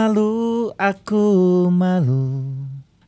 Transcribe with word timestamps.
Malu 0.00 0.72
aku 0.80 1.68
malu. 1.68 2.56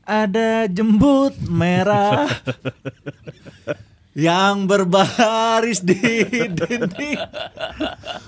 Ada 0.04 0.68
jembut 0.68 1.32
merah 1.48 2.28
Yang 4.28 4.56
berbaris 4.68 5.80
di 5.80 5.96
dinding. 6.52 7.16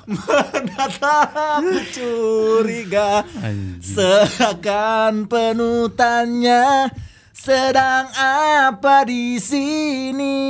Menatapku 0.09 1.77
curiga 1.93 3.29
Seakan 3.85 5.29
penutannya 5.29 6.89
Sedang 7.37 8.09
apa 8.17 9.05
di 9.05 9.37
sini? 9.45 10.41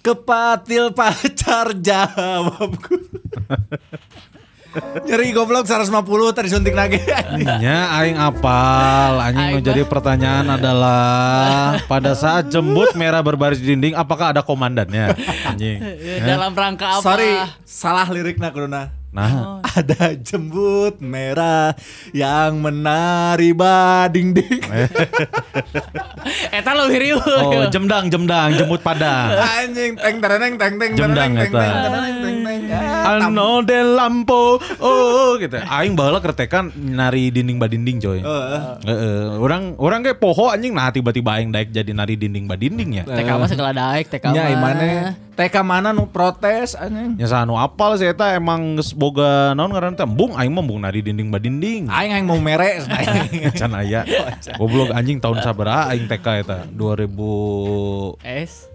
Kepatil 0.00 0.96
pacar 0.96 1.76
jawabku 1.76 2.96
Nyeri 5.06 5.30
goblok 5.30 5.66
150 5.70 6.34
tadi 6.34 6.48
suntik 6.50 6.74
lagi. 6.74 6.98
Nya 7.38 7.94
aing 8.02 8.18
apal, 8.18 9.22
anjing 9.22 9.46
Aing 9.46 9.56
menjadi 9.62 9.82
pertanyaan 9.86 10.46
adalah 10.50 11.78
pada 11.86 12.18
saat 12.18 12.50
jembut 12.50 12.94
merah 12.98 13.22
berbaris 13.22 13.62
di 13.62 13.74
dinding 13.74 13.94
apakah 13.94 14.34
ada 14.34 14.42
komandannya? 14.42 15.14
Anjing. 15.46 15.78
Dalam 16.30 16.52
rangka 16.52 16.98
apa? 16.98 17.04
Sorry, 17.06 17.30
salah 17.62 18.06
liriknya 18.10 18.50
kuduna. 18.50 19.03
Nah, 19.14 19.62
Ada 19.62 20.18
jembut 20.18 20.98
merah 20.98 21.70
yang 22.10 22.58
menari 22.58 23.54
bading 23.54 24.34
ding. 24.34 24.62
Eta 26.50 26.74
lo 26.74 26.90
hiriu. 26.90 27.18
oh 27.18 27.70
jemdang 27.70 28.10
jemdang 28.10 28.54
jembut 28.54 28.82
padang. 28.82 29.34
Anjing 29.34 29.94
teng 29.94 30.18
tereneng 30.18 30.54
teng 30.58 30.74
teng 30.78 30.92
Jemdang 30.94 31.30
teng 31.30 31.52
eta. 31.54 31.66
Ah, 32.74 33.22
Ano 33.22 33.62
de 33.62 33.84
lampo, 33.84 34.58
oh 34.80 35.38
gitu. 35.38 35.62
Aing 35.62 35.94
baheula 35.94 36.18
kertekan 36.18 36.74
nari 36.74 37.30
dinding 37.30 37.62
badinding 37.62 38.02
coy. 38.02 38.18
Heeh. 38.18 38.60
Heeh, 38.82 39.22
orang 39.38 39.78
orang 39.78 40.02
kayak 40.02 40.18
poho 40.18 40.50
anjing 40.50 40.74
nah 40.74 40.90
tiba-tiba 40.90 41.38
aing 41.38 41.54
daek 41.54 41.70
jadi 41.70 41.92
nari 41.94 42.18
dinding 42.18 42.50
badinding 42.50 42.98
ya. 42.98 43.04
TK 43.06 43.30
mah 43.30 43.46
segala 43.46 43.70
daek, 43.70 44.10
TK 44.10 44.24
mah. 44.26 44.48
imane 44.48 44.90
TK 45.34 45.66
mana 45.66 45.90
nu 45.90 46.06
protes 46.06 46.78
anjing. 46.78 47.18
Nya 47.18 47.26
sanu 47.26 47.58
apal 47.58 47.98
sih 47.98 48.06
eta 48.06 48.38
emang 48.38 48.78
geus 48.78 48.94
boga 48.94 49.50
naon 49.58 49.74
ngaranna 49.74 49.98
teh 49.98 50.06
embung 50.06 50.38
aing 50.38 50.54
mah 50.54 50.62
embung 50.62 50.80
nari 50.80 51.02
dinding 51.02 51.28
badinding. 51.34 51.90
Aing 51.90 52.14
yang 52.14 52.26
mau 52.30 52.38
mere 52.38 52.78
aing. 52.86 53.50
Can 53.50 53.74
aya. 53.74 54.06
Goblok 54.58 54.94
anjing 54.94 55.18
tahun 55.18 55.42
sabaraha 55.42 55.90
aing 55.90 56.06
TK 56.06 56.26
eta 56.46 56.58
2011 56.70 58.22
S. 58.22 58.70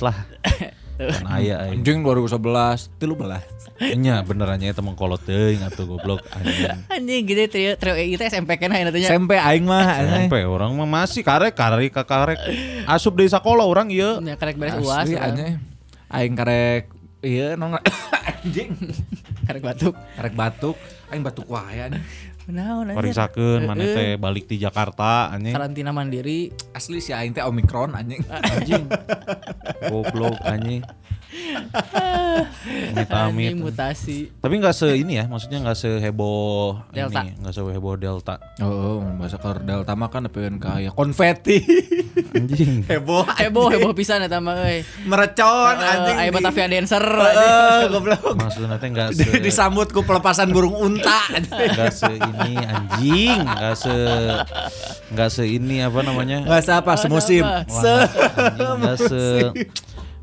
lah. 0.00 0.18
Can 0.96 1.26
aya 1.28 1.68
aing. 1.68 1.84
Anjing 1.84 2.00
2011, 2.00 2.88
tilu 2.96 3.14
belas. 3.16 3.44
Nya 3.76 4.24
benerannya 4.24 4.72
eta 4.72 4.80
mengkolot 4.80 5.20
teuing 5.20 5.60
atuh 5.60 5.84
goblok 5.84 6.24
anjing. 6.32 6.72
Anjing 6.88 7.22
gitu 7.28 7.42
trio 7.52 7.72
trio 7.76 7.92
EI 7.92 8.16
teh 8.16 8.32
SMP 8.32 8.56
kan 8.56 8.72
ayeuna 8.72 8.88
teh 8.88 9.04
nya. 9.04 9.12
SMP 9.12 9.36
aing 9.36 9.68
mah. 9.68 9.84
Sampai 10.00 10.48
orang 10.48 10.72
mah 10.72 10.88
masih 10.88 11.20
karek 11.20 11.52
karek 11.52 11.92
ka 11.92 12.08
karek 12.08 12.40
asup 12.88 13.12
dari 13.12 13.28
sekolah 13.28 13.68
orang 13.68 13.92
ieu. 13.92 14.16
Ya 14.24 14.40
karek 14.40 14.56
beres 14.56 14.80
UAS. 14.80 15.12
Ya. 15.12 15.28
anjing. 15.28 15.60
Aing 16.08 16.32
karek 16.32 16.88
iya 17.20 17.52
nong 17.60 17.76
anjing. 18.40 18.72
Karek 19.44 19.62
batuk. 19.62 19.94
Karek 20.16 20.32
batuk, 20.32 20.76
aing 21.12 21.20
batuk 21.20 21.44
wae 21.44 21.76
anjing. 21.76 22.00
Anjing. 22.46 22.94
Pariksakeun 22.94 23.66
mana 23.66 23.82
teh 23.82 24.14
balik 24.14 24.46
di 24.46 24.62
Jakarta 24.62 25.34
anjing. 25.34 25.50
Karantina 25.50 25.90
mandiri. 25.90 26.54
Asli 26.70 27.02
si 27.02 27.10
aing 27.10 27.34
teh 27.34 27.42
Omikron 27.42 27.98
anjing. 27.98 28.22
Anjing. 28.30 28.86
Goblok 29.90 30.38
anjing. 30.46 30.86
Anjing 33.06 33.58
mutasi. 33.58 34.30
Tapi 34.34 34.54
nggak 34.56 34.72
se 34.72 34.88
ini 34.92 35.16
ya, 35.16 35.24
maksudnya 35.26 35.58
nggak 35.60 35.76
seheboh 35.76 36.80
Delta. 36.90 37.22
ini, 37.22 37.38
nggak 37.38 37.52
seheboh 37.52 37.94
Delta. 37.94 38.36
Oh, 38.60 39.00
bahasa 39.16 39.36
kalau 39.36 39.58
Delta 39.58 39.92
mah 39.92 40.08
kan 40.08 40.26
pengen 40.26 40.56
kaya 40.56 40.90
konfeti. 40.90 41.62
Anjing. 42.32 42.84
Heboh. 42.90 43.24
Heboh 43.28 43.66
heboh 43.68 43.92
pisan 43.92 44.20
eta 44.20 44.38
mah 44.38 44.56
euy. 44.58 44.84
Merecon 45.04 45.74
Eh, 45.74 45.86
anjing. 45.86 46.16
Di- 46.18 46.32
Batavia 46.32 46.66
dancer. 46.68 47.04
Heeh, 47.04 47.80
goblok. 47.88 48.22
Maksudnya 48.34 48.76
teh 48.76 48.88
nggak 48.88 49.08
se 49.12 49.24
Di- 49.26 49.42
Disambut 49.42 49.88
ku 49.90 50.02
pelepasan 50.02 50.50
burung 50.50 50.74
unta. 50.74 51.20
anjing. 51.30 51.70
nggak 51.72 51.92
se 51.92 52.10
ini 52.10 52.52
anjing, 52.58 53.38
nggak 53.42 53.74
se 53.74 53.96
nggak 55.12 55.28
se 55.28 55.44
ini 55.46 55.80
apa 55.80 56.00
namanya? 56.02 56.44
Enggak 56.44 56.68
apa 56.74 56.92
semusim. 56.94 57.44
Se 57.66 57.94
Anjing, 58.36 58.76
nggak 58.78 58.96
se 58.98 59.22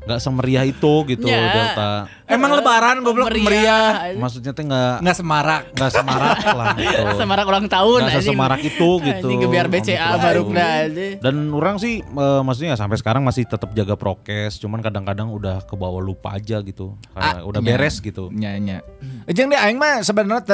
nggak 0.04 0.20
semeriah 0.20 0.62
itu 0.62 0.94
gitu 1.06 1.24
Ya. 1.24 1.48
Delta. 1.48 1.92
Emang 2.24 2.52
lebaran 2.52 3.00
goblok 3.00 3.32
meriah. 3.32 4.12
Maksudnya 4.14 4.50
teh 4.50 4.60
nggak 4.60 5.00
Enggak 5.00 5.16
semarak. 5.16 5.62
nggak 5.72 5.92
semarak 5.92 6.38
lah 6.46 6.66
gitu. 6.74 7.02
Semarak 7.20 7.44
ulang 7.46 7.66
tahun 7.66 8.00
Nggak 8.00 8.14
sesemarak 8.18 8.60
itu 8.60 8.90
gitu. 9.00 9.26
Anjing 9.26 9.40
gebiar 9.40 9.66
BCA 9.66 10.08
baru 10.18 10.42
itu. 10.42 10.52
aja. 10.52 11.06
Dan 11.20 11.34
orang 11.50 11.76
sih 11.76 12.00
eh, 12.00 12.40
maksudnya 12.40 12.74
sampai 12.74 12.96
sekarang 12.96 13.22
masih 13.22 13.44
tetap 13.44 13.72
jaga 13.72 13.94
prokes, 13.94 14.56
cuman 14.58 14.80
kadang-kadang 14.80 15.28
udah 15.28 15.62
ke 15.62 15.74
bawah 15.74 16.00
lupa 16.00 16.34
aja 16.34 16.60
gitu. 16.60 16.96
Karena 17.10 17.30
Ah, 17.34 17.42
udah 17.42 17.60
nya. 17.60 17.68
beres 17.70 17.96
gitu. 17.98 18.28
Nya 18.28 18.56
nya. 18.56 18.78
Jeung 19.26 19.48
di 19.48 19.56
aing 19.56 19.76
mah 19.76 20.00
sebenarnya 20.00 20.44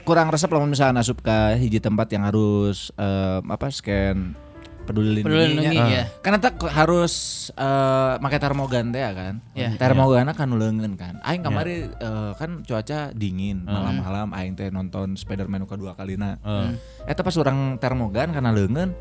kurang 0.00 0.28
resep 0.28 0.46
lamun 0.46 0.70
misalnya 0.70 1.00
asup 1.00 1.18
ka 1.20 1.54
hiji 1.54 1.78
tempat 1.78 2.06
yang 2.08 2.22
harus 2.22 2.94
eh, 2.94 3.38
apa 3.42 3.66
scan 3.68 4.34
peduli 4.82 5.22
Peduli 5.22 5.56
lindungi. 5.56 5.72
lindungi, 5.72 5.94
ya. 5.96 6.04
Karena 6.20 6.38
tak 6.42 6.60
harus 6.68 7.12
eh 7.54 8.14
make 8.18 8.38
termogan 8.38 8.90
teh 8.90 9.00
ya 9.00 9.12
kan. 9.14 9.34
Ya. 9.54 9.70
Termogan 9.78 10.28
kan 10.34 10.46
nuleungeun 10.50 10.94
kan. 10.98 11.18
Aing 11.22 11.42
kamari 11.42 11.88
eh, 11.88 12.32
kan 12.36 12.66
cuaca 12.66 13.14
dingin 13.14 13.64
malam-malam 13.64 14.34
aing 14.34 14.54
teh 14.58 14.68
nonton 14.68 15.14
Spider-Man 15.14 15.64
nu 15.64 15.68
kedua 15.70 15.94
kalina. 15.94 16.38
Eh. 16.42 17.10
Eta 17.10 17.22
pas 17.24 17.34
urang 17.38 17.78
termogan 17.78 18.34
karena 18.34 18.50
leungeun 18.50 18.92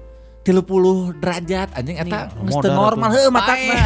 30 0.41 1.21
derajat 1.21 1.69
anjing 1.77 1.97
eta 2.01 2.33
geus 2.33 2.57
teu 2.57 2.73
modal 2.73 2.73
normal 2.73 3.09
heuh 3.13 3.29
matakna. 3.29 3.81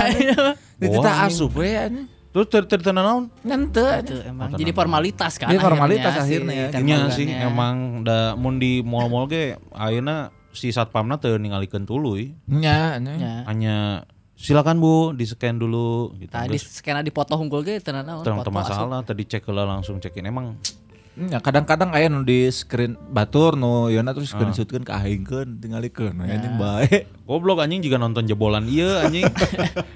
Tita 0.80 1.12
anjing. 1.12 1.28
asup 1.28 1.52
we 1.56 1.76
anjing. 1.76 2.08
Terus 2.36 2.68
cerita 2.68 2.92
naon? 2.92 3.32
Ngente. 3.48 4.04
Itu 4.04 4.20
emang 4.28 4.60
jadi 4.60 4.72
formalitas 4.76 5.40
kan. 5.40 5.48
Jadi 5.48 5.60
formalitas 5.64 6.20
akhirnya 6.20 6.68
termogannya. 6.68 7.16
sih 7.16 7.32
emang 7.32 8.04
da 8.04 8.36
mun 8.36 8.60
di 8.60 8.84
mall-mall 8.84 9.32
ge 9.32 9.56
ayeuna 9.72 10.36
si 10.56 10.72
satpamna 10.72 11.20
teu 11.20 11.38
ningalikeun 11.38 11.84
tuluy. 11.86 12.34
Nya, 12.48 12.98
nya. 12.98 13.14
Ya. 13.20 13.36
Hanya 13.46 13.76
silakan 14.36 14.80
Bu 14.84 15.12
di 15.16 15.24
scan 15.28 15.56
dulu 15.60 16.16
gitu. 16.20 16.32
Tadi 16.32 16.56
Geus 16.56 16.80
skena 16.80 17.00
dipoto 17.04 17.36
hunggul 17.40 17.64
ge 17.64 17.80
teu 17.80 17.96
naon. 17.96 18.24
teu 18.24 18.36
masalah 18.52 19.04
tadi 19.04 19.24
cek 19.28 19.48
heula 19.48 19.64
langsung 19.64 20.00
cekin 20.00 20.28
emang 20.28 20.56
Ya, 21.16 21.40
kadang-kadang 21.40 21.96
aya 21.96 22.12
nu 22.12 22.28
di 22.28 22.52
screen 22.52 23.00
batur 23.08 23.56
nu 23.56 23.88
yeuna 23.88 24.12
terus 24.12 24.36
screenshotkeun 24.36 24.84
ka 24.84 25.00
aingkeun 25.00 25.64
tingalikeun 25.64 26.20
anjing 26.20 26.60
bae. 26.60 27.08
Goblok 27.24 27.64
anjing 27.64 27.80
jika 27.80 27.96
nonton 27.96 28.28
jebolan 28.28 28.68
iya 28.68 29.08
anjing. 29.08 29.24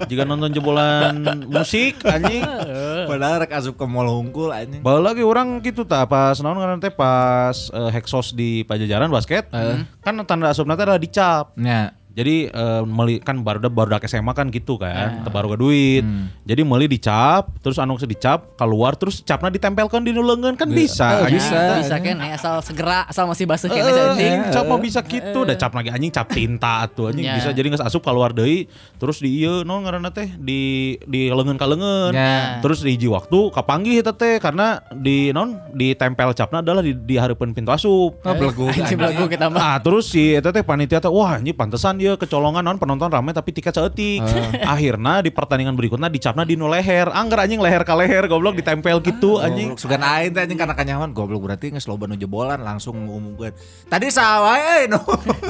jika 0.07 0.23
nonton 0.23 0.55
jebolan 0.55 1.19
musik 1.51 1.99
anjing. 2.07 2.39
Padahal 3.11 3.43
rek 3.43 3.51
asup 3.51 3.75
ke 3.75 3.83
mall 3.83 4.07
hungkul 4.07 4.55
anjing. 4.55 4.79
Bawa 4.79 5.11
lagi 5.11 5.27
orang 5.27 5.59
gitu 5.59 5.83
tak 5.83 6.07
pas 6.07 6.39
naon 6.39 6.55
ngaran 6.55 6.79
teh 6.79 6.91
pas 6.91 7.67
eh, 7.67 7.89
Hexos 7.91 8.31
di 8.31 8.63
Pajajaran 8.63 9.11
basket. 9.11 9.51
Kan 9.99 10.23
tanda 10.23 10.55
asup 10.55 10.63
nanti 10.71 10.87
adalah 10.87 11.03
dicap. 11.03 11.51
Nya. 11.59 11.99
Jadi 12.09 12.49
eh, 12.49 12.83
meli 12.83 13.21
kan 13.21 13.37
baru 13.39 13.69
baru 13.69 14.01
SMA 14.01 14.33
kan 14.33 14.49
gitu 14.49 14.75
kan, 14.75 15.21
teu 15.21 15.29
baru 15.29 15.53
duit. 15.53 16.01
Jadi 16.43 16.61
meli 16.61 16.89
dicap, 16.89 17.53
terus 17.61 17.77
anu 17.77 17.95
dicap 17.95 18.57
keluar 18.57 18.97
terus 18.97 19.21
capna 19.21 19.47
ditempelkan 19.47 20.01
di 20.01 20.09
nuleungeun 20.09 20.57
kan 20.57 20.67
bisa. 20.67 21.21
Eh, 21.21 21.29
anjing. 21.29 21.37
bisa. 21.37 21.59
bisa 21.79 21.95
kan 21.95 22.17
asal 22.27 22.53
segera 22.59 23.05
asal 23.05 23.23
masih 23.23 23.45
basuh 23.45 23.69
Eh, 23.69 23.77
kene 23.77 23.91
anjing. 23.93 24.39
cap 24.49 24.65
mah 24.65 24.79
bisa 24.79 24.99
gitu, 25.01 25.45
da 25.45 25.53
cap 25.53 25.71
lagi 25.71 25.89
anjing 25.89 26.09
cap 26.09 26.27
tinta 26.27 26.81
atuh 26.81 27.13
anjing 27.13 27.23
Ya. 27.23 27.37
bisa 27.37 27.53
jadi 27.53 27.67
geus 27.67 27.79
asup 27.79 28.01
keluar 28.01 28.33
deui 28.33 28.65
terus 28.97 29.21
di 29.21 29.29
ieu 29.39 29.61
naon 29.61 29.85
ngaranna 29.85 30.09
teh 30.09 30.33
di 30.33 30.59
di 31.05 31.29
leungeun 31.29 31.55
ka 31.55 31.69
leungeun. 31.69 32.11
Ya. 32.11 32.57
Terus 32.59 32.81
di 32.81 32.97
hiji 32.97 33.05
waktu 33.05 33.53
kapanggih 33.53 34.01
eta 34.01 34.11
teh 34.11 34.41
karena 34.41 34.81
di 34.89 35.29
non 35.29 35.61
ditempel 35.71 36.33
capna 36.33 36.59
adalah 36.59 36.81
di, 36.81 36.97
di 36.97 37.15
hareupeun 37.15 37.53
pintu 37.53 37.69
asup. 37.69 38.17
Oh, 38.17 38.33
belegu. 38.33 38.65
Anjing 38.73 38.97
belagu 38.97 39.29
kita 39.29 39.45
mah. 39.47 39.59
Ah 39.61 39.77
terus 39.77 40.09
si 40.09 40.33
eta 40.33 40.49
teh 40.49 40.65
panitia 40.65 40.97
teh 40.97 41.11
wah 41.11 41.37
ini 41.37 41.53
pantesan 41.53 41.99
dia 41.99 42.08
iya 42.09 42.17
kecolongan 42.17 42.65
non 42.65 42.81
penonton 42.81 43.13
rame 43.13 43.29
tapi 43.29 43.53
tiket 43.53 43.77
seetik. 43.77 44.25
Akhirnya 44.65 45.21
di 45.21 45.29
pertandingan 45.29 45.77
berikutnya 45.77 46.09
dicapna 46.09 46.41
di 46.41 46.57
nu 46.57 46.65
leher. 46.65 47.13
Angger 47.13 47.45
anjing 47.45 47.61
leher 47.61 47.85
ka 47.85 47.93
leher 47.93 48.25
goblok 48.25 48.57
ditempel 48.57 48.97
gitu 49.05 49.37
anjing. 49.37 49.77
Goblok 49.77 49.81
sugan 49.85 50.01
aing 50.01 50.33
teh 50.33 50.41
anjing 50.41 50.57
karena 50.57 50.73
kanyaman 50.73 51.13
goblok 51.13 51.45
berarti 51.45 51.69
geus 51.69 51.85
loba 51.85 52.09
nu 52.09 52.17
jebolan 52.17 52.57
langsung 52.65 52.97
ngumumkeun. 53.05 53.53
Tadi 53.85 54.09
saha 54.09 54.37
wae 54.41 54.89
no. 54.89 54.97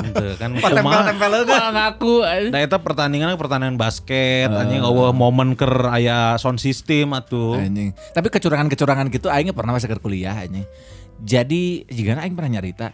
Henteu 0.04 0.36
kan 0.36 0.52
Tempel 0.52 0.72
kumaha. 0.84 1.08
tempel 1.08 1.32
Wah 1.48 1.68
ngaku. 1.72 2.14
eh. 2.28 2.52
Da 2.52 2.60
eta 2.60 2.78
pertandingan 2.84 3.40
pertandingan 3.40 3.80
basket 3.80 4.52
anjing 4.52 4.84
eueuh 4.84 5.16
momen 5.16 5.56
keur 5.56 5.88
aya 5.88 6.36
sound 6.36 6.60
system 6.60 7.16
atuh. 7.16 7.56
Anjing. 7.56 7.96
Tapi 8.12 8.28
kecurangan-kecurangan 8.28 9.08
gitu 9.08 9.32
aing 9.32 9.56
pernah 9.56 9.72
masih 9.72 9.88
ke 9.88 9.96
kuliah 10.04 10.36
anjing. 10.36 10.68
Jadi 11.24 11.88
jika 11.88 12.20
aing 12.20 12.36
pernah 12.36 12.60
nyarita 12.60 12.92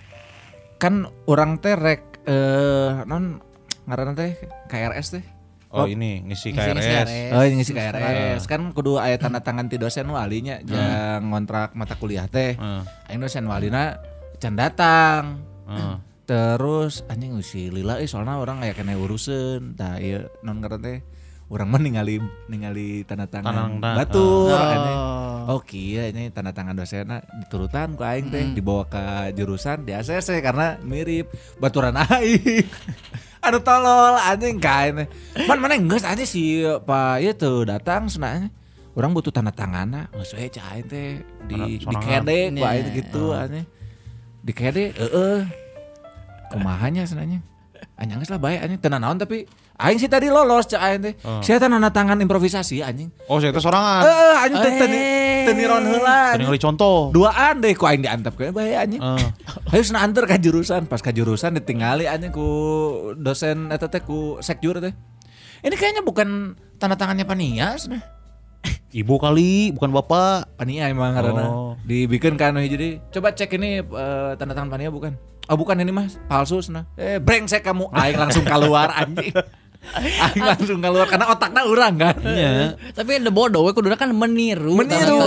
kan 0.76 1.08
orang 1.32 1.58
teh 1.64 1.72
rek 1.72 2.20
eh 2.28 3.08
non 3.08 3.40
ngaranna 3.86 4.14
teh 4.14 4.32
KRS 4.66 5.08
teh. 5.12 5.24
Oh 5.70 5.84
ini 5.86 6.24
ngisi 6.24 6.56
Ngisi- 6.56 6.72
ngisi 6.72 6.88
KRS. 6.88 6.88
KRS. 6.88 7.32
Oh 7.32 7.44
ini 7.44 7.62
si 7.62 7.74
KRS 7.74 8.44
kan 8.46 8.62
kudu 8.72 8.96
aya 8.96 9.18
tanda 9.18 9.40
tangan 9.40 9.68
ti 9.68 9.76
dosen 9.76 10.08
walinya 10.08 10.62
yang 10.62 11.28
ngontrak 11.28 11.74
mata 11.74 11.96
kuliah 11.96 12.26
teh. 12.26 12.56
Heeh. 12.56 12.82
Aing 13.08 13.20
dosen 13.20 13.44
walina 13.44 14.00
can 14.38 14.56
datang. 14.56 15.44
Heeh. 15.66 15.96
Terus 16.26 17.06
anjing 17.06 17.38
si 17.40 17.70
Lila 17.70 18.00
eh 18.00 18.08
soalnya 18.08 18.36
orang 18.36 18.58
kayak 18.60 18.78
kena 18.78 18.96
urusan. 18.96 19.76
Tah 19.76 20.00
ieu 20.00 20.26
non 20.42 20.58
ngaran 20.58 20.80
teh 20.80 20.98
urang 21.46 21.68
mah 21.68 21.78
ningali 21.78 22.18
ningali 22.50 23.04
tanda 23.04 23.28
tangan 23.28 23.78
Tanda- 23.78 23.94
batur 23.96 24.50
Oh. 24.50 24.72
anjing. 24.72 25.00
Oh 25.46 25.62
iya 25.70 26.10
ini 26.10 26.32
tanda 26.32 26.50
tangan 26.50 26.74
dosenna 26.74 27.20
diturutan 27.36 27.94
ku 27.94 28.02
aing 28.02 28.32
teh 28.32 28.48
dibawa 28.50 28.88
ke 28.88 29.04
jurusan 29.36 29.84
di 29.84 29.92
ACC 29.92 30.40
karena 30.40 30.80
mirip 30.82 31.30
baturan 31.60 32.00
aing. 32.00 32.64
Aduh 33.46 33.62
tolol 33.62 34.18
anjing 34.18 34.58
kain. 34.58 35.06
Man 35.46 35.62
mana 35.62 35.78
geus 35.78 36.02
aja 36.02 36.26
si 36.26 36.66
Pak 36.66 37.22
ieu 37.22 37.38
tuh 37.38 37.70
datang 37.70 38.10
senanya. 38.10 38.50
Orang 38.96 39.12
butuh 39.12 39.30
tanda 39.30 39.52
tanganna, 39.52 40.08
geus 40.16 40.34
we 40.34 40.48
cah 40.50 40.74
teh 40.82 41.20
di 41.46 41.78
di 41.78 41.96
kede 42.00 42.50
aing 42.50 42.58
Iya. 42.58 42.96
gitu 42.96 43.36
anjing. 43.36 43.68
Di 44.42 44.52
kede 44.56 44.96
heeh. 44.98 45.46
Kumahanya 46.50 47.06
senanya. 47.06 47.44
Anjing 48.00 48.18
lah 48.26 48.40
bae 48.40 48.58
anjing 48.58 48.80
tenan 48.80 49.04
naon 49.04 49.20
tapi 49.20 49.46
aing 49.76 50.00
sih 50.00 50.08
tadi 50.08 50.32
lolos 50.32 50.66
cah 50.66 50.80
aing 50.90 51.06
teh. 51.06 51.14
Sia 51.46 51.60
teh 51.60 51.68
tanda 51.68 51.92
tangan 51.92 52.18
improvisasi 52.18 52.82
anjing. 52.82 53.12
Oh 53.30 53.38
saya 53.38 53.54
itu 53.54 53.62
sorangan. 53.62 54.02
Heeh, 54.08 54.34
anjing 54.48 54.60
teh 54.64 54.74
teu 55.46 55.54
Eh. 55.54 55.54
teu 55.54 55.62
niron 55.62 55.84
heula. 55.86 56.34
Tadi 56.34 56.44
ngali 56.44 56.58
contoh. 56.58 56.98
Duaan 57.14 57.62
deh 57.62 57.72
ku 57.72 57.86
aing 57.86 58.02
diantep 58.02 58.34
ke 58.34 58.50
bae 58.50 58.74
anjing. 58.74 58.98
Eh. 59.00 59.30
Ayo 59.72 59.82
sana 59.82 60.02
antar 60.02 60.26
ka 60.26 60.36
jurusan, 60.36 60.90
pas 60.90 61.00
ka 61.00 61.14
jurusan 61.14 61.54
ditinggali 61.54 62.10
anjing 62.10 62.34
ku 62.34 62.48
dosen 63.16 63.70
eta 63.70 63.86
teh 63.86 64.02
ku 64.02 64.42
sekjur 64.42 64.82
teh. 64.82 64.92
Ini 65.62 65.74
kayaknya 65.74 66.02
bukan 66.02 66.54
tanda 66.76 66.98
tangannya 66.98 67.24
Panias 67.24 67.86
nah. 67.94 68.02
Ibu 68.90 69.20
kali 69.20 69.70
bukan 69.72 69.92
bapak. 69.92 70.58
Pania 70.58 70.90
emang 70.90 71.14
karena 71.14 71.46
Oh. 71.46 71.74
dibikin 71.84 72.34
kan 72.34 72.56
jadi 72.56 72.98
coba 73.12 73.30
cek 73.30 73.54
ini 73.56 73.84
eh, 73.84 74.32
tanda 74.36 74.58
tangan 74.58 74.74
Pania 74.74 74.90
bukan. 74.90 75.14
Oh 75.46 75.54
bukan 75.54 75.78
ini 75.78 75.94
mas 75.94 76.18
palsu 76.26 76.58
nah. 76.74 76.90
Eh 76.98 77.22
brengsek 77.22 77.62
kamu. 77.62 77.94
Aing 77.94 78.18
langsung 78.18 78.42
keluar 78.42 78.90
anjing. 78.90 79.30
Aing 79.96 80.44
langsung 80.44 80.80
keluar 80.82 81.06
karena 81.06 81.30
otaknya 81.30 81.62
orang 81.64 81.94
kan. 81.96 82.16
Iya. 82.22 82.76
Tapi 82.92 83.22
ada 83.22 83.32
bodoh 83.32 83.64
we 83.64 83.72
kuduna 83.72 83.96
kan 83.96 84.12
meniru. 84.12 84.76
Meniru. 84.76 85.20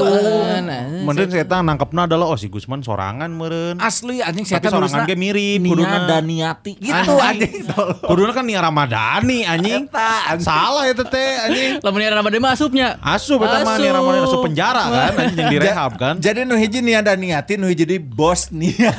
Nah, 0.58 1.06
Meren 1.08 1.28
saya 1.30 1.46
tang 1.46 1.64
nangkepna 1.64 2.04
adalah 2.04 2.28
oh 2.28 2.36
si 2.36 2.50
Gusman 2.50 2.82
sorangan 2.82 3.30
meren. 3.30 3.78
Asli 3.78 4.20
anjing 4.20 4.44
saya 4.44 4.60
sorangan 4.60 5.06
ge 5.06 5.14
mirip 5.14 5.62
kuduna. 5.64 5.88
Nia 5.88 6.00
dan 6.10 6.24
Niati 6.26 6.72
gitu 6.76 7.12
anjing. 7.16 7.64
Kuduna 8.04 8.30
kan 8.34 8.44
Nia 8.44 8.60
Ramadhani 8.60 9.46
anjing. 9.46 9.86
Salah 10.42 10.84
ya 10.84 10.94
teteh 10.94 11.30
anjing. 11.48 11.70
Lamun 11.80 12.00
era 12.02 12.18
Ramadan 12.18 12.40
mah 12.42 12.52
asupnya. 12.52 12.98
Asup 13.00 13.40
eta 13.42 13.62
mah 13.64 13.76
Nia 13.78 13.92
Ramadhani 13.94 14.26
asup 14.26 14.40
penjara 14.44 14.82
kan 14.84 15.12
anjing 15.16 15.38
yang 15.38 15.52
direhab 15.52 15.92
kan. 15.96 16.14
Jadi 16.18 16.44
nu 16.44 16.58
hiji 16.58 16.82
Nia 16.82 17.00
dan 17.00 17.18
Niati 17.18 17.56
nu 17.56 17.70
hiji 17.70 17.86
jadi 17.88 17.96
bos 18.02 18.50
Nia. 18.50 18.92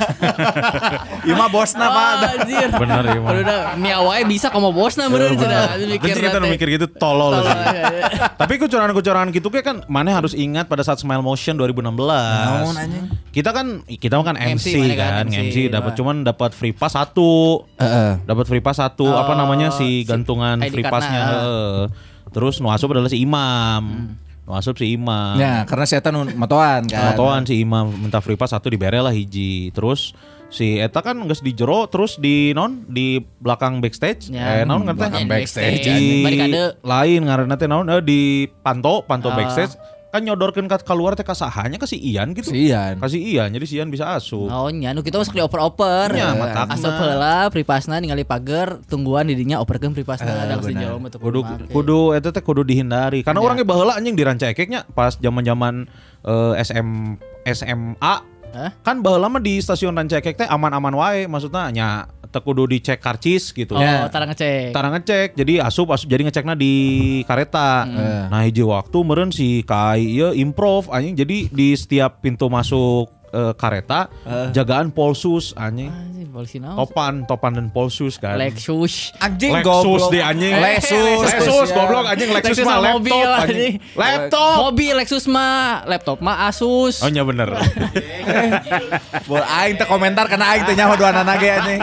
Ieu 1.22 1.36
mah 1.36 1.52
bosna 1.52 1.86
Oh, 1.90 1.92
Pak. 1.92 2.46
anjir. 2.46 2.68
Bener 2.70 3.02
mah. 3.18 3.30
Kuduna 3.30 3.56
nia 3.74 3.98
wae 4.00 4.22
bisa 4.24 4.46
kamu 4.48 4.70
bosna 4.70 5.10
meureun 5.10 5.34
cenah. 5.50 5.90
Mikir 5.90 6.16
kita 6.16 6.38
teh. 6.38 6.50
mikir 6.50 6.68
gitu 6.70 6.86
tolol 6.86 7.34
Tolol, 7.34 7.44
sih. 7.44 7.58
iya, 7.74 7.84
iya. 7.90 8.04
Tapi 8.38 8.54
kecurangan-kecurangan 8.56 9.28
gitu 9.30 9.48
kayak 9.50 9.66
kan 9.66 9.76
mana 9.86 10.14
harus 10.14 10.32
ingat 10.32 10.70
pada 10.70 10.80
saat 10.80 11.02
Smile 11.02 11.20
Motion 11.20 11.58
2016. 11.58 11.90
Naon, 11.90 12.74
anjing? 12.78 13.04
Kita 13.30 13.50
kan 13.50 13.66
kita 13.84 14.14
kan 14.16 14.36
MC, 14.38 14.66
MC, 14.74 14.76
kan, 14.94 15.10
kan, 15.12 15.26
MC, 15.26 15.36
MC, 15.50 15.56
dapat 15.68 15.92
wah. 15.92 15.98
cuman 15.98 16.16
dapat 16.22 16.50
free 16.54 16.72
pass 16.72 16.94
satu. 16.94 17.66
Heeh. 17.76 18.22
Dapat 18.22 18.44
free 18.46 18.62
pass 18.62 18.78
satu 18.78 19.06
Oh, 19.06 19.18
apa 19.18 19.34
namanya 19.34 19.74
si 19.74 20.02
si 20.02 20.08
gantungan 20.08 20.60
free 20.62 20.86
passnya. 20.86 21.22
heeh. 21.26 21.78
Terus 22.30 22.62
nu 22.62 22.70
asup 22.70 22.94
adalah 22.94 23.10
si 23.10 23.18
Imam. 23.18 24.14
Nu 24.46 24.54
asup 24.54 24.78
si 24.78 24.94
Imam. 24.94 25.34
Ya, 25.34 25.66
karena 25.66 25.86
setan 25.86 26.14
nu 26.14 26.22
motoan 26.34 26.86
kan. 26.86 27.14
Motoan 27.14 27.42
si 27.42 27.58
Imam 27.58 27.90
minta 27.90 28.22
free 28.22 28.38
pass 28.38 28.54
satu 28.54 28.70
dibere 28.70 28.98
lah 28.98 29.10
hiji. 29.10 29.70
Terus 29.70 30.14
si 30.50 30.76
Eta 30.76 30.98
kan 30.98 31.16
nggak 31.16 31.40
di 31.40 31.52
jero 31.52 31.86
terus 31.86 32.14
di 32.16 32.50
non 32.50 32.82
di 32.84 33.06
belakang 33.38 33.78
backstage 33.78 34.28
Ya, 34.28 34.60
eh 34.60 34.64
non 34.64 34.82
ngerti 34.82 34.98
belakang 34.98 35.20
di 35.20 35.30
backstage, 35.30 35.86
barikade. 36.20 36.62
lain 36.82 37.20
ngaranna 37.24 37.54
teh 37.54 37.64
naon 37.64 37.86
eh, 37.88 38.02
di 38.02 38.20
panto 38.60 39.02
panto 39.02 39.26
Ah. 39.26 39.36
backstage 39.36 39.78
kan 40.10 40.20
nyodorkeun 40.20 40.66
ka 40.66 40.82
keluar 40.82 41.14
teh 41.14 41.22
kasahanya 41.22 41.78
ke 41.78 41.86
si 41.86 41.94
Ian 41.96 42.34
gitu 42.34 42.50
Si 42.50 42.66
Ian. 42.66 42.98
kasih 42.98 43.22
Ian 43.22 43.46
jadi 43.48 43.62
si 43.62 43.78
Ian 43.78 43.88
bisa 43.88 44.10
asup 44.10 44.50
Oh 44.50 44.66
nya 44.66 44.90
nu 44.90 45.00
kita 45.00 45.14
masuk 45.16 45.30
di 45.30 45.40
oper-oper. 45.40 46.10
Nya, 46.10 46.34
matakna. 46.34 46.74
Asup 46.74 46.90
heula 46.92 47.46
pripasna 47.46 47.96
ningali 47.96 48.26
pager 48.26 48.82
tungguan 48.84 49.24
didinya 49.24 49.62
operkeun 49.62 49.94
pripasna 49.94 50.26
ada 50.26 50.58
di 50.58 50.66
benar. 50.66 50.82
jero 50.82 50.98
mah 50.98 51.08
teu 51.08 51.22
kudu 51.22 51.40
kudu 51.70 52.00
eta 52.12 52.28
teh 52.28 52.42
kudu 52.42 52.66
dihindari 52.66 53.22
karena 53.22 53.38
Ya. 53.38 53.46
orangnya 53.46 53.62
baheula 53.62 53.94
anjing 53.94 54.12
di 54.12 54.26
ranca 54.26 54.44
ekeknya 54.44 54.82
pas 54.90 55.14
zaman-zaman 55.14 55.86
eh, 56.20 56.52
SM 56.58 56.88
SMA 57.46 58.14
Hah? 58.50 58.70
kan 58.80 58.98
baheula 58.98 59.26
mah 59.26 59.38
di 59.38 59.56
stasiun 59.56 59.92
ranca 59.92 60.16
ekek 60.16 60.34
teh 60.36 60.44
aman-aman 60.44 60.90
wae 60.92 61.20
maksudnya 61.24 61.70
nya 61.70 61.88
teu 62.26 62.38
kudu 62.40 62.62
dicek 62.64 62.98
karcis 62.98 63.50
gitu 63.50 63.74
Oh, 63.74 63.82
Ya. 63.82 64.06
tara 64.06 64.22
ngecek. 64.24 64.70
Tara 64.70 64.86
ngecek 64.88 65.34
jadi 65.34 65.60
asup 65.60 65.90
asup 65.90 66.06
jadi 66.06 66.22
ngecekna 66.24 66.54
di 66.54 66.72
kareta. 67.24 67.82
Hmm. 67.82 68.30
Nah 68.30 68.42
hiji 68.42 68.62
waktu 68.62 68.98
meren 69.00 69.30
si 69.30 69.62
Kai 69.62 70.06
ieu 70.08 70.30
improv 70.32 70.86
anjing 70.88 71.14
jadi 71.16 71.50
di 71.50 71.68
setiap 71.74 72.22
pintu 72.22 72.46
masuk 72.46 73.10
eh, 73.30 73.52
kareta 73.54 74.10
jagaan 74.50 74.90
polsus 74.90 75.54
anjing. 75.54 75.90
Anjing, 75.90 76.28
polisi 76.30 76.56
naon? 76.58 76.76
Topan, 76.78 77.14
topan 77.26 77.52
dan 77.56 77.66
polsus 77.70 78.18
kan. 78.18 78.38
Lexus. 78.38 79.10
Anjing 79.18 79.50
Lexus 79.54 80.02
di 80.10 80.18
anjing. 80.18 80.54
Lexus. 80.54 81.18
Lexus 81.26 81.68
ya. 81.70 81.74
goblok 81.74 82.04
anjing 82.06 82.30
Lexus, 82.30 82.58
Lexus 82.60 82.66
mah 82.66 82.78
laptop 82.78 82.96
mobil, 83.00 83.28
anjing. 83.28 83.40
anjing. 83.40 83.72
Laptop. 83.96 84.54
Mobil 84.60 84.92
Lexus 84.94 85.24
mah, 85.26 85.54
laptop 85.86 86.18
mah 86.20 86.36
Asus. 86.46 87.02
Oh 87.02 87.08
iya 87.08 87.22
bener. 87.22 87.48
Bol 89.28 89.42
aing 89.42 89.74
teh 89.78 89.86
komentar 89.86 90.26
karena 90.26 90.54
aing 90.54 90.64
teh 90.66 90.74
nyaho 90.74 90.94
dua 90.98 91.10
anak 91.14 91.36
ge 91.38 91.48
anjing. 91.50 91.80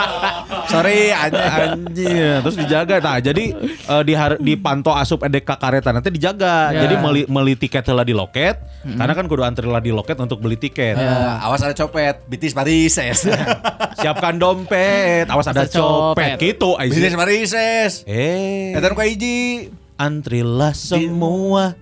Sorry 0.67 1.12
anjing. 1.12 1.48
Anjir, 1.48 2.36
terus 2.43 2.57
dijaga. 2.57 2.95
Nah, 3.00 3.17
jadi 3.19 3.45
eh, 3.63 4.01
di 4.03 4.13
har- 4.15 4.39
di 4.39 4.53
panto 4.60 4.91
asup 4.91 5.24
edek 5.24 5.48
ka 5.48 5.55
kareta 5.60 5.91
nanti 5.91 6.12
dijaga. 6.12 6.71
Ya. 6.71 6.88
Jadi 6.88 6.95
meli, 7.00 7.21
meli 7.27 7.53
tiket 7.55 7.88
heula 7.88 8.03
di 8.03 8.15
loket. 8.15 8.60
Karena 8.88 9.12
kan 9.12 9.27
kudu 9.27 9.43
antri 9.43 9.67
heula 9.67 9.83
di 9.83 9.91
loket 9.91 10.15
untuk 10.19 10.39
beli 10.39 10.55
tiket. 10.55 10.95
Ya, 10.95 11.37
awas 11.39 11.62
ada 11.63 11.74
copet, 11.74 12.22
bitis 12.27 12.53
parises. 12.53 13.25
Siapkan 14.00 14.38
dompet, 14.38 15.25
awas 15.29 15.48
ada 15.48 15.65
copet. 15.65 16.38
Gitu, 16.38 16.70
bitis 16.77 17.13
Aisyah. 17.13 17.17
parises. 17.17 17.91
Eh, 18.06 18.75
Eta 18.75 18.91
ka 18.91 19.06
hiji. 19.06 19.72
antrilah 19.98 20.74
semua. 20.75 21.74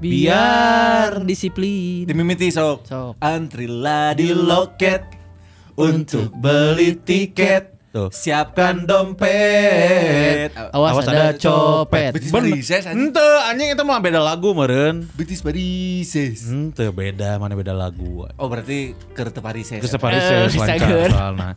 Biar 0.00 1.24
disiplin. 1.24 2.04
Dimimiti 2.04 2.48
sok. 2.48 2.84
Sok. 2.84 3.12
Antrilah 3.20 4.12
di 4.12 4.32
loket 4.32 5.04
untuk 5.74 6.30
beli 6.34 6.98
tiket. 6.98 7.73
Tuh. 7.94 8.10
Siapkan 8.10 8.90
dompet. 8.90 10.50
Awas, 10.74 11.06
ada, 11.06 11.30
copet. 11.38 12.10
Bitis 12.10 12.34
Ben- 12.34 12.42
parises 12.50 12.82
anjing. 12.90 13.14
Ente, 13.14 13.28
anjing 13.46 13.68
itu 13.70 13.82
mah 13.86 14.02
beda 14.02 14.18
lagu 14.18 14.50
meren. 14.50 15.06
Bitis 15.14 15.38
parises. 15.46 16.50
Ente 16.50 16.90
beda, 16.90 17.38
mana 17.38 17.54
beda 17.54 17.70
lagu. 17.70 18.26
Oh 18.34 18.50
berarti 18.50 18.98
teu 19.14 19.38
parises. 19.38 19.78
Ke 19.78 19.94
Paris 19.94 20.26
Eh, 20.26 20.50
lancar 20.58 21.06
soalnya. 21.06 21.50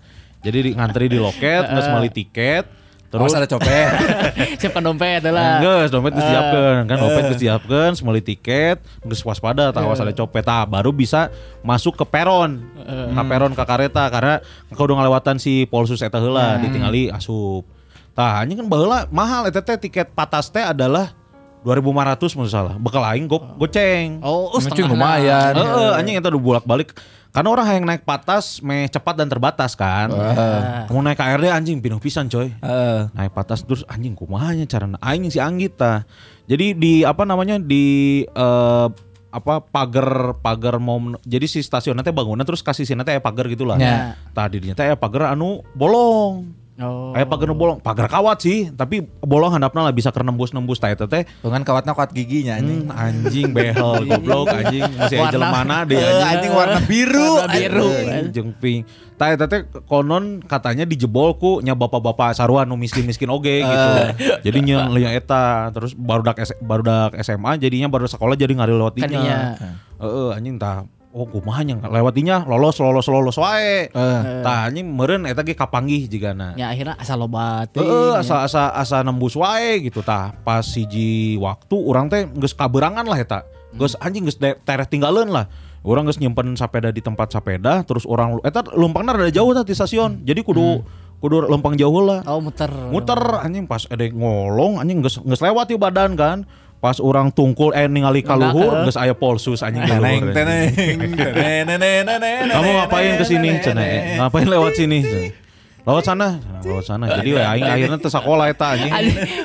Jadi 0.45 0.57
di, 0.61 0.71
ngantri 0.77 1.09
di 1.09 1.17
loket, 1.17 1.65
nggak 1.73 1.89
meli 1.89 2.13
tiket. 2.13 2.69
Terus 3.07 3.31
ada 3.31 3.47
copet. 3.47 3.87
Siapkan 4.59 4.83
dompet 4.83 5.23
lah. 5.23 5.63
Enggak, 5.63 5.95
dompet 5.95 6.11
geus 6.19 6.27
siapkeun 6.27 6.75
kan 6.91 6.97
dompet 6.99 7.23
geus 7.31 7.39
siapkeun, 7.39 7.91
semeli 7.95 8.19
tiket, 8.19 8.83
geus 9.07 9.23
waspada 9.23 9.71
tah 9.71 9.79
awas 9.79 10.03
ada 10.03 10.11
copet 10.11 10.43
tah 10.43 10.67
baru 10.67 10.91
bisa 10.91 11.31
masuk 11.63 11.95
ke 11.95 12.03
peron. 12.03 12.59
Ka 13.15 13.21
peron 13.23 13.55
ka 13.55 13.63
kareta 13.63 14.03
karena 14.11 14.43
kudu 14.75 14.99
ngalewatan 14.99 15.39
si 15.39 15.63
Polsus 15.71 16.03
eta 16.03 16.19
heula 16.19 16.59
ditingali 16.59 17.07
asup. 17.07 17.63
Tah 18.11 18.43
anjing 18.43 18.59
kan 18.59 18.67
baheula 18.67 19.07
mahal 19.07 19.47
eta 19.47 19.63
teh 19.63 19.79
tiket 19.79 20.11
patas 20.11 20.51
teh 20.51 20.65
adalah 20.65 21.15
2500 21.63 22.35
menurut 22.35 22.51
salah. 22.51 22.75
Bekal 22.75 23.03
aing 23.07 23.27
go 23.31 23.39
goceng. 23.55 24.19
Oh, 24.19 24.51
oh 24.51 24.59
setengah 24.59 24.91
lumayan. 24.91 25.55
Heeh, 25.55 25.91
anjing 25.95 26.19
itu 26.19 26.27
udah 26.27 26.41
bolak-balik. 26.41 26.91
Karena 27.37 27.53
orang 27.53 27.67
yang 27.69 27.85
naik 27.85 28.01
patas 28.01 28.65
meh 28.65 28.89
cepat 28.89 29.13
dan 29.13 29.29
terbatas 29.29 29.77
kan. 29.77 30.09
Mau 30.89 31.05
naik 31.05 31.21
KRD 31.21 31.53
anjing 31.53 31.77
pinuh 31.77 32.01
pisan 32.01 32.25
coy. 32.33 32.49
Heeh. 32.49 33.13
naik 33.13 33.37
patas 33.37 33.61
terus 33.61 33.85
anjing 33.85 34.17
kumahanya 34.17 34.65
cara 34.65 34.89
aing 35.05 35.29
si 35.29 35.37
Anggit 35.37 35.77
tah. 35.77 36.01
Jadi 36.49 36.73
di 36.73 36.93
apa 37.05 37.29
namanya 37.29 37.61
di 37.61 38.25
eh, 38.25 38.87
apa 39.29 39.61
pagar 39.61 40.41
pagar 40.41 40.81
mau 40.81 40.97
jadi 41.21 41.45
si 41.45 41.61
stasiun 41.61 41.93
nanti 41.93 42.09
bangunan 42.09 42.41
terus 42.41 42.65
kasih 42.65 42.89
sini 42.89 43.05
teh 43.05 43.21
pagar 43.21 43.45
gitulah. 43.45 43.77
Ya. 43.77 44.17
Tadi 44.33 44.57
dinya 44.57 44.73
teh 44.73 44.89
aya 44.89 44.97
pagar 44.97 45.29
anu 45.37 45.61
bolong. 45.77 46.56
Oh. 46.77 47.09
Aya 47.09 47.25
pagar 47.25 47.49
nu 47.49 47.57
bolong, 47.57 47.81
pagar 47.81 48.05
kawat 48.05 48.37
sih, 48.37 48.69
tapi 48.69 49.01
bolong 49.19 49.49
handapna 49.49 49.81
lah 49.81 49.89
bisa 49.89 50.13
nembus-nembus 50.13 50.77
tah 50.77 50.93
eta 50.93 51.09
teh. 51.09 51.25
Dengan 51.41 51.65
kawatna 51.65 51.97
kawat 51.97 52.13
giginya 52.13 52.53
anjing. 52.53 52.85
Hmm, 52.85 52.93
anjing 52.93 53.49
behel 53.49 54.01
goblok 54.09 54.53
anjing 54.53 54.85
masih 54.93 55.17
aja 55.17 55.37
mana 55.41 55.81
deh 55.83 55.97
Eh, 55.97 56.21
anjing 56.21 56.53
warna 56.53 56.77
biru. 56.85 57.41
Warna 57.41 57.49
biru. 57.49 57.89
Anjing, 57.89 58.25
jeung 58.29 58.51
pink. 58.53 58.85
Eta 59.17 59.49
teh 59.49 59.65
konon 59.89 60.45
katanya 60.45 60.85
dijebol 60.85 61.41
ku 61.41 61.57
nya 61.65 61.73
bapak-bapak 61.73 62.37
saruan 62.37 62.69
nu 62.69 62.77
miskin-miskin 62.77 63.33
oge 63.33 63.65
gitu. 63.65 63.89
Jadi 64.45 64.57
nya 64.61 64.85
liang 64.85 65.17
eta 65.17 65.73
terus 65.73 65.97
barudak 65.97 66.37
S- 66.37 66.61
barudak 66.61 67.17
SMA 67.25 67.57
jadinya 67.57 67.89
baru 67.89 68.05
sekolah 68.05 68.37
jadi 68.37 68.53
ngari 68.53 68.77
lewat 68.77 68.93
Kan 69.01 69.09
dinya. 69.09 69.57
iya. 69.57 69.73
Heeh 69.97 70.29
anjing 70.37 70.61
tah 70.61 70.85
Oh 71.17 71.25
kumaha 71.25 71.65
nya 71.65 71.81
lewat 71.81 72.13
dinya 72.13 72.45
lolos 72.45 72.77
lolos 72.77 73.09
lolos 73.09 73.41
wae. 73.41 73.89
Tah 74.45 74.69
anjing 74.69 74.85
meureun 74.85 75.25
eta 75.25 75.41
ge 75.41 75.57
kapanggih 75.57 76.05
jigana. 76.05 76.53
Ya 76.53 76.69
akhirnya 76.69 76.93
asal 76.93 77.17
lobat. 77.17 77.73
Heeh, 77.73 78.13
asa 78.13 78.45
asa 78.45 78.69
asa 78.69 79.01
nembus 79.01 79.33
wae 79.33 79.81
gitu 79.81 80.05
tah. 80.05 80.37
Pas 80.45 80.61
siji 80.61 81.33
waktu 81.41 81.73
urang 81.73 82.05
teh 82.05 82.29
geus 82.37 82.53
kaberangan 82.53 83.01
lah 83.01 83.17
eta. 83.17 83.49
Geus 83.73 83.97
anjing 83.97 84.29
geus 84.29 84.37
de- 84.37 84.61
tereh 84.61 84.85
tinggalin 84.85 85.33
lah. 85.33 85.49
Orang 85.81 86.05
geus 86.05 86.21
nyimpen 86.21 86.53
sepeda 86.53 86.93
di 86.93 87.01
tempat 87.01 87.33
sepeda 87.33 87.81
terus 87.81 88.05
orang 88.05 88.37
eta 88.45 88.61
lempangna 88.77 89.17
rada 89.17 89.33
jauh 89.33 89.57
tah 89.57 89.65
di 89.65 89.73
stasiun. 89.73 90.21
Jadi 90.21 90.45
kudu 90.45 90.85
kudu 91.17 91.49
lempang 91.49 91.73
jauh 91.73 92.05
lah. 92.05 92.21
Oh 92.29 92.37
muter. 92.37 92.69
Muter 92.93 93.17
anjing 93.41 93.65
pas 93.65 93.89
ada 93.89 94.05
ngolong 94.05 94.77
anjing 94.77 95.01
geus 95.01 95.17
geus 95.17 95.41
lewat 95.41 95.73
di 95.73 95.81
badan 95.81 96.13
kan. 96.13 96.45
Pas 96.77 97.01
orang 97.01 97.33
tungkul 97.33 97.73
eh 97.73 97.89
ningali 97.89 98.21
ka 98.21 98.37
luhur 98.37 98.85
geus 98.85 99.01
aya 99.01 99.17
polsus 99.17 99.65
anjing 99.65 99.81
Teneng 99.81 100.29
luhur. 100.29 100.33
teneng 100.37 100.69
teneng. 102.05 102.53
Kamu 102.53 102.69
ngapain 102.77 103.17
ke 103.17 103.25
sini? 103.25 103.49
Cenah, 103.57 103.81
eh, 103.81 104.01
ngapain 104.21 104.45
lewat 104.45 104.77
sini? 104.77 105.01
Lewat 105.87 106.03
sana, 106.03 106.37
lewat 106.67 106.83
sana. 106.83 107.07
Jadi 107.07 107.31
we 107.31 107.39
aing 107.39 107.63
akhirnya 107.63 107.97
teh 107.97 108.11
sakola 108.11 108.51
eta 108.51 108.75
anjing. 108.75 108.91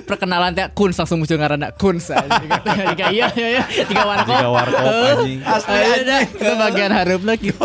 Perkenalan 0.05 0.53
teh 0.53 0.67
Kuns 0.77 0.99
langsung 0.99 1.23
muncul 1.23 1.39
ngaranna 1.41 1.71
anjing. 1.73 2.51
Jika 2.93 3.07
iya 3.15 3.31
iya 3.33 3.49
iya 3.65 3.85
tiga 3.87 4.05
warkop. 4.05 4.35
Tiga 4.37 4.49
warkop 4.51 4.83
anjing. 5.23 5.39
Asli 5.41 5.79
aja. 5.79 6.17
Itu 6.27 6.53
bagian 6.59 6.91
harupna 6.93 7.33
gitu. 7.41 7.63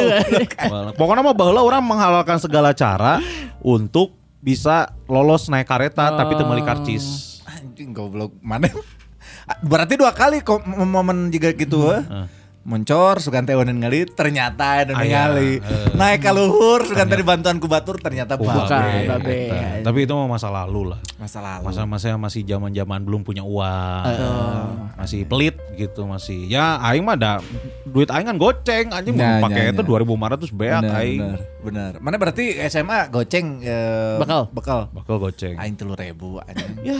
Pokoknya 0.96 1.28
mah 1.28 1.36
baheula 1.36 1.60
orang 1.66 1.84
menghalalkan 1.84 2.40
segala 2.40 2.72
cara 2.72 3.20
untuk 3.60 4.16
bisa 4.40 4.96
lolos 5.12 5.52
naik 5.52 5.68
kereta 5.68 6.14
tapi 6.14 6.38
teu 6.40 6.48
meuli 6.48 6.64
karcis. 6.64 7.42
Anjing 7.50 7.92
goblok 7.92 8.32
mana? 8.40 8.70
Berarti 9.60 9.96
dua 9.96 10.12
kali 10.12 10.42
kok 10.42 10.60
momen 10.68 11.30
juga 11.30 11.52
gitu 11.52 11.90
eh. 11.90 12.04
Moncor 12.68 13.24
sugan 13.24 13.48
teh 13.48 13.56
euneun 13.56 13.80
ngali 13.80 14.12
ternyata 14.12 14.84
ada 14.84 14.92
ngali. 14.92 15.64
eh. 15.64 15.96
Naik 15.96 16.20
ka 16.20 16.36
luhur 16.36 16.84
sugan 16.84 17.08
teh 17.08 17.16
dibantuan 17.16 17.56
ku 17.58 17.66
batur 17.66 17.96
ternyata 17.96 18.36
Bukan, 18.36 18.68
babe. 18.68 19.08
babe. 19.08 19.40
Eta. 19.48 19.88
Tapi 19.88 20.00
itu 20.04 20.12
mah 20.12 20.28
masa 20.28 20.52
lalu 20.52 20.92
lah. 20.92 21.00
Masa 21.16 21.40
lalu. 21.40 21.64
Masa-masa 21.64 22.20
masih 22.20 22.44
zaman-zaman 22.44 23.00
belum 23.02 23.24
punya 23.24 23.40
uang. 23.40 24.04
Masih 25.00 25.24
pelit 25.24 25.56
gitu 25.74 26.04
masih. 26.04 26.44
Ya 26.46 26.76
aing 26.84 27.08
mah 27.08 27.16
ada 27.16 27.40
duit 27.88 28.12
aing 28.12 28.28
kan 28.28 28.36
goceng 28.36 28.92
anjing 28.92 29.16
Ya, 29.16 29.40
mau 29.40 29.48
pakai 29.48 29.64
ya, 29.64 29.72
itu 29.72 29.82
ya. 29.82 29.88
2500 30.04 30.52
beak 30.52 30.52
benar, 30.52 30.84
aing. 30.94 31.20
benar, 31.24 31.40
benar. 31.64 31.92
Mana 32.04 32.16
berarti 32.20 32.46
SMA 32.68 33.08
goceng 33.08 33.64
eh, 33.64 34.20
Bekal. 34.20 34.52
Bekal. 34.52 34.80
Bakal 34.92 35.16
goceng. 35.18 35.56
Aing 35.56 35.80
telu 35.80 35.96
ribu 35.96 36.44
anjing. 36.44 36.84
Ya 36.84 37.00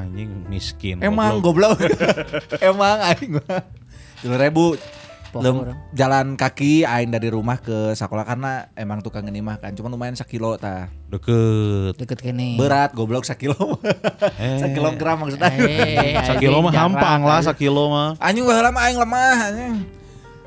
anjing 0.00 0.30
miskin. 0.46 0.98
Emang 0.98 1.38
goblok. 1.38 1.76
goblok. 1.76 1.98
Emang 2.64 2.98
aing 3.04 3.36
mah. 3.36 3.62
Telu 4.18 4.34
ribu. 4.34 4.66
Lem- 5.30 5.76
jalan 5.92 6.34
kaki 6.34 6.82
aing 6.82 7.12
dari 7.12 7.28
rumah 7.28 7.56
ke 7.56 7.92
sekolah 7.92 8.24
karena 8.24 8.72
emang 8.72 8.98
tukang 8.98 9.20
ngenimah 9.20 9.60
kan 9.60 9.70
cuma 9.70 9.86
lumayan 9.86 10.16
sakilo 10.16 10.56
tah 10.56 10.88
Deket. 11.06 11.94
Deket 11.96 12.18
kene. 12.18 12.56
berat 12.56 12.90
goblok 12.90 13.22
sakilo 13.22 13.76
Eh. 14.34 14.56
sakilogram 14.58 15.20
maksudnya 15.20 15.52
Eh, 15.52 16.16
Sakilo 16.28 16.58
mah 16.58 16.72
jarang. 16.72 16.96
hampang 16.96 17.20
lah 17.22 17.44
sakilo 17.44 17.86
mah. 17.86 18.16
anjing 18.18 18.40
baheula 18.42 18.72
mah 18.72 18.82
aing 18.82 18.96
lemah 18.96 19.36
anjing 19.44 19.74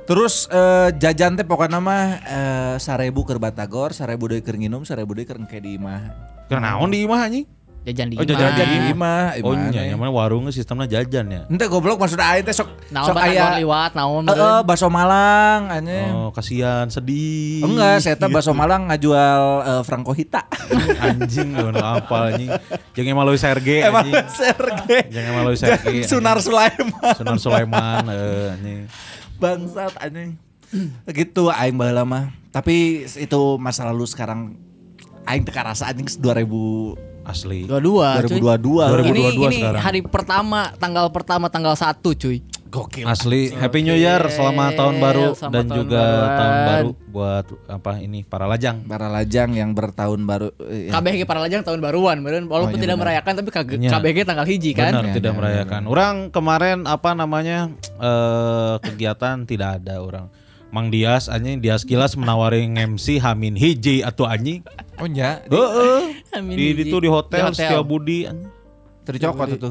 terus 0.03 0.49
eh, 0.49 0.89
jajan 0.97 1.37
teh 1.37 1.45
pokoknya 1.45 1.77
mah 1.77 2.03
eh, 2.19 2.75
sarebu 2.75 3.21
keur 3.21 3.37
batagor 3.37 3.93
sarebu 3.93 4.27
deui 4.27 4.41
keur 4.41 4.57
nginum 4.57 4.81
sarebu 4.81 5.13
deui 5.13 5.23
keur 5.23 5.37
engke 5.37 5.61
di 5.61 5.77
imah 5.77 6.09
Kenaon 6.49 6.89
di 6.89 7.05
imah 7.05 7.21
anjing? 7.21 7.45
Jajan 7.81 8.13
di 8.13 8.15
Oh, 8.21 8.21
jajan 8.21 8.53
di 8.53 8.93
imah 8.93 9.41
Oh 9.41 9.57
iya, 9.73 9.89
nyaman 9.89 10.13
warungnya 10.13 10.53
sistemnya 10.53 10.85
jajan 10.85 11.25
ya. 11.33 11.41
Ente 11.49 11.65
goblok 11.65 11.97
maksud 11.97 12.21
aing 12.21 12.45
teh 12.45 12.53
sok 12.53 12.69
Naon 12.93 13.09
sok 13.09 13.17
batagor 13.17 13.33
aya 13.33 13.57
liwat, 13.57 13.91
naon 13.97 14.23
Heeh, 14.29 14.59
bakso 14.61 14.85
Malang 14.93 15.73
anjing. 15.73 16.13
Oh, 16.13 16.29
kasihan, 16.29 16.85
sedih. 16.93 17.65
Enggak, 17.65 18.05
saya 18.05 18.13
teh 18.21 18.29
bakso 18.29 18.53
Malang 18.53 18.85
ngajual 18.85 19.41
eh, 19.65 19.81
Franco 19.81 20.13
Hita. 20.13 20.45
anjing 21.09 21.57
gak 21.57 22.05
apa 22.05 22.17
anjing. 22.29 22.49
Jangan 22.93 23.25
Louis 23.25 23.41
Serge 23.41 23.77
Emang 23.81 24.05
anjing. 24.05 24.29
Serge. 24.29 24.97
Jangan 25.09 25.41
Louis 25.41 25.57
Serge. 25.57 25.95
Sunar 26.05 26.37
Sulaiman. 26.37 27.13
Sunar 27.17 27.37
Sulaiman 27.41 28.03
eh, 28.13 28.53
anjing. 28.53 28.79
Bangsat 29.41 29.97
anjing. 29.97 30.37
gitu 31.09 31.49
aing 31.49 31.81
baheula 31.81 32.05
mah. 32.05 32.29
Tapi 32.53 33.09
itu 33.09 33.41
masa 33.57 33.89
lalu 33.89 34.05
sekarang 34.05 34.53
aing 35.25 35.41
teh 35.41 35.49
karasa 35.49 35.89
anjing 35.89 36.05
2000 36.05 37.09
Asli. 37.23 37.63
Dua-dua, 37.63 38.21
cuy. 38.21 38.39
2022. 38.39 38.81
Ini 38.81 39.11
2022 39.31 39.45
ini 39.47 39.57
sekarang. 39.59 39.81
hari 39.81 39.99
pertama, 40.01 40.59
tanggal 40.75 41.05
pertama, 41.07 41.45
tanggal 41.47 41.73
1 41.73 42.01
cuy. 42.15 42.39
Gokil. 42.71 43.03
Asli 43.03 43.51
Happy 43.51 43.83
New 43.83 43.91
Year 43.93 44.23
selamat 44.25 44.79
tahun 44.79 44.95
baru 44.97 45.35
Selamat 45.35 45.51
dan 45.51 45.63
tahun 45.67 45.75
juga 45.75 45.99
baruan. 45.99 46.31
tahun 46.31 46.55
baru 46.63 46.89
buat 47.05 47.45
apa 47.67 47.91
ini 47.99 48.19
para 48.23 48.47
lajang. 48.47 48.87
Para 48.87 49.11
lajang 49.11 49.49
yang 49.51 49.75
bertahun 49.75 50.23
baru 50.23 50.55
eh, 50.63 50.87
ya. 50.87 50.95
KBG 50.95 51.27
para 51.27 51.43
lajang 51.43 51.61
tahun 51.61 51.83
baruan, 51.83 52.23
walaupun 52.23 52.47
Oh, 52.47 52.71
iya 52.71 52.79
tidak 52.79 52.95
benar. 52.95 53.03
merayakan 53.19 53.33
tapi 53.35 53.49
KG 53.51 53.69
Iya. 53.75 53.89
KBG 53.91 54.17
tanggal 54.23 54.47
hiji 54.47 54.71
kan. 54.71 54.91
Benar 54.95 55.03
Ya, 55.03 55.11
tidak 55.11 55.31
ya, 55.31 55.37
merayakan. 55.37 55.81
Orang 55.83 56.15
kemarin 56.31 56.77
apa 56.87 57.11
namanya 57.11 57.59
eh 57.99 58.75
kegiatan 58.81 59.43
tidak 59.43 59.83
ada 59.83 59.99
orang. 59.99 60.25
Mang 60.71 60.87
Dias 60.87 61.27
anjing 61.27 61.59
Dias 61.59 61.83
Kilas 61.83 62.15
menawari 62.15 62.63
MC 62.63 63.19
Hamin 63.19 63.59
Hiji 63.59 64.01
atau 64.01 64.23
anjing. 64.23 64.63
Oh 64.97 65.07
nya, 65.07 65.43
Heeh. 65.45 66.23
Di 66.47 66.65
itu 66.87 66.97
di 66.97 67.09
hotel, 67.11 67.51
Di 67.51 67.59
Setia 67.59 67.83
Budi 67.83 68.23
anjing. 68.25 68.47
tercokot 69.01 69.47
itu. 69.51 69.69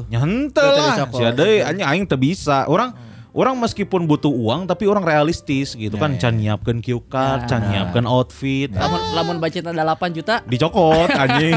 Teu 0.53 0.61
lah. 0.61 1.07
Si 1.09 1.23
deui 1.33 1.65
anjing 1.65 1.85
aing 1.87 2.05
teu 2.05 2.19
bisa. 2.21 2.69
Orang 2.69 2.93
orang 3.31 3.55
meskipun 3.55 4.03
butuh 4.05 4.27
uang 4.27 4.67
tapi 4.67 4.83
orang 4.85 5.07
realistis 5.07 5.71
gitu 5.71 5.95
kan 5.95 6.19
can 6.19 6.35
nyiapkeun 6.35 6.83
cue 6.83 6.99
card, 7.07 7.47
can 7.47 7.63
nyiapkeun 7.63 8.03
outfit. 8.03 8.67
Lamun 8.75 8.99
lamun 9.15 9.37
budget 9.39 9.63
ada 9.63 9.87
8 9.95 10.11
juta, 10.11 10.43
Dicokot 10.43 11.07
anjing. 11.21 11.55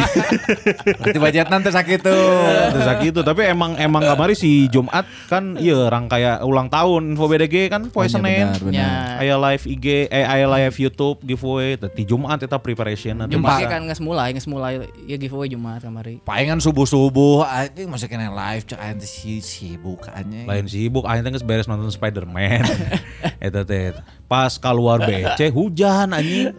Berarti 1.02 1.19
budget 1.19 1.47
nanti 1.50 1.75
sakit 1.75 1.99
tuh. 1.99 2.31
Terus 2.75 2.87
gitu, 3.02 3.21
tapi 3.26 3.45
emang 3.45 3.75
emang 3.76 4.07
kamari 4.07 4.38
si 4.38 4.71
Jumat 4.71 5.02
kan 5.26 5.59
iya 5.59 5.90
rangkaya 5.90 6.40
ulang 6.47 6.71
tahun 6.71 7.19
info 7.19 7.26
BDG 7.26 7.69
kan 7.69 7.90
poe 7.90 8.04
Oh, 8.04 8.07
iya, 8.07 8.12
Senin. 8.21 8.47
Aya 9.19 9.35
live 9.40 9.64
IG, 9.64 10.12
eh 10.12 10.25
aya 10.28 10.45
live 10.45 10.76
YouTube 10.76 11.25
giveaway, 11.25 11.75
tadi 11.75 12.04
Jumat 12.04 12.37
eta 12.38 12.61
preparation 12.61 13.16
atau 13.25 13.33
Jumat 13.33 13.64
bisa. 13.64 13.73
kan 13.73 13.81
geus 13.88 13.99
mulai, 13.99 14.28
geus 14.37 14.45
mulai 14.45 14.85
ya 15.09 15.16
giveaway 15.16 15.49
Jumat 15.49 15.81
kamari. 15.81 16.21
Palingan 16.21 16.61
subuh-subuh 16.61 17.43
anjing 17.43 17.88
masih 17.88 18.07
kena 18.07 18.28
live 18.28 18.69
cek 18.69 18.76
aing 18.76 19.00
teh 19.00 19.09
si 19.09 19.40
sibuk 19.40 20.04
anjing. 20.12 20.45
lain 20.45 20.69
sibuk 20.69 21.09
aing 21.09 21.25
teh 21.25 21.33
geus 21.33 21.43
beres 21.43 21.63
nonton 21.66 21.90
Spider-Man. 21.90 22.64
eta 23.47 23.64
teh 23.64 23.92
pas 24.30 24.52
keluar 24.56 25.02
BC 25.04 25.52
hujan 25.52 26.12
anjing. 26.12 26.54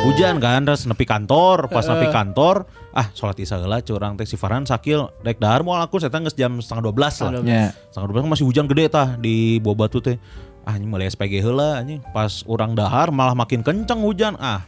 Hujan 0.00 0.40
kan 0.40 0.64
terus 0.64 0.88
nepi 0.88 1.04
kantor, 1.04 1.68
pas 1.68 1.84
nepi 1.84 2.08
kantor, 2.08 2.64
ah 2.96 3.12
sholat 3.12 3.36
isya 3.36 3.60
heula 3.60 3.84
curang 3.84 4.16
teh 4.16 4.24
si 4.24 4.40
Farhan 4.40 4.64
sakil 4.64 5.12
rek 5.20 5.36
dahar 5.36 5.60
moal 5.60 5.84
aku 5.84 6.00
saya 6.00 6.08
geus 6.08 6.32
jam 6.32 6.56
setengah 6.56 6.88
12 6.88 7.20
lah. 7.28 7.30
Ya. 7.44 7.64
Setengah 7.92 8.08
12 8.08 8.24
kan 8.24 8.30
masih 8.32 8.46
hujan 8.48 8.64
gede 8.64 8.88
tah 8.88 9.20
di 9.20 9.60
bawah 9.60 9.84
batu 9.84 10.00
teh. 10.00 10.16
Ah 10.64 10.76
anjing 10.76 10.88
mulai 10.88 11.12
SPG 11.12 11.44
heula 11.44 11.84
anjing. 11.84 12.00
Pas 12.16 12.40
orang 12.48 12.72
dahar 12.72 13.12
malah 13.12 13.36
makin 13.36 13.60
kenceng 13.60 14.00
hujan. 14.00 14.40
Ah 14.40 14.64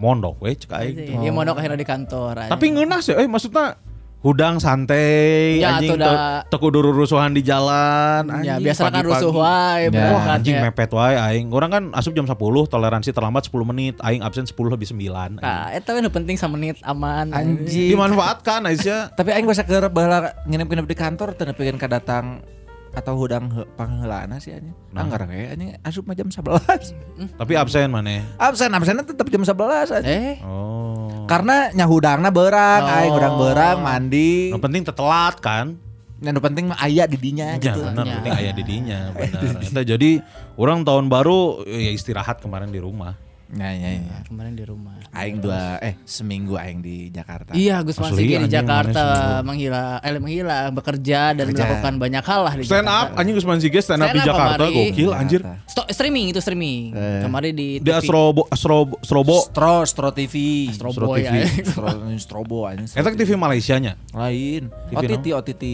mondok 0.00 0.40
we 0.40 0.56
cek 0.56 0.72
aing. 0.72 1.20
Ya 1.20 1.28
mondok 1.28 1.60
akhirnya 1.60 1.76
di 1.76 1.84
kantor. 1.84 2.40
aja. 2.40 2.50
Tapi 2.56 2.72
ngeunah 2.72 3.00
sih, 3.04 3.12
eh 3.12 3.28
maksudnya 3.28 3.76
hudang 4.20 4.60
santai, 4.60 5.56
Ya, 5.58 5.74
anjing 5.74 5.90
atuh 5.90 5.96
da- 5.96 6.44
te- 6.44 6.52
teu 6.52 6.58
kudu 6.60 6.84
rusuhan 6.84 7.32
di 7.32 7.40
jalan, 7.40 8.28
ya 8.40 8.60
anjing. 8.60 8.68
biasa 8.68 8.80
kan 8.86 9.00
rusuh 9.02 9.32
wae 9.32 9.80
Ya. 9.82 9.88
Wah 9.88 9.92
berangkat 10.12 10.34
anjing 10.36 10.54
ya. 10.54 10.62
mepet 10.62 10.90
wae 10.90 11.14
aing. 11.16 11.46
Orang 11.48 11.70
kan 11.70 11.84
asup 11.90 12.12
jam 12.12 12.28
10, 12.28 12.36
toleransi 12.66 13.10
terlambat 13.10 13.42
10 13.44 13.64
menit, 13.64 13.96
aing 13.98 14.20
absen 14.20 14.44
10 14.44 14.68
lebih 14.68 14.86
9. 14.86 15.40
Nah, 15.40 15.72
eta 15.72 15.90
we 15.90 16.00
nu 16.00 16.08
penting 16.08 16.36
sama 16.36 16.54
menit 16.54 16.76
aman. 16.82 17.32
Anjing. 17.32 17.90
Dimanfaatkan 17.90 18.60
Aisyah. 18.62 19.08
Tapi 19.18 19.32
aing 19.32 19.48
bisa 19.48 19.64
ke 19.64 19.88
baheula 19.88 20.36
nginep-nginep 20.44 20.84
di 20.84 20.94
kantor 20.94 21.32
teu 21.32 21.48
nepikeun 21.48 21.74
ka 21.74 21.88
datang 21.88 22.44
atau 22.90 23.14
hudang 23.14 23.46
he, 23.48 23.62
pangheulana 23.74 24.36
sih 24.36 24.50
anjing. 24.50 24.74
Anggar 24.90 25.22
we 25.24 25.46
anjing 25.46 25.78
asup 25.80 26.04
mah 26.04 26.12
jam 26.12 26.26
11. 26.26 26.94
Tapi 27.40 27.52
absen 27.54 27.86
mana? 27.86 28.26
Absen 28.36 28.70
absennya 28.70 29.02
tetap 29.02 29.26
jam 29.26 29.40
11 29.40 29.54
anjing. 29.92 30.10
Eh, 30.10 30.36
Oh. 30.42 31.24
Karena 31.24 31.70
nyahudangna 31.70 32.28
beurang, 32.28 32.82
Oh. 32.82 32.94
aing 32.96 33.12
udang 33.12 33.34
beurang 33.36 33.76
mandi. 33.80 34.50
Yang 34.50 34.62
penting 34.62 34.82
tetelat 34.82 35.38
kan? 35.38 35.78
Yang 36.20 36.42
penting 36.42 36.68
mah 36.68 36.76
aya 36.76 37.06
di 37.06 37.16
dinya 37.16 37.56
Ya 37.56 37.62
gitu. 37.62 37.80
benar, 37.80 38.04
Ya. 38.04 38.14
penting 38.18 38.32
ayah 38.36 38.52
didinya 38.52 38.98
benar. 39.16 39.82
Jadi 39.82 40.10
orang 40.54 40.84
tahun 40.84 41.08
baru 41.08 41.64
ya 41.64 41.90
istirahat 41.90 42.42
kemarin 42.42 42.68
di 42.68 42.76
rumah. 42.76 43.16
Ya, 43.50 43.70
ya, 43.70 43.98
ya. 43.98 44.18
kemarin 44.24 44.54
di 44.54 44.62
rumah. 44.62 44.94
Aing 45.10 45.42
dua 45.42 45.82
eh 45.82 45.98
seminggu 46.06 46.54
aing 46.54 46.78
di 46.78 47.10
Jakarta. 47.10 47.50
Iya, 47.50 47.82
Gus 47.82 47.98
Asli, 47.98 48.30
Mansigi 48.30 48.34
di 48.38 48.48
Jakarta 48.48 49.02
menghilang, 49.42 49.98
eh 50.00 50.10
menghilang, 50.16 50.70
bekerja 50.70 51.34
dan 51.34 51.44
Bekerja. 51.44 51.66
melakukan 51.66 51.94
banyak 51.98 52.22
hal 52.22 52.40
lah 52.46 52.54
di 52.54 52.62
Stand 52.62 52.86
Jakarta. 52.86 53.10
up, 53.10 53.18
anjing 53.18 53.34
Gus 53.34 53.46
Manzige 53.46 53.78
stand 53.82 54.00
up 54.00 54.10
di 54.10 54.20
Jakarta 54.22 54.64
kemari. 54.64 54.94
gokil 54.94 55.10
anjir. 55.10 55.40
Sto- 55.66 55.88
streaming 55.90 56.30
itu 56.30 56.38
streaming. 56.38 56.94
Eh. 56.94 57.22
Kemarin 57.26 57.52
di 57.52 57.68
Di 57.78 57.90
TV. 57.90 57.98
Astrobo 57.98 58.46
Astrobo 58.46 58.94
Astrobo. 59.02 59.36
Stro, 59.42 59.74
Stro 59.82 60.08
TV. 60.14 60.34
Astro 60.70 60.88
Astro 60.94 61.06
Boy, 61.10 61.18
TV. 61.20 61.34
ya. 61.34 61.46
Stro, 61.66 61.86
Strobo 62.22 62.58
anjing. 62.70 62.86
Stro 62.86 63.02
Eta 63.02 63.18
TV 63.18 63.30
Malaysia 63.34 63.74
nya. 63.82 63.98
lain. 64.14 64.70
TV 64.88 64.94
OTT 64.94 65.26
OTT 65.34 65.64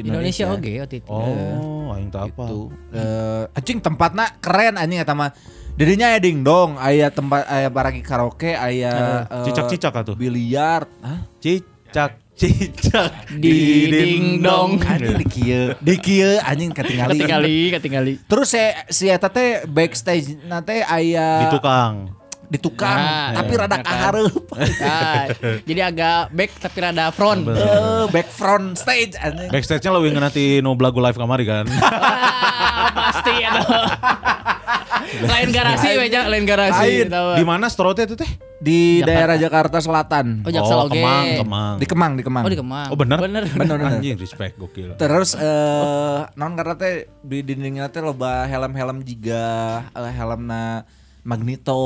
Indonesia. 0.00 0.46
oke 0.48 0.72
OTT. 0.80 1.06
Oh, 1.12 1.92
aing 1.92 2.08
tak 2.08 2.32
apa. 2.32 2.44
Itu. 2.48 2.72
Eh, 2.88 3.44
anjing 3.52 3.78
tempatnya 3.84 4.26
keren 4.40 4.80
anjing 4.80 4.96
eta 4.96 5.12
mah. 5.12 5.32
Dirinya 5.72 6.12
aya 6.12 6.20
dingdong, 6.20 6.76
aya 6.76 7.08
tempat 7.08 7.48
aya 7.48 7.72
barang 7.72 7.96
karaoke, 8.04 8.52
aya 8.52 9.24
eh, 9.24 9.44
Cicak-cicak 9.48 10.04
atuh. 10.04 10.12
biliar. 10.12 10.84
Hah? 11.00 11.24
Cicak 11.40 12.20
cicak 12.36 13.12
Di 13.40 13.88
dingdong. 13.88 14.80
Anjing 14.84 15.16
di 15.20 15.26
kieu. 15.28 15.64
Di 15.80 15.94
kieu 15.96 16.40
anjing 16.44 16.72
ketinggalan. 16.72 17.16
Ketinggali, 17.16 17.58
ketinggali. 17.72 18.12
Terus 18.24 18.52
si, 18.52 18.60
si 18.88 19.04
eta 19.08 19.28
teh 19.32 19.64
backstage 19.68 20.36
nate 20.44 20.84
aya 20.84 21.44
di 21.44 21.46
tukang. 21.52 22.21
Di 22.52 22.58
tukang, 22.60 23.00
Nah, 23.00 23.32
tapi 23.40 23.56
iya, 23.56 23.62
rada 23.64 23.76
kan. 23.80 23.84
kahareup. 23.88 24.44
Nah, 24.52 25.24
jadi 25.64 25.80
agak 25.88 26.20
back 26.36 26.50
tapi 26.60 26.78
rada 26.84 27.08
front. 27.08 27.48
Eh, 27.48 28.04
back 28.12 28.28
front 28.28 28.76
stage 28.76 29.16
anjing. 29.16 29.48
Backstage-nya 29.48 29.90
lebih 29.96 30.12
nanti 30.20 30.60
no 30.60 30.76
lagu 30.76 31.00
live 31.00 31.16
kamari 31.16 31.48
kan. 31.48 31.64
Ah, 31.80 32.92
pasti 33.08 33.32
ya 33.40 33.52
lain 35.20 35.48
garasi 35.52 35.88
aja, 35.96 36.20
lain 36.28 36.44
garasi. 36.44 37.08
Di 37.10 37.44
mana 37.44 37.66
Strote 37.68 38.04
itu 38.06 38.14
teh? 38.16 38.28
Di 38.62 39.02
Jakarta. 39.02 39.10
daerah 39.10 39.36
Jakarta 39.36 39.78
Selatan. 39.82 40.26
Oh, 40.46 40.50
Jaksel 40.54 40.78
oh, 40.78 40.86
oge. 40.86 41.02
Kemang, 41.02 41.26
Kemang. 41.42 41.74
Di 41.76 41.86
Kemang, 41.86 42.12
di 42.14 42.22
Kemang. 42.22 42.44
Oh, 42.46 42.50
di 42.50 42.58
Kemang. 42.58 42.88
Oh? 42.94 42.98
Bener. 42.98 43.18
Bener, 43.18 43.42
bener. 43.50 43.76
Anjing 43.82 44.14
respect 44.14 44.54
gokil. 44.54 44.94
Terus 44.96 45.34
eh 45.34 46.20
non 46.38 46.54
karena 46.54 46.74
teh 46.78 47.10
di 47.26 47.42
dindingnya 47.42 47.90
teh 47.90 47.98
loba 47.98 48.46
helm-helm 48.46 49.02
juga 49.02 49.42
eh, 49.90 50.12
helmna 50.14 50.86
Magneto. 51.22 51.78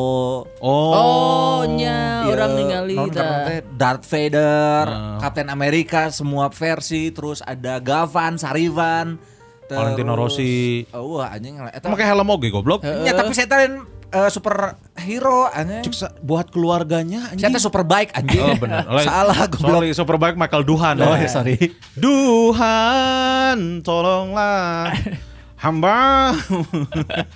Oh. 0.59 0.93
Oh, 0.93 1.61
nya 1.69 2.25
Iya, 2.25 2.33
orang 2.33 2.53
ningali 2.57 2.97
teh 3.13 3.61
Darth 3.71 4.05
Vader, 4.05 4.85
Nah. 4.87 5.21
Captain 5.21 5.47
America 5.47 6.09
semua 6.09 6.49
versi, 6.49 7.09
terus 7.11 7.41
ada 7.41 7.77
Gavan, 7.77 8.35
Sarivan, 8.35 9.21
terus- 9.63 9.77
Valentino 9.77 10.17
Rossi. 10.17 10.89
Oh, 10.91 11.21
wah 11.21 11.31
anjing 11.31 11.61
eta. 11.63 11.85
Pakai 11.85 12.07
helm 12.07 12.27
oge 12.27 12.49
goblok. 12.49 12.81
Ya, 12.81 13.13
tapi 13.13 13.31
saya 13.31 13.45
teh 13.47 13.61
eh, 14.09 14.31
super 14.31 14.73
hero 14.97 15.45
anjing. 15.47 15.85
Sa- 15.93 16.17
buat 16.19 16.49
keluarganya 16.49 17.29
Saya 17.29 17.37
anjing. 17.37 17.53
teh 17.53 17.63
super 17.63 17.85
baik 17.85 18.17
anjing. 18.17 18.41
Oh 18.41 18.57
benar. 18.57 18.89
Salah 19.05 19.37
goblok. 19.47 19.69
Sorry, 19.77 19.91
Superbike 19.93 20.37
Michael 20.37 20.65
Duhan. 20.65 20.97
Oh, 20.97 21.13
ya. 21.13 21.23
ya, 21.23 21.29
sorry. 21.29 21.77
Duhan, 21.93 23.59
tolonglah 23.83 24.97
hamba. 25.63 26.33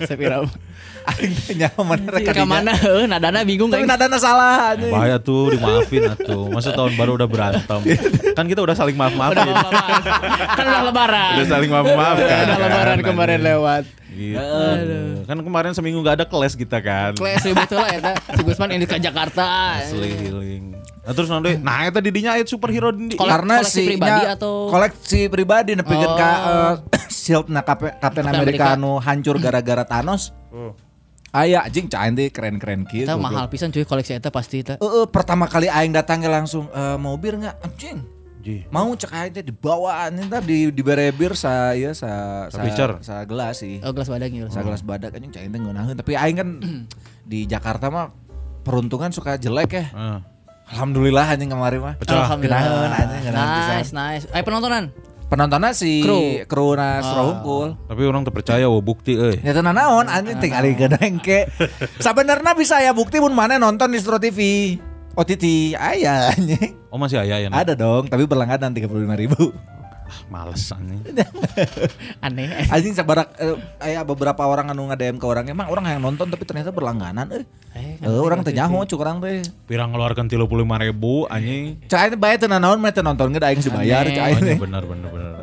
Sepira. 0.01 0.49
Aing 1.03 1.33
teh 1.35 1.55
nyaho 1.55 1.81
mana 1.81 2.07
rek 2.11 2.23
Ke 2.23 2.45
mana? 2.45 2.73
Heuh, 2.73 3.05
nadana 3.05 3.41
bingung 3.43 3.69
Tapi 3.69 3.83
aing. 3.83 3.89
nadana 3.89 4.17
salah 4.17 4.73
anjing. 4.73 4.93
Bahaya 4.93 5.17
tuh, 5.17 5.51
dimaafin 5.51 6.09
atuh. 6.09 6.49
Masa 6.49 6.71
tahun 6.71 6.93
baru 6.95 7.17
udah 7.17 7.27
berantem. 7.27 7.81
kan 8.39 8.45
kita 8.45 8.61
udah 8.61 8.75
saling 8.75 8.93
Udah 8.93 9.09
maaf-maafin. 9.09 9.49
maaf 9.49 10.05
Kan 10.53 10.65
udah 10.67 10.83
lebaran. 10.85 11.33
Udah 11.35 11.47
saling 11.49 11.71
maaf-maafkan. 11.71 12.43
Udah 12.43 12.59
lebaran 12.59 12.97
kan, 12.97 13.07
kemarin 13.07 13.37
anjing. 13.37 13.49
lewat. 13.49 13.85
Gitu. 14.11 14.99
Kan 15.25 15.39
kemarin 15.39 15.71
seminggu 15.73 15.99
gak 16.01 16.17
ada 16.17 16.27
kelas 16.27 16.53
kita 16.53 16.79
kan. 16.79 17.15
Kelas 17.15 17.41
ribet 17.41 17.71
lah 17.71 17.89
ya 17.89 18.01
Si 18.35 18.43
Gusman 18.43 18.71
ini 18.71 18.85
ke 18.85 18.99
Jakarta. 18.99 19.79
Asli 19.79 20.11
healing. 20.19 20.65
Nah, 21.01 21.17
terus 21.17 21.27
nanti, 21.27 21.57
nah 21.57 21.81
itu 21.83 21.99
didinya 21.99 22.37
ayat 22.37 22.45
superhero 22.45 22.93
di. 22.93 23.17
Kolek- 23.17 23.33
Karena 23.33 23.55
koleksi 23.59 23.73
si 23.73 23.89
pribadi 23.89 24.21
nya 24.21 24.37
atau- 24.37 24.69
koleksi 24.69 25.21
pribadi 25.27 25.71
nepikeun 25.73 26.13
ka 26.13 26.31
Oh. 26.31 26.73
eh, 26.93 27.09
shield 27.11 27.49
na 27.49 27.65
Captain 27.65 27.97
America 28.23 28.69
America. 28.69 28.77
anu 28.77 29.01
hancur 29.01 29.41
gara-gara 29.41 29.83
Thanos. 29.83 30.37
Aya 31.31 31.63
anjing 31.63 31.87
cain 31.87 32.11
teh 32.13 32.27
keren-keren 32.29 32.83
kieu. 32.91 33.07
Kita 33.07 33.15
mahal 33.15 33.47
pisan 33.47 33.71
cuy 33.71 33.87
koleksi 33.87 34.19
eta 34.19 34.35
pasti 34.35 34.67
eta. 34.67 34.75
Heeh, 34.83 35.07
pertama 35.07 35.47
kali 35.47 35.71
aing 35.71 35.95
datang 35.95 36.19
langsung 36.27 36.67
eh, 36.69 36.99
mau 36.99 37.15
bir 37.15 37.39
enggak 37.39 37.55
anjing. 37.63 38.03
Ji. 38.41 38.67
Mau 38.73 38.91
cek 38.97 39.13
aing 39.13 39.33
teh 39.39 39.45
dibawa 39.47 40.11
anjing 40.11 40.27
teh 40.27 40.41
di 40.43 40.59
di 40.75 40.83
bare 40.83 41.15
bir 41.15 41.39
sa 41.39 41.71
ieu 41.71 41.95
sa 41.95 42.45
Sa 42.51 42.59
sa, 42.59 42.61
pitcher. 42.67 42.91
sa 42.99 43.15
gelas 43.23 43.63
sih. 43.63 43.79
Oh 43.85 43.95
gelas 43.95 44.11
badak 44.11 44.35
gitu. 44.35 44.51
Sa 44.51 44.67
gelas 44.67 44.83
badak 44.83 45.15
anjing 45.15 45.31
cain 45.31 45.47
teh 45.47 45.61
ngeunaheun 45.61 45.95
tapi 45.95 46.19
aing 46.19 46.37
kan 46.37 46.49
di 47.31 47.47
Jakarta 47.47 47.95
mah 47.95 48.11
peruntungan 48.67 49.15
suka 49.15 49.39
jelek 49.39 49.71
ya. 49.71 49.85
Ah. 49.95 50.19
Alhamdulillah 50.71 51.31
anjing 51.31 51.51
kemarin 51.51 51.79
mah. 51.79 51.95
Genaheun 52.03 52.91
anjing 52.91 53.23
pisan. 53.23 53.35
Nice, 53.79 53.91
nice. 53.95 54.25
Ayo 54.35 54.43
penontonan. 54.43 54.91
Penontonnya 55.31 55.71
si 55.71 56.03
Kru. 56.03 56.43
kru 56.51 56.69
na 56.75 56.99
Astro 56.99 57.23
Hungkul. 57.31 57.69
Tapi 57.87 58.03
orang 58.03 58.27
terpercaya 58.27 58.67
wah 58.67 58.83
bukti 58.83 59.15
euy. 59.15 59.39
Ya 59.41 59.55
tenan 59.55 59.79
naon 59.79 60.11
anjing 60.11 60.43
tinggal 60.43 60.67
gedengke. 60.75 61.47
Sabenerna 62.03 62.53
bisa 62.59 62.83
ya 62.83 62.91
bukti 62.91 63.23
mun 63.23 63.33
mana 63.33 63.57
nonton 63.57 63.95
di 63.95 64.03
Astro 64.03 64.19
TV. 64.19 64.75
OTT 65.15 65.75
aya 65.79 66.35
anjing. 66.35 66.75
Oh 66.91 66.99
masih 66.99 67.23
aya 67.23 67.47
ya. 67.47 67.49
Ada 67.55 67.79
dong, 67.79 68.11
tapi 68.11 68.27
berlangganan 68.27 68.75
35 68.75 68.91
ribu. 69.15 69.55
Ah, 70.11 70.19
males 70.27 70.59
anjing. 70.75 70.99
Aneh. 72.27 72.67
Anjing 72.67 72.99
sabarak 72.99 73.31
eh, 73.39 73.55
aya 73.79 74.03
beberapa 74.03 74.43
orang 74.43 74.75
anu 74.75 74.91
nge-DM 74.91 75.23
ke 75.23 75.27
orang 75.31 75.47
emang 75.47 75.71
orang 75.71 75.87
yang 75.87 76.03
nonton 76.03 76.27
tapi 76.27 76.43
ternyata 76.43 76.75
berlangganan 76.75 77.31
eh. 77.31 77.47
Eh, 77.71 78.03
Eh 78.03 78.19
orang 78.19 78.43
teh 78.43 78.51
nyaho 78.51 78.83
cuk 78.83 78.99
orang 78.99 79.23
teh. 79.23 79.39
Pirang 79.71 79.95
ngeluarkan 79.95 80.27
35 80.27 80.51
ribu 80.83 81.31
anjing. 81.31 81.79
Aing 81.87 82.11
teh 82.11 82.19
bae 82.19 82.35
teu 82.43 82.51
naon 82.51 82.83
mah 82.83 82.91
teu 82.91 83.07
nonton 83.07 83.31
ge 83.31 83.39
da 83.39 83.55
aing 83.55 83.63
dibayar 83.63 84.03
Aneh. 84.03 84.19
cak 84.19 84.25
Oh, 84.27 84.35
aing 84.35 84.59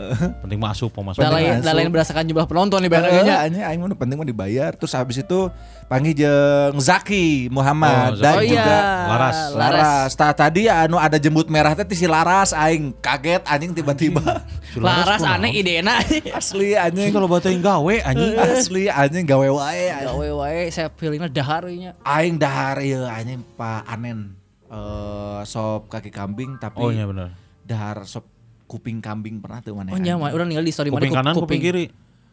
iya. 0.07 0.39
Penting 0.43 0.59
masuk, 0.59 0.89
mau 0.95 1.11
masuk. 1.11 1.19
Lain 1.21 1.59
lain 1.59 1.89
berdasarkan 1.91 2.23
jumlah 2.23 2.47
penonton 2.47 2.79
nih 2.79 2.91
barangnya. 2.91 3.35
anjing 3.43 3.63
aing 3.63 3.79
mah 3.83 3.87
nu 3.91 3.95
penting 3.95 4.15
mah 4.15 4.27
dibayar. 4.27 4.71
Terus 4.73 4.95
habis 4.95 5.19
itu 5.19 5.39
panggil 5.85 6.15
jeung 6.15 6.79
Zaki 6.79 7.51
Muhammad 7.51 8.15
Oh, 8.15 8.23
dan. 8.23 8.33
Oh 8.35 8.43
iya. 8.43 8.51
juga 8.55 8.77
Laras. 9.07 9.37
Laras. 9.51 10.11
Tah 10.15 10.31
tadi 10.31 10.71
anu 10.71 10.95
ada 10.95 11.19
jembut 11.19 11.51
merah 11.51 11.75
teh 11.75 11.83
si 11.91 12.07
Laras 12.07 12.55
aing 12.55 12.95
kaget 12.97 13.43
anjing 13.43 13.75
tiba-tiba. 13.75 14.43
Laras 14.79 15.23
aneh 15.23 15.51
idena. 15.51 15.99
Asli 16.31 16.73
anjing. 16.73 17.11
kalau 17.11 17.27
batu 17.27 17.51
yang 17.51 17.59
gawe 17.59 17.95
anjing. 18.07 18.31
Asli 18.37 18.83
anjing 18.87 19.25
gawe 19.27 19.47
wae 19.51 19.85
anjing. 19.91 20.07
Gawe 20.15 20.27
wae 20.45 20.61
saya 20.71 20.87
feelingnya 20.93 21.27
dahar 21.27 21.67
nya. 21.67 21.91
Aing 22.07 22.39
dahar 22.39 22.79
ieu 22.79 23.03
anjing 23.03 23.43
Pak 23.57 23.83
Anen. 23.89 24.37
Eh 24.67 25.41
sop 25.47 25.87
kaki 25.87 26.11
kambing 26.11 26.59
tapi 26.59 26.83
Oh 26.83 26.91
iya 26.91 27.07
benar. 27.07 27.31
dahar 27.63 28.03
sop 28.03 28.27
kuping 28.67 28.99
kambing 28.99 29.39
pernah 29.39 29.63
tuh 29.63 29.73
mana? 29.73 29.95
Oh 29.95 29.99
nya 29.99 30.19
mah 30.19 30.29
urang 30.29 30.51
ningali 30.51 30.67
di 30.67 30.73
story 30.75 30.91
Kuping 30.91 31.09
mana 31.09 31.31
kanan, 31.31 31.33
kuping 31.39 31.61
kiri. 31.63 31.85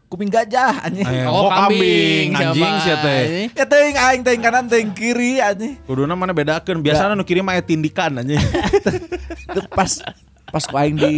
Kuping 0.04 0.28
gajah 0.28 0.84
anjing. 0.84 1.02
Eh, 1.02 1.24
Oh, 1.26 1.46
oh, 1.46 1.50
kambing, 1.50 2.34
kambing, 2.34 2.52
anjing 2.52 2.74
siapa? 2.76 2.84
sia 2.84 2.96
teh. 3.00 3.22
Ya 3.50 3.64
teuing 3.64 3.96
aing 3.96 4.22
teuing 4.22 4.42
kanan 4.42 4.64
teuing 4.68 4.90
kiri 4.92 5.40
anjing. 5.40 5.74
Kuduna 5.86 6.12
mana 6.12 6.30
bedakeun? 6.30 6.84
Biasana 6.84 7.14
nu 7.14 7.24
kiri 7.24 7.40
mah 7.40 7.56
tindikan 7.62 8.18
anjing. 8.20 8.38
Pas 9.78 10.02
pas 10.44 10.64
ku 10.66 10.76
aing 10.76 10.94
di 10.94 11.14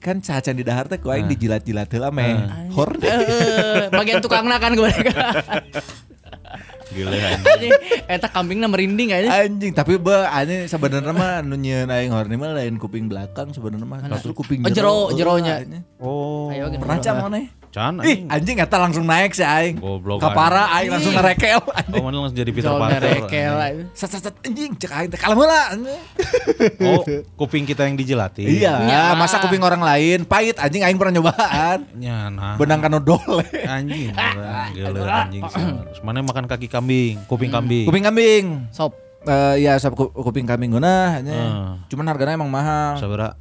kan 0.00 0.16
cacan 0.16 0.56
di 0.56 0.64
dahar 0.64 0.88
teh 0.88 0.96
ku 0.96 1.10
aing 1.10 1.28
dijilat-jilat 1.28 1.88
heula 1.92 2.08
meh. 2.08 2.40
Horn. 2.72 2.96
Eh, 3.04 3.92
bagian 3.92 4.20
tukangna 4.20 4.56
kan 4.56 4.72
gue. 4.72 4.88
Gila 6.88 7.12
anjing. 7.34 7.72
Eta 8.06 8.26
kambingna 8.26 8.66
merinding 8.66 9.12
aja. 9.12 9.44
Anjing, 9.44 9.72
tapi 9.72 9.96
be 9.96 10.16
anjing 10.24 10.64
sebenarnya 10.64 11.12
mah 11.12 11.40
nu 11.40 11.54
nyieun 11.54 11.86
aing 11.86 12.08
horny 12.08 12.34
mah 12.34 12.54
lain 12.54 12.76
kuping 12.76 13.06
belakang 13.06 13.52
sebenarnya 13.52 13.84
mah. 13.84 14.00
Justru 14.10 14.32
kuping 14.32 14.64
Oh, 14.64 14.72
jero- 14.72 15.12
jeronya. 15.12 15.60
Oh. 16.00 16.48
Ayo. 16.48 16.72
Pernah 16.72 16.98
cam 16.98 17.14
mana? 17.20 17.44
Can 17.78 17.94
Ih, 17.96 18.02
anjing. 18.02 18.20
anjing 18.26 18.56
eta 18.58 18.76
langsung 18.76 19.04
naik 19.04 19.30
sih 19.30 19.46
aing. 19.46 19.78
Goblok, 19.78 20.18
Kapara 20.18 20.66
aing 20.74 20.90
langsung 20.90 21.14
ngerekel 21.14 21.58
Oh, 21.60 21.70
anjing. 21.70 22.02
mana 22.02 22.16
langsung 22.18 22.34
jadi 22.36 22.50
Peter 22.50 22.72
Parker. 22.72 22.98
ngerekel 22.98 23.54
anjing. 23.54 23.86
aja. 23.86 23.94
Set 23.94 24.10
set 24.10 24.22
set 24.24 24.34
anjing 24.42 24.70
cek 24.74 24.90
aing 24.90 25.08
teh 25.08 25.16
kalem 25.16 25.38
heula 25.38 25.60
anjing. 25.70 26.02
Oh, 26.82 27.02
kuping 27.38 27.62
kita 27.62 27.86
yang 27.86 27.94
dijilati. 27.94 28.42
Iya, 28.42 28.74
Nya. 28.82 29.02
masa 29.14 29.38
kuping 29.38 29.62
orang 29.62 29.78
lain 29.78 30.26
pahit 30.26 30.58
anjing 30.58 30.82
aing 30.82 30.98
pernah 30.98 31.14
nyobaan. 31.14 31.86
Ya, 31.96 32.26
nah. 32.28 32.58
Benang 32.58 32.82
kanu 32.82 32.98
dole. 32.98 33.46
Anjing, 33.46 34.10
gila 34.74 35.06
anjing. 35.22 35.42
sih. 35.44 35.62
Terus 35.86 36.02
mana 36.02 36.18
makan 36.20 36.44
kaki 36.44 36.66
kambing, 36.66 37.22
kuping 37.24 37.48
kambing. 37.48 37.86
Kuping 37.86 38.02
kambing. 38.02 38.44
Sop. 38.68 38.98
Eh 39.20 39.60
iya 39.60 39.76
sop 39.76 39.92
ku- 39.92 40.10
kuping 40.10 40.46
kambing 40.46 40.70
geunah 40.70 41.18
anjing. 41.18 41.30
Hmm. 41.30 41.86
Cuman 41.86 42.06
harganya 42.06 42.34
emang 42.34 42.48
mahal. 42.48 42.98
Sabara? 42.98 43.38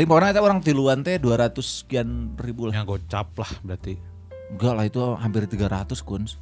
Tapi 0.00 0.08
pokoknya 0.08 0.32
eta 0.32 0.40
orang 0.40 0.64
tiluan 0.64 1.04
teh 1.04 1.20
200 1.20 1.60
sekian 1.60 2.32
ribu 2.40 2.72
lah. 2.72 2.72
Ya 2.72 2.88
gocap 2.88 3.36
lah 3.36 3.52
berarti. 3.60 4.00
Enggak 4.48 4.72
lah 4.72 4.84
itu 4.88 4.96
hampir 5.12 5.44
300 5.44 6.00
kuns. 6.00 6.40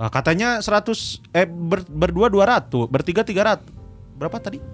Nah, 0.00 0.08
katanya 0.08 0.64
100 0.64 1.20
eh 1.28 1.44
ber, 1.44 1.84
berdua 1.84 2.32
200, 2.32 2.88
bertiga 2.88 3.20
300. 3.20 3.68
Berapa 4.16 4.40
tadi? 4.40 4.64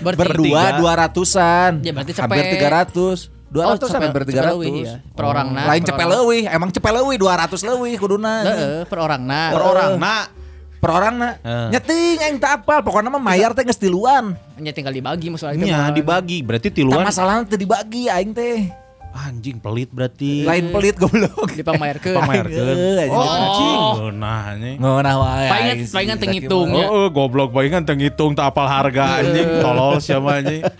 Berarti 0.00 0.20
Berdua 0.24 0.72
200-an. 0.80 1.84
Ya, 1.84 1.92
berarti 1.92 2.16
hampir 2.16 2.48
cepet. 2.48 2.64
300. 2.64 3.28
200 3.52 3.60
Oh, 3.60 3.76
cepet- 3.76 4.08
hampir 4.08 4.22
300. 4.24 4.32
cepet 4.32 4.44
leuwih 4.48 4.72
ya. 4.80 4.96
Per 5.04 5.24
orangna, 5.28 5.60
Lain 5.68 5.82
per 5.84 5.88
cepet 5.92 6.00
orang. 6.00 6.14
leuwih, 6.16 6.42
emang 6.48 6.70
cepet 6.72 6.92
leuwih 6.96 7.16
200 7.20 7.60
leuwih 7.60 7.94
kuduna. 8.00 8.32
Heeh, 8.40 8.78
per 8.88 8.98
orang 8.98 9.20
nah. 9.20 9.48
Per 9.52 9.62
orang. 9.62 9.90
Nah, 10.00 10.22
Per 10.32 10.43
orang 10.90 11.14
na. 11.16 11.30
Eh. 11.40 11.78
Nyeting 11.78 12.18
aing 12.20 12.38
teu 12.40 12.50
apal, 12.50 12.80
pokoknya 12.84 13.08
mah 13.12 13.22
mayar 13.22 13.52
teh 13.52 13.64
geus 13.64 13.80
tiluan. 13.80 14.36
Hanya 14.58 14.72
tinggal 14.74 14.92
dibagi 14.92 15.32
iya 15.64 15.88
mah. 15.88 15.94
dibagi. 15.94 16.38
Berarti 16.44 16.68
tiluan. 16.72 17.04
masalahnya 17.04 17.48
teu 17.48 17.58
dibagi 17.60 18.10
aing 18.10 18.32
teh. 18.34 18.68
Anjing 19.14 19.62
pelit 19.62 19.94
berarti. 19.94 20.42
Lain 20.42 20.74
pelit 20.74 20.98
goblok. 20.98 21.54
Dipamerkeun. 21.54 22.18
Pamerkeun. 22.18 22.76
Oh. 23.14 23.14
Oh, 23.14 23.30
anjing. 23.30 23.78
Nah, 24.18 24.58
ini. 24.58 24.72
Ngeunah 24.74 25.14
wae. 25.22 25.46
Palingan- 25.46 25.76
aing 25.78 25.86
sih, 25.86 25.94
palingan 25.94 26.16
teu 26.18 26.26
Zaki 26.26 26.34
ngitung. 26.34 26.68
Oh, 26.74 26.86
oh, 26.90 27.06
goblok 27.14 27.50
palingan 27.54 27.86
teu 27.86 27.94
ngitung 27.94 28.34
tak 28.34 28.50
apal 28.50 28.66
harga 28.66 29.22
anjing 29.22 29.48
tolol 29.62 30.02
siapa 30.02 30.42
anjing. 30.42 30.62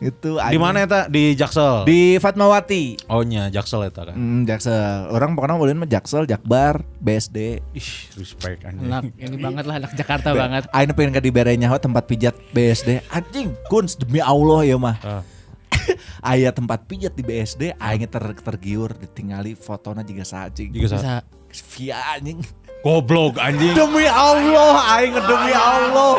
Itu 0.00 0.40
Di 0.40 0.56
mana 0.56 0.80
eta? 0.80 1.12
Di 1.12 1.36
Jaksel. 1.36 1.84
Di 1.84 2.16
Fatmawati. 2.16 3.04
Oh 3.12 3.20
nya 3.20 3.52
Jaksel 3.52 3.84
eta 3.84 4.08
kan. 4.08 4.16
Hmm, 4.16 4.48
Jaksel. 4.48 5.12
Orang 5.12 5.36
pokoknya 5.36 5.60
ulin 5.60 5.76
mah 5.76 5.84
Jaksel, 5.84 6.24
Jakbar, 6.24 6.80
BSD. 6.98 7.60
Ih, 7.76 7.90
respect 8.16 8.64
anjing. 8.64 8.88
Anak 8.88 9.12
ini 9.14 9.36
banget 9.36 9.64
lah 9.68 9.76
anak 9.76 9.92
Jakarta 9.92 10.32
banget. 10.32 10.64
Aing 10.72 10.96
pengen 10.96 11.12
ke 11.12 11.20
dibere 11.20 11.52
nyaho 11.52 11.76
tempat 11.76 12.08
pijat 12.08 12.32
BSD. 12.50 13.04
Anjing, 13.12 13.52
kuns 13.68 14.00
demi 14.00 14.24
Allah 14.24 14.64
ya 14.64 14.80
mah. 14.80 14.96
Ah. 15.04 15.22
Aya 16.32 16.48
tempat 16.50 16.88
pijat 16.88 17.12
di 17.12 17.20
BSD, 17.20 17.76
aing 17.76 18.08
ter 18.08 18.24
tergiur 18.40 18.96
ditinggali 18.96 19.52
fotona 19.52 20.00
juga 20.00 20.24
sajing. 20.24 20.72
Juga 20.72 20.88
sa- 20.90 20.96
Bisa 20.96 21.14
Via 21.50 21.98
anjing. 22.14 22.38
Goblok 22.80 23.36
anjing. 23.36 23.76
Demi 23.76 24.08
Allah, 24.08 24.72
aing 24.96 25.12
demi 25.12 25.52
Allah. 25.52 26.12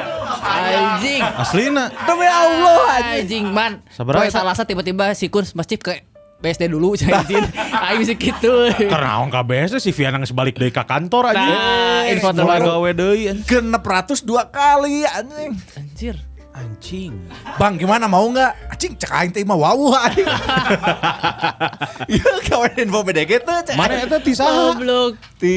anjing. 0.45 1.21
Aslina. 1.33 1.89
Demi 2.05 2.27
Allah 2.29 2.77
anjing. 2.91 3.17
Anjing 3.25 3.45
man. 3.49 3.73
Sabaraha 3.89 4.21
Poe 4.21 4.29
eta? 4.29 4.37
salasa 4.39 4.61
tiba-tiba 4.61 5.09
si 5.17 5.25
Kurs 5.25 5.57
masjid 5.57 5.81
ke 5.81 6.05
BSD 6.37 6.69
dulu 6.69 6.93
cai 7.01 7.17
izin. 7.25 7.45
Aing 7.57 7.99
bisa 8.01 8.13
gitu. 8.13 8.69
Karena 8.77 9.17
orang 9.17 9.33
KBS 9.33 9.81
si 9.81 9.89
Viana 9.89 10.21
geus 10.21 10.33
balik 10.33 10.57
deui 10.57 10.69
ka 10.69 10.85
kantor 10.85 11.33
anjing. 11.33 11.49
Nah, 11.49 12.01
info 12.13 12.29
terbaru. 12.29 12.65
gawe 12.77 12.89
deui 12.93 13.21
anjing. 13.25 13.45
Genep 13.45 13.81
ratus 13.81 14.21
dua 14.21 14.45
kali 14.45 15.01
anjing. 15.01 15.57
Anjir. 15.73 16.15
Anjing. 16.51 17.15
Bang 17.55 17.79
gimana 17.79 18.11
mau 18.11 18.27
nggak? 18.27 18.75
Anjing 18.75 18.99
cek 18.99 19.07
aing 19.07 19.31
teh 19.31 19.39
mah 19.47 19.55
wawuh 19.55 19.95
anjing. 19.95 20.27
Ya 22.11 22.27
kawan 22.43 22.75
info 22.75 23.07
tuh 23.07 23.13
cek. 23.15 23.75
Mana 23.79 24.03
eta 24.03 24.19
ti 24.19 24.35
saha? 24.35 24.75
Goblok. 24.75 25.15
di 25.41 25.55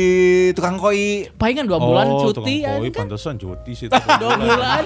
tukang 0.56 0.80
koi 0.80 1.28
Palingan 1.36 1.68
dua 1.68 1.76
bulan 1.76 2.06
Oh, 2.08 2.30
cuti 2.30 2.62
tukang 2.62 2.62
ya 2.62 2.72
koi, 2.78 2.88
kan. 2.94 3.10
pantesan 3.10 3.34
cuti 3.36 3.72
sih. 3.74 3.86
Dua 4.22 4.38
bulan. 4.38 4.82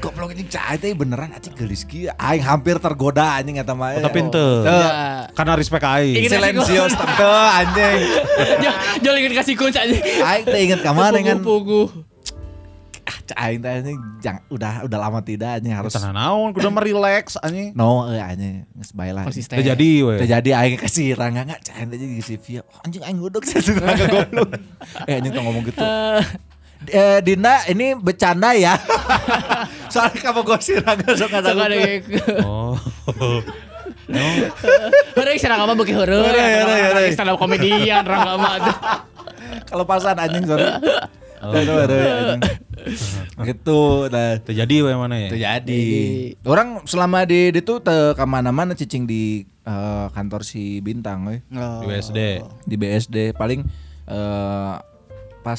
Goblok 0.00 0.32
anjing 0.32 0.48
cek 0.48 0.64
aing 0.64 0.80
teh 0.80 0.90
beneran 0.96 1.28
anjing 1.36 1.52
gelis 1.52 1.84
kieu. 1.84 2.08
Aing 2.16 2.40
hampir 2.40 2.80
tergoda 2.80 3.36
anjing 3.36 3.60
eta 3.60 3.76
mah. 3.76 4.00
Oh, 4.00 4.02
tapi 4.02 4.16
ente. 4.24 4.46
Ya. 4.64 5.28
Karena 5.36 5.52
respect 5.60 5.84
aing. 5.84 6.24
Silencios 6.24 6.96
tante 6.96 7.28
anjing. 7.28 8.00
Jangan 9.04 9.18
ingin 9.20 9.32
kasih 9.36 9.54
kunci 9.60 9.76
aja. 9.76 9.92
Aing 10.24 10.44
teh 10.48 10.60
inget 10.64 10.80
ka 10.80 10.96
mana 10.96 11.20
kan. 11.20 11.44
Pugu. 11.44 12.08
Aing 13.36 13.60
teh 13.60 13.70
anjing 13.70 13.98
jang- 14.18 14.42
udah 14.48 14.86
udah 14.86 14.98
lama 14.98 15.20
tidak 15.20 15.60
anjing 15.60 15.74
harus 15.74 15.92
Tanah 15.92 16.14
naon, 16.14 16.54
kudu 16.54 16.66
relax 16.80 17.36
anjing. 17.38 17.74
no 17.74 18.08
eh 18.08 18.18
anjing 18.18 18.64
geus 18.78 18.90
bae 18.90 19.10
lah. 19.10 19.26
Konsisten. 19.26 19.58
Teu 19.58 19.66
jadi 19.66 19.90
we. 20.02 20.14
Teu 20.18 20.28
jadi 20.28 20.50
aing 20.56 20.78
kasih 20.78 21.14
rangga 21.14 21.46
enggak 21.46 21.60
cek 21.66 21.74
aing 21.76 21.88
teh 21.90 21.98
jadi 21.98 22.22
si 22.22 22.34
Via. 22.38 22.60
Oh, 22.64 22.80
anjing 22.86 23.02
aing 23.04 23.18
godok 23.20 23.42
rangga 23.78 24.06
goblok. 24.08 24.48
Eh 25.06 25.14
anjing 25.18 25.32
tong 25.34 25.44
ngomong 25.46 25.64
gitu. 25.66 25.78
Eh, 26.88 27.20
Dinda 27.20 27.60
ini 27.68 27.92
bercanda 27.92 28.56
ya. 28.56 28.72
Soalnya 29.92 30.16
kamu 30.16 30.40
gosip 30.48 30.80
rangga 30.88 31.12
sok 31.12 31.28
ada. 31.36 31.52
Oh. 32.40 32.72
Heureuy 35.14 35.38
sareng 35.38 35.60
apa 35.60 35.72
beuki 35.76 35.92
heureuy. 35.94 36.24
Heureuy, 36.24 36.50
heureuy, 36.56 36.80
heureuy. 36.88 37.08
Stand 37.14 37.30
up 37.30 37.38
komedian 37.38 38.02
Rangga 38.02 38.34
mah. 38.40 38.56
Kalau 39.70 39.84
pasan 39.86 40.18
anjing 40.18 40.46
sorry. 40.46 40.66
Oh. 41.40 41.56
Aduh, 41.56 41.76
aduh, 41.84 41.96
anjing. 41.96 42.40
Gitu 43.48 43.80
nah. 44.08 44.40
Teu 44.40 44.52
jadi 44.52 44.76
we 44.80 44.92
mana 44.92 45.16
ya? 45.16 45.28
Itu 45.28 45.38
jadi. 45.38 45.84
Orang 46.44 46.84
selama 46.84 47.24
di 47.24 47.48
di 47.48 47.60
tuh 47.60 47.80
te 47.80 48.12
ke 48.12 48.24
mana-mana 48.24 48.72
cicing 48.72 49.04
di 49.04 49.44
eh, 49.64 50.06
kantor 50.12 50.44
si 50.44 50.80
Bintang, 50.80 51.24
we. 51.24 51.40
Di 51.48 51.84
BSD. 51.84 52.18
di 52.64 52.74
BSD 52.76 53.16
paling 53.34 53.64
eh 54.06 54.74
pas 55.40 55.56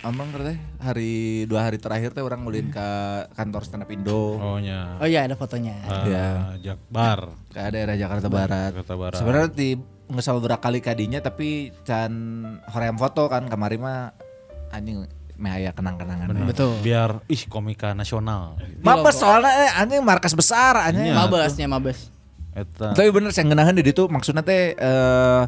amang 0.00 0.32
teh 0.32 0.56
hari 0.80 1.44
dua 1.44 1.68
hari 1.68 1.76
terakhir 1.76 2.16
teh 2.16 2.24
orang 2.24 2.40
ngulin 2.40 2.72
ke 2.72 2.88
kantor 3.36 3.68
stand 3.68 3.84
up 3.84 3.92
Indo 3.92 4.40
Oh 4.40 4.56
nya. 4.56 4.96
Oh 4.96 5.04
iya 5.04 5.28
ada 5.28 5.36
fotonya. 5.36 5.76
Ah, 5.84 6.04
Ya. 6.08 6.28
Jakbar. 6.72 7.36
ke 7.52 7.60
daerah 7.68 8.00
Jakarta 8.00 8.32
Barat. 8.32 8.72
Jakarta 8.72 8.94
Barat. 8.96 9.18
Sebenarnya 9.20 9.50
di 9.52 9.76
ngesal 10.08 10.40
berakali 10.40 10.80
kadinya 10.80 11.20
tapi 11.20 11.68
can 11.84 12.12
hoream 12.72 12.96
foto 12.96 13.28
kan 13.28 13.44
kemarin 13.46 13.80
mah 13.84 14.00
anjing 14.70 15.06
meh 15.40 15.52
aya 15.56 15.70
kenang-kenangan. 15.72 16.30
Betul. 16.44 16.76
Biar 16.84 17.24
ih 17.26 17.42
komika 17.48 17.96
nasional. 17.96 18.60
Mabes 18.84 19.16
soalnya 19.16 19.50
eh, 19.66 19.80
anjing 19.80 20.04
markas 20.04 20.36
besar 20.36 20.76
anjing. 20.76 21.10
Iya. 21.10 21.16
Mabesnya 21.16 21.66
mabes. 21.66 22.12
Eta. 22.50 22.92
Tapi 22.92 23.08
bener 23.14 23.30
saya 23.30 23.46
ngenahan 23.46 23.78
di 23.78 23.86
itu 23.86 24.04
maksudnya 24.10 24.42
teh 24.42 24.74
eh 24.74 25.42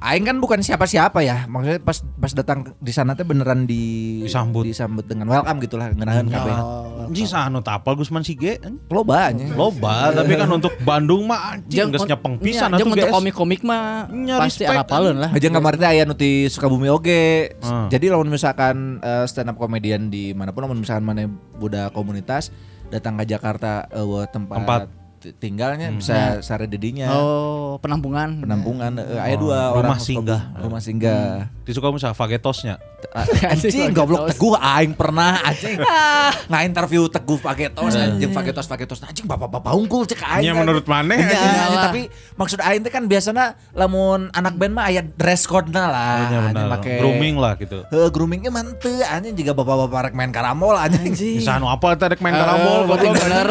Aing 0.00 0.24
kan 0.24 0.40
bukan 0.40 0.64
siapa-siapa 0.64 1.20
ya, 1.20 1.44
maksudnya 1.44 1.76
pas 1.76 2.00
pas 2.16 2.32
datang 2.32 2.72
di 2.80 2.88
sana 2.88 3.12
teh 3.12 3.20
beneran 3.20 3.68
di 3.68 4.16
Disambut. 4.24 4.64
disambut 4.64 5.04
dengan 5.04 5.28
welcome 5.28 5.60
gitulah 5.60 5.92
ngenahan 5.92 6.24
kabeh. 6.24 6.56
Anjing 7.04 7.28
sanu 7.28 7.60
tapal 7.60 8.00
Gusman 8.00 8.24
Sige. 8.24 8.56
Loba 8.88 9.28
anjing. 9.28 9.52
Loba, 9.52 10.08
tapi 10.16 10.40
kan 10.40 10.48
untuk 10.48 10.72
Bandung 10.88 11.28
mah 11.28 11.52
anjing 11.52 11.92
geus 11.92 12.08
nyepeng 12.08 12.40
pisan 12.40 12.72
Jeung 12.80 12.88
atuh 12.88 12.96
untuk 12.96 13.08
guys. 13.12 13.16
komik-komik 13.20 13.60
mah 13.60 14.08
pasti 14.40 14.64
apaleun 14.64 15.20
lah. 15.20 15.36
Aja 15.36 15.52
kemarin 15.52 15.76
teh 15.76 15.88
aya 15.92 16.02
nu 16.08 16.16
ti 16.16 16.48
Sukabumi 16.48 16.88
oge. 16.88 17.52
Hmm. 17.60 17.92
Jadi 17.92 18.08
lamun 18.08 18.32
misalkan 18.32 19.04
eh, 19.04 19.28
stand 19.28 19.52
up 19.52 19.60
komedian 19.60 20.08
di 20.08 20.32
mana 20.32 20.56
pun 20.56 20.64
lamun 20.64 20.80
misalkan 20.80 21.04
mana 21.04 21.28
budak 21.60 21.92
komunitas 21.92 22.48
datang 22.88 23.20
ke 23.20 23.28
Jakarta 23.28 23.84
eh, 23.92 24.24
tempat, 24.32 24.56
Tempat. 24.64 24.80
Tinggalnya 25.20 25.92
bisa 25.92 26.40
sare 26.40 26.64
dedinya. 26.64 27.12
Oh, 27.12 27.76
penampungan. 27.76 28.40
Penampungan 28.40 28.96
eh, 28.96 29.20
aya 29.20 29.36
Oh, 29.36 29.40
dua 29.44 29.58
rumah 29.70 29.92
orang 29.92 30.00
singgah. 30.00 30.40
Sukabumi. 30.42 30.64
Rumah 30.64 30.80
singgah. 30.80 31.28
Di 31.60 31.70
Sukabumi 31.70 32.00
Fagetosnya. 32.00 32.76
Ah, 33.10 33.24
Anjing 33.50 33.90
goblok 33.90 34.28
teguh 34.28 34.54
aing 34.54 34.92
pernah 34.92 35.40
anjing. 35.42 35.80
Nggak 36.52 36.62
interview 36.62 37.08
teguh 37.08 37.40
pakai 37.40 37.72
tos 37.72 37.96
anjing 37.96 38.28
pakai 38.28 38.52
tos 38.52 38.68
pakai 38.68 38.84
tos 38.84 39.00
anjing 39.00 39.24
bapak-bapak 39.24 39.72
unggul 39.72 40.04
cek 40.04 40.20
aing. 40.20 40.44
Nya 40.44 40.52
kan. 40.52 40.60
menurut 40.62 40.84
anjing. 40.84 41.16
nya, 41.18 41.40
Lah. 41.66 41.88
tapi 41.88 42.06
maksud 42.36 42.60
aing 42.60 42.84
teh 42.84 42.92
kan 42.92 43.08
biasanya 43.08 43.56
lamun 43.72 44.28
anak 44.30 44.52
band 44.54 44.76
mah 44.76 44.84
aya 44.86 45.00
dress 45.02 45.48
code-na 45.48 45.88
lah. 45.88 46.16
Nya 46.28 46.38
Anjing 46.52 46.68
make 46.68 46.92
Grooming 47.00 47.34
lah 47.40 47.52
gitu. 47.56 47.78
Heeh, 47.88 48.08
groomingnya 48.12 48.52
mah 48.52 48.68
teu 48.76 48.92
anjing 49.00 49.32
juga 49.34 49.56
bapak-bapak 49.56 50.00
rek 50.04 50.14
main 50.14 50.30
karambol 50.30 50.76
anjing. 50.76 51.40
Bisa 51.40 51.56
anu 51.56 51.66
apa 51.66 51.96
teh 51.96 52.04
rek 52.04 52.20
main 52.20 52.36
Eh, 52.36 52.38
karambol 52.38 52.84
berarti 52.84 53.06
goblok. 53.08 53.24
bener. 53.24 53.48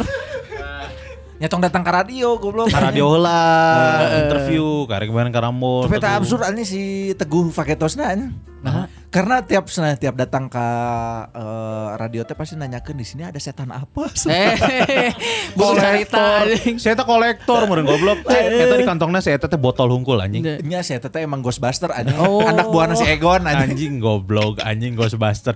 Nyatong 1.40 1.64
datang 1.64 1.88
ke 1.88 1.92
radio 1.96 2.36
goblok. 2.36 2.68
Ka 2.68 2.84
radio 2.84 3.16
heula, 3.16 3.40
interview, 4.28 4.84
karek 4.92 5.08
main 5.08 5.32
karambol. 5.32 5.88
Tapi 5.88 5.96
tak 6.04 6.20
absurd 6.20 6.44
anjing 6.44 6.68
si 6.68 6.82
Teguh 7.16 7.48
Faketosna 7.48 8.12
anjing. 8.12 8.36
Karena 9.10 9.42
tiap 9.42 9.72
sana 9.72 9.96
tiap 9.96 10.20
datang 10.20 10.52
ke 10.52 10.66
eh, 11.32 11.88
radio 11.96 12.28
teh 12.28 12.36
pasti 12.36 12.60
nanyakeun 12.60 13.00
di 13.00 13.08
sini 13.08 13.24
ada 13.24 13.40
setan 13.40 13.72
apa? 13.72 14.12
Eh, 14.30 15.16
anjing. 16.44 16.76
Saya 16.76 17.00
teh 17.00 17.08
kolektor 17.08 17.64
meureun 17.72 17.88
goblok. 17.88 18.28
Eta 18.28 18.76
di 18.76 18.84
kantongna 18.84 19.24
saya 19.24 19.40
teh 19.40 19.48
botol 19.56 19.96
hungkul 19.96 20.20
anjing. 20.20 20.44
Nya 20.68 20.84
saya 20.84 21.00
teh 21.00 21.24
emang 21.24 21.40
Ghostbuster 21.40 21.88
anjing. 21.96 22.20
Oh. 22.20 22.44
Anak 22.44 22.68
buahna 22.68 23.00
si 23.00 23.08
Egon 23.08 23.48
anjing. 23.48 23.80
Anjing 23.80 23.94
goblok, 24.04 24.60
anjing 24.60 25.00
Ghostbuster. 25.00 25.56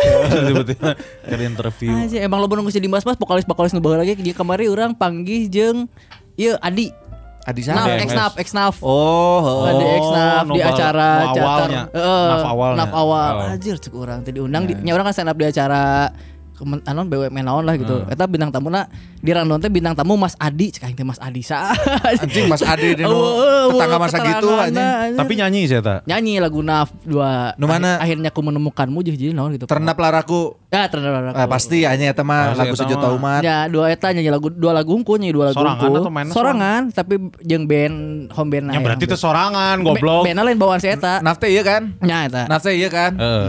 Tiba-tiba 0.00 0.90
ke 1.22 1.34
interview. 1.38 1.92
Anjing 1.92 2.22
emang 2.22 2.40
lo 2.40 2.48
geus 2.48 2.72
jadi 2.72 2.88
mas-mas 2.88 3.16
vokalis-vokalis 3.16 3.72
nu 3.72 3.80
baheula 3.80 4.02
lagi 4.02 4.16
dia 4.16 4.32
kemarin 4.32 4.68
orang 4.70 4.90
panggih 4.92 5.46
jeung 5.46 5.86
ieu 6.34 6.56
Adi. 6.58 6.92
Adi 7.40 7.64
Naf, 7.64 7.88
ex-naf, 7.88 8.32
ex-naf. 8.36 8.74
Oh, 8.84 9.40
oh. 9.40 9.64
Adi 9.64 9.80
Oh, 9.80 9.96
ex-naf 9.96 10.44
di 10.44 10.48
nu 10.50 10.54
bal- 10.54 10.68
acara 10.70 11.08
nu 11.08 11.24
teater. 11.32 11.40
awalnya. 11.40 11.82
Heeh, 11.88 12.26
Naf 12.28 12.44
awalnya. 12.44 12.78
Naf 12.78 12.92
awal. 12.92 13.32
Oh. 13.32 13.52
Anjir 13.56 13.76
cek 13.80 13.92
urang 13.96 14.20
tadi 14.20 14.36
diundang 14.36 14.64
di 14.68 14.74
nya 14.76 14.92
urang 14.92 15.08
kan 15.08 15.14
stand 15.16 15.32
up 15.32 15.38
di 15.40 15.46
acara 15.48 16.12
anon 16.62 17.06
BUMN 17.06 17.40
naon 17.40 17.64
lah 17.64 17.74
gitu. 17.74 18.04
Eta 18.06 18.24
bintang 18.24 18.50
tamuna 18.50 18.86
di 19.16 19.30
Randon 19.30 19.58
teh 19.58 19.68
bintang 19.68 19.92
tamu 19.92 20.14
Mas 20.14 20.36
Adi, 20.36 20.68
cek 20.68 20.84
aing 20.84 20.94
teh 20.94 21.02
Mas 21.02 21.18
Adi 21.18 21.40
sa. 21.40 21.72
Anjing 22.16 22.46
Mas 22.46 22.60
Adi 22.60 22.94
di 22.94 23.04
tetangga 23.70 23.96
masa 23.96 24.18
gitu 24.18 24.48
anjing. 24.52 25.16
Tapi 25.16 25.32
nyanyi 25.34 25.60
sih 25.64 25.76
eta. 25.76 26.02
nyanyi 26.04 26.36
lagu 26.36 26.60
Naf 26.60 26.92
dua 27.02 27.52
Nu 27.56 27.64
mana? 27.64 27.96
akhir- 27.96 28.10
akhirnya 28.10 28.28
aku 28.28 28.40
menemukanmu 28.42 28.98
jadi 29.00 29.16
jadi 29.18 29.32
naon 29.32 29.54
gitu. 29.54 29.64
Ternap 29.64 29.94
laraku. 29.94 30.56
Ya 30.68 30.86
ternap 30.86 31.32
Eh, 31.32 31.46
pasti 31.46 31.82
anjing 31.82 32.08
eta 32.08 32.22
mah 32.22 32.54
lagu 32.54 32.74
sejuta 32.74 33.10
umat. 33.10 33.40
Ya 33.40 33.66
dua 33.66 33.88
eta 33.88 34.10
nyanyi 34.10 34.28
lagu 34.28 34.48
dua 34.48 34.72
lagu 34.72 34.92
unku 34.92 35.14
nyanyi 35.14 35.32
dua 35.32 35.44
lagu 35.50 35.56
Sorangan 35.56 35.90
atau 35.90 36.10
mainnya 36.10 36.32
sorangan 36.32 36.80
tapi 36.90 37.14
jeung 37.40 37.64
band 37.64 37.96
home 38.30 38.50
band 38.50 38.66
Ya 38.70 38.80
berarti 38.80 39.04
itu 39.04 39.16
sorangan 39.16 39.80
goblok. 39.80 40.24
Band 40.24 40.38
lain 40.38 40.56
bawaan 40.56 40.78
si 40.78 40.88
eta. 40.88 41.18
Nafte 41.20 41.46
iya 41.46 41.62
kan? 41.62 41.94
Nya 42.00 42.26
eta. 42.26 42.42
Nafte 42.46 42.70
iya 42.70 42.88
kan? 42.88 43.14
Heeh. 43.14 43.48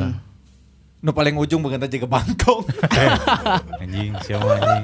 Nu 1.01 1.09
paling 1.11 1.33
ujung 1.33 1.65
bukan 1.65 1.81
tadi 1.81 1.97
ke 1.97 2.05
Bangkong. 2.05 2.61
Anjing, 3.81 4.13
siapa 4.21 4.53
anjing? 4.53 4.83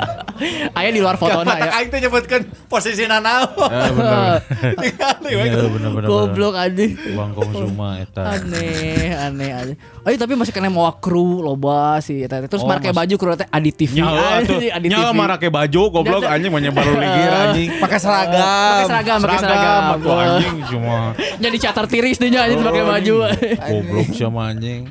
Aya 0.74 0.90
di 0.90 0.98
luar 0.98 1.14
foto 1.14 1.46
Mata 1.46 1.62
ya. 1.62 1.78
aing 1.78 1.90
teh 1.90 2.02
nyebutkeun 2.02 2.42
posisi 2.66 3.06
nanaon. 3.06 3.54
Eh 3.54 3.90
bener. 3.94 4.34
Iya 5.28 5.70
bener 5.70 5.90
bener. 5.94 6.10
Goblok 6.10 6.58
anjing. 6.58 6.98
Bangkong 7.14 7.54
Suma 7.54 8.02
eta. 8.02 8.34
Aneh, 8.34 9.14
aneh 9.14 9.50
aja. 9.52 9.74
Oh, 10.02 10.10
iya, 10.10 10.18
tapi 10.18 10.34
masih 10.34 10.50
kena 10.50 10.68
mau 10.68 10.90
kru 10.92 11.38
loba 11.40 12.02
sih 12.02 12.26
eta. 12.26 12.42
Terus 12.42 12.66
Oh, 12.66 12.68
pakai 12.68 12.90
baju 12.90 13.14
kru 13.14 13.38
teh 13.38 13.46
aditif. 13.48 13.94
Nyawa 13.94 14.42
tuh. 14.50 14.58
Nyawa 14.58 15.14
marah 15.14 15.38
ke 15.38 15.54
baju 15.54 15.82
goblok 15.92 16.26
anjing 16.26 16.50
menyebar 16.50 16.82
ligir 16.84 17.30
anjing. 17.46 17.70
Pakai 17.78 18.00
seragam. 18.02 18.42
Pakai 18.42 18.86
seragam, 18.90 19.18
pakai 19.22 19.38
seragam. 19.38 19.82
atuh 19.94 20.18
anjing 20.18 20.56
cuma 20.66 20.98
Jadi 21.38 21.58
catar 21.62 21.86
tiris 21.86 22.18
deh 22.18 22.34
anjing 22.34 22.58
pakai 22.58 22.82
baju. 22.84 23.16
goblok 23.54 24.10
sama 24.12 24.50
anjing. 24.50 24.90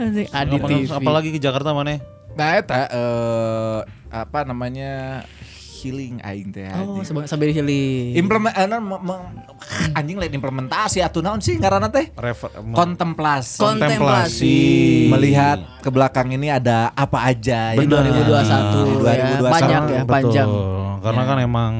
Anjing 0.00 0.26
Apa- 0.48 0.66
aditif. 0.66 0.88
Apalagi 0.92 1.28
ke 1.34 1.40
Jakarta 1.40 1.74
mana? 1.74 1.98
Nah, 2.36 2.48
eta 2.54 2.86
eh 2.88 3.78
apa 4.12 4.44
namanya 4.44 5.24
healing 5.76 6.18
aing 6.20 6.48
teh. 6.50 6.66
Oh, 6.72 6.98
sambil 7.28 7.52
healing. 7.52 8.16
Implement 8.16 8.52
eh, 8.52 8.66
me- 8.66 9.02
anjing 9.92 10.16
lain 10.16 10.32
implementasi 10.32 10.98
atuh 10.98 11.20
naon 11.20 11.38
sih 11.38 11.60
ngaranna 11.60 11.92
teh? 11.92 12.10
Kontemplasi. 12.72 13.60
Kontemplasi. 13.60 14.56
Melihat 15.06 15.62
ke 15.80 15.88
belakang 15.88 16.32
ini 16.32 16.50
ada 16.50 16.90
apa 16.92 17.28
aja 17.28 17.76
Di 17.76 17.84
2021 17.86 19.04
ya. 19.04 19.38
2021. 19.40 19.46
Banyak 19.46 19.82
ya, 19.86 20.02
Betul. 20.02 20.08
panjang. 20.10 20.50
Karena 21.00 21.22
kan 21.22 21.38
emang 21.38 21.72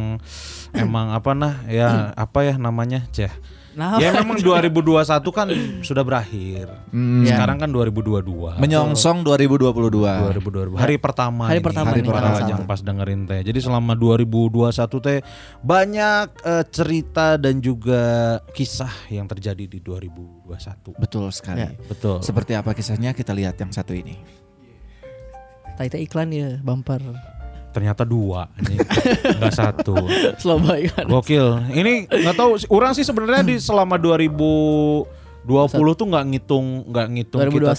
emang 0.77 1.07
apa 1.11 1.31
nah 1.33 1.55
ya 1.67 2.13
apa 2.15 2.39
ya 2.45 2.55
namanya 2.57 3.03
ceh. 3.11 3.33
Nah, 3.77 4.01
Ya 4.01 4.09
memang 4.09 4.41
2021 4.41 5.05
kan 5.37 5.47
sudah 5.85 6.01
berakhir. 6.01 6.73
Hmm. 6.89 7.29
Sekarang 7.29 7.61
kan 7.61 7.69
2022. 7.69 8.57
Menyongsong 8.57 9.21
2022. 9.21 10.41
2022 10.41 10.81
hari 10.81 10.97
pertama 10.97 11.53
Hari 11.53 11.61
ini. 11.61 11.67
pertama 11.69 11.93
Hari 11.93 12.01
pertama. 12.01 12.41
Yang 12.49 12.65
pas 12.65 12.81
dengerin 12.81 13.29
teh. 13.29 13.41
Jadi 13.45 13.59
selama 13.61 13.93
2021 13.93 15.05
teh 15.05 15.19
banyak 15.61 16.27
eh, 16.41 16.65
cerita 16.73 17.37
dan 17.37 17.61
juga 17.61 18.41
kisah 18.57 19.13
yang 19.13 19.29
terjadi 19.29 19.69
di 19.69 19.79
2021. 19.85 20.97
Betul 20.97 21.29
sekali. 21.37 21.69
Ya. 21.69 21.71
Betul. 21.77 22.25
Seperti 22.25 22.57
apa 22.57 22.73
kisahnya 22.73 23.13
kita 23.13 23.37
lihat 23.37 23.61
yang 23.61 23.77
satu 23.77 23.93
ini. 23.93 24.17
Tadi 25.77 26.09
iklan 26.09 26.33
ya, 26.33 26.57
bumper. 26.65 27.05
Ternyata 27.77 28.09
dua, 28.09 28.49
ini 28.57 28.81
enggak 29.37 29.53
satu. 29.53 30.01
Slow 30.41 30.57
boy 30.57 30.89
kan. 30.89 31.05
Gokil. 31.05 31.61
Ini 31.77 32.09
nggak 32.09 32.33
tahu 32.33 32.57
orang 32.73 32.97
sih 32.97 33.05
sebenarnya 33.05 33.45
di 33.45 33.61
selama 33.61 34.01
2020 34.01 35.05
tuh 35.93 36.07
nggak 36.09 36.25
ngitung 36.33 36.89
nggak 36.89 37.07
ngitung 37.13 37.41
kita 37.53 37.77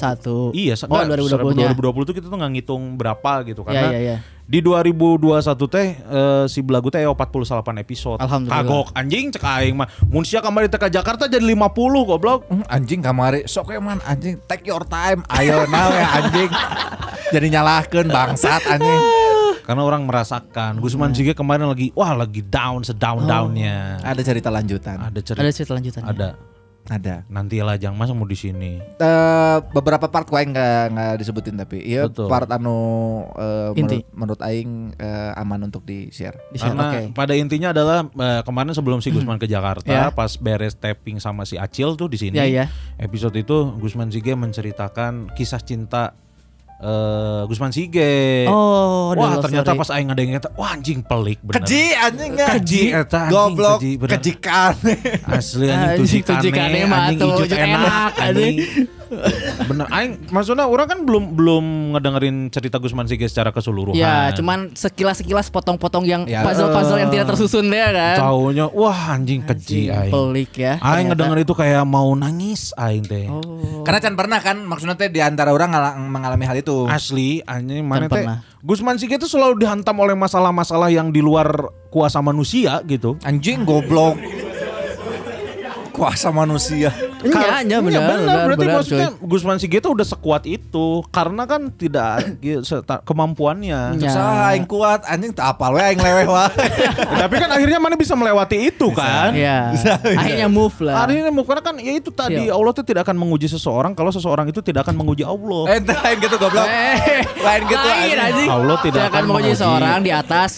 2021. 0.54 0.54
Iya, 0.54 0.74
Oh, 0.86 1.02
enggak, 1.02 1.18
2020-nya. 1.18 1.74
2020 1.74 2.08
tuh 2.08 2.14
kita 2.14 2.28
tuh 2.30 2.38
nggak 2.38 2.52
ngitung 2.54 2.94
berapa 2.94 3.32
gitu 3.50 3.66
Iya, 3.66 3.70
karena 3.74 3.90
iya, 3.90 4.00
iya. 4.00 4.18
di 4.46 4.60
2021 4.62 5.66
teh 5.66 5.88
eh, 5.98 6.46
si 6.46 6.62
Belagu 6.62 6.94
teh 6.94 7.02
48 7.02 7.82
episode. 7.82 8.22
Alhamdulillah. 8.22 8.62
Kagok 8.62 8.88
anjing 8.94 9.34
cek 9.34 9.44
aing 9.44 9.76
mah. 9.82 9.90
Mun 10.14 10.22
sia 10.30 10.46
kamari 10.46 10.70
teh 10.70 10.78
ka 10.78 10.94
Jakarta 10.94 11.26
jadi 11.26 11.42
50 11.42 11.58
goblok. 12.06 12.46
Hmm, 12.54 12.62
anjing 12.70 13.02
kamari 13.02 13.50
sok 13.50 13.74
man 13.82 13.98
anjing 14.06 14.38
take 14.46 14.62
your 14.62 14.86
time 14.86 15.26
ayo 15.34 15.66
now 15.74 15.90
ya 15.90 16.22
anjing 16.22 16.54
jadi 17.34 17.48
nyalahkan 17.50 18.06
bangsat 18.08 18.62
anjing 18.70 19.02
Karena 19.67 19.84
orang 19.84 20.08
merasakan 20.08 20.80
Gusman 20.80 21.12
Sige 21.12 21.36
kemarin 21.36 21.67
lagi 21.67 21.91
wah 21.91 22.15
lagi 22.15 22.39
down 22.39 22.88
sedown-downnya. 22.88 23.99
ada 23.99 24.21
cerita 24.23 24.47
lanjutan 24.47 24.95
Ada 24.97 25.19
cerita. 25.19 25.43
Ada 25.43 25.51
cerita 25.51 25.71
lanjutannya. 25.75 26.08
Ada. 26.08 26.30
ada 26.88 27.15
Nanti 27.27 27.60
lah 27.60 27.75
jangan 27.75 27.99
masa 27.99 28.15
mau 28.15 28.23
di 28.23 28.32
sini. 28.34 28.80
Eh, 28.80 29.58
beberapa 29.75 30.08
part 30.08 30.23
kuaing 30.23 30.56
nggak 30.56 30.84
nggak 30.88 31.13
disebutin 31.19 31.60
tapi 31.60 31.84
iya 31.84 32.08
part 32.08 32.47
anu 32.47 32.80
eh, 33.36 33.75
Inti. 33.75 33.99
menurut, 33.99 34.15
menurut 34.15 34.41
aing 34.41 34.71
eh, 34.95 35.36
aman 35.36 35.67
untuk 35.67 35.84
di 35.84 36.08
share 36.10 36.39
Di 36.47 36.56
share, 36.56 36.71
Karena 36.71 36.88
oke. 36.88 37.01
pada 37.12 37.36
intinya 37.36 37.75
adalah 37.75 38.08
eh, 38.08 38.39
kemarin 38.41 38.71
sebelum 38.71 39.03
si 39.03 39.12
Gusman 39.12 39.36
ke 39.43 39.51
Jakarta 39.51 39.84
Ya. 39.84 40.08
pas 40.10 40.32
beres 40.39 40.80
tapping 40.80 41.19
sama 41.19 41.43
si 41.43 41.60
Acil 41.60 41.99
tuh 41.99 42.08
di 42.08 42.15
sini. 42.15 42.39
Ya, 42.39 42.47
ya. 42.47 42.65
Episode 42.95 43.36
itu 43.36 43.67
Gusman 43.75 44.08
Sige 44.08 44.32
menceritakan 44.32 45.36
kisah 45.36 45.60
cinta 45.60 46.15
eh 46.78 47.42
Gusman 47.46 47.74
Sige. 47.74 48.46
Oh, 48.46 49.10
Wah 49.12 49.42
ternyata 49.42 49.74
story. 49.74 49.82
pas 49.82 49.90
aing 49.92 50.08
ada 50.08 50.22
yang 50.22 50.38
wah 50.54 50.70
anjing 50.70 51.02
pelik 51.02 51.42
bener. 51.42 51.58
keji 51.58 51.84
anjing 51.92 52.30
nggak? 52.34 52.50
Keji, 52.54 52.82
eta, 52.92 53.18
anjing, 53.20 53.34
goblok 53.34 53.80
keji, 53.80 53.92
bener. 53.98 54.12
kejikan 54.13 54.74
Asli 55.26 55.66
Anjing, 55.66 55.74
anjing 55.74 55.98
tuji 55.98 56.18
tuji 56.22 56.50
kane 56.50 56.70
kane, 56.76 56.80
mah 56.86 57.00
anjing 57.08 57.20
ijut 57.20 57.50
enak, 57.50 57.66
enak, 57.66 58.12
anjing. 58.20 58.56
Bener, 59.63 59.88
aing 59.88 60.12
maksudnya 60.30 60.68
orang 60.68 60.86
kan 60.86 61.00
belum 61.02 61.32
belum 61.32 61.66
ngedengerin 61.96 62.52
cerita 62.52 62.76
Gusman 62.76 63.08
Sige 63.08 63.24
secara 63.26 63.50
keseluruhan. 63.50 63.96
Ya, 63.96 64.36
cuman 64.36 64.76
sekilas-sekilas 64.76 65.48
potong-potong 65.48 66.04
yang 66.04 66.28
Ya, 66.28 66.44
puzzle-puzzle 66.44 67.00
yang 67.00 67.10
tidak 67.10 67.26
tersusun 67.26 67.72
deh 67.72 67.80
kan. 67.88 68.20
taunya 68.20 68.68
wah 68.68 69.16
anjing 69.16 69.42
keji 69.42 69.88
aing. 69.88 70.12
Pelik 70.12 70.52
ya. 70.54 70.76
Aing 70.78 71.08
ternyata. 71.08 71.24
ngedenger 71.24 71.38
itu 71.42 71.54
kayak 71.56 71.88
mau 71.88 72.12
nangis 72.13 72.76
aing 72.76 73.02
teh. 73.02 73.26
Oh. 73.26 73.82
karena 73.82 74.04
can 74.04 74.13
pernah 74.13 74.38
kan 74.38 74.60
maksudnya 74.60 74.94
teh 74.94 75.08
di 75.08 75.24
antara 75.24 75.56
orang 75.56 75.72
ngala- 75.72 75.96
mengalami 75.98 76.44
hal 76.44 76.60
itu 76.60 76.66
Asli 76.91 77.39
anjing 77.47 77.88
mana 77.88 78.12
teh. 78.12 78.25
Gusman 78.65 78.99
Sige 78.99 79.15
itu 79.15 79.30
selalu 79.30 79.63
dihantam 79.63 79.95
oleh 80.01 80.17
masalah-masalah 80.17 80.91
yang 80.91 81.13
di 81.13 81.23
luar 81.23 81.71
kuasa 81.88 82.19
manusia 82.19 82.84
gitu. 82.84 83.15
anjing 83.23 83.63
goblok 83.63 84.19
kuasa 85.95 86.30
manusia 86.30 86.93
Iya, 87.32 87.58
iya 87.63 87.78
benar. 87.82 87.92
Iya, 87.92 88.02
benar. 88.08 88.36
Berarti 88.48 88.66
benar, 88.66 88.76
maksudnya 88.80 89.10
cuy. 89.12 89.28
Gusman 89.28 89.58
Sige 89.58 89.78
itu 89.82 89.90
udah 89.90 90.08
sekuat 90.08 90.44
itu 90.46 90.88
karena 91.12 91.44
kan 91.44 91.62
tidak 91.74 92.38
kemampuannya. 93.04 94.00
Ya. 94.00 94.12
Sah 94.12 94.54
aing 94.54 94.66
kuat 94.70 95.04
anjing 95.06 95.34
tak 95.34 95.58
apal 95.58 95.76
we 95.76 95.82
aing 95.82 96.00
leweh 96.00 96.26
wae. 96.30 96.68
Tapi 97.22 97.36
kan 97.38 97.50
akhirnya 97.52 97.80
mana 97.82 97.96
bisa 97.98 98.13
melewati 98.16 98.72
itu 98.72 98.88
kan? 98.94 99.34
Iya. 99.36 99.74
Akhirnya 100.16 100.48
move 100.48 100.78
lah. 100.84 101.06
Akhirnya 101.06 101.32
mau 101.34 101.44
karena 101.44 101.63
kan 101.63 101.76
ya 101.82 101.94
itu 101.98 102.10
tadi 102.13 102.48
Siap. 102.48 102.56
Allah 102.56 102.72
tuh 102.72 102.86
tidak 102.86 103.02
akan 103.08 103.18
menguji 103.18 103.48
seseorang 103.52 103.92
kalau 103.98 104.10
seseorang 104.13 104.48
itu 104.50 104.60
tidak 104.63 104.88
akan 104.88 104.96
menguji 104.96 105.24
Allah. 105.28 105.63
Ente 105.76 105.94
aing 105.94 106.20
gitu 106.24 106.36
goblok. 106.40 106.68
Eh, 106.68 107.24
Lain 107.44 107.62
gitu 107.68 107.88
lain. 107.88 108.18
Allah 108.48 108.78
tidak 108.82 109.04
akan 109.10 109.16
akan 109.18 109.24
menguji 109.28 109.52
menguji. 109.54 109.63
seorang 109.63 110.00
di 110.04 110.12
atas 110.13 110.52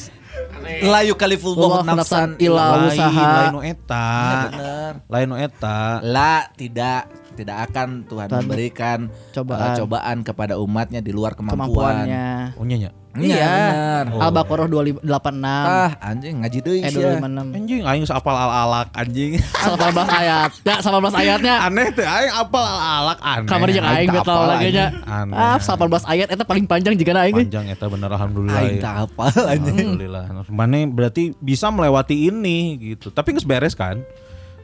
La 0.85 1.01
yukallifullahu 1.03 1.83
Allah 1.83 1.95
nafsan 1.97 2.37
lain, 2.39 2.87
usaha. 2.89 3.29
lain 3.51 3.57
eta. 3.73 4.05
Bener. 4.49 4.91
Lain 5.09 5.29
eta. 5.37 5.77
La 6.05 6.47
tidak 6.55 7.09
tidak 7.39 7.71
akan 7.71 8.03
Tuhan 8.03 8.27
Tuhan 8.27 8.41
memberikan 8.43 8.99
cobaan. 9.31 9.71
eh, 9.71 9.77
cobaan 9.79 10.17
kepada 10.27 10.59
umatnya 10.59 10.99
di 10.99 11.15
luar 11.15 11.39
kemampuan. 11.39 12.03
kemampuannya. 12.03 12.59
Oh 12.59 12.67
nya 12.67 12.77
nya. 12.77 12.91
Iya, 13.17 13.41
benar. 13.41 14.05
Al-Baqarah 14.21 14.67
286. 14.69 15.01
Ah, 15.41 15.91
anjing 15.97 16.45
ngaji 16.45 16.59
deui 16.61 16.79
Eh 16.85 16.93
sia. 16.93 17.17
256. 17.17 17.57
Anjing 17.57 17.81
aing 17.81 18.03
apal 18.05 18.35
al-alak 18.37 18.87
anjing. 18.93 19.31
18 19.65 20.19
ayat. 20.21 20.51
Ya, 20.61 20.75
18 20.77 21.17
ayatnya. 21.17 21.55
Aneh 21.65 21.89
teh 21.89 22.05
aing 22.05 22.33
apal 22.37 22.61
al-alak 22.61 23.19
aneh. 23.25 23.49
Kamar 23.49 23.67
jeung 23.73 23.87
aing 23.89 24.13
apal, 24.13 24.45
lagi 24.45 24.69
nya. 24.69 24.93
Ah, 25.33 25.57
18 25.57 26.05
ayat 26.05 26.27
eta 26.29 26.45
paling 26.45 26.69
panjang 26.69 26.93
jika 26.93 27.17
aing. 27.17 27.33
Panjang 27.33 27.65
eta 27.65 27.89
bener 27.89 28.09
alhamdulillah. 28.13 28.61
Aing 28.61 28.77
ya. 28.77 28.83
tak 28.85 28.93
hafal 29.01 29.45
anjing. 29.57 29.77
Alhamdulillah. 29.89 30.23
Mana 30.45 30.77
berarti 30.85 31.33
bisa 31.41 31.73
melewati 31.73 32.29
ini 32.29 32.77
gitu. 32.93 33.09
Tapi 33.09 33.33
nggak 33.33 33.47
beres 33.49 33.73
kan? 33.73 34.05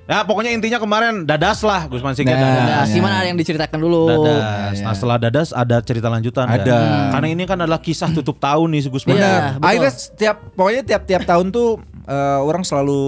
Ya 0.05 0.21
pokoknya 0.21 0.53
intinya 0.53 0.77
kemarin 0.77 1.25
dadas 1.25 1.65
lah 1.65 1.89
Gusman 1.89 2.13
Sige 2.13 2.29
Nah. 2.29 2.37
dadas. 2.37 2.61
Nah, 2.61 2.85
ya. 2.85 2.93
gimana 2.93 3.15
ada 3.19 3.27
yang 3.27 3.39
diceritakan 3.41 3.79
dulu? 3.81 4.05
Dadas. 4.05 4.77
ya. 4.77 4.85
Nah 4.85 4.93
setelah 4.93 5.17
dadas 5.17 5.49
ada 5.49 5.77
cerita 5.81 6.07
lanjutan. 6.07 6.45
Ada. 6.45 6.61
kan? 6.61 7.09
Karena 7.17 7.27
ini 7.27 7.43
kan 7.43 7.57
adalah 7.57 7.81
kisah 7.81 8.13
tutup 8.13 8.37
tahun 8.37 8.69
nih 8.69 8.81
si 8.81 8.89
Gusman. 8.89 9.17
Iya. 9.17 9.57
Akhirnya 9.57 9.91
setiap 9.91 10.35
pokoknya 10.53 10.81
tiap-tiap 10.85 11.25
tahun 11.25 11.49
tuh 11.49 11.81
eh, 12.05 12.39
orang 12.39 12.61
selalu 12.61 13.01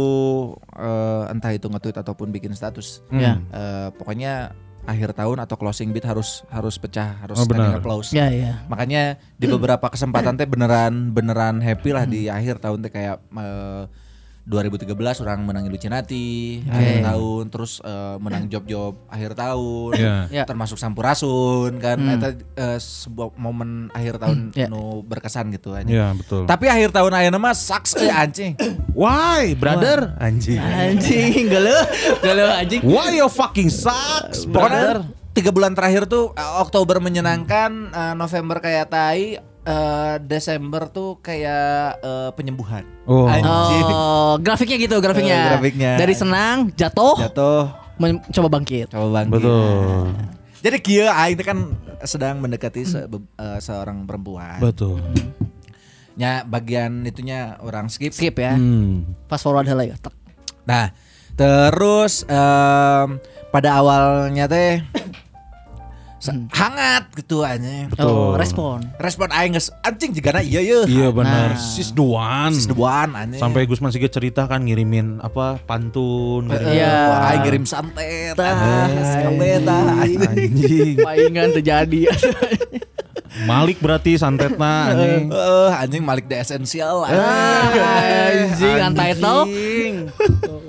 eh, 0.74 1.24
entah 1.30 1.54
itu 1.54 1.70
nge-tweet 1.70 1.98
ataupun 1.98 2.34
bikin 2.34 2.58
status. 2.58 3.06
Ya. 3.10 3.38
Eh, 3.48 3.94
pokoknya 3.94 4.58
akhir 4.88 5.14
tahun 5.14 5.44
atau 5.44 5.54
closing 5.54 5.92
beat 5.92 6.02
harus 6.02 6.48
harus 6.48 6.80
pecah, 6.80 7.20
harus 7.20 7.36
Oh, 7.36 7.44
benar. 7.44 7.76
standing 7.76 7.78
applause. 7.78 8.10
Ya, 8.10 8.32
ya. 8.32 8.64
Makanya 8.66 9.20
di 9.36 9.46
beberapa 9.46 9.86
kesempatan 9.86 10.34
teh 10.34 10.48
beneran 10.48 11.12
beneran 11.12 11.60
happy 11.60 11.92
lah 11.92 12.08
di 12.08 12.26
akhir 12.26 12.58
tahun 12.58 12.82
teh 12.82 12.90
kayak 12.90 13.20
eh, 13.22 13.84
2013 14.48 14.96
orang 15.20 15.44
menang 15.44 15.68
Illuminati 15.68 16.64
akhir 16.64 17.04
tahun 17.04 17.44
terus 17.48 17.84
eh, 17.84 18.16
menang 18.18 18.48
job-job 18.48 18.96
akhir 19.06 19.36
tahun 19.36 19.92
Iya. 19.94 20.16
Ya. 20.32 20.44
termasuk 20.44 20.80
Sampurasun 20.80 21.76
kan 21.78 22.00
eta 22.08 22.32
eh, 22.56 22.80
sebuah 22.80 23.36
momen 23.36 23.92
akhir 23.92 24.18
tahun 24.18 24.56
Ya. 24.56 24.68
nu 24.68 25.04
berkesan 25.04 25.52
gitu 25.52 25.76
aja. 25.76 25.84
Iya 25.84 26.08
betul. 26.16 26.44
Tapi 26.44 26.66
akhir 26.66 26.90
tahun 26.90 27.12
ayeuna 27.14 27.36
mah 27.38 27.52
saks 27.52 27.96
euy 27.96 28.08
anjing. 28.08 28.56
Why, 28.92 29.52
brother? 29.54 30.16
Anjing. 30.18 30.58
Anjing, 30.58 31.46
geuleuh, 31.46 31.84
geuleuh 32.18 32.50
anjing. 32.50 32.82
Why 32.82 33.14
you 33.14 33.28
fucking 33.28 33.68
sucks, 33.68 34.48
Pokoknya 34.48 34.48
brother? 34.48 34.98
tiga 35.32 35.52
bulan 35.52 35.76
terakhir 35.76 36.08
tuh 36.08 36.32
eh, 36.34 36.52
Oktober 36.58 36.98
menyenangkan, 36.98 37.72
eh, 37.92 38.14
November 38.14 38.58
kayak 38.58 38.88
tai, 38.88 39.38
eh, 39.68 40.16
Desember 40.24 40.88
tuh 40.88 41.20
kayak 41.20 42.00
eh, 42.00 42.30
penyembuhan. 42.34 42.88
Oh. 43.04 43.28
Anjing. 43.28 43.84
Oh, 43.86 44.34
grafiknya 44.40 44.80
gitu, 44.80 44.96
grafiknya. 44.98 45.36
Eh, 45.36 45.50
grafiknya. 45.54 45.92
Dari 46.00 46.16
senang, 46.16 46.72
jatuh, 46.72 47.20
Jatuh. 47.20 47.68
coba 48.32 48.48
bangkit. 48.48 48.88
Coba 48.90 49.22
bangkit. 49.22 49.44
Betul. 49.44 50.16
Jadi 50.58 50.78
kia 50.82 51.14
aing 51.14 51.38
teh 51.38 51.46
kan 51.46 51.60
sedang 52.02 52.42
mendekati 52.42 52.82
se- 52.82 53.06
eh, 53.38 53.60
seorang 53.62 54.08
perempuan. 54.08 54.58
Betul. 54.58 55.04
Nya 56.18 56.42
bagian 56.42 57.06
itunya 57.06 57.62
orang 57.62 57.94
skip. 57.94 58.10
Skip 58.10 58.42
ya. 58.42 58.58
Hmm. 58.58 59.06
Fast 59.30 59.46
forward 59.46 59.70
heula 59.70 59.86
ya. 59.86 59.94
Nah, 60.66 60.90
terus 61.38 62.26
em, 62.26 63.22
pada 63.54 63.78
awalnya 63.78 64.50
teh 64.50 64.82
hangat 66.30 67.04
gitu 67.16 67.42
aja. 67.42 67.60
Oh, 67.64 67.92
Betul. 67.92 68.30
respon. 68.38 68.78
Respon 68.98 69.28
aing 69.32 69.56
geus 69.56 69.72
anjing 69.82 70.12
jigana 70.12 70.40
iya 70.40 70.62
ye. 70.62 70.80
Iya 70.86 71.10
benar. 71.12 71.56
Nah. 71.56 71.60
Sis 71.60 71.92
Duan. 71.92 72.52
Sis 72.54 72.68
debuan 72.68 73.14
anjing. 73.14 73.40
Sampai 73.40 73.66
Gusman 73.66 73.90
Sige 73.90 74.08
cerita 74.08 74.46
kan 74.46 74.64
ngirimin 74.64 75.20
apa 75.20 75.60
pantun. 75.64 76.48
Ngirimin 76.48 76.78
Iya. 76.78 77.32
aing 77.32 77.42
ngirim 77.44 77.64
santet. 77.66 78.36
Tah. 78.36 78.56
Tah. 79.64 80.06
Anjing. 80.06 80.96
Palingan 81.02 81.56
terjadi. 81.56 82.08
Malik 83.46 83.78
berarti 83.78 84.18
santetna 84.18 84.98
anjing. 84.98 85.30
Eh, 85.30 85.70
anjing 85.78 86.02
Malik 86.02 86.26
the 86.26 86.42
Essential. 86.42 87.06
Anjing, 87.06 88.78
untitled. 88.82 89.48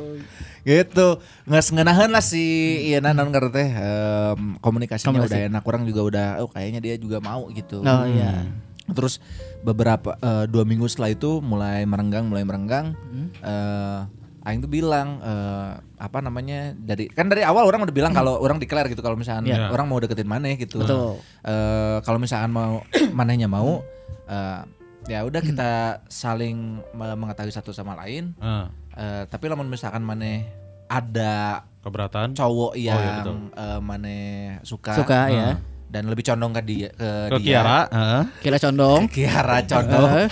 gitu. 0.69 1.09
Nggak 1.45 1.65
sengenahan 1.65 2.09
lah 2.09 2.21
si 2.21 2.45
iya 2.85 3.01
non 3.01 3.17
ngerti 3.27 3.51
teh. 3.51 3.69
Em, 3.71 4.61
komunikasinya 4.61 5.17
Komunikasi. 5.17 5.33
udah 5.33 5.49
enak. 5.49 5.63
Orang 5.65 5.83
juga 5.83 6.01
udah 6.05 6.27
oh 6.39 6.49
kayaknya 6.49 6.79
dia 6.79 6.95
juga 6.95 7.19
mau 7.19 7.49
gitu. 7.49 7.81
Oh 7.81 8.05
iya. 8.05 8.45
terus 8.89 9.21
beberapa 9.61 10.17
eh, 10.17 10.45
dua 10.47 10.65
minggu 10.65 10.85
setelah 10.87 11.11
itu 11.11 11.41
mulai 11.41 11.85
merenggang 11.85 12.25
mulai 12.25 12.41
merenggang 12.43 12.97
eh 13.39 14.01
Aing 14.41 14.65
tuh 14.65 14.71
bilang 14.71 15.21
eh, 15.21 15.71
apa 15.99 16.19
namanya 16.19 16.73
dari 16.73 17.05
kan 17.07 17.29
dari 17.29 17.45
awal 17.45 17.69
orang 17.69 17.85
udah 17.85 17.93
bilang 17.93 18.17
kalau 18.17 18.41
orang 18.41 18.57
declare 18.57 18.89
gitu 18.89 19.05
kalau 19.05 19.13
misalnya 19.13 19.45
Iya. 19.61 19.69
orang 19.69 19.85
mau 19.85 20.01
deketin 20.01 20.25
maneh 20.25 20.57
gitu. 20.57 20.81
Betul. 20.81 21.21
Eh, 21.45 21.99
kalau 22.01 22.17
misalkan 22.17 22.49
mau 22.49 22.81
manehnya 23.19 23.45
mau 23.45 23.85
eh, 24.25 24.61
ya 25.05 25.21
udah 25.21 25.43
kita 25.45 25.71
saling 26.09 26.57
me- 26.89 27.19
mengetahui 27.19 27.53
satu 27.53 27.77
sama 27.77 27.93
lain. 27.95 28.33
Ah, 28.41 28.73
Eh, 28.99 29.23
tapi 29.31 29.47
lamun 29.47 29.71
misalkan 29.71 30.03
maneh 30.03 30.43
ada 30.91 31.63
keberatan. 31.87 32.35
cowok 32.35 32.75
yang 32.75 32.99
iya, 32.99 33.23
betul. 33.23 33.37
eh, 33.55 33.79
maneh 33.79 34.27
suka, 34.67 34.99
Suka 34.99 35.31
ya. 35.31 35.55
Dan 35.89 36.05
lebih 36.05 36.21
condong 36.23 36.53
ke 36.53 36.63
dia 36.63 36.89
ke, 36.91 37.11
Ke 37.27 37.37
dia 37.41 37.61
Kiara, 37.61 37.81
heeh. 37.89 38.23
Kira 38.39 38.57
condong. 38.59 39.03
Kiara 39.09 39.57
condong 39.63 40.11
Eh. 40.15 40.29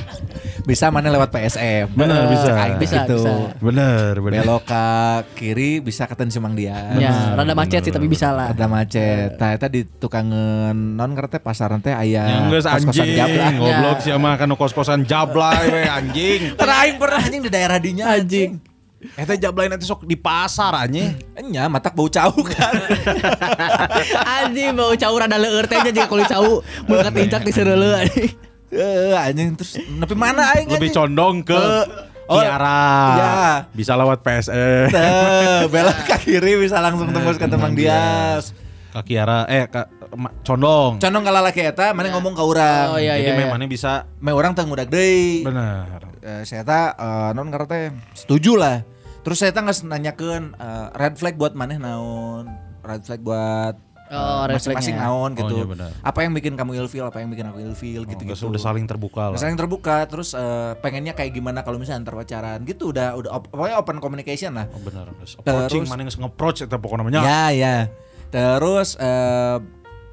bisa 0.63 0.91
maneh 0.91 1.09
lewat 1.09 1.31
PSM 1.31 1.95
Bener, 1.95 2.27
bisa. 2.27 2.51
Aing 2.53 2.77
Bisa, 2.77 2.97
gitu. 3.03 3.23
bisa. 3.23 3.33
Bener, 3.57 4.13
bener. 4.19 4.43
belok 4.43 4.63
ke 4.63 4.85
kiri 5.35 5.79
bisa 5.79 6.05
ke 6.05 6.19
Simang 6.27 6.53
dia 6.53 6.93
Ya, 6.93 7.33
rada 7.33 7.55
macet 7.55 7.81
sih 7.81 7.91
tapi 7.91 8.05
bisa 8.05 8.31
lah. 8.31 8.51
ada 8.51 8.67
macet 8.67 9.37
nah 9.37 9.55
eta 9.55 9.67
di 9.67 9.87
tukangan 9.87 10.75
non 10.75 11.11
ngerti 11.13 11.39
pasaran 11.39 11.79
teh 11.79 11.91
aya 11.91 12.51
kos-kosan 12.51 12.83
anjing, 12.91 13.15
jablay. 13.15 13.55
goblok 13.55 13.99
sih 14.01 14.13
mah 14.13 14.35
kan 14.35 14.51
kos-kosan 14.51 15.01
jablay 15.03 15.65
we 15.67 15.83
anjing. 15.83 16.41
Aing 16.59 16.99
pernah 16.99 17.19
anjing 17.19 17.41
di 17.41 17.49
daerah 17.49 17.79
dinya 17.79 18.13
anjing 18.13 18.59
Eta 18.97 19.37
jablay 19.37 19.69
nanti 19.69 19.85
sok 19.85 20.03
di 20.03 20.15
pasar 20.15 20.73
anjing. 20.75 21.13
Enya 21.33 21.69
matak 21.69 21.93
bau 21.93 22.09
cau 22.09 22.33
kan 22.43 22.73
Anjing 24.41 24.73
bau 24.73 24.93
cau 24.93 25.15
rada 25.15 25.37
leueur 25.37 25.65
teh 25.65 25.79
nya 25.79 25.93
jeung 25.93 26.09
kulit 26.09 26.27
cau 26.27 26.61
mun 26.85 26.99
katincak 27.01 27.43
di 27.43 27.53
sereuleu 27.53 27.93
anjing. 27.95 28.33
Eh 28.69 29.15
anjing 29.15 29.55
terus 29.55 29.77
nepi 29.79 30.13
mana 30.13 30.53
aing 30.53 30.69
Lebih 30.69 30.91
condong 30.93 31.41
ke 31.43 31.61
Oh, 32.27 32.43
Kiara. 32.43 32.83
iya. 33.15 33.35
Bisa 33.71 33.95
lewat 33.95 34.19
PSE. 34.19 34.91
Belok 35.69 35.99
ke 36.03 36.17
kiri 36.19 36.59
bisa 36.59 36.83
langsung 36.83 37.07
tembus 37.07 37.39
ke 37.39 37.47
Temang 37.47 37.71
Dias. 37.71 38.51
Ke 38.91 38.99
Kiara 39.07 39.47
eh 39.47 39.71
ke 39.71 39.87
ma- 40.13 40.35
condong. 40.43 40.99
Condong 40.99 41.23
ka 41.23 41.31
lalaki 41.31 41.63
eta 41.63 41.95
mana 41.95 42.11
ngomong 42.11 42.35
ka 42.35 42.43
urang. 42.43 42.87
Oh 42.91 42.99
iya 42.99 43.15
Jadi 43.15 43.31
iya. 43.31 43.31
iya. 43.31 43.47
memang 43.47 43.63
bisa 43.71 44.11
Me 44.19 44.35
urang 44.35 44.59
teh 44.59 44.67
ngudag 44.67 44.91
deui. 44.91 45.47
bener. 45.47 46.16
Eh, 46.27 46.43
saya 46.43 46.67
ta 46.67 46.81
eh, 46.99 47.31
non 47.39 47.55
teh 47.71 47.95
setuju 48.19 48.59
lah. 48.59 48.83
Terus 49.23 49.39
saya 49.39 49.55
ta 49.55 49.63
nggak 49.63 49.87
nanyakeun 49.87 50.59
eh, 50.59 50.87
red 50.99 51.15
flag 51.15 51.39
buat 51.39 51.55
maneh 51.55 51.79
naon, 51.79 52.51
red 52.83 53.07
flag 53.07 53.23
buat 53.23 53.79
Oh, 54.07 54.47
eh, 54.47 54.55
red 54.55 54.63
masing-masing 54.63 54.95
naon 55.03 55.35
Oh, 55.35 55.39
gitu. 55.39 55.57
iya 55.59 55.67
benar. 55.67 55.91
apa 55.99 56.19
yang 56.23 56.31
bikin 56.31 56.55
kamu 56.55 56.79
ilfeel, 56.79 57.11
apa 57.11 57.19
yang 57.19 57.31
bikin 57.35 57.51
aku 57.51 57.59
ilfeel 57.59 58.07
gitu 58.07 58.23
gitu. 58.23 58.39
Gitu, 58.39 58.47
udah 58.55 58.63
saling 58.63 58.87
terbuka 58.87 59.35
lah. 59.35 59.39
saling 59.39 59.59
terbuka 59.59 60.07
terus 60.07 60.31
eh, 60.31 60.79
pengennya 60.79 61.11
kayak 61.11 61.35
gimana 61.35 61.67
kalau 61.67 61.79
misalnya 61.83 62.07
antar 62.07 62.15
pacaran 62.23 62.63
gitu 62.63 62.95
udah 62.95 63.19
udah 63.19 63.31
op- 63.35 63.51
pokoknya 63.51 63.77
open 63.83 63.99
communication 63.99 64.55
lah. 64.55 64.71
Oh, 64.71 64.79
bener. 64.79 65.11
Terus 65.11 65.33
approaching 65.43 65.91
mana 65.91 66.07
yang 66.07 66.11
nge-approach 66.11 66.59
eta 66.63 66.79
pokoknya 66.79 67.03
namanya. 67.03 67.21
Ya 67.27 67.43
ya. 67.51 67.77
Terus 68.31 68.95
eh, 68.95 69.57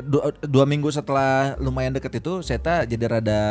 dua, 0.04 0.22
dua 0.40 0.66
minggu 0.66 0.88
setelah 0.88 1.56
lumayan 1.58 1.92
deket 1.92 2.20
itu 2.20 2.40
Seta 2.40 2.84
jadi 2.84 3.06
rada 3.10 3.42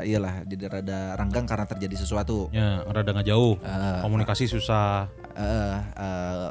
iyalah 0.00 0.44
jadi 0.44 0.64
rada 0.70 0.98
renggang 1.14 1.44
karena 1.44 1.64
terjadi 1.64 1.96
sesuatu. 1.98 2.48
Ya, 2.50 2.84
rada 2.84 3.10
nggak 3.10 3.26
jauh. 3.26 3.56
Eh, 3.58 4.00
Komunikasi 4.00 4.46
susah. 4.46 5.08
eh 5.32 5.78
eh, 5.94 6.50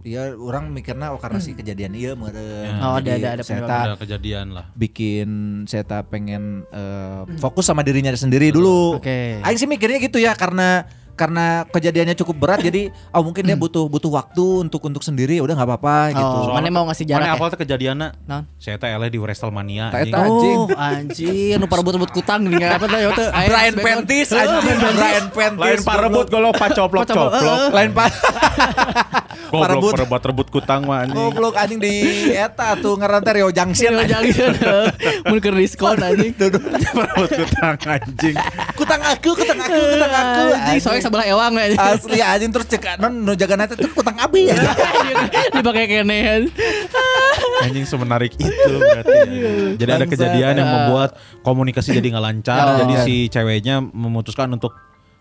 Iya, 0.00 0.32
orang 0.32 0.72
mikirnya 0.72 1.12
oh 1.12 1.20
karena 1.20 1.36
si 1.38 1.52
kejadian 1.52 1.92
iya 1.92 2.16
meureun. 2.16 2.72
Oh, 2.80 2.96
ada- 2.96 3.20
ada- 3.20 3.36
ada 3.36 3.44
Seta 3.44 3.76
Ada 3.84 4.00
kejadian 4.00 4.56
lah. 4.56 4.72
bikin 4.72 5.28
Seta 5.68 6.00
pengen 6.02 6.64
eh, 6.72 7.20
fokus 7.36 7.68
sama 7.68 7.84
dirinya 7.84 8.08
sendiri 8.10 8.48
dulu. 8.48 8.96
Oke. 8.96 9.44
Aing 9.44 9.60
sih 9.60 9.68
mikirnya 9.68 10.00
gitu 10.00 10.16
ya 10.16 10.32
karena 10.32 10.88
karena 11.20 11.68
kejadiannya 11.68 12.16
cukup 12.16 12.36
berat 12.40 12.64
jadi 12.64 12.88
oh 13.12 13.20
mungkin 13.20 13.44
dia 13.44 13.52
butuh 13.52 13.84
butuh 13.92 14.08
waktu 14.08 14.64
untuk 14.64 14.80
untuk 14.88 15.04
sendiri 15.04 15.36
ya 15.36 15.44
udah 15.44 15.52
nggak 15.52 15.68
apa-apa 15.68 15.96
gitu. 16.16 16.36
Oh, 16.48 16.56
mana 16.56 16.72
mau 16.72 16.88
ngasih 16.88 17.04
jarak 17.04 17.20
Mana 17.20 17.28
ya? 17.28 17.36
apal 17.36 17.46
teh 17.52 17.58
kejadianna? 17.60 18.16
Naon? 18.24 18.48
Saya 18.56 18.80
teh 18.80 18.88
eleh 18.88 19.12
di 19.12 19.20
Wrestlemania 19.20 19.92
anjing. 19.92 20.56
Oh, 20.56 20.72
anjing, 20.72 21.60
nu 21.60 21.68
parebut-rebut 21.68 22.08
kutang 22.16 22.48
gini 22.48 22.64
apa 22.64 22.88
teh 22.88 22.98
ya 23.04 23.10
teh. 23.12 23.28
Brian 23.52 23.76
Pentis 23.76 24.32
anjing 24.32 24.78
Brian 24.80 25.26
Pentis 25.28 25.60
Lain 25.60 25.80
parebut 25.84 26.26
golok 26.32 26.56
pacoplok 26.56 27.04
coplok. 27.12 27.68
lain 27.76 27.90
pak 27.92 28.08
Goblok 29.50 29.94
parebut 29.94 30.22
rebut 30.24 30.48
kutang 30.48 30.82
mah 30.84 31.02
anjing. 31.02 31.14
goblok 31.16 31.54
anjing 31.54 31.78
di 31.78 31.94
eta 32.30 32.74
tuh 32.76 32.94
ngaranna 32.94 33.30
Rio 33.30 33.48
Junction 33.48 33.92
Sih 33.92 34.02
anjing. 34.04 34.30
jangan. 34.30 34.90
Mun 35.30 35.38
keur 35.38 35.54
diskon 35.54 35.96
anjing. 35.96 36.32
Parebut 36.98 37.30
kutang 37.36 37.76
anjing. 37.80 38.34
kutang 38.74 39.02
aku 39.02 39.30
kutang 39.32 39.58
aku 39.58 39.74
kutang 39.74 40.12
aku 40.12 40.42
Anjing 40.52 40.80
soalnya 40.80 41.02
sebelah 41.02 41.26
ewang 41.26 41.52
anjing. 41.54 41.78
asli 41.78 42.18
anjing 42.18 42.50
terus 42.50 42.66
cek 42.66 42.98
non 42.98 43.12
nu 43.16 43.32
jaga 43.34 43.54
nanti 43.56 43.74
tuh 43.74 43.90
kutang 43.90 44.16
abi 44.16 44.46
ya 44.50 44.56
Dipakai 45.52 45.84
kenehan. 45.86 46.42
Anjing 47.60 47.84
semenarik 47.84 48.32
itu 48.34 48.72
berarti. 48.74 49.18
ya. 49.30 49.52
Jadi 49.76 49.90
ada 49.92 50.06
kejadian 50.06 50.54
yang 50.56 50.68
membuat 50.68 51.14
komunikasi 51.40 51.92
jadi 51.92 52.06
nggak 52.10 52.24
lancar. 52.24 52.64
Oh. 52.66 52.76
Jadi 52.80 52.94
si 53.02 53.14
ceweknya 53.28 53.78
memutuskan 53.80 54.50
untuk 54.50 54.74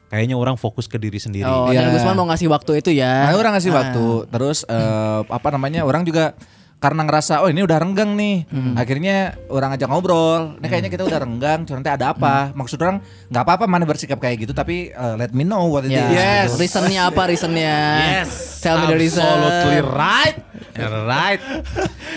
kayaknya 0.10 0.34
orang 0.34 0.54
fokus 0.54 0.86
ke 0.86 0.98
diri 0.98 1.17
sendiri. 1.17 1.45
Oh, 1.45 1.69
Iya. 1.69 1.86
dan 1.86 1.93
Gusman 1.93 2.15
mau 2.15 2.28
ngasih 2.28 2.50
waktu 2.50 2.72
itu 2.78 2.89
ya. 2.91 3.30
Nah, 3.30 3.36
orang 3.36 3.54
ngasih 3.54 3.72
Ah. 3.72 3.78
waktu. 3.80 4.06
Terus 4.28 4.58
eh, 4.65 5.19
apa 5.24 5.48
namanya? 5.50 5.82
Orang 5.82 6.02
juga 6.02 6.34
karena 6.80 7.04
ngerasa 7.04 7.43
oh 7.43 7.48
ini 7.48 7.60
udah 7.60 7.76
renggang 7.78 8.15
nih. 8.15 8.48
Hmm. 8.48 8.72
Akhirnya 8.74 9.15
orang 9.48 9.76
ajak 9.76 9.86
ngobrol. 9.86 10.56
Ini 10.58 10.65
kayaknya 10.65 10.88
kita 10.89 11.04
udah 11.04 11.19
renggang, 11.19 11.60
cuma 11.63 11.76
nanti 11.78 11.91
ada 11.91 12.12
apa? 12.12 12.50
Maksud 12.54 12.80
orang 12.80 13.04
nggak 13.28 13.43
apa-apa 13.43 13.65
mana 13.65 13.84
bersikap 13.84 14.15
kayak 14.17 14.41
gitu 14.41 14.54
tapi 14.54 14.89
eh, 14.89 15.15
let 15.15 15.30
me 15.30 15.43
know 15.43 15.67
what 15.67 15.84
it 15.84 15.91
Ya. 15.91 16.08
is. 16.08 16.15
Yes. 16.15 16.50
Reasonnya 16.56 17.02
apa 17.06 17.28
reasonnya? 17.28 17.76
Yes. 18.17 18.60
Tell 18.60 18.80
me 18.80 18.86
the 18.88 18.98
reason. 18.98 19.22
Absolutely 19.22 19.82
right. 19.86 20.38
Right. 20.80 21.43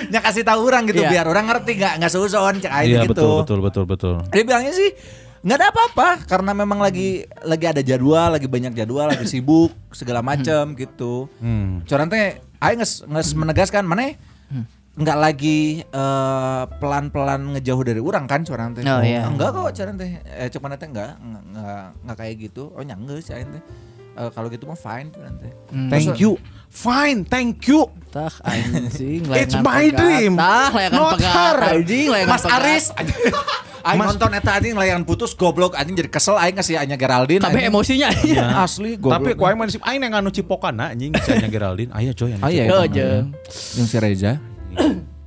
Ya 0.06 0.20
kasih 0.20 0.46
tahu 0.46 0.62
orang 0.64 0.86
gitu 0.86 1.02
Iya. 1.02 1.10
biar 1.10 1.26
orang 1.26 1.44
ngerti 1.44 1.74
nggak 1.74 1.98
nggak 1.98 2.10
seuzon 2.10 2.54
cek 2.56 2.70
aja 2.70 2.86
Iya 2.86 3.00
gitu. 3.02 3.10
betul 3.10 3.34
betul 3.42 3.58
betul 3.60 3.84
betul. 3.84 4.14
Dia 4.30 4.42
bilangnya 4.44 4.70
sih 4.70 4.94
nggak 5.42 5.58
ada 5.58 5.68
apa-apa 5.74 6.08
karena 6.30 6.54
memang 6.54 6.78
lagi 6.78 7.26
lagi 7.42 7.66
ada 7.66 7.82
jadwal, 7.82 8.30
lagi 8.30 8.46
banyak 8.46 8.78
jadwal, 8.78 9.10
lagi 9.10 9.26
sibuk 9.26 9.74
segala 9.90 10.22
macam 10.22 10.78
gitu. 10.78 11.26
Hmm. 11.42 11.82
Cuman 11.82 12.06
teh 12.06 12.38
aing 12.62 12.78
nges, 12.78 13.02
nges 13.10 13.34
menegaskan 13.34 13.82
mana 13.82 14.14
nggak 14.92 15.18
lagi 15.18 15.80
eh, 15.82 16.62
pelan-pelan 16.76 17.56
ngejauh 17.56 17.80
dari 17.80 17.98
orang 17.98 18.28
kan 18.28 18.44
cuman 18.44 18.76
teh. 18.76 18.84
Oh, 18.84 19.00
iya. 19.00 19.24
Enggak 19.26 19.50
kok 19.56 19.72
cuman 19.72 19.94
teh. 19.98 20.10
Eh 20.36 20.48
cuman 20.52 20.76
teh 20.78 20.88
enggak 20.88 21.16
enggak 21.18 21.42
enggak, 22.04 22.16
kayak 22.22 22.34
gitu. 22.38 22.70
Oh 22.76 22.84
nyangge 22.84 23.18
sih 23.24 23.34
teh. 23.34 23.62
eh, 24.12 24.28
kalau 24.36 24.52
gitu 24.52 24.68
mah 24.68 24.76
fine 24.76 25.08
nanti. 25.16 25.48
Thank 25.88 26.20
you. 26.20 26.36
Fine, 26.68 27.24
thank 27.24 27.64
you. 27.64 27.88
Tah 28.12 28.32
anjing 28.44 29.24
It's 29.40 29.56
my 29.56 29.88
dream. 29.88 30.36
Tah 30.36 30.68
pegat 30.68 31.32
her. 31.32 31.56
anjing 31.80 32.12
Mas 32.28 32.44
pegat. 32.44 32.60
Aris 32.60 32.84
Aing 33.82 34.00
nonton 34.02 34.30
eta 34.30 34.50
anjing 34.56 34.78
layangan 34.78 35.02
putus 35.02 35.34
goblok 35.34 35.74
anjing 35.74 35.98
jadi 35.98 36.10
kesel 36.10 36.38
aing 36.38 36.54
kasih 36.54 36.78
Anya 36.78 36.94
Geraldine. 36.94 37.42
Tapi 37.42 37.66
anjing. 37.66 37.70
emosinya 37.74 38.08
Iya. 38.22 38.62
asli 38.62 38.94
goblok. 38.96 39.18
Tapi 39.18 39.30
kuaing 39.34 39.58
mah 39.58 39.66
disip 39.66 39.82
aing 39.82 40.00
yang 40.06 40.14
anu 40.22 40.30
cipokana 40.30 40.94
anjing 40.94 41.10
cenah 41.18 41.50
Geraldine. 41.50 41.90
Aya 41.90 42.14
coy 42.14 42.30
iya, 42.30 42.46
iya. 42.48 42.86
jeung. 42.86 43.34
yang 43.76 43.86
si 43.90 43.96
Reza. 43.98 44.38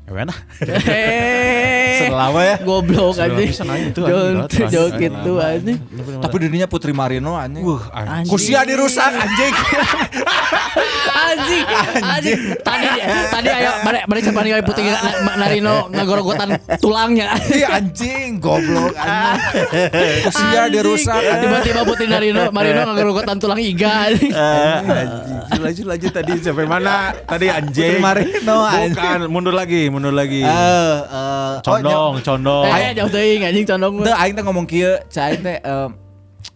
Ewen 0.06 0.30
ah. 0.30 0.38
Eh. 0.86 2.06
Selama 2.06 2.46
ya. 2.46 2.56
Goblok 2.62 3.18
Jok 3.18 3.26
anjing. 3.26 3.50
jok 4.70 4.90
gitu 5.02 5.32
anjing. 5.42 5.78
Tapi 6.22 6.36
dirinya 6.38 6.68
Putri 6.70 6.94
Marino 6.94 7.34
anjing. 7.34 7.66
Wah, 7.66 7.90
anjing. 7.90 8.30
Kusia 8.30 8.62
dirusak 8.64 9.10
anjing. 9.10 9.54
Anjing, 11.16 11.66
anjing. 12.06 12.40
Tadi 12.62 12.88
tadi 13.32 13.50
ayo 13.50 13.72
bare 13.82 14.06
bare 14.06 14.20
cepat 14.22 14.42
ningali 14.46 14.62
putih 14.62 14.84
na- 14.86 15.02
na- 15.26 15.38
Narino 15.42 15.90
ngagorogotan 15.90 16.50
tulangnya. 16.78 17.34
Iya 17.50 17.82
anjing 17.82 18.38
goblok 18.38 18.94
anjing. 18.94 20.22
Kusia 20.22 20.70
dirusak. 20.70 21.18
Tiba-tiba 21.18 21.82
putih 21.82 22.06
Narino 22.06 22.54
Marino 22.54 22.86
ngagorogotan 22.86 23.42
tulang 23.42 23.58
iga. 23.58 24.06
anjing. 24.06 24.30
Anjing. 24.30 25.34
Lanjut 25.56 25.86
lanjut 25.88 26.12
tadi 26.14 26.32
sampai 26.38 26.70
mana? 26.70 27.16
Tadi 27.26 27.50
anjing. 27.50 27.98
Putri 27.98 28.04
Marino, 28.04 28.58
anjing. 28.62 28.94
Bukan, 28.94 29.20
mundur 29.32 29.56
lagi, 29.56 29.88
mundur 29.96 30.12
lagi. 30.12 30.44
Eh, 30.44 30.50
eh, 31.02 31.54
Condong, 31.64 32.20
condong. 32.20 32.68
Eh, 32.68 32.92
jauh 32.94 33.08
teuing 33.08 33.42
anjing 33.42 33.64
condong. 33.66 34.04
Teu 34.04 34.12
aing 34.12 34.36
teh 34.36 34.44
ngomong 34.44 34.68
kieu, 34.68 35.00
cai 35.08 35.32
aing 35.32 35.42
teh 35.42 35.58
em, 35.58 35.90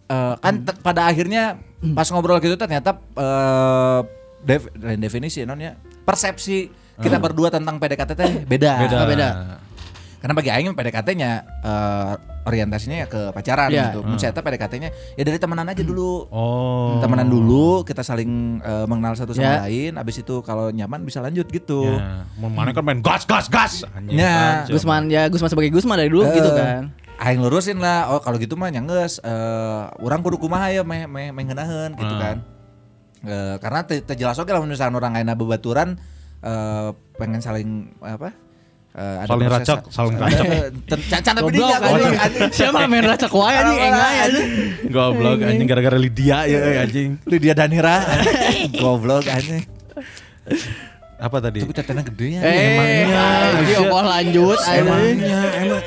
eh, 0.06 0.34
kan 0.36 0.54
te- 0.60 0.78
pada 0.78 1.08
akhirnya 1.08 1.56
pas 1.90 2.04
ngobrol 2.06 2.36
gitu 2.38 2.54
ternyata 2.54 2.92
eh 3.16 4.00
def- 4.40 4.68
definisi 4.76 5.42
non 5.42 5.56
ya. 5.56 5.72
Persepsi 6.04 6.68
kita 7.00 7.16
berdua 7.16 7.48
tentang 7.48 7.80
PDKT 7.80 8.10
teh 8.12 8.30
beda. 8.44 8.72
Beda. 8.78 8.96
Oh, 9.00 9.08
beda. 9.08 9.28
Karena 10.20 10.34
bagi 10.36 10.50
aing 10.50 10.76
PDKT-nya 10.76 11.30
eh, 11.64 12.12
orientasinya 12.40 12.96
ya 12.96 13.06
ke 13.06 13.30
pacaran 13.30 13.68
Iya. 13.68 13.92
gitu. 13.92 14.00
Mun 14.00 14.16
saya 14.16 14.32
PDKT-nya 14.32 14.88
ya 15.14 15.22
dari 15.22 15.36
temenan 15.36 15.66
aja 15.66 15.80
dulu. 15.80 16.24
Oh. 16.28 16.96
Temenan 16.98 17.26
dulu, 17.26 17.84
kita 17.84 18.00
saling 18.00 18.30
eh, 18.58 18.86
mengenal 18.86 19.12
satu 19.14 19.32
sama 19.32 19.44
Ya. 19.46 19.60
lain, 19.64 19.92
abis 19.94 20.20
itu 20.20 20.40
kalau 20.40 20.68
nyaman 20.70 21.02
bisa 21.02 21.20
lanjut 21.20 21.44
gitu. 21.46 21.84
Ya, 21.84 22.24
mau 22.36 22.48
mana 22.48 22.72
kan 22.72 22.80
main 22.80 23.00
gas 23.00 23.24
gas 23.24 23.46
gas. 23.46 23.84
Ya. 24.08 24.64
Anjing. 24.64 24.72
Gusman 24.72 25.02
ya 25.06 25.28
Gusman 25.28 25.48
sebagai 25.48 25.68
Gusman 25.68 25.96
dari 25.96 26.08
dulu 26.08 26.24
Eh, 26.24 26.32
gitu 26.32 26.50
kan. 26.50 26.96
Aing 27.18 27.38
lurusin 27.38 27.76
lah. 27.76 28.08
Oh 28.08 28.18
kalau 28.18 28.36
gitu 28.36 28.56
mah 28.56 28.68
nyangges. 28.68 29.20
eh 29.20 29.82
orang 29.98 30.20
kudu 30.20 30.36
kumaha 30.36 30.72
ya 30.72 30.80
meh 30.80 31.04
meh 31.04 31.28
meh 31.30 31.42
ngeunaheun 31.44 31.92
gitu 31.94 32.08
Hmm. 32.10 32.22
kan. 32.22 32.36
Eh, 33.20 33.56
karena 33.60 33.84
te, 33.84 34.00
te 34.00 34.16
jelas 34.16 34.34
oke 34.34 34.48
lah 34.48 34.64
misalkan 34.64 34.96
orang 34.96 35.12
ayeuna 35.12 35.36
bebaturan 35.36 36.00
eh 36.40 36.88
pengen 37.14 37.44
saling 37.44 37.92
apa? 38.00 38.32
Eh, 38.90 39.16
ada 39.22 39.30
Saling 39.30 39.46
racak, 39.46 39.80
saling 39.86 40.16
racak. 40.18 40.44
Eh, 40.50 40.66
tapi 41.22 41.38
Goblok 41.38 41.54
dia 41.54 41.78
anjing. 41.78 42.14
Siapa 42.50 42.90
main 42.90 43.04
racak 43.06 43.30
wae 43.30 43.54
anjing 43.54 43.78
enggak 43.78 44.10
anjing. 44.18 44.48
Goblok 44.90 45.38
anjing 45.46 45.66
gara-gara 45.70 45.94
Lydia 45.94 46.38
ya 46.50 46.58
eh, 46.58 46.82
anjing. 46.82 47.10
Lydia 47.22 47.54
Danira 47.54 48.02
goblok 48.74 49.30
anjing. 49.30 49.62
Apa 51.22 51.36
tadi? 51.38 51.62
Tapi 51.62 51.70
tetenya 51.70 52.02
gede 52.02 52.26
ya. 52.34 52.40
Eh, 52.42 53.06
anjing 53.14 53.78
opo 53.86 53.98
lanjut 54.02 54.58
anjing. 54.58 54.82
Emangnya 54.82 55.40
emang 55.62 55.82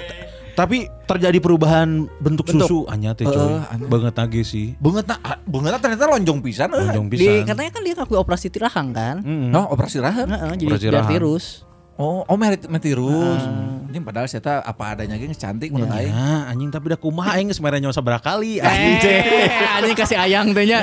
tapi 0.54 0.86
terjadi 1.10 1.42
perubahan 1.42 2.06
bentuk, 2.22 2.46
Bentuk. 2.46 2.70
susu 2.70 2.80
anya 2.86 3.18
teh 3.18 3.26
coy. 3.26 3.58
Anya. 3.74 3.90
Banget 3.90 4.14
lagi 4.14 4.42
sih. 4.46 4.78
Bunget 4.78 5.10
na, 5.10 5.18
bunget 5.50 5.74
na 5.74 5.80
ternyata 5.82 6.06
lonjong 6.14 6.40
pisan. 6.46 6.70
Lonjong 6.70 7.10
Di 7.10 7.18
pisan. 7.18 7.42
katanya 7.50 7.72
kan 7.74 7.82
dia 7.82 7.94
ngaku 7.98 8.14
operasi 8.22 8.48
tirahang 8.54 8.94
kan. 8.94 9.18
Mm-mm. 9.26 9.50
Oh, 9.58 9.74
operasi 9.74 9.98
rahang. 9.98 10.30
Heeh, 10.30 10.54
jadi 10.62 10.94
Operasi 10.94 11.10
virus. 11.10 11.63
Oh, 11.94 12.26
oh 12.26 12.38
merit 12.42 12.66
metirus. 12.66 13.42
Anjing 13.86 14.02
padahal 14.02 14.26
saya 14.26 14.66
apa 14.66 14.98
adanya 14.98 15.14
ge 15.14 15.30
cantik 15.38 15.70
menurut 15.70 15.94
aing. 15.94 16.10
Ya, 16.10 16.50
anjing 16.50 16.70
tapi 16.74 16.90
udah 16.90 16.98
kumaha 16.98 17.38
aing 17.38 17.54
geus 17.54 17.62
mere 17.62 17.78
nyoba 17.78 17.94
sabaraha 17.94 18.34
kali. 18.34 18.58
Eh, 18.58 18.66
anjing 19.78 19.94
kasih 19.94 20.18
ayang 20.18 20.58
teh 20.58 20.66
nya. 20.66 20.82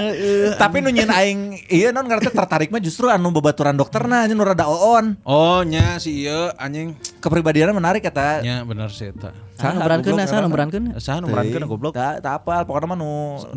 Tapi 0.54 0.78
nu 0.78 0.94
nyeun 0.94 1.10
aing 1.10 1.38
iya 1.66 1.90
non 1.90 2.06
ngarana 2.06 2.30
tertarik 2.30 2.70
mah 2.70 2.78
justru 2.78 3.10
anu 3.10 3.34
babaturan 3.34 3.74
dokterna 3.74 4.30
nya 4.30 4.38
nu 4.38 4.46
rada 4.46 4.70
oon. 4.70 5.18
Oh 5.26 5.66
nya 5.66 5.98
si 5.98 6.22
ieu 6.22 6.54
anjing. 6.54 6.94
Kepribadiannya 7.18 7.74
menarik 7.74 8.06
kata. 8.06 8.46
Nya 8.46 8.62
bener 8.62 8.94
sih 8.94 9.10
eta. 9.10 9.34
Saha 9.58 9.74
numerankeun 9.82 10.14
saha 10.30 10.46
numerankeun. 10.46 10.84
Saha 11.02 11.18
nu 11.18 11.26
merankeun 11.34 11.66
goblok. 11.66 11.98
Tak 11.98 12.22
tak 12.22 12.38
apal 12.38 12.62
pokoknya 12.62 12.86
mah 12.86 12.98
nu 13.02 13.10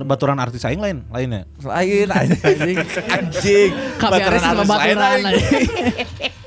Baturan 0.10 0.42
artis 0.42 0.66
aing 0.66 0.82
lain, 0.82 1.06
lainnya. 1.14 1.46
lain 1.62 2.10
anjing. 2.34 2.78
Anjing. 3.14 3.72
Sama 4.02 4.18
artis 4.18 4.42
lain, 4.42 4.66
baturan 4.66 4.98
anjing. 4.98 5.28
anjing. 5.30 6.34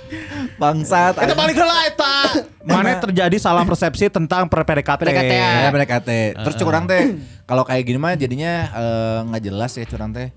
Bangsat. 0.57 1.12
Kita 1.20 1.34
balik 1.36 1.57
heula 1.57 1.78
eta. 1.84 2.16
Mana 2.64 2.96
terjadi 2.96 3.36
salah 3.36 3.62
persepsi 3.62 4.09
tentang 4.09 4.48
per 4.48 4.64
PDKT. 4.64 5.00
PDKT. 5.04 5.32
Ya 5.36 5.68
PDKT. 5.70 6.11
Terus 6.42 6.57
curang 6.57 6.84
teh 6.88 7.20
kalau 7.44 7.62
kayak 7.62 7.84
gini 7.84 7.98
mah 8.00 8.16
jadinya 8.16 8.52
eh, 8.72 9.18
nggak 9.28 9.42
jelas 9.44 9.72
ya 9.76 9.84
curang 9.84 10.11
teh. 10.16 10.32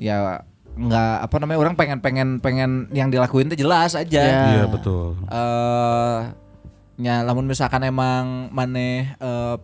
Ya 0.00 0.40
nggak 0.80 1.14
apa 1.28 1.34
namanya 1.44 1.58
orang 1.60 1.74
pengen 1.76 1.98
pengen 2.00 2.28
pengen 2.40 2.88
yang 2.94 3.12
dilakuin 3.12 3.52
teh 3.52 3.58
jelas 3.60 3.92
aja. 3.92 4.22
Ya. 4.24 4.42
Iya 4.56 4.64
betul. 4.68 5.20
eh 5.28 6.18
nya 7.00 7.24
lamun 7.24 7.48
misalkan 7.48 7.80
emang 7.84 8.52
maneh 8.52 9.12
eh, 9.16 9.56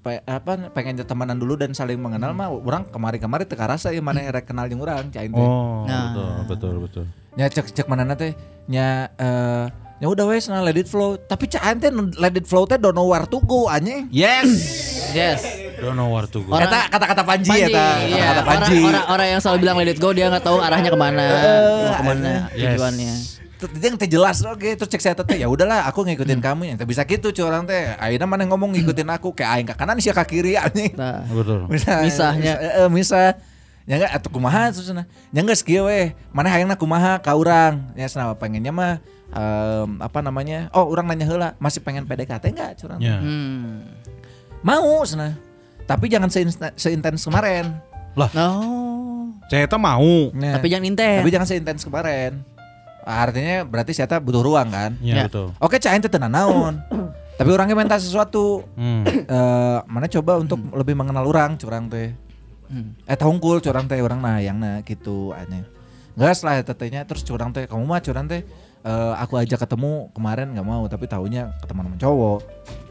pe- 0.00 0.22
apa 0.22 0.72
pengen 0.72 0.96
temenan 0.98 1.36
dulu 1.36 1.54
dan 1.54 1.70
saling 1.70 1.96
mengenal 1.96 2.32
mah 2.32 2.48
orang 2.48 2.84
kemari-kemari 2.84 3.44
teu 3.44 3.54
karasa 3.54 3.88
ya 3.88 4.00
maneh 4.00 4.24
rek 4.26 4.44
kenal 4.44 4.64
jeung 4.64 4.80
urang 4.80 5.08
cain 5.08 5.28
teh. 5.28 5.36
Oh, 5.38 5.84
Nah. 5.84 6.10
betul, 6.10 6.30
betul, 6.46 6.74
betul. 6.80 7.04
Nya 7.32 7.46
cek 7.46 7.70
cek 7.70 7.86
mana 7.86 8.12
teh 8.12 8.32
nya 8.66 8.86
eh 9.14 9.64
ya 10.00 10.08
udah 10.08 10.24
wes 10.26 10.48
nah 10.48 10.60
let 10.60 10.74
it 10.74 10.88
flow 10.88 11.20
tapi 11.20 11.44
teh 11.44 11.60
nu 11.90 12.08
let 12.16 12.32
it 12.32 12.44
flow 12.44 12.64
teh 12.64 12.74
don't 12.74 12.92
know 12.92 13.04
where 13.04 13.24
to 13.24 13.38
go 13.40 13.68
anjing. 13.68 14.08
Yes. 14.10 14.48
Yes. 15.10 15.42
Don't 15.82 15.98
know 15.98 16.06
where 16.06 16.22
to 16.24 16.38
go. 16.38 16.54
Orang- 16.54 16.70
Eta 16.70 16.86
kata-kata 16.86 17.22
Panji, 17.26 17.50
Panji, 17.50 17.66
eta 17.66 17.86
iya. 18.06 18.30
kata-kata 18.30 18.46
Panji. 18.46 18.78
Orang, 18.78 18.86
orang, 18.86 19.04
orang 19.10 19.26
yang 19.26 19.40
selalu 19.42 19.58
bilang 19.58 19.76
let 19.76 19.90
it 19.90 19.98
go 19.98 20.14
dia 20.14 20.30
nggak 20.30 20.44
tahu 20.44 20.62
arahnya 20.62 20.86
ke 20.86 20.94
mana, 20.94 21.24
mau 21.26 21.94
ke 21.98 22.04
mana 22.04 22.32
Yes. 22.52 22.78
tujuannya. 22.78 23.14
Dia 23.68 23.92
teh 23.92 24.08
jelas 24.08 24.40
oke 24.40 24.64
terus 24.64 24.88
cek 24.88 25.02
saya 25.04 25.12
teh 25.12 25.36
ya 25.36 25.44
udahlah 25.50 25.84
aku 25.84 26.00
ngikutin 26.06 26.40
kamu 26.40 26.62
yang 26.72 26.76
bisa 26.80 27.04
gitu 27.04 27.28
cuy 27.28 27.44
orang 27.44 27.68
teh 27.68 27.92
ayeuna 28.00 28.24
mana 28.24 28.48
ngomong 28.48 28.72
ngikutin 28.72 29.08
aku 29.12 29.36
kayak 29.36 29.50
aing 29.60 29.66
ke 29.68 29.74
kanan 29.76 30.00
sih 30.00 30.08
ke 30.08 30.24
kiri 30.24 30.56
anjing 30.62 30.96
Nah, 30.96 31.20
Betul. 31.28 31.68
Misah, 31.68 32.00
Misahnya. 32.00 32.54
misah, 32.56 32.80
eh, 32.80 32.88
misah. 32.88 33.28
Ya 33.88 33.98
enggak 33.98 34.12
atuh 34.22 34.30
kumaha 34.30 34.70
terus 34.70 34.86
cenah. 34.86 35.04
Ya 35.34 35.40
enggak 35.42 35.60
kieu 35.66 35.84
we. 35.90 36.14
Mana 36.30 36.46
hayangna 36.48 36.78
kumaha 36.78 37.18
ka 37.18 37.34
urang. 37.34 37.90
Ya 37.98 38.06
cenah 38.06 38.38
pengennya 38.38 38.70
mah 38.70 39.02
em, 39.34 39.98
apa 39.98 40.22
namanya? 40.22 40.70
Oh, 40.70 40.86
urang 40.86 41.10
nanya 41.10 41.26
heula, 41.26 41.48
masih 41.58 41.82
pengen 41.82 42.06
PDKT 42.06 42.54
enggak 42.54 42.78
curang? 42.78 43.02
Ya. 43.02 43.18
hmm. 43.18 43.82
Mau 44.62 45.02
cenah. 45.02 45.34
Tapi 45.90 46.06
jangan 46.06 46.30
seintens 46.30 47.24
kemarin. 47.26 47.82
Oh. 48.14 49.32
Saya 49.50 49.66
mau. 49.74 50.30
Nah, 50.30 50.54
Tapi 50.54 50.70
jangan 50.70 50.86
intens. 50.86 51.18
tapi 51.26 51.30
jangan 51.34 51.48
seintens 51.50 51.82
kemarin. 51.82 52.46
Artinya 53.02 53.62
berarti 53.62 53.92
saya 53.92 54.18
butuh 54.18 54.40
ruang 54.40 54.68
kan? 54.68 54.94
Ya, 54.98 55.14
Ya. 55.14 55.24
betul. 55.26 55.52
Oke, 55.56 55.76
cah 55.76 55.92
ente 55.92 56.06
tenan 56.06 56.30
naon. 56.30 56.78
tapi 57.38 57.48
orangnya 57.48 57.72
minta 57.72 57.96
sesuatu. 57.96 58.68
Hmm. 58.74 59.02
Eh, 59.30 59.78
mana 59.86 60.06
coba 60.06 60.36
untuk 60.36 60.58
lebih 60.70 60.92
mengenal 60.92 61.24
orang 61.24 61.54
curang 61.54 61.86
teh. 61.86 62.12
Hmm. 62.66 62.92
Eh 63.02 63.16
hungkul 63.16 63.58
curang 63.58 63.86
teh 63.86 63.98
orang 63.98 64.18
nah 64.18 64.38
yang 64.38 64.56
nah 64.56 64.78
gitu 64.80 65.32
aneh. 65.32 65.64
Enggak 66.12 66.34
setelah 66.34 66.60
tetenya 66.60 67.00
terus 67.02 67.22
curang 67.22 67.48
teh 67.48 67.64
kamu 67.64 67.82
mah 67.82 67.98
curang 67.98 68.26
teh 68.26 68.42
eh, 68.80 69.12
aku 69.16 69.36
ajak 69.36 69.60
ketemu 69.60 70.10
kemarin 70.10 70.50
nggak 70.50 70.64
mau 70.64 70.82
tapi 70.84 71.06
tahunya 71.06 71.54
ketemu 71.58 71.78
sama 71.80 71.96
cowok. 71.98 72.40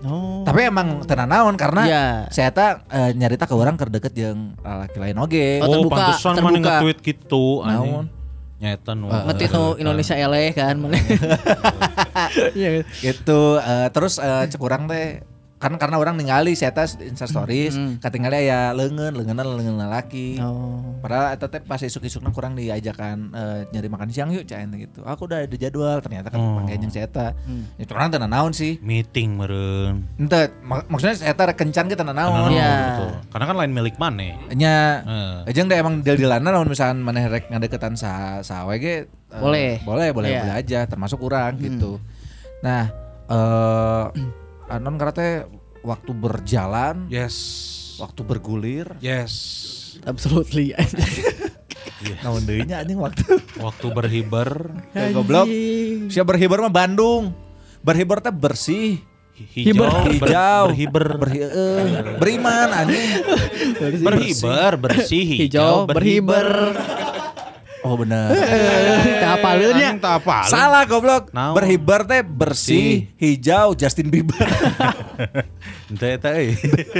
Oh. 0.01 0.41
Tapi 0.43 0.59
emang 0.65 1.03
tenan 1.03 1.27
naon 1.27 1.55
karena 1.55 1.81
Iya. 1.83 2.03
saya 2.29 2.49
tak 2.49 2.87
eh, 2.87 3.11
nyarita 3.13 3.43
ke 3.43 3.53
orang 3.53 3.75
kedeket 3.75 4.13
yang 4.15 4.55
laki 4.59 4.97
lain 4.97 5.17
oge. 5.17 5.59
Oh, 5.59 5.67
Oh, 5.67 5.73
terbuka, 5.77 5.95
pantesan 6.09 6.33
mana 6.33 6.43
terbuka. 6.49 6.59
nge-tweet 6.79 6.97
gitu 7.03 7.43
anjing. 7.61 7.91
Naon? 7.93 8.05
Nyata 8.59 8.91
nu. 8.91 9.07
Ngetit 9.07 9.55
nu 9.55 9.79
Indonesia 9.79 10.15
eleh 10.19 10.51
kan 10.51 10.75
mana. 10.75 10.99
Iya. 12.59 12.83
gitu 12.99 13.57
eh, 13.57 13.87
terus 13.95 14.19
eh, 14.19 14.43
cek 14.51 14.59
urang 14.59 14.91
teh 14.91 15.23
kan 15.59 15.75
karena 15.75 15.95
orang 15.95 16.15
ningali 16.15 16.55
saya 16.55 16.71
tes 16.71 16.95
insta 16.97 17.27
stories 17.27 17.75
Hmm. 17.75 17.99
katinggali 17.99 18.47
ya 18.47 18.71
lengan 18.71 19.11
lengan 19.11 19.43
lengan 19.43 19.91
laki 19.91 20.39
Oh. 20.39 20.95
Padahal 20.99 21.31
eta 21.31 21.45
teh 21.45 21.59
pas 21.59 21.75
isuk-isukna 21.77 22.31
kurang 22.31 22.55
diajakan 22.55 23.29
eh, 23.29 23.59
nyari 23.69 23.87
makan 23.87 24.07
siang 24.07 24.31
yuk 24.31 24.43
cain 24.43 24.71
gitu. 24.73 25.03
Aku 25.03 25.27
udah 25.27 25.43
ada 25.43 25.51
jadwal 25.53 25.99
ternyata 25.99 26.27
kan 26.27 26.39
Oh. 26.39 26.63
pakai 26.63 26.75
yang 26.75 26.87
si 26.87 26.97
eta. 26.97 27.35
Hmm. 27.43 27.67
Ya 27.75 27.83
curang 27.83 28.07
teu 28.07 28.17
naon 28.17 28.51
sih. 28.51 28.79
meeting 28.79 29.35
meren. 29.35 30.07
Ente 30.15 30.47
mak- 30.61 30.87
maksudnya 30.87 31.13
si 31.13 31.23
eta 31.23 31.43
rek 31.43 31.55
kencan 31.55 31.85
kita 31.85 32.03
naon. 32.03 32.49
Iya. 32.49 32.71
Betul. 32.95 33.11
Karena 33.29 33.45
kan 33.45 33.55
lain 33.57 33.73
milik 33.73 33.95
mana. 33.95 34.39
Nya 34.49 34.75
Eh. 35.01 35.51
Ejeng 35.51 35.67
deh 35.67 35.75
emang 35.75 35.99
deal-dealan 35.99 36.39
lamun 36.39 36.67
misalkan 36.67 36.99
maneh 36.99 37.27
rek 37.27 37.47
ngadeketan 37.47 37.93
sa 37.93 38.11
sawe 38.39 38.71
ge 38.75 39.11
eh, 39.27 39.35
Boleh. 39.35 39.83
Boleh, 39.83 40.09
boleh, 40.09 40.29
Iya. 40.29 40.39
boleh 40.41 40.55
aja 40.57 40.79
termasuk 40.85 41.19
urang 41.19 41.59
gitu. 41.59 41.99
Nah, 42.59 42.87
eh 43.29 44.05
anon 44.69 44.95
karena 44.95 45.13
teh 45.13 45.33
waktu 45.81 46.11
berjalan, 46.13 47.09
Yes. 47.09 47.35
waktu 47.97 48.21
bergulir, 48.23 48.87
Yes. 49.01 49.67
Absolutely. 50.05 50.71
Naon 52.23 52.47
deui 52.47 52.63
nya 52.63 52.79
anjing 52.79 52.95
waktu. 52.95 53.27
Waktu 53.59 53.87
berhiber 53.91 54.71
Goblok. 55.11 55.51
Siap 56.07 56.23
berhibar 56.23 56.63
mah 56.63 56.71
Bandung. 56.71 57.35
Berhibar 57.83 58.23
teh 58.23 58.31
bersih. 58.31 59.03
hijau, 59.39 60.03
hijau, 60.11 60.67
berhiber, 60.67 61.15
berhi 61.15 61.39
beriman 62.19 62.67
anjing. 62.75 63.23
berhiber, 64.03 64.71
bersih, 64.75 65.23
hijau, 65.23 65.87
Hijau 65.87 65.87
berhiber. 65.87 66.75
Oh 67.79 67.95
benar. 67.95 68.27
Teu 68.29 69.29
apaleunnya. 69.29 69.95
Anjing 69.95 70.03
tak 70.03 70.19
apa. 70.19 70.37
Salah 70.45 70.83
goblok. 70.83 71.31
Naon? 71.31 71.55
Berhibar 71.55 72.03
teh 72.03 72.19
bersih, 72.19 73.07
hijau 73.15 73.71
Justin 73.71 74.11
Bieber. 74.11 74.35
Ente 75.89 76.07
eta 76.13 76.35
euy. 76.35 76.53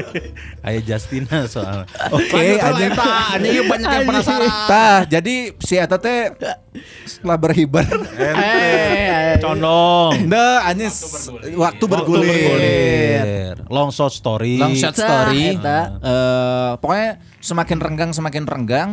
Aya 0.66 0.80
Justina 0.80 1.46
soal. 1.46 1.84
Oke, 2.10 2.58
anjing. 2.58 2.96
anjing 2.96 3.68
banyak 3.68 3.90
yang 3.92 4.06
penasaran. 4.06 4.50
Tah, 4.66 5.00
jadi 5.04 5.36
si 5.60 5.76
eta 5.76 6.00
teh 6.00 6.32
setelah 7.04 7.36
berhibar 7.36 7.84
Eh, 8.40 9.36
Condong. 9.38 10.26
Nah, 10.26 10.64
anjing 10.64 10.88
s- 10.88 11.28
waktu 11.54 11.84
bergulir. 11.86 13.62
Long 13.68 13.92
shot 13.92 14.10
story. 14.12 14.58
Long 14.58 14.74
shot 14.74 14.96
story. 14.96 15.54
eta. 15.56 15.80
Eh, 16.00 16.72
pokoknya 16.80 17.10
semakin 17.38 17.78
renggang 17.78 18.12
semakin 18.12 18.44
renggang. 18.48 18.90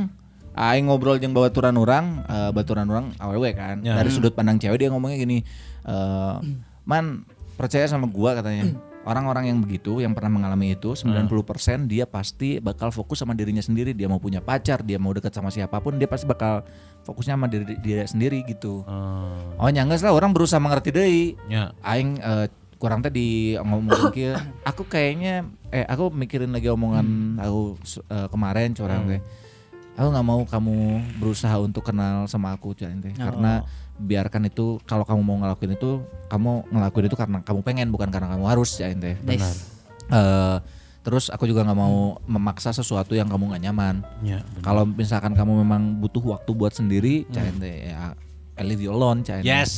Aing 0.56 0.88
ngobrol 0.88 1.20
jeung 1.20 1.36
baturan 1.36 1.76
orang, 1.76 2.24
eh, 2.24 2.50
baturan 2.50 2.88
orang 2.88 3.12
awewe 3.20 3.52
kan. 3.52 3.84
Ya. 3.84 3.92
Dari 4.00 4.08
sudut 4.08 4.32
pandang 4.32 4.56
cewek 4.56 4.80
dia 4.80 4.88
ngomongnya 4.88 5.20
gini, 5.20 5.44
eh, 5.84 6.34
"Man, 6.90 7.28
percaya 7.60 7.84
sama 7.84 8.08
gua 8.08 8.40
katanya. 8.40 8.72
Orang-orang 9.06 9.54
yang 9.54 9.62
begitu, 9.62 10.02
yang 10.02 10.18
pernah 10.18 10.34
mengalami 10.34 10.74
itu, 10.74 10.98
90% 10.98 11.86
dia 11.86 12.10
pasti 12.10 12.58
bakal 12.58 12.90
fokus 12.90 13.22
sama 13.22 13.38
dirinya 13.38 13.62
sendiri. 13.62 13.94
Dia 13.94 14.10
mau 14.10 14.18
punya 14.18 14.42
pacar, 14.42 14.82
dia 14.82 14.98
mau 14.98 15.14
dekat 15.14 15.30
sama 15.30 15.54
siapa 15.54 15.78
pun, 15.78 15.94
dia 15.94 16.10
pasti 16.10 16.26
bakal 16.26 16.66
fokusnya 17.06 17.38
sama 17.38 17.46
diri 17.46 17.78
dia 17.86 18.02
sendiri 18.02 18.42
gitu. 18.42 18.82
Eh, 18.82 19.62
Oh 19.62 19.70
nyangges 19.70 20.02
lah 20.02 20.10
orang 20.10 20.34
berusaha 20.34 20.58
mengerti 20.58 20.90
deui. 20.90 21.38
nya. 21.46 21.70
Aing 21.86 22.18
eh, 22.18 22.50
kurang 22.82 22.98
tadi 23.00 23.54
ngomongin 23.54 24.10
kieu. 24.10 24.34
Aku 24.74 24.82
kayaknya 24.90 25.46
eh 25.70 25.86
aku 25.86 26.10
mikirin 26.10 26.50
lagi 26.50 26.66
omongan 26.66 27.38
aku 27.38 27.78
eh, 28.10 28.26
kemarin 28.26 28.74
curang 28.74 29.06
teh. 29.06 29.22
Aku 29.96 30.08
nggak 30.12 30.26
mau 30.28 30.44
kamu 30.44 30.76
berusaha 31.16 31.56
untuk 31.56 31.88
kenal 31.88 32.28
sama 32.28 32.52
aku 32.52 32.76
curang 32.76 33.00
teh. 33.00 33.16
Karena 33.16 33.64
biarkan 33.96 34.44
itu 34.44 34.76
kalau 34.84 35.08
kamu 35.08 35.20
mau 35.24 35.36
ngelakuin 35.40 35.72
itu 35.72 36.04
kamu 36.28 36.68
ngelakuin 36.68 37.06
itu 37.08 37.16
karena 37.16 37.38
kamu 37.40 37.60
pengen 37.64 37.88
bukan 37.88 38.12
karena 38.12 38.28
kamu 38.36 38.44
harus 38.44 38.76
ya 38.76 38.92
teh. 38.92 39.16
Benar. 39.24 39.54
Eh, 40.12 40.56
terus 41.00 41.32
aku 41.32 41.48
juga 41.48 41.64
nggak 41.64 41.78
mau 41.80 42.20
memaksa 42.28 42.76
sesuatu 42.76 43.16
yang 43.16 43.24
kamu 43.32 43.56
nggak 43.56 43.62
nyaman. 43.72 44.04
Nya. 44.20 44.44
Kalau 44.60 44.84
misalkan 44.84 45.32
kamu 45.32 45.64
memang 45.64 45.96
butuh 45.96 46.20
waktu 46.36 46.50
buat 46.52 46.76
sendiri, 46.76 47.24
hmm. 47.24 47.56
teh 47.56 47.76
ya 47.88 48.12
I 48.56 48.64
leave 48.64 48.84
you 48.84 48.92
alone, 48.92 49.24
Cah. 49.24 49.40
Yes. 49.40 49.72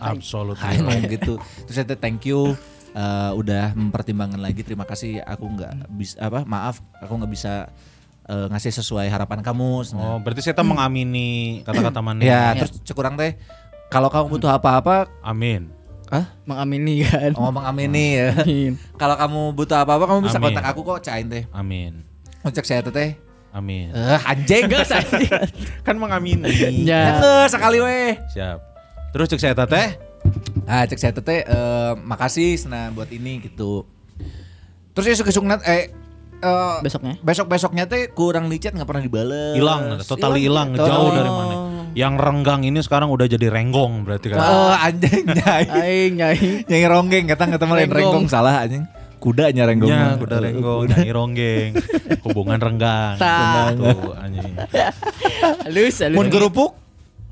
Aing 0.00 0.20
Absolutely. 0.20 0.80
ngomong 0.80 1.12
gitu. 1.12 1.34
Terus 1.68 1.76
saya 1.76 1.96
thank 1.96 2.24
you 2.24 2.56
eh, 2.96 3.30
udah 3.36 3.76
mempertimbangkan 3.76 4.40
lagi. 4.40 4.64
Terima 4.64 4.88
kasih. 4.88 5.20
Aku 5.28 5.44
nggak 5.44 5.92
bisa 5.92 6.16
apa? 6.24 6.44
Maaf, 6.48 6.80
aku 7.04 7.20
nggak 7.20 7.32
bisa 7.32 7.68
eh, 8.26 8.46
ngasih 8.50 8.72
sesuai 8.74 9.06
harapan 9.08 9.40
kamu. 9.40 9.70
Oh, 9.94 10.18
berarti 10.22 10.42
saya 10.42 10.54
tak 10.58 10.66
mengamini 10.66 11.62
kata-kata 11.62 12.02
mana? 12.02 12.20
ya, 12.22 12.54
terus 12.58 12.78
cekurang 12.82 13.14
teh. 13.14 13.38
Kalau 13.86 14.10
kamu 14.10 14.26
butuh 14.38 14.50
apa-apa, 14.50 15.06
Amin. 15.22 15.70
ah, 16.10 16.26
Mengamini 16.42 17.06
kan. 17.06 17.34
ngomong 17.34 17.62
amini 17.62 18.18
ya. 18.18 18.34
Amin. 18.42 18.74
Kalau 19.00 19.14
kamu 19.14 19.54
butuh 19.54 19.78
apa-apa, 19.86 20.10
kamu 20.10 20.20
bisa 20.26 20.38
Amin. 20.42 20.50
kontak 20.50 20.66
aku 20.74 20.80
kok, 20.82 20.98
cain 21.06 21.26
teh. 21.30 21.46
Amin. 21.54 22.02
Ngecek 22.42 22.66
saya 22.66 22.82
teh 22.82 22.94
teh. 22.94 23.10
Amin. 23.54 23.88
Eh, 23.94 24.20
anjing. 24.26 24.66
Enggak 24.68 24.84
saya. 24.84 25.48
Kan 25.80 25.96
mengamini. 25.96 26.84
Ya. 26.84 27.16
Ngeus 27.22 27.56
sekali 27.56 27.80
weh. 27.80 28.20
Siap. 28.34 28.58
Terus 29.16 29.26
cek 29.32 29.40
saya 29.40 29.54
teh. 29.56 29.88
Ah, 30.68 30.84
cek 30.84 31.00
saya 31.00 31.16
teh 31.16 31.40
eh, 31.40 31.92
makasih 32.04 32.60
senang 32.60 32.92
buat 32.92 33.08
ini 33.08 33.48
gitu. 33.48 33.88
Terus 34.92 35.16
esuk 35.16 35.32
eh 35.64 35.88
eh, 36.38 36.76
Besoknya. 36.80 37.14
besok 37.20 37.46
besoknya 37.46 37.84
teh 37.84 38.10
kurang 38.10 38.46
di 38.46 38.56
chat 38.56 38.72
nggak 38.72 38.84
pernah 38.84 39.02
dibales. 39.02 39.54
Hilang, 39.56 40.00
totally 40.04 40.44
hilang, 40.44 40.74
jauh 40.74 41.10
dari 41.10 41.30
mana. 41.30 41.54
Yang 41.96 42.14
renggang 42.20 42.60
ini 42.60 42.78
sekarang 42.84 43.08
udah 43.08 43.24
jadi 43.24 43.48
renggong 43.48 44.04
berarti 44.04 44.28
kan. 44.28 44.38
Oh 44.38 44.72
anjing 44.72 45.24
nyai. 45.40 45.64
Aing 45.64 46.12
nyai. 46.20 46.38
Nyai 46.68 46.84
ronggeng 46.84 47.24
kata 47.24 47.42
nggak 47.48 47.60
lain 47.60 47.72
Renggong. 47.72 47.92
renggong 47.92 48.26
salah 48.28 48.60
anjing. 48.60 48.84
Kuda 49.16 49.48
nya 49.48 49.64
renggong. 49.64 49.88
Ya, 49.88 50.12
udah 50.20 50.38
renggong, 50.44 50.82
nyanyi 50.92 51.10
ronggeng, 51.10 51.70
hubungan 52.20 52.60
renggang. 52.60 53.16
Tuh, 53.16 54.12
anjing. 54.12 54.54
Halus, 55.64 55.96
halus. 56.04 56.16
Mun 56.20 56.28
gerupuk 56.28 56.76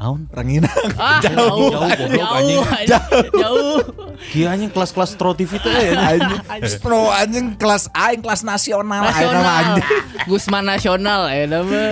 Naon? 0.05 0.29
ranginang. 0.29 0.69
Ah, 1.01 1.17
jauh, 1.25 1.73
jauh, 1.73 1.81
goblok, 1.81 2.13
jauh, 2.13 2.37
anjing. 2.37 2.61
jauh, 2.85 3.25
jauh. 3.33 3.77
Kia 4.29 4.53
anjing 4.53 4.69
kelas-kelas 4.69 5.17
Tro 5.17 5.33
TV 5.33 5.57
teh 5.57 5.73
ya. 5.73 5.93
Anjing. 6.13 6.41
Stro 6.69 7.09
anjing 7.09 7.57
kelas 7.57 7.89
aing 7.91 8.21
kelas 8.21 8.45
nasional 8.45 8.85
aing 8.85 8.85
nama 8.85 9.09
Nasional, 9.09 9.45
anjing. 9.49 9.85
Gusman 10.29 10.65
nasional, 10.69 11.21
ya 11.33 11.45
nama. 11.49 11.83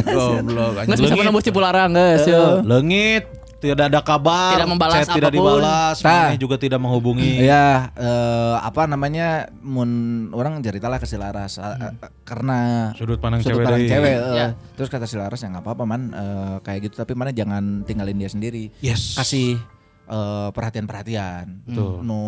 Goblok 0.00 0.88
Nggak 0.88 0.96
bisa 0.96 1.14
menembus 1.14 1.44
Cipularang, 1.44 1.92
guys. 1.92 2.24
yo. 2.24 2.64
Leungit, 2.64 3.28
tidak 3.58 3.90
ada 3.90 4.00
kabar, 4.00 4.54
Tidak 4.54 4.68
membalas 4.70 5.02
chat 5.02 5.18
tidak 5.18 5.28
apa 5.28 5.34
pun. 5.34 5.46
dibalas, 5.58 5.96
Tah. 5.98 6.30
mana 6.30 6.38
juga 6.38 6.56
tidak 6.56 6.78
menghubungi. 6.78 7.42
Ya, 7.42 7.90
eh, 7.92 8.56
apa 8.58 8.86
namanya? 8.86 9.50
Mun 9.58 9.90
orang 10.30 10.62
cerita 10.62 10.86
lah 10.86 10.96
ke 10.96 11.04
si 11.04 11.18
Laras 11.18 11.58
eh, 11.58 11.66
eh, 11.66 11.92
karena 12.22 12.90
Sudut 12.94 13.18
pandang 13.18 13.42
sudut 13.42 13.58
cewek 13.58 13.66
pandang 13.66 13.90
cewek. 13.90 14.14
eh. 14.14 14.34
Ya. 14.34 14.48
Terus 14.72 14.88
kata 14.88 15.04
si 15.04 15.18
Laras 15.18 15.38
ya 15.38 15.50
nggak 15.50 15.64
apa-apa 15.64 15.84
man 15.84 16.02
eh, 16.08 16.56
kayak 16.62 16.80
gitu 16.86 16.94
tapi 16.96 17.12
mana 17.12 17.30
jangan 17.30 17.82
tinggalin 17.82 18.14
dia 18.14 18.30
sendiri. 18.30 18.70
Yes. 18.78 19.18
Kasih 19.18 19.58
eh, 20.06 20.48
perhatian-perhatian. 20.54 21.66
Betul. 21.66 22.02
Nu 22.02 22.20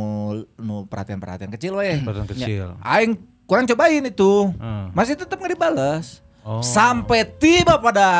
nu 0.57 0.85
perhatian-perhatian 0.85 1.55
kecil 1.55 1.75
weh. 1.75 2.03
Perhatian 2.03 2.27
kecil. 2.27 2.67
Aing 2.83 3.15
kurang 3.47 3.67
cobain 3.67 4.03
itu. 4.03 4.51
Hmm. 4.59 4.91
Masih 4.91 5.15
tetap 5.15 5.39
nggak 5.39 5.55
dibalas. 5.55 6.27
Oh. 6.51 6.59
Sampai 6.61 7.23
tiba 7.31 7.79
pada 7.79 8.11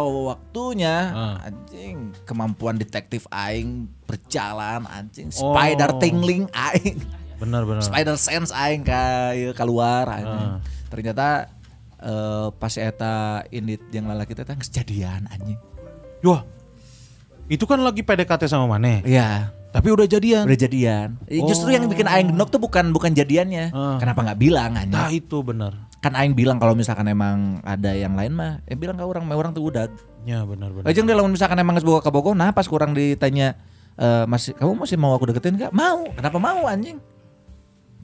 waktunya 0.00 1.12
Hmm. 1.12 1.36
anjing 1.42 1.96
kemampuan 2.24 2.74
detektif 2.74 3.28
aing 3.28 3.84
berjalan 4.04 4.88
anjing 4.88 5.28
Oh. 5.36 5.52
spider 5.52 5.92
tingling 6.00 6.48
aing 6.48 6.96
Benar 7.36 7.68
benar. 7.68 7.84
spider 7.84 8.16
sense 8.16 8.48
aing 8.50 8.80
kayak 8.80 9.52
keluar 9.52 10.08
anjing. 10.08 10.48
Ah. 10.48 10.58
Ternyata 10.88 11.52
eh, 12.00 12.48
pas 12.52 12.72
eta 12.74 13.14
indit 13.48 13.84
yang 13.90 14.04
lalaki 14.04 14.32
teh 14.32 14.44
teh 14.44 14.54
geus 14.54 14.68
jadian 14.68 15.28
anjing. 15.28 15.60
Wah. 16.22 16.40
Itu 17.44 17.64
kan 17.64 17.76
lagi 17.78 18.00
PDKT 18.00 18.44
sama 18.44 18.64
Mane. 18.66 19.04
Iya. 19.04 19.52
Tapi 19.68 19.90
udah 19.90 20.06
jadian. 20.06 20.46
Udah 20.46 20.56
jadian. 20.56 21.18
Eh, 21.26 21.42
Justru 21.42 21.68
yang 21.68 21.84
bikin 21.84 22.06
aing 22.06 22.30
genok 22.30 22.48
tuh 22.48 22.62
bukan 22.62 22.94
bukan 22.94 23.10
jadiannya. 23.10 23.74
Ah. 23.74 23.96
Kenapa 23.98 24.22
nggak 24.22 24.38
bilang 24.38 24.72
anjing? 24.72 24.94
Nah, 24.94 25.10
itu 25.10 25.42
benar. 25.42 25.74
Kan 26.04 26.12
aing 26.12 26.36
bilang 26.36 26.60
kalau 26.60 26.76
misalkan 26.76 27.08
emang 27.08 27.64
ada 27.64 27.96
yang 27.96 28.12
lain 28.12 28.36
mah, 28.36 28.60
eh 28.68 28.76
bilang 28.76 29.00
ke 29.00 29.04
orang, 29.08 29.24
mah 29.24 29.40
orang 29.40 29.56
tuh 29.56 29.72
udah. 29.72 29.88
Ya 30.28 30.44
benar 30.44 30.68
benar. 30.68 30.84
Aja 30.84 31.00
dia 31.00 31.16
lamun 31.16 31.32
misalkan 31.32 31.56
emang 31.56 31.80
geus 31.80 31.88
boga 31.88 32.04
ka 32.04 32.12
Bogor, 32.12 32.36
nah 32.36 32.52
pas 32.52 32.68
kurang 32.68 32.92
ditanya 32.92 33.56
eh 33.96 34.28
masih 34.28 34.52
kamu 34.52 34.84
masih 34.84 35.00
mau 35.00 35.16
aku 35.16 35.32
deketin 35.32 35.56
gak? 35.56 35.72
Mau. 35.72 36.04
Kenapa 36.12 36.36
mau 36.36 36.68
anjing? 36.68 37.00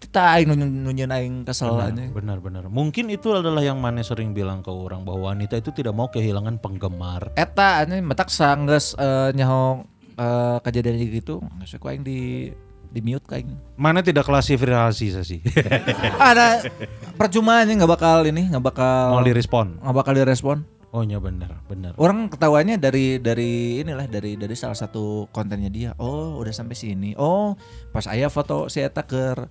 Kita 0.00 0.32
aing 0.32 0.48
nunjuk 0.48 0.68
nunjukin 0.80 1.12
aing 1.12 1.34
kesel 1.44 1.76
Benar, 1.76 1.92
anjing. 1.92 2.08
benar 2.16 2.38
benar. 2.40 2.64
Mungkin 2.72 3.12
itu 3.12 3.36
adalah 3.36 3.60
yang 3.60 3.76
Mane 3.76 4.00
sering 4.00 4.32
bilang 4.32 4.64
ke 4.64 4.72
orang 4.72 5.04
bahwa 5.04 5.36
wanita 5.36 5.60
itu 5.60 5.68
tidak 5.68 5.92
mau 5.92 6.08
kehilangan 6.08 6.56
penggemar. 6.56 7.36
Eta 7.36 7.84
anjing 7.84 8.00
metak 8.00 8.32
sanggeus 8.32 8.96
eh, 8.96 9.36
nyaho 9.36 9.84
eh, 10.16 10.56
kejadian 10.64 11.04
gitu. 11.04 11.44
Geus 11.60 11.76
aku 11.76 11.92
aing 11.92 12.00
di 12.00 12.48
di 12.90 13.00
mute 13.00 13.26
ka 13.26 13.38
aing. 13.38 13.54
Mane 13.78 14.02
tidak 14.02 14.26
klasifikasi 14.26 15.06
sih. 15.22 15.40
Ada 16.30 16.66
percuma 17.14 17.62
anjing 17.62 17.78
nggak 17.78 17.92
bakal 17.94 18.26
ini, 18.26 18.50
nggak 18.50 18.64
bakal 18.66 19.18
mau 19.18 19.24
direspon. 19.24 19.78
nggak 19.78 19.96
bakal 19.96 20.12
direspon. 20.14 20.66
Oh 20.90 21.06
iya 21.06 21.22
benar, 21.22 21.62
benar. 21.70 21.94
Orang 22.02 22.26
ketawanya 22.26 22.74
dari 22.74 23.22
dari 23.22 23.78
inilah 23.78 24.10
dari 24.10 24.34
dari 24.34 24.54
salah 24.58 24.74
satu 24.74 25.30
kontennya 25.30 25.70
dia. 25.70 25.90
Oh, 26.02 26.34
udah 26.42 26.50
sampai 26.50 26.74
sini. 26.74 27.14
Oh, 27.14 27.54
pas 27.94 28.10
aya 28.10 28.26
foto 28.26 28.66
si 28.66 28.82
eta 28.82 29.06
keur 29.06 29.46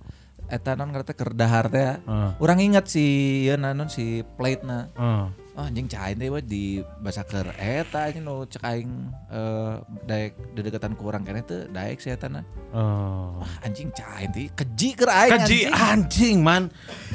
eta 0.52 0.76
non 0.76 0.92
ngerti 0.92 1.16
keur 1.16 1.32
dahar 1.32 1.72
teh. 1.72 1.96
Ah. 2.04 2.36
Orang 2.36 2.60
ingat 2.60 2.92
si 2.92 3.48
ya 3.48 3.56
nanon 3.56 3.88
si 3.88 4.20
plate 4.36 4.68
na. 4.68 4.92
Ah. 5.00 5.32
Oh, 5.50 5.66
anjing 5.66 5.86
cain 5.86 6.14
teh 6.14 6.30
we 6.30 6.40
di 6.40 6.64
bahasa 6.98 7.20
keur 7.20 7.50
eta 7.52 8.06
anjing 8.06 8.22
nu 8.22 8.46
cek 8.46 8.62
aing 8.62 8.90
eh 9.28 9.74
daek 10.06 10.54
dedeketan 10.54 10.94
ku 10.94 11.06
urang 11.06 11.20
keneh 11.20 11.42
teh 11.42 11.66
daek 11.66 11.98
si 11.98 12.06
eta 12.08 12.30
na. 12.30 12.46
Oh. 12.70 13.34
Wah, 13.36 13.52
anjing 13.60 13.90
cain 13.90 14.30
teh 14.30 14.46
keji 14.48 14.94
keur 14.94 15.10
aing 15.10 15.32
Keji 15.36 15.66
anjing. 15.66 15.74
anjing 15.74 16.36
man 16.38 16.62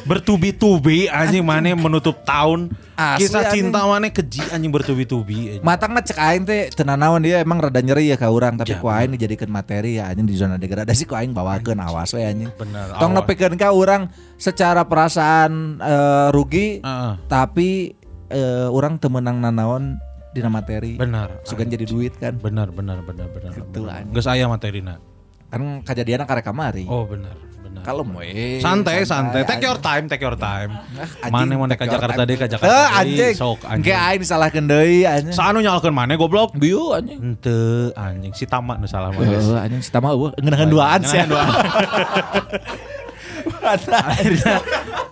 bertubi-tubi 0.05 1.07
anjing 1.07 1.43
Mane 1.43 1.75
menutup 1.75 2.23
tahun 2.23 2.75
Asli, 2.93 3.23
kisah 3.23 3.51
anjing. 3.51 3.71
cinta 3.71 3.83
Mane 3.83 4.11
keji 4.11 4.43
anjing 4.49 4.69
bertubi-tubi 4.69 5.37
anjing. 5.55 5.63
Matangna 5.63 5.99
cek 5.99 6.19
aing 6.19 6.43
teh 6.43 6.67
tenanawan 6.71 7.19
dia 7.19 7.39
emang 7.39 7.59
rada 7.59 7.79
nyeri 7.79 8.11
ya 8.11 8.17
ka 8.17 8.27
urang 8.27 8.55
tapi 8.55 8.71
Ya, 8.71 8.79
ku 8.79 8.87
aing 8.87 9.15
dijadikeun 9.15 9.47
materi 9.49 9.95
ya 9.95 10.07
anjing 10.07 10.27
di 10.27 10.35
zona 10.35 10.55
degradasi 10.55 11.03
ku 11.03 11.15
aing 11.15 11.31
bawakeun 11.31 11.79
awas 11.79 12.11
we 12.11 12.19
anjing. 12.19 12.51
Bener, 12.55 12.95
Tong 12.95 13.11
nepikeun 13.11 13.55
ka 13.55 13.71
urang 13.71 14.07
secara 14.35 14.83
perasaan 14.83 15.79
eh, 15.79 16.27
rugi 16.29 16.79
Heeh. 16.79 17.13
tapi 17.27 17.95
eh, 18.29 18.67
orang 18.67 18.97
temenang 18.97 19.39
nanaon 19.39 19.99
dina 20.31 20.49
materi. 20.49 20.99
Benar. 20.99 21.41
Sugan 21.43 21.67
jadi 21.67 21.83
duit 21.83 22.15
kan. 22.15 22.35
Benar, 22.35 22.69
benar, 22.69 22.99
benar, 23.01 23.27
benar. 23.29 23.51
Gitu, 23.51 23.83
benar. 23.83 24.03
Geus 24.11 24.27
aya 24.27 24.45
materina. 24.45 24.99
Kan 25.47 25.79
kejadian 25.81 26.27
karek 26.27 26.43
kamari. 26.43 26.83
Oh, 26.85 27.07
benar, 27.07 27.31
benar. 27.63 27.79
Kalau 27.85 28.03
mau 28.03 28.19
eh, 28.19 28.59
santai, 28.59 29.07
santai. 29.07 29.47
Take 29.47 29.63
your 29.63 29.79
time, 29.79 30.09
take 30.09 30.19
your 30.19 30.35
time. 30.35 30.75
anjing, 31.23 31.31
Mana 31.31 31.55
mau 31.55 31.69
ke 31.69 31.85
Jakarta 31.87 32.21
deh, 32.25 32.35
ke 32.35 32.47
Jakarta 32.49 32.67
Eh, 32.67 32.87
anjing. 32.99 33.33
Sok 33.37 33.63
Ge 33.63 33.69
anjing. 33.71 33.95
aing 33.95 34.19
disalahkeun 34.25 34.65
deui 34.67 35.07
anjing. 35.07 35.31
Saanu 35.31 35.63
nyalkeun 35.63 35.95
mana 35.95 36.19
goblok? 36.19 36.51
Biu 36.57 36.91
anjing. 36.91 37.21
Ente 37.21 37.55
anjing 37.95 38.33
si 38.35 38.43
Tama 38.43 38.75
nu 38.75 38.89
salah 38.89 39.15
mah. 39.15 39.23
Heeh, 39.23 39.55
anjing 39.55 39.79
si 39.79 39.93
Tama 39.93 40.11
eueuh 40.11 40.35
ngeunangan 40.35 40.67
duaan 40.67 41.01
sih. 41.07 41.21
akhirnya 43.65 44.53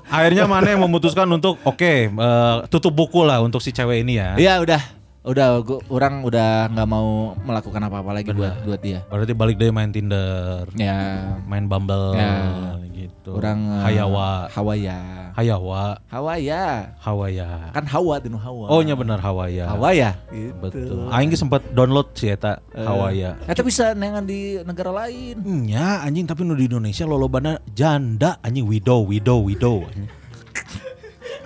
akhirnya 0.07 0.45
mana 0.45 0.67
yang 0.69 0.81
memutuskan 0.85 1.25
untuk 1.27 1.57
oke 1.65 1.93
eh, 2.13 2.55
tutup 2.69 2.93
buku 2.93 3.25
lah 3.25 3.41
untuk 3.41 3.59
si 3.59 3.73
cewek 3.73 4.05
ini 4.05 4.21
ya. 4.21 4.37
Iya 4.37 4.53
udah. 4.61 5.02
Udah 5.23 5.63
gua, 5.63 5.79
orang 5.87 6.19
udah 6.27 6.67
nggak 6.67 6.83
mau 6.91 7.31
melakukan 7.47 7.79
apa-apa 7.87 8.11
lagi 8.11 8.35
buat 8.35 8.59
buat 8.67 8.81
dia. 8.83 9.07
Berarti 9.07 9.31
balik 9.31 9.55
deh 9.55 9.71
main 9.71 9.87
Tinder, 9.87 10.67
Ya. 10.75 11.39
main 11.47 11.63
Bumble 11.63 12.11
Ya. 12.19 12.75
gitu. 12.91 13.39
Orang 13.39 13.63
eh, 13.63 13.83
Hayawa, 13.87 14.51
Hawaya. 14.51 15.31
Hayawa, 15.31 15.95
Hawaya. 16.11 16.91
Hawaya. 16.99 17.71
Kan 17.71 17.87
Hawa 17.87 18.19
dinu 18.19 18.35
Hawa. 18.35 18.67
Oh 18.67 18.83
nya 18.83 18.99
bener 18.99 19.15
Hawaya. 19.23 19.71
Hawaya. 19.71 20.19
Betul. 20.59 21.07
Aing 21.07 21.31
sempat 21.39 21.71
download 21.71 22.11
sih 22.19 22.35
eta 22.35 22.59
Hawaya. 22.75 23.39
Eta 23.47 23.63
bisa 23.63 23.95
nengan 23.95 24.27
di 24.27 24.59
negara 24.67 24.91
lain. 24.91 25.39
Nya 25.39 26.03
anjing 26.03 26.27
tapi 26.27 26.43
nu 26.43 26.51
di 26.51 26.67
Indonesia 26.67 27.07
lolobana 27.07 27.63
janda 27.71 28.43
anjing 28.43 28.67
widow 28.67 29.07
widow 29.07 29.39
widow 29.39 29.87
anjing. 29.87 30.11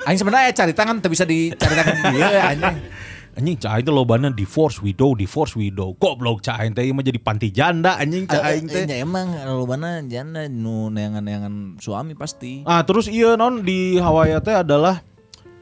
Aing 0.09 0.17
sebenarnya 0.17 0.49
cari 0.49 0.73
tangan 0.73 0.97
tuh 0.97 1.13
bisa 1.13 1.29
dicari 1.29 1.73
tangan 1.77 1.95
dia 2.09 2.27
anjing. 2.57 2.77
Anjing 3.37 3.53
cah 3.61 3.77
teh 3.77 3.93
lobana 3.93 4.33
divorce 4.33 4.81
widow 4.81 5.13
divorce 5.13 5.53
widow. 5.53 5.93
Goblok 6.01 6.41
cah 6.41 6.57
aing 6.57 6.73
teh 6.73 6.89
ieu 6.89 6.97
mah 6.97 7.05
jadi 7.05 7.21
panti 7.21 7.53
janda 7.53 7.93
anjing 8.01 8.25
cah 8.25 8.41
aing 8.41 8.65
teh. 8.65 8.89
Ya 8.89 9.05
emang 9.05 9.29
lu 9.29 9.69
mana 9.69 10.01
janda 10.09 10.49
nu 10.49 10.89
neangan-neangan 10.89 11.77
suami 11.77 12.17
pasti. 12.17 12.65
Ah 12.65 12.81
terus 12.81 13.05
iya 13.05 13.37
non 13.37 13.61
di 13.61 14.01
Hawaii 14.01 14.33
teh 14.41 14.57
adalah 14.57 15.05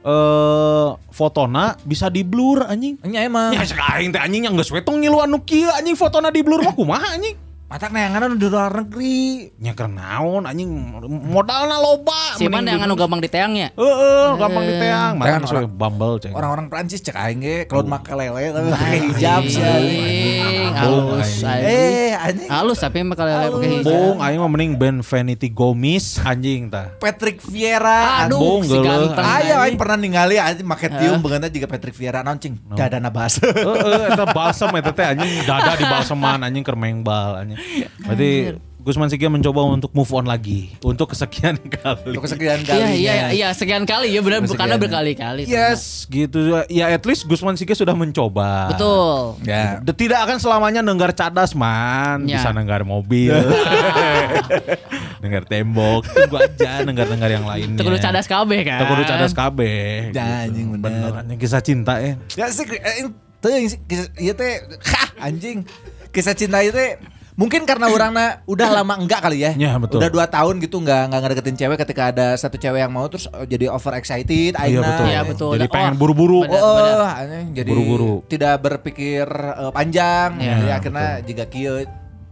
eh 0.07 0.87
fotona 1.11 1.75
bisa 1.83 2.07
di 2.07 2.23
blur 2.23 2.63
anjing. 2.63 2.95
Nya 3.03 3.27
emang. 3.27 3.51
Ya 3.51 3.67
cek 3.67 3.75
aing 3.75 4.15
teh 4.15 4.23
anjing 4.23 4.47
yang 4.47 4.55
geus 4.55 4.71
we 4.71 4.79
tong 4.79 5.03
ngiluan 5.03 5.27
nu 5.27 5.43
kieu 5.43 5.67
anjing 5.67 5.99
fotona 5.99 6.31
di 6.31 6.47
blur 6.47 6.63
mah 6.63 6.71
kumaha 6.71 7.19
anjing. 7.19 7.35
Mata 7.65 7.89
neangan 7.89 8.37
di 8.37 8.45
luar 8.45 8.69
negeri. 8.77 9.49
Nya 9.57 9.73
keur 9.73 9.89
naon 9.89 10.45
anjing 10.45 10.69
modalna 11.33 11.81
loba. 11.81 12.37
Si 12.37 12.45
mana 12.45 12.77
yang 12.77 12.85
anu 12.85 12.93
gampang 12.93 13.17
diteangnya? 13.17 13.73
Heeh, 13.73 14.27
gampang 14.37 14.69
diteang. 14.69 15.17
Teang 15.17 15.41
Mana 15.41 15.49
orang 15.49 15.73
Bumble 15.73 16.21
ceng. 16.21 16.37
Orang-orang 16.37 16.69
Prancis 16.69 17.01
cek 17.01 17.17
aing 17.17 17.41
ge 17.41 17.57
Claude 17.65 17.89
Makelele 17.89 18.53
tapi 18.53 18.69
pakai 18.69 18.99
hijab 19.09 19.41
sih. 19.49 19.65
anjing. 19.65 20.45
Anjing, 20.45 20.73
halus 20.77 21.25
anjing. 21.25 21.49
anjing. 21.49 21.65
Eh 21.65 22.11
anjing. 22.13 22.49
Halus 22.53 22.77
tapi 22.77 22.97
kalau 23.17 23.31
pakai 23.57 23.69
hijab. 23.81 23.89
Bung, 23.89 24.17
aing 24.21 24.39
mah 24.45 24.49
mending 24.53 24.71
band 24.77 24.99
Vanity 25.01 25.49
Gomis 25.49 26.21
anjing 26.21 26.69
tah. 26.69 26.93
Patrick 27.01 27.41
Vieira. 27.49 28.29
Aduh, 28.29 28.45
Bung, 28.45 28.61
si 28.61 28.77
ganteng. 28.77 29.25
Ayo 29.25 29.57
anjing. 29.57 29.57
aing 29.65 29.77
pernah 29.81 29.97
ningali 29.97 30.37
anjing 30.37 30.69
make 30.69 30.85
tiung 30.85 31.17
beungeutna 31.17 31.49
juga 31.49 31.65
Patrick 31.65 31.97
Vieira 31.97 32.21
naon 32.21 32.37
cing. 32.37 32.61
Dadana 32.77 33.09
bahasa. 33.09 33.41
Heeh, 33.41 34.13
eta 34.13 34.29
balsam 34.29 34.69
eta 34.77 34.93
teh 34.93 35.17
anjing 35.17 35.49
dada 35.49 35.73
di 35.73 35.85
balseman 35.89 36.45
anjing 36.45 36.61
keur 36.61 36.77
mengbal 36.77 37.41
anjing. 37.41 37.54
Berarti 37.99 38.31
Gusman 38.77 39.09
Sigia 39.09 39.27
mencoba 39.27 39.65
untuk 39.65 39.89
move 39.91 40.13
on 40.13 40.23
lagi 40.23 40.69
untuk 40.79 41.09
kesekian 41.09 41.57
kali. 41.75 42.05
Untuk 42.07 42.21
kesekian 42.23 42.61
Iya 42.61 42.69
kalinya. 42.69 42.93
iya 42.93 43.13
iya 43.31 43.47
sekian 43.49 43.81
kali 43.81 44.13
ya 44.13 44.21
benar 44.21 44.45
Sekian. 44.45 44.61
karena 44.61 44.77
berkali-kali. 44.77 45.43
Yes, 45.43 46.05
gitu. 46.05 46.37
Ya 46.67 46.89
at 46.89 47.01
least 47.01 47.25
Gusman 47.25 47.55
Sigia 47.55 47.73
sudah 47.73 47.91
mencoba. 47.91 48.69
Betul. 48.69 49.41
Ya. 49.41 49.81
D- 49.81 49.89
Tidak 49.91 50.19
akan 50.19 50.37
selamanya 50.37 50.79
nenggar 50.79 51.09
cadas 51.11 51.51
man, 51.51 52.23
Ya. 52.23 52.37
bisa 52.37 52.53
nenggar 52.53 52.85
mobil, 52.85 53.33
nenggar 55.21 55.43
tembok, 55.43 56.05
tunggu 56.05 56.37
aja 56.37 56.83
nenggar-nenggar 56.83 57.31
yang 57.31 57.41
lainnya. 57.43 57.75
Itu 57.75 57.83
kudu 57.83 57.97
cadas 57.97 58.25
kabeh 58.27 58.59
kan. 58.61 58.79
Itu 58.79 58.85
kudu 58.87 59.03
cadas 59.03 59.31
KB. 59.33 59.59
Ya, 60.13 60.45
anjing, 60.45 60.77
bener. 60.77 61.09
Anjing 61.15 61.37
kisah 61.37 61.59
cinta 61.59 61.97
ya. 61.97 62.21
Ya 62.37 62.45
sih 62.49 62.69
eh, 62.69 63.09
teu 63.41 63.49
sih 63.61 63.81
kisah- 63.81 64.13
ieu 64.15 64.33
teh 64.33 64.61
hah, 64.85 65.09
anjing. 65.23 65.65
Kisah 66.11 66.31
cinta 66.31 66.61
itu 66.61 66.69
teh 66.71 67.01
mungkin 67.35 67.63
karena 67.63 67.87
orangnya 67.87 68.27
udah 68.45 68.67
lama 68.73 68.95
enggak 68.95 69.19
kali 69.21 69.43
ya. 69.43 69.51
Ya, 69.53 69.75
betul. 69.75 69.99
Udah 69.99 70.09
dua 70.09 70.25
tahun 70.25 70.57
gitu 70.57 70.79
enggak 70.79 71.07
enggak 71.07 71.19
ngedeketin 71.21 71.55
cewek 71.57 71.77
ketika 71.77 72.03
ada 72.09 72.27
satu 72.35 72.55
cewek 72.55 72.79
yang 72.79 72.89
mau 72.89 73.05
terus 73.05 73.27
eh, 73.27 73.43
jadi 73.45 73.67
over 73.67 73.93
excited 73.93 74.55
Iya 74.55 74.79
betul. 74.81 75.05
Iya, 75.05 75.21
betul. 75.21 75.51
Jadi 75.53 75.65
Oh, 75.65 75.73
pengen 75.73 75.95
buru-buru. 75.95 76.39
Oh, 76.41 77.03
anjing, 77.03 77.51
jadi 77.53 77.67
Buru-buru. 77.67 78.13
tidak 78.25 78.55
berpikir 78.59 79.27
eh, 79.27 79.71
panjang. 79.71 80.29
Iya, 80.37 80.53
jadi 80.57 80.71
akhirnya 80.73 81.07
jika 81.21 81.43
kieu 81.45 81.75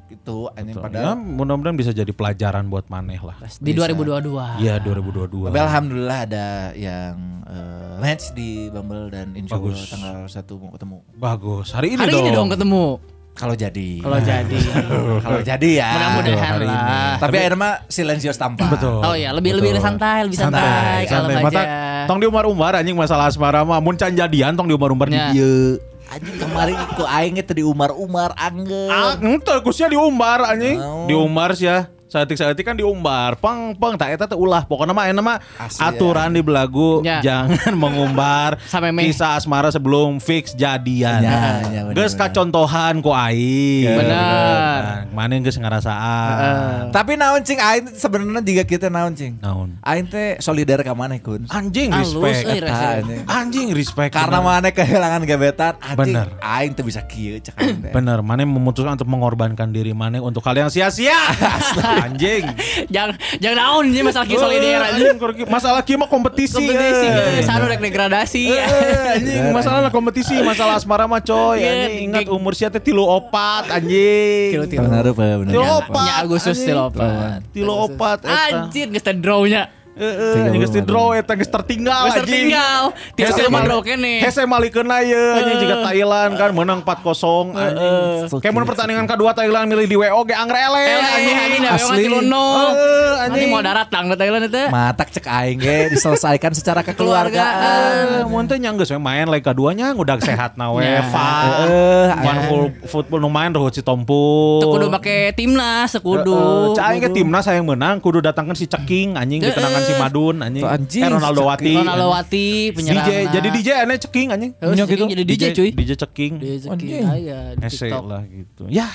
gitu 0.09 0.47
anjing 0.49 0.77
Ya, 0.93 1.11
mudah-mudahan 1.13 1.75
bisa 1.75 1.91
jadi 1.91 2.09
pelajaran 2.09 2.71
buat 2.71 2.87
maneh 2.87 3.19
lah. 3.19 3.35
Di 3.59 3.75
2022. 3.75 4.61
Iya 4.61 4.79
2022. 4.79 5.51
Tapi 5.51 5.59
alhamdulillah 5.59 6.19
ada 6.23 6.47
yang 6.71 7.15
eh, 7.43 7.95
match 7.99 8.31
di 8.31 8.71
Bumble 8.71 9.11
dan 9.11 9.35
insya 9.35 9.59
Allah 9.59 9.83
tanggal 9.83 10.15
satu 10.27 10.53
mau 10.57 10.71
ketemu. 10.71 11.03
Bagus. 11.13 11.75
Hari 11.75 11.91
ini 11.91 11.99
Hari 11.99 12.13
dong. 12.13 12.23
ini 12.23 12.31
dong 12.31 12.47
ketemu. 12.47 12.85
Kalau 13.33 13.57
jadi. 13.57 13.97
Kalau 13.97 14.19
jadi. 14.21 14.59
Kalau 15.25 15.41
jadi 15.41 15.69
ya. 15.73 15.89
Mudah-mudahan 15.91 16.51
hari 16.53 16.67
ini. 16.69 16.77
lah. 16.77 17.13
Tapi 17.17 17.35
akhirnya 17.35 17.59
mah 17.59 17.73
silensius 17.87 18.37
tampak. 18.37 18.69
Betul. 18.69 19.01
Oh 19.01 19.13
iya, 19.13 19.33
lebih 19.33 19.57
lebih 19.57 19.73
Betul. 19.73 19.83
santai, 19.83 20.17
lebih 20.21 20.37
santai, 20.37 21.09
kalem 21.09 21.41
Mata, 21.41 21.49
aja. 21.51 21.63
tong 22.05 22.21
di 22.21 22.25
umar-umar 22.25 22.77
anjing 22.77 22.93
masalah 22.93 23.27
asmara 23.27 23.65
mah 23.65 23.81
mun 23.81 23.97
can 23.97 24.13
jadian 24.13 24.53
tong 24.53 24.65
di 24.65 24.73
umar-umar 24.73 25.09
di 25.09 25.17
Ya. 25.17 25.33
dieu. 25.33 25.81
Anjing 26.05 26.37
kemarin 26.37 26.77
ku 26.93 27.03
aing 27.03 27.41
teh 27.41 27.55
di 27.55 27.65
umar-umar 27.65 28.37
angge. 28.37 28.85
Ah, 28.87 29.17
ente 29.17 29.53
kusnya 29.61 29.89
diumbar 29.89 30.45
anjing. 30.45 30.77
Oh. 30.77 31.09
Diumbar 31.09 31.57
sih 31.57 31.65
ya. 31.65 31.89
Saetik-saetik 32.13 32.61
kan 32.61 32.77
diumbar. 32.77 33.33
Pang 33.41 33.73
pang 33.73 33.97
tak 33.97 34.13
eta 34.13 34.29
teh 34.29 34.37
ulah. 34.37 34.61
Pokoknya 34.63 34.93
mah 34.93 35.09
enak 35.09 35.23
mah 35.25 35.37
Asli, 35.57 35.81
aturan 35.81 36.29
di 36.29 36.45
belagu 36.45 37.01
Ya. 37.01 37.25
jangan 37.25 37.73
mengumbar 37.83 38.61
kisah 39.01 39.33
asmara 39.33 39.73
sebelum 39.73 40.21
fix 40.21 40.53
jadian. 40.53 41.25
Ya, 41.25 41.65
ya, 41.65 41.81
bener, 41.89 41.97
Geus 41.97 42.13
kacontohan 42.13 43.01
ku 43.01 43.09
aing. 43.09 43.97
Bener. 43.97 44.81
Nah, 44.85 45.09
Mana 45.09 45.41
geus 45.41 45.57
ngarasaan. 45.57 46.93
Tapi 46.93 47.17
naon 47.17 47.41
cing 47.41 47.57
aing 47.57 47.97
sebenarnya 47.97 48.45
juga 48.45 48.63
kita 48.63 48.93
naon 48.93 49.17
cing. 49.17 49.41
Naon? 49.41 49.81
Aing 49.81 50.05
teh 50.05 50.37
solidar 50.37 50.85
ka 50.85 50.93
maneh 50.93 51.17
kun. 51.17 51.49
Anjing 51.49 51.89
Halus, 51.89 52.13
respect. 52.13 52.61
anjing. 52.69 53.21
Anjing 53.25 53.67
respect. 53.73 54.13
Karena 54.13 54.37
bener. 54.37 54.61
maneh 54.61 54.71
kehilangan 54.71 55.21
gebetan, 55.25 55.73
anjing. 55.81 56.13
Aing 56.37 56.77
teh 56.77 56.85
bisa 56.85 57.01
kieu 57.01 57.41
cek. 57.41 57.57
Bener, 57.89 58.21
Mane 58.21 58.45
memutuskan 58.45 58.93
untuk 58.93 59.09
mengorbankan 59.09 59.73
diri 59.73 59.97
Mane 59.97 60.21
untuk 60.21 60.45
hal 60.45 60.53
yang 60.55 60.69
sia-sia. 60.69 61.17
Anjing. 62.03 62.43
Jangan 62.93 63.15
jangan 63.39 63.57
naon 63.57 63.83
ini 63.89 64.01
masalah 64.03 64.27
kisah 64.27 64.43
solidar 64.43 64.81
aja. 64.81 64.93
Anjing, 64.93 65.15
kur- 65.17 65.49
Masalah 65.49 65.81
kieu 65.81 65.97
mah 65.97 66.07
kompetisi. 66.07 66.53
Kompetisi 66.53 67.05
eh. 67.05 67.39
guys, 67.39 67.49
anu 67.49 67.65
rek 67.65 67.79
degradasi. 67.79 68.43
Eh, 68.49 69.15
anjing, 69.17 69.43
masalah 69.49 69.89
kompetisi, 69.89 70.35
masalah 70.41 70.77
asmara 70.77 71.05
mah 71.05 71.23
coy. 71.23 71.57
Iya, 71.57 71.71
Anjing, 71.87 72.03
ingat 72.05 72.23
umur 72.29 72.53
sia 72.53 72.67
teh 72.67 72.79
tilu 72.79 73.01
opat 73.01 73.71
anjing. 73.71 74.51
Tilu 74.53 74.65
tilu. 74.67 74.85
Bener 74.85 75.05
apa 75.09 75.23
bener. 75.39 75.51
Tilu 75.51 75.65
opat. 75.65 76.03
Nya 76.03 76.13
Agustus 76.21 76.53
anjing. 76.53 76.67
tilu 76.69 76.81
opat. 76.83 77.39
Tilu 77.51 77.73
opat 77.73 78.19
eta. 78.23 78.37
Anjir 78.51 78.87
geus 78.89 79.03
teh 79.03 79.15
draw-nya. 79.15 79.82
Heeh, 79.93 80.49
anjing 80.49 80.57
geus 80.59 80.73
di 80.73 80.81
draw 80.81 81.13
eta 81.13 81.33
geus 81.33 81.45
tertinggal 81.47 82.09
Geus 82.09 82.17
anjing. 82.17 82.49
tertinggal. 82.49 82.81
Tilu 83.13 83.45
mah 83.47 83.61
draw 83.61 83.79
kene. 83.79 84.25
Hese 84.25 84.41
malikeun 84.43 84.89
ieu 85.01 85.21
anjing 85.37 85.57
juga 85.61 85.75
Thailand 85.83 86.31
kan 86.33 86.49
menang 86.49 86.79
4-0 86.81 87.53
anjing. 87.53 88.41
Kayak 88.41 88.53
mun 88.53 88.65
pertandingan 88.65 89.05
kedua 89.05 89.31
Thailand 89.31 89.69
milih 89.69 89.85
di 89.85 89.93
WO 89.93 90.25
ge 90.25 90.33
angrele 90.33 90.81
Eh 90.81 90.97
anjing 90.97 91.37
anjing 91.37 91.63
Asli. 91.63 92.03
Eh, 92.09 93.13
anjing. 93.21 93.47
Mau 93.47 93.61
datang 93.61 94.09
ke 94.09 94.15
Thailand 94.17 94.43
itu. 94.45 94.61
Matak 94.67 95.13
cek 95.13 95.25
aing 95.25 95.57
ge 95.57 95.77
diselesaikan 95.93 96.51
secara 96.51 96.81
kekeluargaan. 96.87 97.61
Eh, 97.61 98.23
mun 98.25 98.49
teh 98.49 98.57
nyanggeus 98.57 98.89
we 98.89 98.97
main 98.97 99.29
leg 99.29 99.45
kaduanya 99.45 99.93
udah 99.93 100.17
sehat 100.17 100.57
na 100.57 100.73
we 100.73 100.81
fun. 101.07 101.45
Heeh, 101.61 102.05
Fun 102.15 102.37
full 102.43 102.63
football 102.87 103.19
nu 103.19 103.29
main 103.29 103.51
ruhut 103.51 103.69
si 103.69 103.85
Tompu. 103.85 104.57
Teu 104.57 104.73
kudu 104.73 104.89
make 104.89 105.37
timnas, 105.37 105.93
kudu. 105.95 106.73
Cai 106.73 106.97
ke 106.97 107.13
timnas 107.13 107.45
yang 107.45 107.67
menang 107.67 108.01
kudu 108.01 108.19
datangkan 108.19 108.57
si 108.57 108.65
Ceking 108.65 109.13
anjing 109.13 109.37
Heeh. 109.37 109.53
dikenangan 109.53 109.82
si 109.83 109.93
Madun 109.93 110.35
anjing. 110.39 110.63
Anjing, 110.63 111.03
Eh, 111.03 111.11
Ronaldo 111.11 111.41
Wati. 111.43 111.73
Ronaldo 111.75 112.07
Wati 112.09 112.45
DJ 112.69 112.75
penyerang. 112.75 113.05
jadi 113.29 113.47
DJ 113.49 113.67
aneh 113.79 113.97
Ceking 113.99 114.27
anjing. 114.31 114.51
Oh, 114.57 114.71
Nya 114.71 114.83
Ceking 114.83 115.09
jadi 115.09 115.23
DJ, 115.23 115.43
cuy. 115.51 115.69
DJ 115.71 115.91
Ceking. 115.95 116.31
DJ 116.37 116.53
Ceking. 116.63 117.03
Aya 117.05 117.39
di 117.53 117.63
Ese 117.63 117.87
TikTok. 117.87 118.03
lah 118.03 118.21
gitu. 118.23 118.63
Ya. 118.67 118.87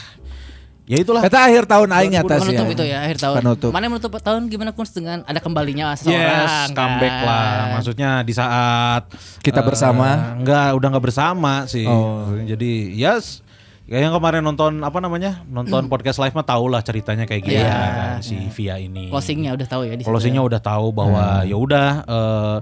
Ya 0.85 0.97
itulah. 0.97 1.21
Eta 1.21 1.45
akhir 1.45 1.69
tahun 1.69 1.93
aing 1.93 2.17
atas 2.17 2.41
ya. 2.41 2.45
Menutup 2.49 2.67
itu 2.73 2.85
ya 2.89 2.99
akhir 3.05 3.17
tahun. 3.21 3.37
Penutup. 3.45 3.71
Mana 3.77 3.85
menutup 3.87 4.11
tahun 4.17 4.49
gimana 4.49 4.73
Kun 4.73 4.89
dengan 4.89 5.21
ada 5.21 5.37
kembalinya 5.37 5.93
seseorang. 5.93 6.17
Yes, 6.17 6.73
comeback 6.73 7.13
kan. 7.13 7.29
lah. 7.29 7.53
Maksudnya 7.77 8.11
di 8.25 8.33
saat 8.33 9.03
Kita 9.45 9.61
eh, 9.61 9.67
bersama? 9.69 10.33
Enggak, 10.33 10.73
udah 10.73 10.89
enggak 10.89 11.05
bersama 11.05 11.69
sih. 11.69 11.85
Oh. 11.85 12.33
Jadi, 12.41 12.97
yes. 12.97 13.45
Kayak 13.89 14.03
yang 14.05 14.15
kemarin 14.15 14.43
nonton 14.43 14.73
apa 14.79 14.99
namanya? 14.99 15.41
Nonton 15.47 15.89
podcast 15.89 16.21
live 16.21 16.33
mah 16.33 16.45
tau 16.45 16.69
lah 16.69 16.81
ceritanya 16.81 17.25
kayak 17.25 17.41
gimana 17.41 17.65
Hmm. 17.65 17.73
Iya. 17.73 17.97
kan 17.97 18.17
si 18.21 18.37
Via 18.53 18.77
ini. 18.77 19.09
Closingnya 19.09 19.51
udah 19.51 19.65
tahu 19.67 19.83
ya 19.83 19.95
di 19.95 20.05
situ 20.05 20.09
Closingnya 20.09 20.43
ya. 20.43 20.47
udah 20.47 20.61
tahu 20.61 20.87
bahwa 20.93 21.25
Hmm. 21.35 21.49
ya 21.49 21.57
udah 21.57 21.89
eh, 22.05 22.57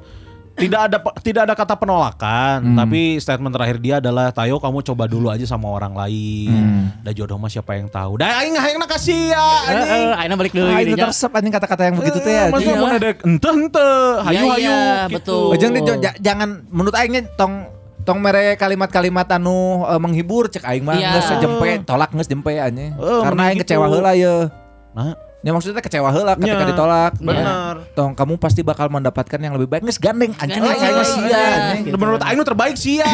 tidak 0.56 0.80
ada 0.86 0.96
tidak 1.20 1.42
ada 1.44 1.54
kata 1.54 1.74
penolakan, 1.76 2.58
Hmm. 2.62 2.76
tapi 2.78 3.18
statement 3.18 3.52
terakhir 3.52 3.76
dia 3.76 3.94
adalah 3.98 4.30
Tayo 4.30 4.56
kamu 4.56 4.80
coba 4.82 5.04
dulu 5.04 5.28
aja 5.28 5.44
sama 5.44 5.68
orang 5.68 5.92
lain. 5.92 6.48
Hmm. 6.48 6.82
Da 7.02 7.10
jodoh 7.10 7.36
mah 7.36 7.50
siapa 7.50 7.74
yang 7.74 7.90
tahu. 7.90 8.16
Da 8.16 8.40
aing 8.40 8.54
hayang 8.54 8.80
kasih 8.80 9.34
ya 9.34 9.46
anjing. 9.66 9.82
Heeh, 9.84 10.10
akhirnya 10.16 10.36
balik 10.38 10.52
deui 10.54 10.72
itu 10.78 10.88
dinya. 10.88 11.04
tersep 11.04 11.28
anjing 11.28 11.52
kata-kata 11.52 11.82
yang 11.84 11.96
begitu 11.98 12.18
teh. 12.18 12.30
Eh, 12.30 12.38
anjing. 12.38 12.52
Maksudnya 12.54 12.76
mau 12.78 12.88
ada 12.88 13.10
ente 13.12 13.48
ente, 13.52 13.88
hayu 14.22 14.32
Iya, 14.32 14.40
hayu. 14.48 14.62
iya, 14.62 14.80
gitu. 15.04 15.14
betul. 15.18 15.46
Ujung 15.52 15.70
di 15.72 15.80
j- 15.82 16.18
jangan 16.22 16.48
menurut 16.70 16.94
aingnya 16.94 17.26
tong 17.34 17.66
tong 18.06 18.22
mere 18.22 18.54
kalimat-kalimat 18.54 19.26
anu 19.28 19.82
eh, 19.82 19.98
menghibur 19.98 20.46
cek 20.46 20.62
aing 20.62 20.86
mah 20.86 20.94
Iya. 20.94 21.10
geus 21.12 21.28
jempe 21.36 21.82
tolak 21.82 22.14
geus 22.14 22.24
jempe 22.24 22.54
anjing. 22.54 22.94
Eh, 22.94 23.20
Karena 23.20 23.50
aing 23.50 23.58
gitu. 23.58 23.74
kecewa 23.74 23.86
heula 23.90 24.14
ye. 24.14 24.46
Nah, 24.94 25.18
Ya 25.44 25.54
maksudnya 25.54 25.78
kecewa 25.78 26.10
heula 26.10 26.34
ketika 26.34 26.58
Nya. 26.58 26.70
ditolak. 26.70 27.12
benar. 27.22 27.74
Tong 27.94 28.14
kamu 28.14 28.34
pasti 28.34 28.66
bakal 28.66 28.90
mendapatkan 28.90 29.38
yang 29.38 29.54
lebih 29.54 29.68
baik. 29.68 29.82
Geus 29.84 29.98
gandeng 29.98 30.34
anjing 30.34 30.58
Gandeng, 30.58 30.74
aing 30.74 30.96
iya. 30.96 31.04
sia 31.04 31.38
anjing. 31.38 31.82
Gitu. 31.86 31.96
Menurut 31.96 32.22
aing 32.22 32.40
terbaik 32.40 32.74
sih 32.74 32.98
ya. 32.98 33.06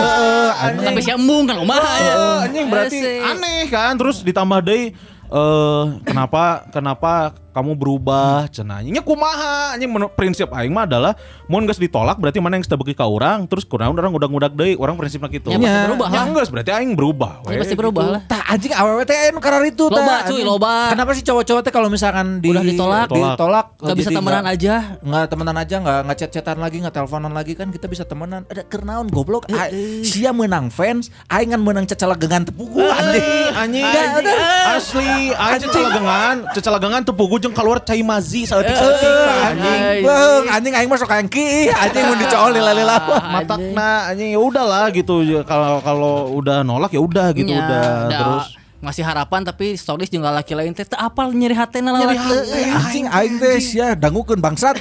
Tapi 0.81 1.01
si 1.01 1.11
embung 1.13 1.45
kan 1.45 1.57
umaha 1.57 1.93
ya. 1.99 2.15
Anjing 2.49 2.69
berarti 2.69 2.99
aneh 3.21 3.69
kan 3.69 3.97
terus 3.97 4.21
ditambah 4.21 4.61
deui 4.61 4.93
eh 5.29 5.85
kenapa 6.05 6.69
kenapa 6.69 7.33
kamu 7.53 7.77
berubah 7.77 8.49
cenah 8.49 8.81
nya 8.83 9.01
kumaha 9.01 9.77
anjing 9.77 9.93
prinsip 10.13 10.49
aing 10.51 10.73
mah 10.73 10.89
adalah 10.89 11.13
mun 11.47 11.65
geus 11.65 11.77
ditolak 11.77 12.17
berarti 12.17 12.41
mana 12.41 12.57
yang 12.57 12.65
beki 12.65 12.97
ka 12.97 13.05
urang 13.05 13.45
terus 13.45 13.63
kurang 13.63 13.93
orang 13.93 14.09
udah-udah 14.11 14.49
deui 14.49 14.75
orang 14.75 14.97
prinsipnya 14.97 15.29
gitu 15.29 15.53
Ya, 15.53 15.61
pasti 15.61 15.81
berubah 15.87 16.07
Ya, 16.09 16.17
lah. 16.17 16.33
geus 16.33 16.49
berarti 16.49 16.71
aing 16.73 16.93
berubah 16.97 17.33
Ya, 17.45 17.59
pasti 17.61 17.77
berubah 17.77 18.05
lah. 18.09 18.21
Tah 18.25 18.43
anjing 18.49 18.73
awewe 18.73 19.05
teh 19.05 19.29
anu 19.29 19.39
karar 19.39 19.61
itu 19.63 19.85
tah. 19.87 20.01
Loba, 20.01 20.15
cuy, 20.25 20.41
anjing. 20.41 20.47
loba. 20.49 20.75
Kenapa 20.97 21.11
sih 21.13 21.21
cowok-cowok 21.23 21.61
teh 21.61 21.73
kalau 21.73 21.89
misalkan 21.89 22.41
di, 22.41 22.49
Udah 22.49 22.65
ditolak. 22.65 23.07
ditolak 23.13 23.67
Gak 23.77 23.97
bisa 23.97 24.11
temenan 24.11 24.45
aja. 24.49 24.75
nggak 25.03 25.25
temenan 25.29 25.57
aja 25.59 25.77
nggak 25.77 25.99
nggak 26.09 26.19
chat-chatan 26.19 26.57
lagi 26.57 26.77
nggak 26.81 26.95
teleponan 26.95 27.33
lagi 27.33 27.53
kan 27.53 27.69
kita 27.69 27.85
bisa 27.85 28.03
temenan 28.03 28.49
ada 28.49 28.63
kernaon 28.65 29.11
goblok 29.11 29.45
A- 29.51 29.69
sia 30.01 30.33
menang 30.33 30.73
fans 30.73 31.13
aing 31.29 31.53
kan 31.53 31.61
menang 31.61 31.85
cecelegengan 31.85 32.49
tepugu 32.49 32.81
anjing 32.81 33.53
anjing 33.53 33.85
udah. 33.85 34.77
asli 34.79 35.13
aing 35.31 35.61
cecelegengan 35.61 36.35
cecelegengan 36.53 37.03
tepugu 37.03 37.37
jeung 37.43 37.51
keluar 37.51 37.83
cai 37.83 38.01
mazi 38.01 38.47
saeutik 38.47 38.71
Eh, 38.71 38.79
saeutik 38.79 39.11
anjing. 39.43 39.81
Ay. 39.83 39.99
Beung, 40.01 40.47
anjing 40.47 40.73
aing 40.73 40.87
masuk 40.87 41.11
kayak 41.11 41.27
ki 41.27 41.69
anjing 41.69 42.07
mau 42.07 42.15
dicool 42.15 42.51
lila-lila 42.55 42.97
matakna 43.35 43.91
anjing 44.09 44.31
ya 44.31 44.39
udahlah 44.39 44.87
gitu. 44.95 45.27
Kalau 45.43 45.83
kalau 45.83 46.15
udah 46.33 46.63
nolak 46.63 46.95
ya 46.95 47.03
udah 47.03 47.35
gitu 47.35 47.51
Nya, 47.51 47.59
udah. 47.59 47.83
da, 48.07 48.15
terus 48.15 48.47
ngasih 48.83 49.01
harapan 49.01 49.43
tapi 49.43 49.73
stories 49.73 50.07
juga 50.07 50.29
laki 50.29 50.53
lain 50.53 50.71
teh 50.71 50.85
apal 50.93 51.31
nyeri 51.31 51.55
hatena 51.55 51.91
lah 51.91 52.05
laki. 52.05 52.35
Anjing 52.69 53.07
aing 53.07 53.39
teh 53.39 53.57
sia 53.59 53.95
dangukeun 53.95 54.37
bangsat 54.37 54.75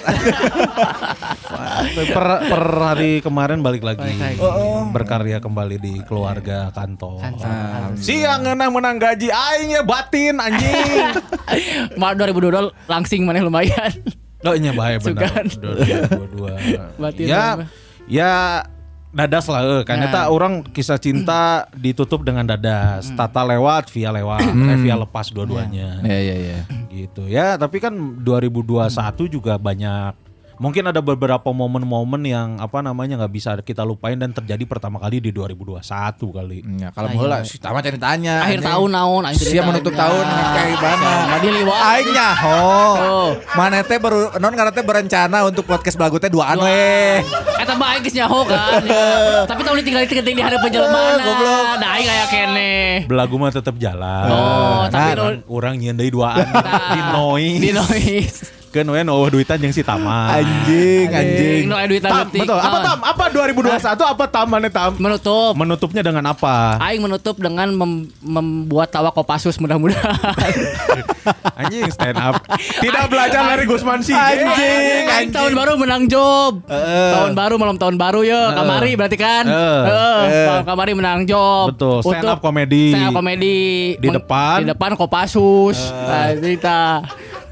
per, 2.10 2.26
per 2.42 2.64
hari 2.82 3.20
kemarin 3.20 3.60
balik 3.60 3.82
lagi 3.82 4.02
Balik 4.02 4.18
lagi. 4.18 4.38
berkarya 4.90 5.38
kembali 5.38 5.76
di 5.78 5.94
keluarga 6.04 6.70
kantor. 6.72 7.22
Kantor. 7.22 7.48
Siang 7.96 8.42
ngeunah 8.42 8.68
menang 8.70 8.98
gaji 8.98 9.28
aing 9.30 9.70
ya 9.72 9.82
batin 9.82 10.36
anjing. 10.38 11.16
Mal 12.02 12.14
2022 12.18 12.88
langsing 12.88 13.22
maneh 13.22 13.40
lumayan. 13.40 13.92
Oh 14.42 14.58
iya 14.58 14.74
bahaya 14.74 14.98
benar. 14.98 15.46
Sugan. 15.46 15.46
Dua-dua. 16.10 16.58
Batin 16.98 17.26
Ya 17.30 17.46
mah. 17.54 17.68
ya 18.10 18.34
dadas 19.12 19.46
lah 19.52 19.62
eh. 19.62 19.84
kan 19.84 20.00
Nah. 20.00 20.32
orang 20.32 20.64
kisah 20.64 20.96
cinta 20.98 21.68
ditutup 21.76 22.24
dengan 22.24 22.48
dadas. 22.48 23.12
Tata 23.12 23.44
lewat, 23.44 23.92
via 23.92 24.10
lewat, 24.10 24.42
eh, 24.48 24.78
via 24.80 24.96
lepas 24.96 25.28
dua-duanya. 25.30 26.00
ya 26.02 26.20
ya 26.20 26.36
ya 26.36 26.60
gitu 26.92 27.24
ya 27.28 27.56
tapi 27.56 27.80
kan 27.80 27.94
2021 28.20 28.92
juga 29.32 29.56
banyak 29.56 30.31
mungkin 30.62 30.86
ada 30.86 31.02
beberapa 31.02 31.50
momen-momen 31.50 32.22
yang 32.22 32.50
apa 32.56 32.80
namanya 32.80 33.18
nggak 33.18 33.34
bisa 33.34 33.58
kita 33.60 33.82
lupain 33.82 34.14
dan 34.14 34.30
terjadi 34.30 34.62
pertama 34.64 35.02
kali 35.02 35.18
di 35.18 35.34
2021 35.34 35.82
kali 36.30 36.60
Ya, 36.78 36.94
kalau 36.94 37.10
heula 37.10 37.42
si 37.42 37.58
tama 37.58 37.82
cari 37.82 37.98
tanya. 37.98 38.46
Akhir 38.46 38.62
anjing. 38.62 38.70
tahun 38.70 38.90
naon 38.92 39.24
aing 39.26 39.38
Sia 39.38 39.62
menutup 39.62 39.90
tahun 39.92 40.22
kayak 40.22 40.70
gimana? 40.72 41.10
Madi 41.28 41.50
liwat. 41.52 41.82
Aing 41.82 42.10
nyaho. 42.12 42.62
Mana 43.52 43.82
teh 43.82 43.98
baru 43.98 44.38
non 44.38 44.54
karena 44.54 44.70
teh 44.70 44.82
berencana 44.82 45.38
untuk 45.44 45.66
podcast 45.66 45.98
belagu 45.98 46.22
teh 46.22 46.30
duaan 46.30 46.62
we. 46.62 47.26
Eta 47.58 47.74
mah 47.74 47.98
aing 47.98 48.06
geus 48.06 48.14
nyaho 48.14 48.46
kan. 48.46 48.82
Tapi 49.50 49.62
tahun 49.66 49.78
ditinggal 49.82 50.04
tinggal 50.06 50.26
di 50.28 50.44
hari 50.44 50.58
penjelmaan. 50.60 51.16
Goblok. 51.20 51.66
Nah 51.78 51.90
aing 51.92 52.08
aya 52.08 52.26
kene. 52.28 52.74
belagu 53.10 53.34
mah 53.36 53.50
tetap 53.50 53.76
jalan 53.76 54.30
Oh, 54.30 54.86
tapi 54.88 55.18
Orang- 55.18 55.44
orang 55.48 55.74
nyeun 55.82 55.98
deui 55.98 56.12
duaan 56.12 56.38
Nah, 56.46 56.94
di 56.94 57.02
noise 57.12 57.60
Di 57.60 57.72
noise. 57.74 58.61
Kan 58.72 58.88
we 58.88 59.04
eueuh 59.04 59.30
duitan 59.30 59.60
jeung 59.60 59.76
si 59.76 59.84
Tama 59.84 60.32
Anjing, 60.32 61.08
anjing. 61.12 61.64
Nu 61.68 61.76
aya 61.76 61.88
duit 61.92 62.00
Tam, 62.00 62.28
betul. 62.32 62.56
Apa 62.56 62.78
Tam? 62.80 62.98
Apa 63.04 63.24
2021 63.28 64.14
apa 64.16 64.26
Tam 64.32 64.48
mana 64.48 64.68
Tam? 64.72 64.92
Menutup. 64.96 65.54
Menutupnya 65.60 66.02
dengan 66.02 66.24
apa? 66.32 66.80
Aing 66.80 67.04
menutup 67.04 67.36
dengan 67.36 67.68
mem- 67.76 68.08
membuat 68.24 68.88
tawa 68.90 69.12
Kopassus 69.12 69.60
mudah-mudahan. 69.60 70.16
Anjing 71.60 71.92
stand 71.92 72.18
up. 72.18 72.40
Tidak 72.58 73.06
belajar 73.12 73.44
dari 73.54 73.68
Gusman 73.68 74.00
sih. 74.02 74.16
Anjing, 74.16 75.04
Aing 75.12 75.32
tahun 75.36 75.52
baru 75.54 75.76
menang 75.76 76.08
job. 76.08 76.64
Eh. 76.66 77.12
Tahun 77.14 77.32
baru 77.36 77.56
malam 77.60 77.76
tahun 77.76 77.96
baru 78.00 78.24
ya, 78.24 78.56
kamari 78.56 78.96
berarti 78.96 79.18
kan. 79.20 79.46
Eh. 79.46 79.82
Heeh, 79.86 80.48
malam 80.48 80.64
kamari 80.66 80.94
menang 80.96 81.28
job. 81.28 81.76
Betul, 81.76 82.00
stand 82.08 82.32
up 82.32 82.40
comedy. 82.40 82.96
Stand 82.96 83.12
up 83.12 83.20
comedy 83.20 83.60
Di 84.00 84.08
depan. 84.08 84.64
Di 84.64 84.66
depan 84.72 84.96
Kopassus. 84.96 85.78
Nah, 85.92 86.32
kita. 86.40 86.80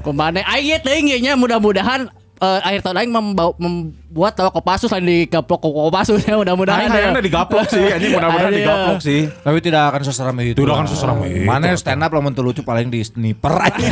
Ke 0.00 0.10
mana? 0.10 0.40
Aing 0.42 0.66
ye 0.66 0.78
teuing 0.78 1.06
nya 1.20 1.36
mudah-mudahan 1.36 2.08
eh, 2.40 2.60
akhir 2.64 2.80
tahun 2.82 2.96
aing 3.04 3.12
membawa, 3.12 3.52
membuat 3.60 4.32
tawa 4.32 4.48
Kopassus 4.48 4.88
lain 4.88 5.04
digaplok 5.04 5.60
ke 5.60 5.68
Kopassus 5.68 6.24
ya 6.24 6.40
mudah-mudahan. 6.40 6.80
Aing 6.80 6.88
ya. 6.88 6.96
hayangna 6.96 7.20
digaplok 7.20 7.68
sih. 7.68 7.84
Anjing 7.84 8.16
mudah-mudahan 8.16 8.52
digaplok 8.52 9.00
sih. 9.04 9.20
Tapi 9.28 9.58
tidak 9.60 9.82
akan 9.92 10.00
seseram 10.02 10.36
itu. 10.40 10.56
Tidak 10.56 10.72
akan 10.72 10.88
seseram 10.88 11.20
itu. 11.22 11.44
Mana 11.44 11.76
stand 11.76 12.00
up 12.00 12.10
lamun 12.10 12.32
lucu 12.32 12.64
paling 12.64 12.88
di 12.88 13.04
sniper 13.04 13.52
aja. 13.60 13.84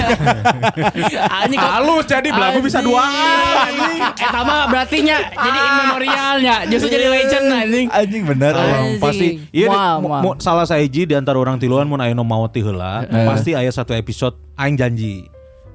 Anjing 1.44 1.60
kok- 1.60 1.72
Halus 1.76 2.04
jadi 2.08 2.28
belagu 2.32 2.58
bisa 2.64 2.80
Anjing. 2.80 2.88
duaan. 2.88 3.70
Eta 4.16 4.40
mah 4.40 4.64
berarti 4.72 4.96
nya 5.04 5.16
jadi 5.28 5.58
in 5.58 5.74
memorialnya, 5.78 6.54
justru 6.72 6.88
jadi 6.88 7.06
legend 7.06 7.46
anjing. 7.52 7.86
Anjing 7.92 8.22
bener. 8.24 8.52
Anjing. 8.56 8.96
pasti 8.98 9.26
iya 9.52 9.68
di- 9.68 10.40
salah 10.40 10.64
saiji 10.64 11.04
di 11.04 11.14
antara 11.14 11.36
orang 11.36 11.60
tiluan 11.60 11.84
mun 11.84 12.00
aya 12.00 12.16
nu 12.16 12.24
mau 12.24 12.48
ti 12.48 12.64
heula 12.64 13.04
pasti 13.06 13.52
aya 13.52 13.68
satu 13.68 13.92
episode 13.92 14.34
aing 14.56 14.74
janji 14.74 15.28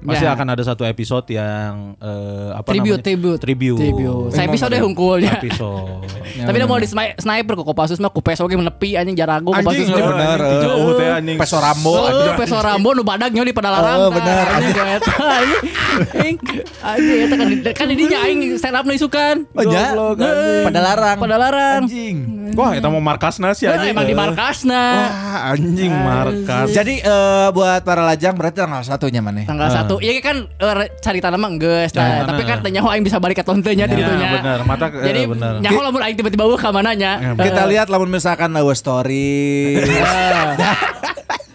pasti 0.04 0.22
Ya. 0.22 0.30
akan 0.30 0.46
ada 0.46 0.62
satu 0.62 0.84
episode 0.84 1.24
yang 1.28 1.96
eh, 1.96 2.50
apa 2.52 2.68
Tribute, 2.68 3.00
namanya 3.00 3.02
tribute. 3.02 3.40
tribute 3.40 3.80
Tribute. 3.80 4.30
Saya 4.30 4.44
episode 4.46 4.70
ada 4.70 4.80
hungkulnya. 4.80 5.32
episode 5.34 6.04
Tapi 6.36 6.54
udah 6.54 6.68
mau 6.68 6.76
di 6.76 6.84
sni- 6.84 7.16
sniper 7.16 7.52
kok 7.54 7.66
Kopassus 7.66 7.96
mah 7.96 8.08
ku 8.08 8.20
PSO 8.20 8.44
ge 8.44 8.54
menepi 8.54 8.94
anjing 8.94 9.14
jarago 9.14 9.50
anjing 9.50 9.64
Kopassus. 9.64 9.88
oh, 9.90 10.06
bener, 10.06 10.38
anjing, 10.38 10.52
eh. 10.52 10.62
jauh 10.62 10.90
teh 10.94 11.08
anjing 11.10 11.36
Peso 11.36 11.56
Rambo. 11.56 11.92
Oh, 11.96 12.32
peso 12.34 12.56
Rambo 12.56 12.88
nu 12.92 13.02
badag 13.02 13.30
nyawa 13.30 13.44
di 13.44 13.54
Padalarang. 13.54 13.98
Oh, 13.98 14.10
bener. 14.10 14.44
Anjing 14.46 14.76
eta 14.76 15.12
anjing. 15.40 16.34
Anjing 16.78 17.18
eta 17.18 17.34
kan 17.34 17.48
kan 17.74 17.86
di 17.86 17.96
dinya 17.96 18.18
aing 18.22 18.40
stand 18.54 18.74
up 18.74 18.84
nu 18.84 18.92
isukan. 18.92 19.48
Oh 19.50 19.62
ya. 19.62 19.90
Goblok, 19.90 20.20
anjing. 20.20 20.64
Pada 20.64 20.80
larang. 20.82 21.16
Padalarang. 21.18 21.80
Anjing. 21.84 22.16
wah 22.52 22.70
eta 22.70 22.86
mau 22.86 23.00
markasna 23.00 23.50
sih 23.50 23.66
anjing 23.66 23.90
emang 23.90 24.06
di 24.06 24.14
markasna. 24.14 24.82
wah 24.94 25.50
anjing 25.50 25.90
markas 25.90 26.70
Jadi 26.70 26.94
eh, 26.98 27.48
buat 27.50 27.82
para 27.82 28.04
lajang 28.04 28.34
berarti 28.34 28.58
tanggal 28.60 28.78
satunya 28.80 29.18
mana? 29.18 29.42
Tanggal 29.42 29.70
satu, 29.72 29.93
iya 30.00 30.18
kan 30.18 30.46
eh, 30.46 30.88
cari 30.98 31.18
tanah 31.20 31.38
mah 31.38 31.50
geus 31.58 31.90
Cari 31.92 32.22
nah, 32.22 32.26
tapi 32.26 32.42
kan 32.42 32.58
nyaho 32.64 32.88
aing 32.90 33.04
bisa 33.04 33.18
balik 33.18 33.38
ke 33.38 33.44
tontenya 33.44 33.84
di 33.84 33.94
Ya, 33.94 34.06
ditu 34.06 34.14
nya. 34.16 34.30
bener. 34.40 34.58
Mata 34.66 34.86
eh, 34.90 35.04
Jadi 35.04 35.20
bener. 35.28 35.52
nyaho 35.60 35.78
lamun 35.82 36.02
aing 36.02 36.16
tiba-tiba 36.16 36.44
weuh 36.46 36.58
ka 36.58 36.70
mananya. 36.74 37.20
Ya, 37.20 37.30
Kita 37.36 37.62
lihat 37.68 37.86
lamun 37.90 38.10
misalkan 38.10 38.50
our 38.56 38.74
story. 38.74 39.78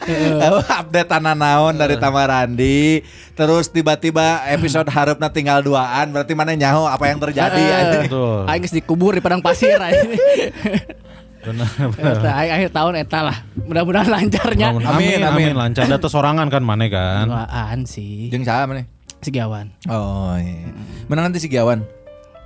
update 0.09 1.05
tanah 1.05 1.37
naon 1.37 1.77
dari 1.77 1.93
Tamarandi 1.93 3.05
terus 3.37 3.69
tiba-tiba 3.69 4.41
episode 4.49 4.89
harapna 4.89 5.29
tinggal 5.29 5.61
duaan 5.61 6.09
berarti 6.09 6.33
mana 6.33 6.57
nyaho 6.57 6.89
apa 6.89 7.13
yang 7.13 7.21
terjadi 7.21 7.61
Eh, 7.61 8.09
betul 8.09 8.41
Aing 8.49 8.65
dikubur 8.65 9.13
di 9.13 9.21
padang 9.21 9.43
pasir. 9.43 9.77
benar 11.39 11.69
benar 11.95 12.19
Eta, 12.19 12.31
aing 12.35 12.51
akhir 12.51 12.69
tahun 12.75 12.93
eta 12.99 13.19
lah. 13.23 13.37
Mudah-mudahan 13.63 14.09
lancarnya. 14.11 14.67
amin, 14.75 14.85
Amin, 14.85 15.19
amin, 15.23 15.23
amin. 15.23 15.55
lancar 15.55 15.87
ada 15.87 16.09
sorangan 16.09 16.47
kan 16.51 16.63
mana 16.63 16.85
kan 16.87 17.25
Duaan 17.27 17.79
sih. 17.85 18.27
Jeung 18.27 18.43
saha 18.43 18.67
mana? 18.67 18.83
Sigawan. 19.19 19.71
Oh 19.87 20.35
iya. 20.39 20.71
Menang 21.11 21.31
nanti 21.31 21.43
si 21.43 21.51
Giawan. 21.51 21.83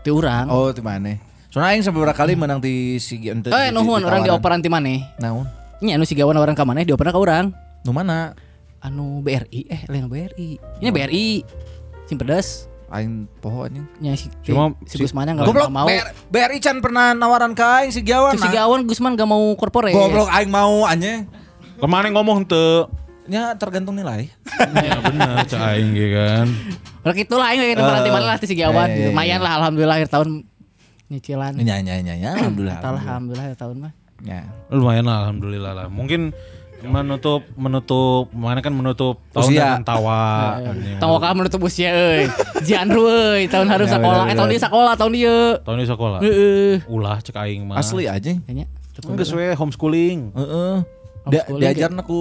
Ti 0.02 0.10
urang. 0.10 0.50
Oh, 0.50 0.74
di 0.74 0.82
mana? 0.82 1.16
Soalnya 1.54 1.78
aing 1.78 1.86
beberapa 1.94 2.18
kali 2.18 2.34
menang 2.34 2.58
di 2.58 2.98
si 2.98 3.22
ente 3.30 3.54
Eh, 3.54 3.70
nuhun 3.70 4.02
orang 4.02 4.26
dioperan 4.26 4.58
ti 4.58 4.74
maneh. 4.74 5.06
Naon? 5.22 5.46
Nya 5.86 6.02
anu 6.02 6.04
sigawan 6.04 6.34
orang 6.34 6.58
ka 6.58 6.66
maneh 6.66 6.82
dioperan 6.82 7.14
ka 7.14 7.22
urang. 7.22 7.54
Nu 7.86 7.94
mana? 7.94 8.34
Anu 8.82 9.22
BRI 9.22 9.70
eh 9.70 9.86
lain 9.86 10.10
BRI. 10.10 10.58
Ini 10.82 10.90
BRI. 10.90 11.28
Sing 12.10 12.18
pedas. 12.18 12.66
Aing 12.94 13.26
poho 13.42 13.66
anjing. 13.66 13.90
Nya 13.98 14.14
si 14.14 14.30
Cuma 14.46 14.78
si, 14.86 14.96
si- 14.96 15.02
Gusman 15.02 15.26
enggak 15.26 15.50
Goblok, 15.50 15.74
mau. 15.74 15.90
BR, 15.90 16.14
BRI 16.30 16.62
Chan 16.62 16.78
pernah 16.78 17.18
nawaran 17.18 17.58
ke 17.58 17.66
aing 17.66 17.90
si 17.90 18.06
Giawan. 18.06 18.38
Si 18.38 18.46
Sigawan 18.46 18.86
Gusman 18.86 19.18
gak 19.18 19.26
mau 19.26 19.42
corporate. 19.58 19.98
Goblok 19.98 20.30
aing 20.30 20.54
mau 20.54 20.86
anjing. 20.86 21.26
kemarin 21.82 22.14
ngomong 22.16 22.46
tuh 22.46 22.88
Nya 23.26 23.58
tergantung 23.58 23.98
nilai. 23.98 24.30
ya 24.86 25.00
benar 25.02 25.42
cah 25.50 25.74
aing 25.74 25.96
ge 25.96 26.08
kan 26.14 26.48
Lah 27.02 27.14
gitu 27.18 27.34
lah 27.36 27.50
aing 27.50 27.60
kayak 27.66 27.82
uh, 27.82 27.92
nanti 27.98 28.12
mana 28.14 28.26
lah 28.30 28.38
ti 28.38 28.46
Sigawan. 28.46 28.88
iya, 28.88 28.96
iya, 28.96 29.08
Lumayan 29.10 29.40
lah 29.42 29.52
alhamdulillah 29.58 29.96
akhir 29.98 30.10
tahun 30.14 30.30
Nyicilan. 31.10 31.54
Nya 31.58 31.78
nya 31.82 32.00
nya 32.00 32.14
nya 32.14 32.30
alhamdulillah. 32.38 32.80
Alhamdulillah 32.80 33.46
ya 33.52 33.56
tahun 33.58 33.76
mah. 33.90 33.94
Ya. 34.24 34.42
Lumayan 34.72 35.06
lah 35.10 35.28
alhamdulillah 35.28 35.72
lah. 35.76 35.86
Mungkin 35.90 36.32
menutup 36.84 37.42
menutup 37.56 38.28
mana 38.36 38.60
kan 38.60 38.76
menutup 38.76 39.24
tahun 39.32 39.50
Usia. 39.50 39.62
dengan 39.64 39.84
tawa. 39.88 40.24
Tahu 41.00 41.14
kan 41.18 41.34
menutup 41.34 41.60
usia 41.64 41.90
euy. 41.96 42.28
Jiandru 42.68 43.08
euy, 43.08 43.48
tahun 43.48 43.72
harus 43.72 43.88
Ya, 43.88 43.98
sekolah. 43.98 44.24
Eh 44.28 44.36
tahun 44.36 44.50
dia 44.52 44.62
sekolah, 44.62 44.94
tahun 45.00 45.12
dia. 45.16 45.38
Tahun 45.64 45.78
ini 45.80 45.88
sekolah. 45.88 46.20
Heeh. 46.20 46.74
Ulah 46.92 47.18
cek 47.24 47.36
aing 47.40 47.64
mah. 47.64 47.80
Asli 47.80 48.06
aja. 48.06 48.36
Kayaknya. 48.36 48.68
Enggak 49.08 49.26
sesuai 49.26 49.56
homeschooling. 49.58 50.20
Heeh. 50.36 50.76
Dia 51.32 51.42
Homeschooling 51.48 51.62
diajarin 51.64 51.98
aku 52.04 52.20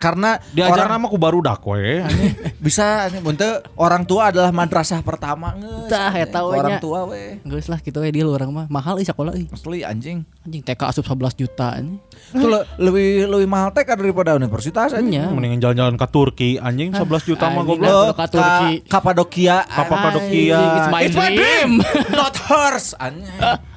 karena 0.00 0.40
Diajar 0.56 0.88
orang 0.88 0.96
nama 0.96 1.04
aku 1.12 1.20
baru 1.20 1.44
dak 1.44 1.60
we. 1.68 2.00
bisa 2.64 3.04
bunte 3.20 3.60
orang 3.76 4.08
tua 4.08 4.32
adalah 4.32 4.48
madrasah 4.48 5.04
pertama 5.04 5.52
ngeus. 5.52 5.92
Tah, 5.92 6.08
eta 6.16 6.40
we 6.40 6.56
orang 6.56 6.80
tua 6.80 7.04
we. 7.04 7.36
Geus 7.44 7.68
lah 7.68 7.84
gitu 7.84 8.00
we 8.00 8.08
di 8.08 8.24
luar 8.24 8.48
mah. 8.48 8.64
Mahal 8.72 8.96
euy 8.96 9.04
sekolah 9.04 9.36
euy. 9.36 9.44
Asli 9.52 9.84
anjing. 9.84 10.24
Anjing 10.40 10.64
TK 10.64 10.80
asup 10.88 11.04
11 11.04 11.36
juta 11.36 11.76
anjing. 11.76 12.00
Itu 12.32 12.48
le- 12.48 12.64
lebih 12.80 13.28
lebih 13.28 13.44
mahal 13.44 13.76
TK 13.76 14.00
daripada 14.00 14.40
universitas 14.40 14.96
anjing. 14.96 15.20
Nya. 15.20 15.28
Mendingan 15.28 15.60
jalan-jalan 15.60 15.94
ke 16.00 16.06
Turki 16.08 16.50
anjing 16.56 16.96
11 16.96 17.28
juta 17.28 17.52
mah 17.52 17.62
goblok. 17.62 18.16
Ke 18.16 18.26
Turki. 18.32 18.72
Ka- 18.88 19.04
Kapadokia. 19.04 19.68
Kapadokia. 19.68 20.60
It's 20.80 20.88
my 20.88 21.00
It's 21.04 21.18
my 21.20 21.28
dream. 21.28 21.84
Not 22.08 22.40
hers 22.40 22.96
anjing. 22.96 23.28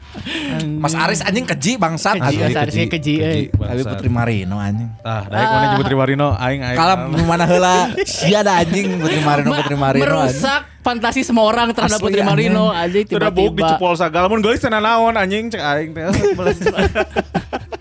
Mas 0.77 0.93
Aris 0.93 1.19
anjing 1.19 1.43
keji 1.43 1.71
bangsat. 1.75 2.15
Keji. 2.15 2.37
Mas 2.39 2.55
Aris 2.55 2.75
keji 2.77 3.13
euy. 3.17 3.43
Tapi 3.49 3.81
Putri 3.83 4.09
Marino 4.09 4.57
anjing. 4.57 4.89
Tah, 4.99 5.25
daek 5.25 5.47
mana 5.47 5.65
jeung 5.65 5.79
Putri 5.81 5.95
Marino 5.95 6.27
aing 6.33 6.61
aing. 6.61 6.77
Kalau 6.77 6.95
mana 7.23 7.43
heula 7.43 7.73
sia 8.05 8.39
ada 8.39 8.61
anjing 8.61 8.97
Putri 8.97 9.19
Marino 9.19 9.49
Ma- 9.49 9.59
Putri 9.59 9.75
Marino 9.75 10.05
anjing. 10.05 10.37
merusak 10.37 10.61
fantasi 10.83 11.23
semua 11.23 11.47
orang 11.47 11.71
terhadap 11.71 11.97
Asli, 11.97 12.05
Putri 12.05 12.21
anjing. 12.21 12.51
Marino 12.53 12.69
anjing 12.69 13.05
Sudah 13.07 13.29
buk 13.29 13.51
di 13.51 13.61
tiba-tiba. 13.61 13.69
cepol 13.75 13.93
sagala 13.95 14.25
mun 14.27 14.39
geulis 14.39 14.61
cenah 14.61 14.79
naon 14.79 15.15
anjing 15.15 15.49
cek 15.49 15.63
aing 15.63 15.89
teh. 15.91 16.05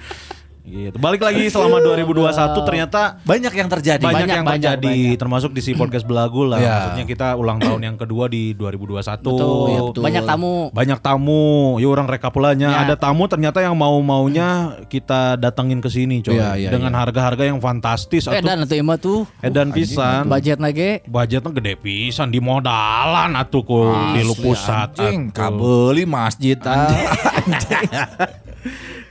Gitu. 0.72 0.96
Balik 0.96 1.20
lagi 1.20 1.44
selama 1.46 1.78
2021 1.84 2.32
ternyata 2.64 3.20
Banyak 3.22 3.52
yang 3.52 3.68
terjadi. 3.68 4.00
banyak, 4.00 4.16
Banyak, 4.16 4.34
yang 4.34 4.42
banyak, 4.42 4.70
terjadi 4.72 4.88
banyak. 4.88 5.18
termasuk 5.20 5.50
di 5.52 5.60
si 5.60 5.70
podcast 5.74 6.02
belagu 6.02 6.42
lah. 6.42 6.56
Iya. 6.56 6.72
Maksudnya 6.72 7.04
kita 7.06 7.26
ulang 7.36 7.58
tahun 7.60 7.80
yang 7.84 7.94
kedua 7.94 8.24
di 8.26 8.50
2021. 8.54 9.20
Betul, 9.20 9.68
Iya, 9.68 9.80
betul. 9.84 10.00
banyak 10.00 10.22
tamu. 10.24 10.54
Banyak 10.72 10.98
tamu, 10.98 11.42
yuk 11.76 11.90
orang 11.90 12.06
rekapulanya. 12.08 12.68
Ya. 12.72 12.78
Ada 12.82 12.94
tamu 12.96 13.28
ternyata 13.28 13.60
yang 13.60 13.76
mau-maunya 13.76 14.80
kita 14.88 15.36
datengin 15.36 15.78
ke 15.78 15.86
sini 15.86 16.18
coy. 16.20 16.34
Iya, 16.34 16.48
iya, 16.56 16.68
Dengan 16.72 16.90
harga-harga 16.94 17.44
yang 17.44 17.60
fantastis 17.60 18.24
Eh 18.24 18.32
atuh. 18.32 18.42
dan 18.42 18.64
itu 18.64 18.74
imah 18.74 18.96
tuh 18.96 19.28
Edan 19.38 19.68
pisan. 19.70 20.24
budget 20.24 20.56
lagi 20.56 21.04
Budgetnya 21.04 21.52
gede 21.52 21.72
pisan 21.76 22.28
di 22.28 22.40
modalan 22.40 23.36
atuh 23.36 23.60
ku 23.60 23.92
di 24.16 24.24
lu 24.24 24.32
pusat. 24.32 24.96
Anjing, 24.96 25.28
kabeli 25.28 26.08
masjid 26.08 26.56
ah. 26.64 26.88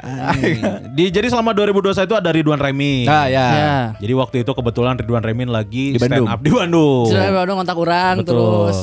Di 0.91 1.05
jadi 1.07 1.27
selama 1.27 1.53
2021 1.53 2.03
itu 2.03 2.15
ada 2.15 2.29
Ridwan 2.29 2.57
Remin. 2.57 3.05
Nah, 3.05 3.25
ya. 3.25 3.47
ya. 3.47 3.75
Jadi 3.97 4.13
waktu 4.13 4.35
itu 4.41 4.51
kebetulan 4.51 4.97
Ridwan 4.97 5.21
Remin 5.21 5.49
lagi 5.49 5.93
Di 5.93 5.99
stand 5.99 6.25
Bandung. 6.25 6.27
up 6.27 6.39
di 6.41 6.51
Bandung. 6.51 7.05
Sudah 7.07 7.29
baru 7.31 7.51
ngontak 7.53 7.77
orang 7.77 8.15
Betul. 8.19 8.33
terus 8.33 8.77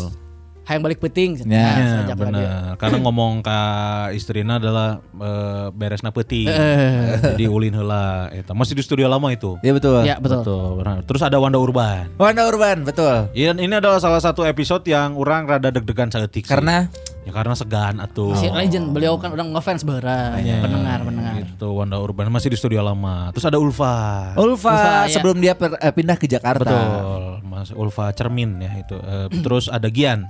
hayang 0.69 0.85
balik 0.85 1.01
peting. 1.01 1.41
Ya, 1.41 1.49
Nah, 1.49 2.05
Ya, 2.05 2.15
benar. 2.15 2.77
Karena 2.77 2.97
ngomong 3.09 3.41
ke 3.41 3.59
istrina 4.13 4.61
adalah 4.61 5.01
eh, 5.01 5.67
beresna 5.73 6.13
peuting. 6.13 6.45
Eh. 6.45 7.35
Jadi 7.35 7.45
ulin 7.49 7.73
heula 7.73 8.29
eta. 8.31 8.53
Masih 8.53 8.77
di 8.77 8.85
studio 8.85 9.09
lama 9.09 9.33
itu. 9.33 9.57
Iya 9.65 9.73
betul. 9.73 10.05
Ya 10.05 10.17
betul. 10.21 10.77
benar. 10.77 11.01
Terus 11.09 11.25
ada 11.25 11.41
Wanda 11.41 11.57
Urban. 11.57 12.13
Wanda 12.21 12.45
Urban, 12.45 12.85
betul. 12.85 13.33
Iya, 13.33 13.57
ini 13.57 13.75
adalah 13.75 13.97
salah 13.97 14.21
satu 14.21 14.45
episode 14.45 14.85
yang 14.85 15.17
orang 15.17 15.49
rada 15.49 15.73
deg-degan 15.73 16.13
saeutik 16.13 16.45
sih. 16.45 16.53
Karena 17.29 17.53
ya 17.53 17.55
karena 17.55 17.55
segan 17.55 17.95
atuh. 18.01 18.33
Si 18.41 18.49
legend 18.49 18.97
beliau 18.97 19.21
kan 19.21 19.29
udah 19.29 19.45
ngefans 19.45 19.85
berat 19.85 20.41
Ya, 20.41 20.65
pendengar 20.65 21.05
pendengar. 21.05 21.33
Gitu 21.45 21.69
Wanda 21.69 22.01
Urban 22.01 22.33
masih 22.33 22.49
di 22.49 22.57
studio 22.57 22.81
lama. 22.81 23.29
Terus 23.37 23.45
ada 23.45 23.61
Ulfa. 23.61 24.33
Ulfa, 24.35 24.73
Ulfa, 24.73 24.77
ya. 25.05 25.13
sebelum 25.13 25.37
dia 25.37 25.53
per- 25.53 25.77
eh, 25.77 25.93
pindah 25.93 26.17
ke 26.17 26.25
Jakarta. 26.25 26.65
Betul, 26.65 27.23
Mas 27.45 27.69
Ulfa 27.77 28.09
Cermin 28.17 28.57
ya 28.57 28.73
itu. 28.81 28.97
Eh, 28.97 29.29
terus 29.45 29.69
ada 29.69 29.93
Gian. 29.93 30.25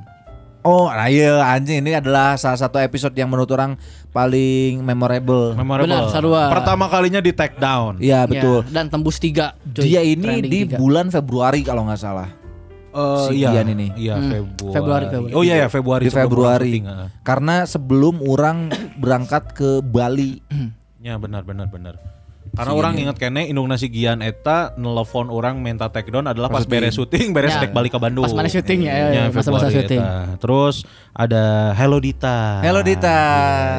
Oh, 0.66 0.90
nah 0.90 1.07
iya 1.07 1.38
anjing 1.55 1.86
ini 1.86 1.94
adalah 1.94 2.34
salah 2.34 2.59
satu 2.59 2.82
episode 2.82 3.14
yang 3.14 3.30
menurut 3.30 3.46
orang 3.55 3.78
paling 4.11 4.82
memorable. 4.82 5.55
Memorable. 5.55 5.86
Benar, 5.86 6.11
sarua. 6.11 6.51
Pertama 6.51 6.90
kalinya 6.90 7.22
di 7.22 7.30
take 7.30 7.57
down. 7.62 8.03
Iya, 8.03 8.26
betul. 8.26 8.66
Ya, 8.66 8.72
dan 8.74 8.90
tembus 8.90 9.22
tiga. 9.22 9.55
Dia 9.62 10.03
ini 10.03 10.42
di 10.42 10.66
tiga. 10.66 10.76
bulan 10.76 11.14
Februari 11.14 11.62
kalau 11.62 11.86
nggak 11.86 12.01
salah. 12.03 12.38
Eh, 12.99 13.18
Si 13.24 13.34
iya, 13.38 13.62
ini. 13.62 13.94
Iya, 13.94 14.14
Hmm, 14.16 14.26
Februari. 14.28 14.74
Februari, 14.74 15.05
Februari. 15.07 15.32
Oh 15.32 15.42
iya 15.42 15.55
ya, 15.57 15.68
Februari. 15.68 16.05
di 16.05 16.11
Februari. 16.11 16.72
syuting. 16.74 16.86
Karena 17.22 17.62
sebelum 17.62 18.18
orang 18.22 18.68
berangkat 19.03 19.55
ke 19.55 19.78
Bali. 19.80 20.42
Ya 20.99 21.14
benar 21.14 21.42
benar 21.42 21.68
benar. 21.68 21.94
Karena 22.49 22.72
Si 22.72 22.78
orang 22.80 22.94
inget 22.96 23.16
kene 23.16 23.44
indung 23.44 23.68
nasi 23.68 23.86
Gian 23.86 24.18
eta 24.18 24.72
nelfon 24.74 25.28
orang 25.28 25.61
minta 25.61 25.86
take 25.86 26.09
down 26.09 26.24
adalah 26.24 26.49
pas 26.49 26.64
Pas 26.64 26.66
beres 26.66 26.96
syuting, 26.96 27.30
beres 27.30 27.53
Ya. 27.53 27.68
balik 27.68 27.92
ke 27.92 28.01
Bandung. 28.01 28.24
Pas 28.24 28.32
mana 28.32 28.49
syuting 28.49 28.82
ya, 28.82 28.94
ya, 28.96 29.07
Ya, 29.07 29.22
masa-masa 29.28 29.68
Februari 29.68 29.74
syuting. 29.78 30.01
eta. 30.01 30.40
Terus 30.40 30.76
ada 31.12 31.44
Hello 31.76 32.01
Dita. 32.01 32.59
Hello 32.59 32.80
Dita. 32.80 33.18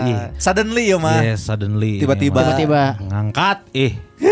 Iya. 0.05 0.21
Suddenly 0.37 0.83
ya 0.85 0.97
mah. 0.97 1.19
Yes, 1.19 1.43
suddenly. 1.43 1.97
Tiba-tiba. 1.97 2.39
Ini 2.39 2.45
mah. 2.45 2.55
Tiba-tiba. 2.55 2.83
ngangkat 3.03 3.57
eh. 3.73 3.91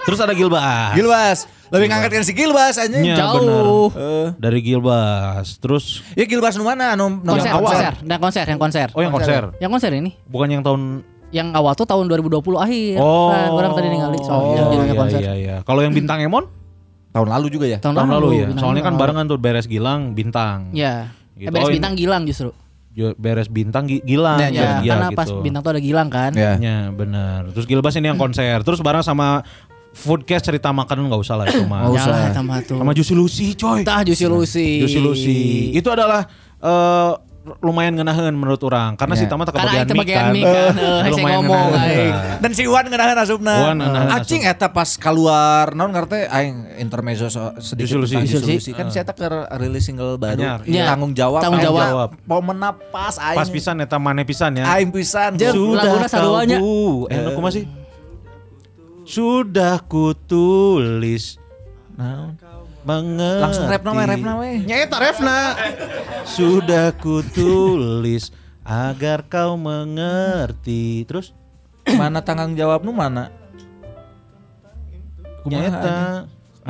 Terus 0.00 0.18
ada 0.18 0.32
Gilbas. 0.32 0.96
Gilbas. 0.96 1.38
Lebih 1.68 1.86
ngangkat 1.86 2.10
kan 2.10 2.22
si 2.22 2.32
Gilbas 2.32 2.74
anjing. 2.76 3.04
Ya, 3.04 3.16
Jauh. 3.18 3.38
benar. 3.38 3.66
Eh. 3.94 4.26
Dari 4.36 4.58
Gilbas. 4.60 5.46
Terus 5.56 6.00
Ya 6.12 6.24
Gilbas 6.24 6.54
nu 6.54 6.62
mana 6.62 6.92
anu 6.92 7.08
nu 7.14 7.28
Konser, 7.28 7.44
Yang 7.44 7.54
awal. 7.54 7.68
konser, 7.68 7.92
dan 8.00 8.18
konser, 8.18 8.44
yang 8.46 8.58
konser. 8.58 8.88
oh 8.90 9.00
yang 9.00 9.10
konser. 9.10 9.42
Yang 9.58 9.70
konser 9.70 9.90
ini, 9.92 10.10
Bukan 10.24 10.48
yang 10.48 10.62
tahun 10.62 10.82
yang 11.28 11.52
awal 11.52 11.72
tuh 11.72 11.84
tahun 11.84 12.08
2020 12.08 12.40
akhir. 12.56 12.96
Oh. 12.96 13.28
Nah, 13.28 13.52
orang 13.52 13.72
tadi 13.74 13.86
ningali 13.86 14.16
soalnya 14.18 14.48
Oh, 14.58 14.70
judulnya 14.70 14.84
iya, 14.86 14.96
konser. 14.96 15.20
iya, 15.20 15.32
iya. 15.34 15.56
Kalau 15.60 15.80
yang 15.80 15.92
bintang 15.92 16.18
Emon 16.18 16.48
tahun 17.10 17.28
lalu 17.28 17.46
juga 17.48 17.66
ya. 17.66 17.78
Tahun, 17.78 17.92
tahun 17.92 18.10
lalu 18.10 18.28
ya. 18.32 18.46
bintang 18.46 18.62
Soalnya 18.62 18.82
kan 18.82 18.92
lalu. 18.92 19.00
barengan 19.02 19.24
tuh 19.26 19.38
beres 19.38 19.66
Gilang 19.66 20.00
bintang. 20.12 20.72
Ya. 20.72 21.12
Gitu. 21.34 21.44
Eh, 21.44 21.52
beres 21.52 21.64
Oh, 21.64 21.68
ini- 21.68 21.76
bintang 21.76 21.94
Gilang 21.94 22.24
justru. 22.24 22.50
Beres 23.14 23.46
bintang 23.46 23.86
Gi- 23.86 24.02
Gilang. 24.02 24.40
Ya, 24.40 24.48
Ya, 24.48 24.50
ya, 24.50 24.70
Iya, 24.80 24.90
karena 24.90 25.08
gitu. 25.08 25.18
pas 25.20 25.28
bintang 25.38 25.62
tuh 25.62 25.70
ada 25.70 25.78
Gilang 25.78 26.08
kan. 26.08 26.32
Ya. 26.34 26.58
Ya 26.58 26.90
benar. 26.90 27.46
Terus 27.52 27.62
Gilbas 27.64 27.94
ini 27.94 28.08
yang 28.08 28.18
konser. 28.18 28.58
Terus 28.64 28.80
bareng 28.80 29.04
sama 29.06 29.46
Foodcast 29.92 30.44
cerita 30.44 30.68
makanan 30.70 31.08
nggak 31.08 31.22
usah 31.22 31.34
lah 31.36 31.46
itu 31.50 31.64
mah. 31.64 31.88
Nggak 31.88 31.94
usah. 31.96 32.14
Sama 32.30 32.54
tuh. 32.62 32.78
Sama 32.78 32.92
Juicy 32.94 33.14
Lucy 33.16 33.46
coy. 33.54 33.82
Tah 33.82 34.04
Juicy 34.04 34.26
Lucy. 34.26 34.68
Juicy 34.84 35.00
Lucy. 35.00 35.38
Itu 35.74 35.88
adalah 35.90 36.28
eh, 36.58 37.12
lumayan 37.64 37.96
ngenahan 37.96 38.36
menurut 38.36 38.60
orang 38.60 38.92
karena 38.92 39.16
Ya. 39.16 39.20
si 39.20 39.24
Tama 39.24 39.48
tak 39.48 39.56
kebagian 39.56 39.88
kan. 39.88 39.96
mic 39.96 40.04
kan, 40.04 40.36
eh, 40.36 41.00
hese 41.08 41.16
Lumayan 41.16 41.40
ngomong, 41.40 41.68
aing. 41.72 42.14
Dan 42.44 42.50
si 42.52 42.62
Wan 42.68 42.84
ngenahan 42.84 43.16
asupna. 43.16 43.54
Wan 43.64 43.76
ngenahan 43.80 44.08
Acing 44.20 44.42
eta 44.44 44.68
pas 44.68 44.90
keluar 44.94 45.72
naon 45.72 45.88
ngarteh 45.88 46.28
aing 46.28 46.76
intermezzo 46.76 47.32
so, 47.32 47.56
sedikit 47.56 47.96
Juicy 47.96 48.20
Lucy. 48.20 48.28
Juicy 48.28 48.52
Lucy. 48.52 48.70
Kan 48.76 48.92
si 48.92 49.00
eta 49.00 49.16
keur 49.16 49.48
rilis 49.56 49.80
single 49.82 50.20
baru. 50.20 50.36
Anyar. 50.36 50.60
Iya. 50.68 50.92
Tanggung 50.92 51.16
jawab. 51.16 51.40
Tanggung 51.40 51.64
jawab. 51.64 52.08
Mau 52.22 52.40
menapas 52.44 53.16
aing. 53.16 53.38
Pas 53.40 53.48
pisan 53.48 53.80
eta 53.80 53.96
maneh 53.96 54.28
pisan 54.28 54.52
ya. 54.52 54.68
Aing 54.68 54.92
pisan. 54.92 55.40
Jeung, 55.40 55.72
laguna 55.72 56.04
saduanya. 56.04 56.60
Eh, 57.08 57.16
nu 57.18 57.32
kumaha 57.32 57.56
sih? 57.56 57.64
Sudah 59.08 59.80
kutulis 59.80 61.40
Naon? 61.96 62.36
mengerti. 62.84 63.40
Langsung 63.42 63.66
rap 63.68 63.82
nama 63.84 64.04
rap 64.04 64.20
nama. 64.20 64.44
Nyeta 64.44 64.96
refna. 65.00 65.56
Sudah 66.28 66.92
kutulis 66.92 68.30
agar 68.62 69.24
kau 69.24 69.56
mengerti. 69.56 71.08
Terus 71.08 71.32
Mana 71.88 72.20
tanggung 72.20 72.52
jawab 72.52 72.84
nu 72.84 72.92
mana? 72.92 73.32
Kumaha, 75.40 75.56
nyeta 75.56 75.96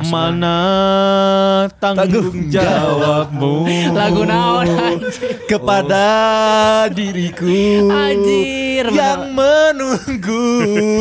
mana 0.01 0.55
tanggung 1.75 2.07
Tanggung 2.31 2.37
jawabmu 2.47 3.55
Lagu 3.91 4.23
naon 4.23 4.67
kepada 5.43 6.05
diriku 6.87 7.51
Anjir. 7.91 8.87
yang 8.95 9.35
menunggu. 9.35 10.43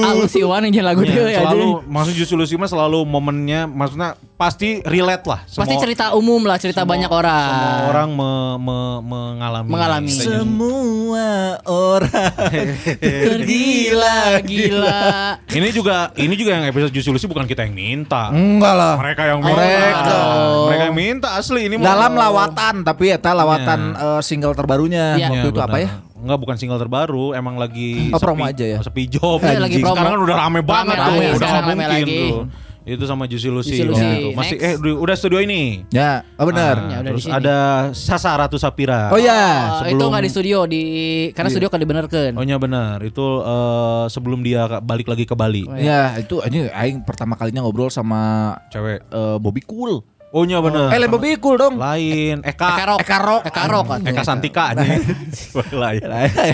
Alus 0.03 0.35
si 0.35 0.43
Wan 0.43 0.67
yang 0.67 0.83
lagu 0.83 1.07
Ya, 1.07 1.15
dia 1.15 1.25
ya. 1.31 1.41
selalu 1.47 1.87
maksud 1.87 2.15
justru 2.15 2.59
mah 2.59 2.67
selalu 2.67 3.07
momennya 3.07 3.71
maksudnya 3.71 4.19
pasti 4.39 4.79
relate 4.83 5.27
lah 5.27 5.43
Pasti 5.43 5.59
Semua- 5.69 5.83
cerita 5.83 6.05
umum 6.15 6.39
lah, 6.41 6.57
cerita 6.57 6.81
semua- 6.81 6.95
banyak 6.95 7.11
orang. 7.11 7.51
semua 7.51 7.91
orang 7.91 8.09
me- 8.09 8.59
me- 8.61 9.01
mengalami 9.03 9.67
Mengalami. 9.69 10.09
Semua 10.09 11.29
orang 11.67 12.71
Tergila-gila. 13.27 15.03
ini 15.49 15.69
juga 15.71 15.97
ini 16.15 16.35
juga 16.35 16.51
yang 16.53 16.65
episode 16.65 16.91
justru 16.91 17.11
Lucy 17.11 17.27
bukan 17.27 17.45
kita 17.45 17.63
yang 17.63 17.75
minta 17.75 18.31
Enggak 18.31 18.75
lah. 18.75 18.95
mereka 18.97 19.23
yang 19.25 19.41
minta 19.41 19.59
Mereka. 19.59 20.19
mereka 20.65 20.83
yang 20.85 20.97
minta 20.97 21.29
asli 21.35 21.61
ini 21.65 21.75
Dalam 21.77 22.15
lawatan 22.15 22.75
tapi 22.83 23.11
eta 23.11 23.33
lawatan 23.33 23.81
eh, 23.93 24.21
single 24.23 24.55
terbarunya 24.55 25.19
Iya. 25.19 25.29
waktu 25.29 25.39
Ya, 25.41 25.51
itu 25.51 25.59
apa 25.59 25.69
benar. 25.73 25.83
ya? 25.83 25.91
Enggak 26.17 26.39
bukan 26.41 26.57
single 26.57 26.79
terbaru, 26.79 27.31
emang 27.33 27.55
llagi 27.57 28.11
Oh, 28.11 28.19
promo 28.19 28.43
aja 28.43 28.67
ya? 28.69 28.79
Sepi 28.81 29.07
job. 29.09 29.39
Iya, 29.41 29.59
lagi 29.61 29.79
promo. 29.79 29.95
Sekarang 29.95 30.13
kan 30.13 30.21
udah 30.21 30.37
rame 30.37 30.61
banget 30.61 30.95
Rame, 30.95 31.07
tuh, 31.07 31.15
rame, 31.15 31.27
udah 31.33 31.49
rame 31.49 31.63
mungkin 31.71 31.89
lagi. 31.89 32.19
tuh. 32.29 32.43
Itu 32.89 33.05
sama 33.05 33.25
Juicy 33.25 33.47
Lucy. 33.47 33.77
Juicy 33.77 33.85
Lucy, 33.85 34.01
itu. 34.01 34.29
Masih 34.33 34.57
next. 34.57 34.81
eh 34.81 34.97
udah 34.97 35.15
studio 35.15 35.39
ini. 35.39 35.85
Ya, 35.89 36.25
oh 36.35 36.45
benar. 36.45 36.77
Ah, 36.81 36.91
Ya, 36.91 36.99
terus 37.05 37.29
ada 37.29 37.57
Sasa 37.93 38.33
Ratu 38.33 38.57
Sapira. 38.57 39.13
Oh 39.13 39.21
ya. 39.21 39.37
Oh, 39.37 39.45
itu 39.85 39.93
sebelum- 39.93 40.09
nggak 40.09 40.25
di 40.25 40.31
studio 40.31 40.59
di 40.65 40.83
karena 41.31 41.49
studio 41.49 41.69
kan 41.69 41.79
dibenerkeun. 41.79 42.33
Oh 42.33 42.43
iya 42.43 42.57
benar. 42.57 42.97
Itu 43.01 43.41
eh, 43.41 44.05
sebelum 44.09 44.41
dia 44.41 44.81
balik 44.81 45.05
lagi 45.07 45.23
ke 45.23 45.33
Bali. 45.33 45.69
Ya, 45.77 46.17
itu 46.17 46.41
ini 46.43 46.67
aing 46.67 47.05
pertama 47.05 47.35
kalinya 47.35 47.61
ngobrol 47.61 47.89
sama 47.89 48.57
Cewek. 48.69 49.05
eh, 49.05 49.37
Bobby 49.37 49.61
Cool. 49.63 50.01
Oh 50.29 50.45
iya 50.45 50.61
benar. 50.61 50.89
Eh, 50.89 50.97
lain 50.97 51.09
Bobby 51.09 51.37
Cool 51.37 51.57
dong. 51.57 51.77
Lain 51.77 52.41
Eka. 52.43 52.69
Eka 52.71 52.85
Rock. 52.87 53.01
Eka 53.01 53.17
Rock. 53.19 53.45
Eka. 53.49 53.61
Eka 54.07 54.23
Santika 54.23 54.63
anjing. 54.73 55.01
Lain. 55.83 56.05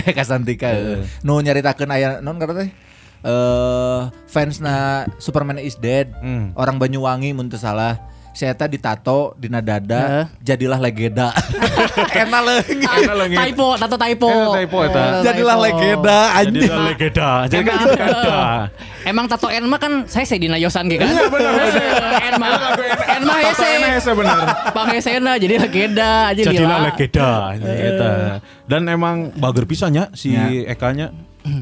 Eka 0.05 0.23
Santika. 0.23 0.71
Nu 1.21 1.39
nyaritakeun 1.39 1.89
aya 1.89 2.19
non 2.19 2.35
kata 2.35 2.55
teh. 2.55 2.69
Eh 3.25 4.01
fans 4.29 4.61
na 4.61 5.09
Superman 5.17 5.57
is 5.57 5.73
Dead. 5.81 6.13
Hmm. 6.21 6.53
Orang 6.53 6.77
Banyuwangi 6.77 7.33
mun 7.33 7.49
teu 7.49 7.57
salah. 7.57 7.97
Saya 8.35 8.51
tadi 8.51 8.75
ditato 8.75 9.31
dina 9.39 9.63
dada 9.63 10.27
jadilah 10.43 10.75
legenda. 10.75 11.31
Enak 12.19 12.41
leung. 12.43 12.83
Ah, 12.83 13.47
typo, 13.47 13.67
tato 13.79 13.95
typo. 13.95 14.27
Eh, 14.27 14.67
typo 14.67 14.77
eta. 14.83 14.99
Eh, 14.99 15.23
Jadilah 15.23 15.55
legenda 15.55 16.19
anjing. 16.35 16.67
udah 16.67 16.83
legenda. 16.83 17.29
Jadi 17.47 17.63
kan 17.63 17.75
Emang, 17.79 17.87
legenda. 17.87 18.39
emang 19.07 19.25
tato 19.31 19.47
Enma 19.47 19.77
kan 19.79 20.03
saya 20.03 20.27
saya 20.27 20.43
Dina 20.43 20.59
Yosan 20.59 20.91
gitu 20.91 20.99
kan. 20.99 21.15
Iya 21.15 21.25
benar. 21.31 21.53
Enma. 22.27 22.47
Enma 23.07 23.33
hese. 23.39 23.69
Hese 23.87 24.11
bener. 24.11 24.37
Bang 24.75 24.87
Hesena 24.91 25.31
jadi 25.39 25.55
legenda 25.55 26.09
aja 26.35 26.41
Jadilah 26.43 26.79
legenda 26.91 27.29
gitu. 27.55 28.09
Dan 28.67 28.81
emang 28.91 29.31
bager 29.31 29.63
pisannya 29.63 30.11
si 30.11 30.35
Ya. 30.35 30.51
Ekanya. 30.75 31.15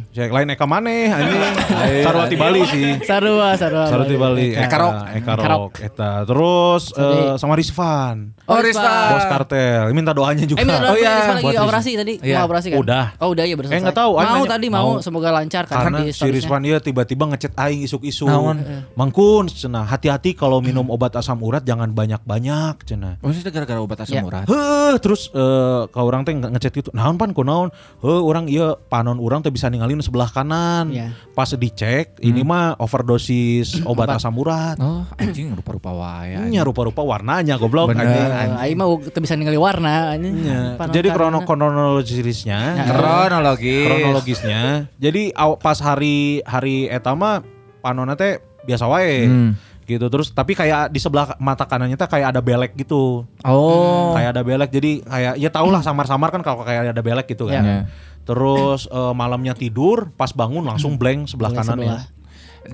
Cek 0.10 0.30
lain 0.30 0.48
Eka 0.50 0.64
maneh 0.64 1.08
anjing. 1.08 1.42
Sarwati 2.06 2.36
Bali 2.36 2.62
sih. 2.66 2.98
Sarua, 3.02 3.54
sarua. 3.54 3.86
Sarwati 3.86 4.16
Bali. 4.16 4.50
Eka 4.54 4.78
Rock. 4.78 4.96
Eka 5.14 5.34
Rock. 5.36 5.72
Eta. 5.80 6.12
Terus 6.24 6.84
eh, 6.94 7.34
sama 7.36 7.54
Rizvan. 7.54 8.32
Oh, 8.44 8.58
Rizwan. 8.58 8.66
Rista. 8.80 8.94
Bos 9.10 9.26
kartel. 9.26 9.84
Minta 9.92 10.12
doanya 10.12 10.44
juga. 10.44 10.60
Eh, 10.60 10.66
minta 10.66 10.82
Oh, 10.86 10.96
iya. 10.96 11.12
Rizwan 11.14 11.36
lagi 11.36 11.46
Buat 11.46 11.64
operasi 11.64 11.92
tadi. 11.94 12.14
Iya. 12.20 12.38
Mau 12.38 12.46
operasi 12.48 12.68
kan? 12.70 12.78
Udah. 12.80 13.06
Oh, 13.18 13.30
udah 13.32 13.44
ya 13.44 13.56
bersama. 13.56 13.74
Eh, 13.74 13.82
nggak 13.82 13.98
tahu, 13.98 14.12
Mau 14.14 14.24
nanya. 14.24 14.50
tadi 14.50 14.68
mau, 14.68 14.80
Mau. 14.90 14.92
semoga 15.00 15.30
lancar 15.32 15.64
karena, 15.66 15.84
Karena 15.84 15.98
di 16.02 16.12
si. 16.12 16.24
Rizwan 16.26 16.62
dia 16.62 16.78
tiba-tiba 16.80 17.24
ngechat 17.30 17.54
aing 17.54 17.82
isuk-isuk. 17.84 18.28
Naon? 18.28 18.58
Mangkun 18.94 19.46
cenah, 19.46 19.84
hati-hati 19.84 20.34
kalau 20.34 20.60
minum 20.60 20.88
obat 20.88 21.12
asam 21.14 21.40
urat 21.40 21.62
jangan 21.62 21.92
banyak-banyak 21.92 22.76
cenah. 22.84 23.20
Oh, 23.20 23.30
itu 23.30 23.48
gara-gara 23.48 23.80
obat 23.80 24.00
asam 24.00 24.16
Ya. 24.16 24.24
urat. 24.24 24.46
Heuh, 24.46 24.96
terus 24.98 25.28
eh 25.30 25.82
ka 25.88 26.00
orang 26.00 26.24
teh 26.24 26.32
nge- 26.32 26.52
ngechat 26.52 26.74
gitu. 26.74 26.90
Naon 26.92 27.16
pan 27.16 27.32
ku 27.32 27.42
naon? 27.42 27.74
Heuh, 28.00 28.22
urang 28.22 28.46
ieu 28.46 28.78
panon 28.88 29.18
urang 29.18 29.42
teh 29.42 29.50
bisa 29.50 29.73
ninggalin 29.74 29.98
sebelah 30.00 30.30
kanan. 30.30 30.94
Iya. 30.94 31.18
Pas 31.34 31.50
dicek, 31.50 32.22
ini 32.22 32.46
mah 32.46 32.78
overdosis 32.78 33.82
obat 33.90 34.06
Obat. 34.06 34.22
asam 34.22 34.38
urat. 34.38 34.78
Oh, 34.78 35.02
anjing 35.18 35.50
rupa-rupa 35.52 35.90
wae. 35.90 36.38
anjing. 36.38 36.54
Nya 36.54 36.62
rupa-rupa 36.62 37.02
warnanya 37.02 37.58
goblok 37.58 37.90
Bener. 37.90 38.06
anjing. 38.06 38.54
Aing 38.54 38.78
mah 38.78 38.88
teu 39.10 39.20
bisa 39.20 39.34
ningali 39.34 39.58
warna 39.58 40.14
anjing. 40.14 40.38
Panon 40.78 40.94
Jadi 40.94 41.08
krono 41.10 41.42
kronologisnya 41.44 42.60
Kronologis. 42.94 43.88
kronologisnya. 43.90 44.62
Jadi 44.96 45.34
pas 45.58 45.78
hari 45.78 46.46
hari 46.46 46.86
eta 46.86 47.12
mah 47.14 47.42
panonna 47.80 48.14
teh 48.14 48.38
biasa 48.64 48.86
wae. 48.86 49.26
Hmm. 49.26 49.52
Gitu 49.84 50.08
terus 50.08 50.32
tapi 50.32 50.56
kayak 50.56 50.88
di 50.90 51.00
sebelah 51.02 51.36
mata 51.44 51.68
kanannya 51.68 52.00
teh 52.00 52.08
kayak 52.08 52.32
ada 52.32 52.40
belek 52.40 52.72
gitu. 52.78 53.28
Oh. 53.44 54.16
Kayak 54.16 54.40
ada 54.40 54.42
belek 54.42 54.72
jadi 54.72 55.04
kayak 55.04 55.34
ya 55.36 55.50
tau 55.52 55.68
lah 55.68 55.84
samar-samar 55.84 56.32
kan 56.32 56.40
kalau 56.40 56.64
kayak 56.64 56.96
ada 56.96 57.04
belek 57.04 57.28
gitu 57.28 57.52
kan. 57.52 57.64
Ya. 57.64 57.78
Terus 58.24 58.88
eh, 58.88 59.14
malamnya 59.14 59.54
tidur, 59.54 60.12
pas 60.14 60.32
bangun 60.32 60.64
langsung 60.64 60.96
blank 60.96 61.28
sebelah 61.28 61.52
Blank 61.52 61.66
kanannya. 61.66 61.84
sebelah. 62.00 62.04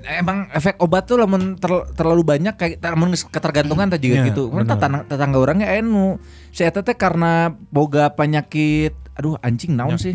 Emang 0.06 0.46
efek 0.54 0.78
obat 0.78 1.10
tuh 1.10 1.18
lamun 1.18 1.58
ter- 1.58 1.90
terlalu 1.98 2.22
banyak 2.22 2.54
kayak 2.54 2.78
lamun 2.80 3.10
ketergantungan 3.10 3.90
tadi 3.90 4.14
Iya, 4.14 4.30
gitu. 4.30 4.54
Kan 4.54 4.62
bener. 4.62 4.70
tetangga, 4.70 5.00
tetangga 5.04 5.38
orangnya 5.42 5.74
enu. 5.74 6.22
Si 6.54 6.62
eta 6.62 6.86
teh 6.86 6.94
karena 6.94 7.50
boga 7.74 8.14
penyakit 8.14 8.94
aduh 9.18 9.42
anjing 9.42 9.74
naon 9.74 9.98
sih? 9.98 10.14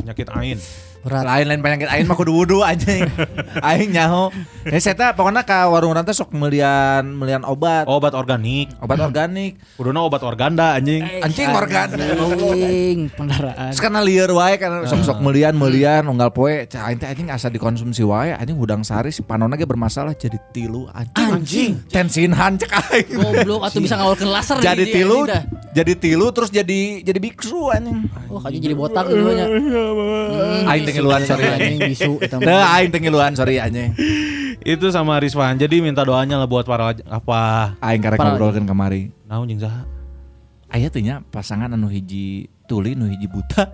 Penyakit 0.00 0.24
ain. 0.32 0.56
Berat. 1.00 1.24
Lain 1.24 1.48
lain 1.48 1.60
penyakit 1.60 1.88
aing 1.88 2.04
mah 2.04 2.12
kudu 2.12 2.28
wudu 2.30 2.60
anjing. 2.60 3.08
aing 3.68 3.88
nyaho. 3.88 4.28
Ya 4.68 4.76
saya 4.76 4.92
teh 4.92 5.08
pokoknya 5.16 5.48
ka 5.48 5.64
warung 5.66 5.96
urang 5.96 6.04
teh 6.04 6.12
sok 6.12 6.28
melian 6.30 7.00
melian 7.16 7.40
obat. 7.42 7.88
Obat 7.88 8.12
organik. 8.12 8.68
Obat 8.78 9.00
organik. 9.00 9.56
Kuduna 9.80 10.04
obat 10.04 10.20
organda 10.20 10.76
anjing. 10.76 11.00
Anjing 11.00 11.48
organ. 11.50 11.88
Anjing, 11.96 12.98
pendaraan. 13.10 13.72
Karena 13.72 14.00
liar 14.00 14.28
wae 14.28 14.54
kan 14.54 14.84
sok-sok 14.84 15.24
melian 15.24 15.56
melian 15.56 16.04
unggal 16.04 16.28
poe 16.30 16.68
cah 16.68 16.84
aing 16.86 17.00
teh 17.00 17.08
anjing 17.08 17.32
asa 17.32 17.48
dikonsumsi 17.48 18.04
wae 18.04 18.36
anjing 18.36 18.60
hudang 18.60 18.84
sari 18.84 19.08
si 19.08 19.24
panonna 19.24 19.56
ge 19.56 19.64
bermasalah 19.64 20.12
jadi 20.12 20.36
tilu 20.52 20.84
anjing. 20.92 21.32
Anjing. 21.32 21.72
Tensinhan 21.88 22.60
cek 22.60 22.72
aing. 22.92 23.08
Goblok 23.16 23.64
atuh 23.64 23.80
bisa 23.80 23.96
ngawalkeun 23.96 24.28
laser 24.28 24.60
jadi 24.60 24.76
di- 24.76 24.84
di- 24.84 24.94
tilu 25.00 25.18
jadi 25.70 25.92
tilu 25.94 26.26
terus 26.34 26.52
jadi 26.52 27.00
jadi 27.00 27.16
biksu 27.16 27.72
anjing. 27.72 28.04
Oh, 28.28 28.36
kayaknya 28.36 28.68
jadi 28.68 28.74
botak 28.76 29.08
dulu 29.08 29.32
nya. 29.32 29.46
Aing 30.68 30.84
teh 30.90 30.98
ngiluan 30.98 31.22
sorry 31.22 31.46
Anjing 31.46 31.78
bisu. 31.80 32.10
Teu 32.20 32.58
aing 32.58 32.90
teh 32.90 33.00
ngiluan 33.00 33.32
sorry 33.32 33.56
anjing. 33.56 33.94
Itu 34.60 34.90
sama 34.90 35.16
Rizwan. 35.16 35.54
Jadi 35.54 35.78
minta 35.78 36.02
doanya 36.02 36.36
lah 36.36 36.44
buat 36.44 36.66
para 36.66 36.92
apa? 37.06 37.40
Aing 37.78 38.02
karek 38.02 38.18
ngobrolkeun 38.18 38.66
kamari. 38.66 39.08
Naon 39.24 39.46
jeung 39.46 39.62
saha? 39.62 39.86
Aya 40.68 40.86
teh 40.86 41.00
nya 41.00 41.22
pasangan 41.24 41.66
anu 41.68 41.86
hiji 41.86 42.46
tuli 42.64 42.92
nu 42.92 43.06
hiji 43.06 43.26
buta. 43.26 43.66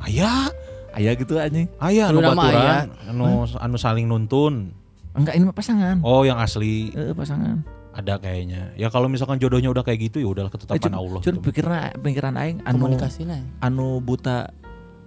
Aya, 0.00 0.50
Aya 0.90 1.14
gitu 1.14 1.38
anjing. 1.38 1.70
aya 1.78 2.08
anu 2.08 2.18
Lu 2.18 2.26
nama 2.26 2.42
baturan, 2.42 2.86
anu 3.06 3.24
anu 3.46 3.76
saling 3.76 4.04
nuntun. 4.04 4.74
Enggak 5.12 5.34
ini 5.34 5.44
mah 5.44 5.52
pasangan. 5.52 6.00
Oh, 6.00 6.22
yang 6.22 6.36
asli 6.36 6.90
Heeh, 6.90 7.12
pasangan. 7.12 7.62
ada 7.92 8.16
kayaknya. 8.16 8.72
Ya 8.74 8.88
kalau 8.88 9.06
misalkan 9.06 9.36
jodohnya 9.36 9.68
udah 9.68 9.80
kayak 9.80 10.08
gitu 10.08 10.18
ya 10.18 10.26
udahlah 10.26 10.48
ketetapan 10.48 10.74
Eh, 10.74 10.82
cun- 10.82 10.96
Allah. 10.96 11.20
cun 11.20 11.34
gitu. 11.34 11.44
pikirna 11.44 11.78
pikiran 11.94 12.34
aing 12.34 12.58
anu 12.62 12.76
Komunikasina. 12.80 13.36
anu 13.60 14.00
buta 14.00 14.48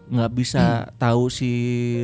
nggak 0.10 0.32
bisa 0.38 0.93
tahu 1.01 1.34
si 1.34 1.51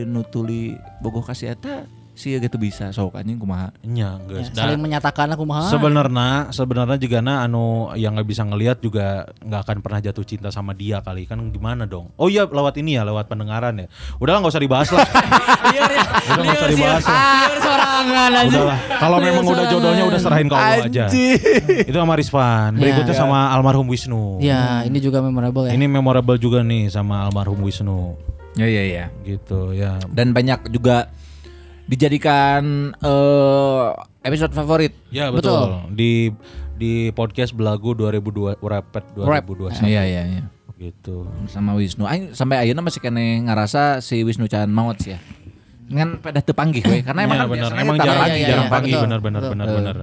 nutuli 0.10 0.74
bogoh 1.02 1.22
kasih 1.22 1.54
eta 1.54 1.86
si 2.22 2.38
gitu 2.38 2.54
bisa 2.56 2.90
sok 2.90 3.16
anjing 3.16 3.36
kumaha 3.36 3.74
Nya, 3.82 4.22
Ya, 4.22 4.22
geus. 4.22 4.54
saling 4.54 4.78
Da- 4.78 4.84
menyatakan 4.84 5.28
aku 5.28 5.42
mah. 5.42 5.66
Sebenarnya 5.66 6.30
sebenarnya 6.50 6.96
juga 6.96 7.18
na 7.20 7.42
anu 7.42 7.66
yang 7.94 8.14
nggak 8.14 8.28
bisa 8.28 8.44
ngelihat 8.44 8.78
juga 8.78 9.26
nggak 9.40 9.62
akan 9.64 9.78
pernah 9.80 10.00
jatuh 10.00 10.22
cinta 10.22 10.48
sama 10.48 10.72
dia 10.72 11.00
kali 11.00 11.26
kan 11.26 11.42
gimana 11.50 11.84
dong? 11.84 12.14
Oh 12.16 12.28
iya 12.28 12.46
lewat 12.46 12.78
ini 12.78 12.94
ya 12.94 13.04
lewat 13.04 13.26
pendengaran 13.26 13.74
ya. 13.76 13.88
Udahlah 14.16 14.40
nggak 14.40 14.54
usah 14.54 14.62
dibahas 14.62 14.90
lah. 14.92 15.02
Liar 15.68 15.90
ya. 15.90 16.04
Udah 16.30 16.44
nggak 16.44 16.56
usah 16.56 16.70
dibahas 16.70 17.04
lah. 17.04 17.22
Sorangan 17.66 18.32
anjing. 18.36 18.62
Udahlah. 18.62 18.78
Kalau 18.96 19.18
memang 19.18 19.44
udah 19.44 19.66
jodohnya 19.68 20.04
udah 20.06 20.20
serahin 20.20 20.46
ke 20.46 20.54
Allah 20.54 20.86
aja. 20.86 21.06
Itu 21.82 21.98
sama 21.98 22.14
Rizvan. 22.14 22.72
Berikutnya 22.76 23.12
Ya. 23.12 23.20
sama 23.20 23.50
almarhum 23.50 23.88
Wisnu. 23.88 24.38
Ya, 24.40 24.84
ini 24.84 25.00
juga 25.00 25.20
memorable 25.20 25.66
ya. 25.66 25.74
Ini 25.74 25.86
memorable 25.88 26.38
juga 26.38 26.62
nih 26.62 26.88
sama 26.88 27.26
almarhum 27.26 27.58
Wisnu. 27.60 28.14
ya 28.52 28.68
ya 28.68 28.84
ya 28.84 29.06
Gitu 29.24 29.72
ya. 29.72 29.96
dan 30.12 30.36
banyak 30.36 30.68
juga 30.70 31.08
dijadikan 31.86 32.94
eh 32.96 33.86
episode 34.22 34.52
favorit 34.52 34.94
Ya 35.10 35.30
betul. 35.30 35.90
Di 35.92 36.30
di 36.76 37.10
podcast 37.12 37.54
Belagu 37.54 37.94
2002 37.94 38.58
Rapet 38.58 39.06
2021 39.14 39.86
iya 39.86 40.02
iya 40.02 40.24
iya 40.28 40.44
gitu. 40.76 41.30
sama 41.46 41.78
Wisnu 41.78 42.10
Aing 42.10 42.34
sampai 42.34 42.58
ayeuna 42.58 42.82
masih 42.82 42.98
kene 42.98 43.46
ngerasa 43.46 44.02
si 44.02 44.26
Wisnu 44.26 44.50
Chan 44.50 44.66
maut 44.66 44.98
sih 44.98 45.14
ya 45.14 45.20
ngan 45.92 46.18
pada 46.18 46.42
tepanggih 46.42 46.82
we 46.84 47.06
karena 47.06 47.22
emang 47.22 47.38
Iya, 47.38 47.44
kan 47.44 47.50
benar. 47.50 47.62
biasanya 47.70 47.82
Emang 47.84 47.98
jarang 48.00 48.18
lagi, 48.18 48.40
iya, 48.40 48.48
jarang 48.50 48.70
pagi 48.72 48.90
betul. 48.90 49.04
benar 49.04 49.20
benar 49.20 49.42
Betul. 49.42 49.54
benar 49.54 49.70
benar. 49.76 49.98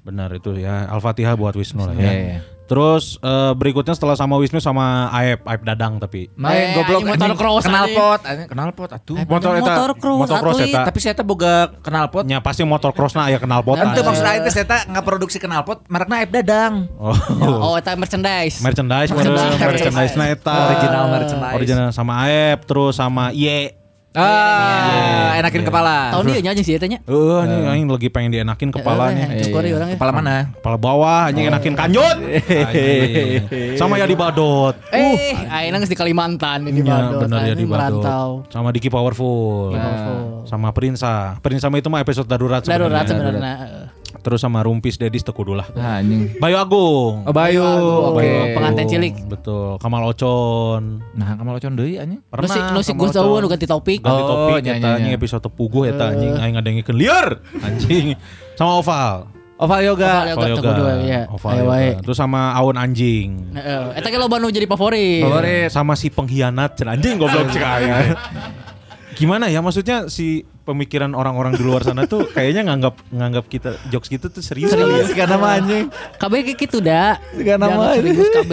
Benar 0.00 0.28
itu 0.32 0.50
ya. 0.56 0.88
Al-Fatihah 0.88 1.36
buat 1.36 1.52
Wisnu 1.52 1.82
lah 1.82 1.92
ya. 1.92 2.00
Iya, 2.00 2.12
iya. 2.14 2.38
Terus 2.70 3.18
eh, 3.18 3.52
berikutnya 3.58 3.98
setelah 3.98 4.14
sama 4.14 4.38
Wisnu 4.38 4.62
sama 4.62 5.10
Aep, 5.10 5.42
Aep 5.42 5.62
Dadang 5.66 5.98
tapi. 5.98 6.30
Main 6.38 6.70
Eh, 6.70 6.78
goblok 6.78 7.02
motor 7.02 7.34
cross, 7.34 7.66
kenal 7.66 7.86
pot 7.90 8.20
kenal 8.22 8.70
pot 8.70 8.90
atuh 8.94 9.18
Motor 9.26 9.52
eta 9.58 9.64
motor 9.66 9.90
cross, 9.98 10.20
motor 10.22 10.38
cross 10.38 10.58
eta. 10.62 10.80
tapi 10.86 10.98
saya 11.02 11.18
teh 11.18 11.26
boga 11.26 11.74
kenal 11.82 12.06
pot 12.06 12.22
Nya 12.22 12.38
pasti 12.38 12.62
motor 12.62 12.94
crossna 12.94 13.26
aya 13.26 13.42
kenal 13.42 13.66
pot. 13.66 13.74
Nanti 13.74 13.98
maksud 13.98 14.22
aing 14.22 14.46
teh 14.46 14.52
saya 14.54 14.86
nggak 14.86 15.02
produksi 15.02 15.42
kenal 15.42 15.66
pot, 15.66 15.82
mereknya 15.90 16.22
Aib 16.22 16.30
Dadang. 16.30 16.74
Oh. 16.94 17.16
Oh, 17.70 17.74
eta 17.74 17.98
merchandise. 17.98 18.62
merchandise 18.62 19.10
Merchandise. 19.10 19.58
merchandise 19.58 20.14
na 20.14 20.24
eta. 20.30 20.54
Original 20.70 21.04
merchandise. 21.10 21.56
Original 21.58 21.88
sama 21.90 22.12
Aep 22.30 22.62
terus 22.70 22.94
sama 22.94 23.34
Ye. 23.34 23.79
Ah, 24.10 25.38
enakin 25.38 25.62
kepala. 25.62 26.10
Tahun 26.10 26.26
dia 26.26 26.42
nyanyi 26.42 26.66
sih 26.66 26.74
eta 26.74 26.90
nya. 26.90 26.98
Heeh, 27.06 27.36
anjing 27.38 27.62
aing 27.62 27.86
lagi 27.86 28.10
pengen 28.10 28.34
dienakin 28.34 28.74
kepalanya. 28.74 29.30
Eh, 29.30 29.46
Cukup 29.46 29.62
orang 29.62 29.86
ya. 29.86 29.94
Kepala 29.94 30.10
mana? 30.10 30.34
Kepala 30.50 30.76
bawah 30.76 31.20
anjing 31.30 31.46
enakin 31.46 31.74
kanjut. 31.78 32.16
Anjing. 32.18 33.78
Sama 33.78 34.02
ya 34.02 34.10
di 34.10 34.18
Badot. 34.18 34.74
Eh, 34.90 35.30
ayeuna 35.46 35.78
geus 35.78 35.94
di 35.94 35.94
Kalimantan 35.94 36.66
di 36.66 36.74
Iya, 36.74 36.90
Badut. 36.90 37.20
benar 37.22 37.38
ya 37.46 37.54
di 37.54 37.62
anjing. 37.62 37.70
Badot. 37.70 38.50
Sama 38.50 38.74
Diki 38.74 38.90
Powerful. 38.90 39.78
Powerful. 39.78 40.18
Sama 40.42 40.68
Prinsa. 40.74 41.38
Prinsa 41.38 41.70
mah 41.70 41.78
itu 41.78 41.86
mah 41.86 42.02
episode 42.02 42.26
darurat 42.26 42.66
Darurat 42.66 43.06
sebenarnya. 43.06 43.79
Terus 44.20 44.38
sama 44.38 44.60
Rumpis 44.60 44.94
Dedis 44.94 45.20
tekudu 45.20 45.52
lah. 45.52 45.64
Ah, 45.72 45.98
anjing. 45.98 46.36
Bayu 46.36 46.54
Agung. 46.54 47.24
Oh, 47.24 47.32
Bayu. 47.32 47.64
Oke, 47.64 48.20
Oke. 48.20 48.30
pengantin 48.52 48.86
cilik. 48.86 49.14
Betul. 49.26 49.76
Kamal 49.76 50.04
Ocon. 50.06 51.00
Nah, 51.12 51.34
kamu 51.34 51.50
locon 51.50 51.72
deui 51.74 51.96
anjing. 51.96 52.20
Nusik 52.26 52.62
nusik 52.70 52.94
Kamal 52.94 53.02
gus 53.02 53.10
jauh 53.12 53.26
Ocon. 53.26 53.40
nu 53.40 53.48
ganti 53.48 53.64
topik. 53.64 53.98
ganti 54.00 54.22
Oh, 54.22 54.28
topik 54.28 54.60
nya, 54.60 54.72
eta 54.76 54.88
anjing 54.94 55.12
episode 55.12 55.48
puguh 55.50 55.84
eta 55.86 56.04
anjing 56.10 56.32
aing 56.34 56.54
ngadengikeun 56.54 56.96
liar 56.96 57.26
anjing 57.58 58.14
Sama 58.54 58.76
Oval. 58.76 59.16
Oval 59.56 59.80
yoga. 59.82 60.32
Oval 60.32 60.48
yoga. 60.50 60.60
Teu 60.62 60.72
dua, 60.74 60.92
iya. 61.00 61.20
Oval 61.28 61.50
Ayo 61.50 61.60
yoga. 61.60 61.70
wae. 61.70 61.90
Terus 62.00 62.16
sama 62.16 62.52
Aun 62.52 62.76
Anjing. 62.76 63.52
Heeh. 63.52 63.84
Eta 63.92 64.08
ge 64.08 64.16
loba 64.16 64.36
nu 64.36 64.48
jadi 64.48 64.64
favorit. 64.64 65.20
Favorit 65.20 65.68
sama 65.68 65.92
si 65.94 66.08
pengkhianat 66.08 66.76
cenah 66.76 66.96
anjing 66.96 67.16
goblok 67.16 67.48
cek 67.48 67.60
aing. 67.60 67.92
Gimana 69.18 69.48
ya 69.48 69.60
maksudnya 69.60 70.08
si 70.08 70.48
pemikiran 70.70 71.10
orang-orang 71.18 71.58
di 71.58 71.66
luar 71.66 71.82
sana 71.82 72.06
tuh 72.06 72.30
kayaknya 72.30 72.70
nganggap 72.70 72.94
nganggap 73.10 73.44
kita 73.50 73.74
jokes 73.90 74.06
gitu 74.06 74.30
tuh 74.30 74.38
serius 74.38 74.70
kali 74.70 74.78
ya. 74.78 74.86
Serius 75.02 75.10
karena 75.18 75.36
mah 75.36 75.58
anjing. 75.58 75.86
KB 75.90 76.32
kayak 76.46 76.58
gitu 76.62 76.78
dah. 76.78 77.18
Sekarang 77.34 77.70
mah. 77.74 77.94
serius 77.98 78.28
KB. 78.30 78.52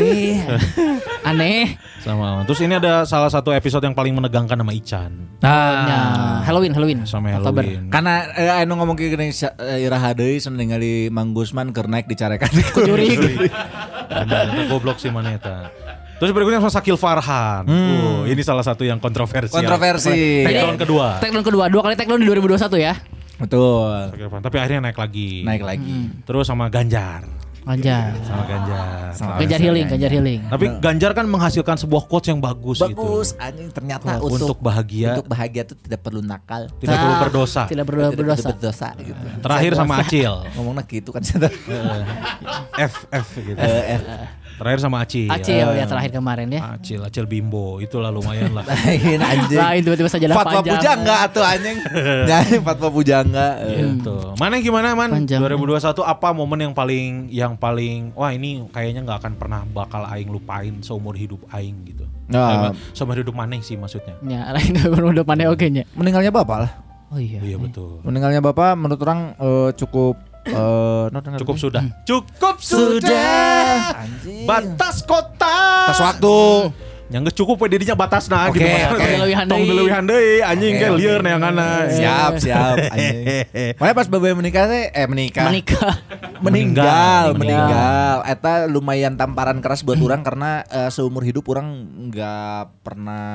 Aneh. 1.30 1.78
Sama. 2.02 2.42
Terus 2.50 2.60
ini 2.66 2.74
ada 2.80 3.06
salah 3.06 3.30
satu 3.30 3.54
episode 3.54 3.86
yang 3.86 3.94
paling 3.94 4.16
menegangkan 4.16 4.58
sama 4.58 4.74
Ican 4.74 5.12
Nah, 5.38 6.42
Halloween, 6.42 6.74
Halloween. 6.74 7.06
sama 7.06 7.30
Oktober. 7.38 7.62
Halloween. 7.62 7.94
Karena 7.94 8.26
eh, 8.34 8.62
anu 8.66 8.82
ngomong 8.82 8.98
ke 8.98 9.14
gini 9.14 9.30
eh, 9.30 9.86
iraha 9.86 10.18
deui 10.18 10.42
ningali 10.42 11.14
Mang 11.14 11.38
Gusman 11.38 11.70
keur 11.76 11.86
naik 11.86 12.10
dicarekan. 12.10 12.50
Itu 12.50 12.82
goblok 14.72 14.98
sih 14.98 15.14
mana 15.14 15.38
eta. 15.38 15.70
Terus 16.18 16.32
berikutnya 16.34 16.58
sama 16.58 16.74
Sakil 16.74 16.98
Farhan. 16.98 17.64
Uh, 17.70 18.26
ini 18.26 18.42
salah 18.42 18.66
satu 18.66 18.82
yang 18.82 18.98
kontroversial. 18.98 19.54
Kontroversi. 19.54 20.42
Takedown 20.46 20.78
kedua. 20.82 21.08
Takedown 21.22 21.46
kedua, 21.46 21.64
dua 21.70 21.82
kali 21.86 21.94
takedown 21.94 22.22
di 22.22 22.28
2021 22.30 22.82
ya. 22.82 22.94
Betul. 23.38 24.18
Sakil 24.18 24.26
Farhan. 24.26 24.44
Tapi 24.50 24.58
akhirnya 24.58 24.82
naik 24.90 24.98
lagi. 24.98 25.46
Naik 25.46 25.64
lagi. 25.64 25.98
Terus 26.26 26.50
sama 26.50 26.74
Ganjar. 26.74 27.22
Ganjar. 27.68 28.16
Sama 28.24 28.44
Ganjar. 28.48 28.88
Sama 29.12 29.32
Ganjar 29.44 29.60
healing, 29.60 29.86
Ganjar 29.92 30.12
healing. 30.16 30.40
Tapi 30.48 30.66
Ganjar 30.80 31.12
kan 31.12 31.26
menghasilkan 31.28 31.76
sebuah 31.76 32.08
quotes 32.08 32.32
yang 32.32 32.40
bagus, 32.40 32.80
Bagus 32.80 33.36
gitu. 33.36 33.44
anjing 33.44 33.68
ternyata 33.76 34.24
Untuk 34.24 34.40
untuk 34.56 34.60
bahagia. 34.64 35.20
untuk 35.20 35.28
bahagia 35.28 35.68
tuh 35.68 35.76
tidak 35.76 36.00
perlu 36.00 36.24
nakal. 36.24 36.72
Tidak 36.80 36.96
perlu 36.96 37.16
berdosa. 37.28 37.68
Tidak 37.68 37.84
berdosa. 37.84 38.08
Tidak 38.16 38.24
berdosa. 38.24 38.48
perlu 38.48 38.56
berdosa 38.56 38.88
gitu. 39.04 39.22
Terakhir 39.44 39.72
sama 39.76 39.94
Acil. 40.00 40.34
Ngomongnya 40.56 40.84
gitu 40.88 41.10
kan. 41.12 41.22
F 42.80 42.96
F 43.12 43.28
gitu. 43.36 43.60
Eh, 43.60 44.00
eh. 44.00 44.02
Terakhir 44.58 44.80
sama 44.82 45.06
Acil. 45.06 45.30
Acil 45.30 45.68
ya 45.78 45.86
terakhir 45.86 46.12
kemarin 46.18 46.50
ya. 46.50 46.74
Acil, 46.74 47.00
Acil 47.06 47.30
Bimbo. 47.30 47.78
Itulah 47.78 48.10
lumayan 48.10 48.58
lah. 48.58 48.66
Lain 48.70 49.22
anjing. 49.22 49.62
Lain 49.62 49.82
tiba-tiba 49.86 50.10
saja 50.10 50.26
Fatwa 50.34 50.66
panjang. 50.66 50.82
pujangga 50.82 51.16
atuh 51.30 51.46
anjing. 51.46 51.78
Nyanyi 52.30 52.58
fatwa 52.66 52.90
pujangga. 52.90 53.48
Gitu. 53.70 54.16
Mana 54.42 54.58
gimana 54.58 54.98
man? 54.98 55.14
Panjang. 55.14 55.46
2021 55.46 56.02
apa 56.02 56.28
momen 56.34 56.60
yang 56.66 56.74
paling 56.74 57.30
yang 57.30 57.54
paling 57.54 58.10
wah 58.18 58.34
ini 58.34 58.66
kayaknya 58.74 59.06
nggak 59.06 59.18
akan 59.22 59.34
pernah 59.38 59.62
bakal 59.70 60.02
aing 60.10 60.34
lupain 60.34 60.82
seumur 60.82 61.14
hidup 61.14 61.46
aing 61.54 61.78
gitu. 61.86 62.10
Nah. 62.28 62.74
Seumur 62.98 63.22
hidup 63.22 63.38
maneh 63.38 63.62
sih 63.62 63.78
maksudnya. 63.78 64.18
Ya, 64.26 64.50
lain 64.58 64.74
udah 64.90 65.24
pandai 65.24 65.46
oke 65.46 65.70
nya. 65.70 65.86
Meninggalnya 65.94 66.34
bapak 66.34 66.58
lah. 66.66 66.72
Oh 67.08 67.20
iya. 67.22 67.40
Iya 67.40 67.56
betul. 67.56 68.04
Meninggalnya 68.04 68.44
bapak 68.44 68.76
menurut 68.76 69.00
orang 69.00 69.32
eh, 69.40 69.70
cukup 69.80 70.20
eh, 70.50 71.04
non- 71.12 71.40
Cukup 71.40 71.56
sudah. 71.58 71.84
Cukup 72.04 72.58
sudah. 72.58 74.04
Anjing. 74.04 74.48
Batas 74.48 75.04
kota. 75.04 75.88
Batas 75.88 76.02
waktu. 76.02 76.38
Yang 77.08 77.32
gak 77.32 77.38
cukup 77.40 77.56
we 77.64 77.68
dirinya 77.72 77.96
batas 77.96 78.28
nah 78.28 78.52
Oke, 78.52 78.60
gitu. 78.60 78.68
oke. 78.68 79.00
Tong 79.48 79.64
dileuwihan 79.64 80.04
Tong 80.04 80.12
deui. 80.12 80.44
anjing 80.44 80.74
ke 80.76 80.88
oke. 80.92 81.00
lieur 81.00 81.24
neanganna. 81.24 81.88
Siap, 81.88 82.32
siap. 82.36 82.76
anjing. 82.94 83.24
Makanya 83.80 83.96
pas 83.96 84.08
bapak 84.12 84.36
menikah 84.36 84.64
teh 84.68 84.92
eh 84.92 85.08
menikah. 85.08 85.48
Menikah. 85.48 85.94
meninggal, 86.46 87.32
Meninggal. 87.32 87.40
meninggal. 87.40 88.16
Eta 88.28 88.68
lumayan 88.68 89.16
tamparan 89.16 89.64
keras 89.64 89.88
buat 89.88 89.96
orang 89.96 90.20
karena 90.20 90.68
eh, 90.68 90.92
seumur 90.92 91.24
hidup 91.24 91.48
orang 91.48 91.68
nggak 92.12 92.84
pernah 92.84 93.26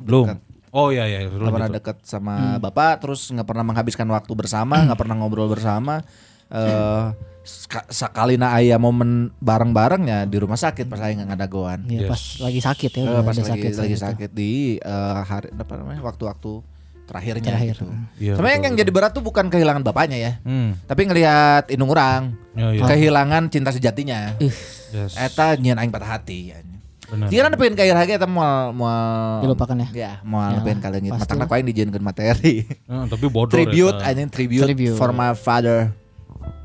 Belum. 0.00 0.40
Oh 0.68 0.88
iya 0.88 1.04
iya, 1.04 1.24
nggak 1.28 1.52
pernah 1.52 1.72
deket 1.72 1.96
sama 2.04 2.60
bapak, 2.60 3.00
terus 3.00 3.32
nggak 3.32 3.48
pernah 3.48 3.64
menghabiskan 3.64 4.04
waktu 4.08 4.32
bersama, 4.36 4.84
nggak 4.84 5.00
pernah 5.00 5.16
ngobrol 5.16 5.48
bersama. 5.48 6.04
Eh 6.48 7.06
ska- 7.42 7.88
sekali 7.88 8.36
na 8.36 8.52
aya 8.52 8.76
momen 8.76 9.32
bareng-barengnya 9.38 10.24
di 10.24 10.36
rumah 10.36 10.56
sakit 10.56 10.84
pas 10.84 10.98
saya 10.98 11.12
nggak 11.14 11.28
ngadagoan. 11.28 11.80
Ya, 11.86 12.04
Yes. 12.04 12.08
pas 12.08 12.22
lagi 12.42 12.60
sakit 12.60 12.90
ya. 12.90 13.02
Udah 13.02 13.22
pas 13.22 13.32
ada 13.32 13.44
lagi 13.46 13.68
lagi 13.70 13.88
gitu. 13.90 14.04
sakit 14.04 14.30
di 14.30 14.52
eh, 14.76 15.20
hari 15.22 15.48
apa 15.50 15.74
namanya 15.74 16.00
waktu-waktu 16.02 16.52
terakhirnya 17.04 17.40
Terakhir. 17.42 17.74
gitu. 17.74 17.88
Iya, 18.20 18.32
Sebenarnya 18.36 18.58
yang 18.62 18.76
jadi 18.76 18.90
berat 18.92 19.12
tuh 19.12 19.24
bukan 19.24 19.48
kehilangan 19.48 19.80
bapaknya 19.80 20.18
ya, 20.18 20.32
Hmm. 20.42 20.76
tapi 20.84 21.08
ngelihat 21.08 21.72
indung 21.72 21.88
orang 21.88 22.36
Ya, 22.52 22.68
iya. 22.70 22.84
kehilangan 22.84 23.48
cinta 23.48 23.72
sejatinya. 23.72 24.36
Yes. 24.92 25.16
Eta 25.16 25.56
nyian 25.56 25.76
aing 25.76 25.88
patah 25.88 26.16
hati 26.16 26.52
ya. 26.52 26.60
Benar. 27.08 27.32
Jika 27.32 27.48
pengen 27.56 27.72
kayak 27.74 27.96
lagi 27.96 28.12
eta 28.14 28.24
moal 28.24 28.72
moal 28.72 29.40
Dilupakan 29.40 29.76
ya? 29.80 29.88
Ya, 29.90 30.12
moal 30.20 30.52
Ya, 30.52 30.60
pengen 30.60 30.80
kalian 30.82 31.02
gitu. 31.02 31.16
Matangna 31.16 31.44
ku 31.44 31.56
aing 31.56 31.64
dijieunkeun 31.66 32.04
materi. 32.04 32.68
Eh, 32.68 33.04
tapi 33.08 33.24
bodoh 33.26 33.48
tribute 33.50 33.96
anjing 33.98 34.28
tribute, 34.28 34.68
Tribute. 34.68 34.96
for 34.96 35.08
my 35.10 35.32
father. 35.32 35.96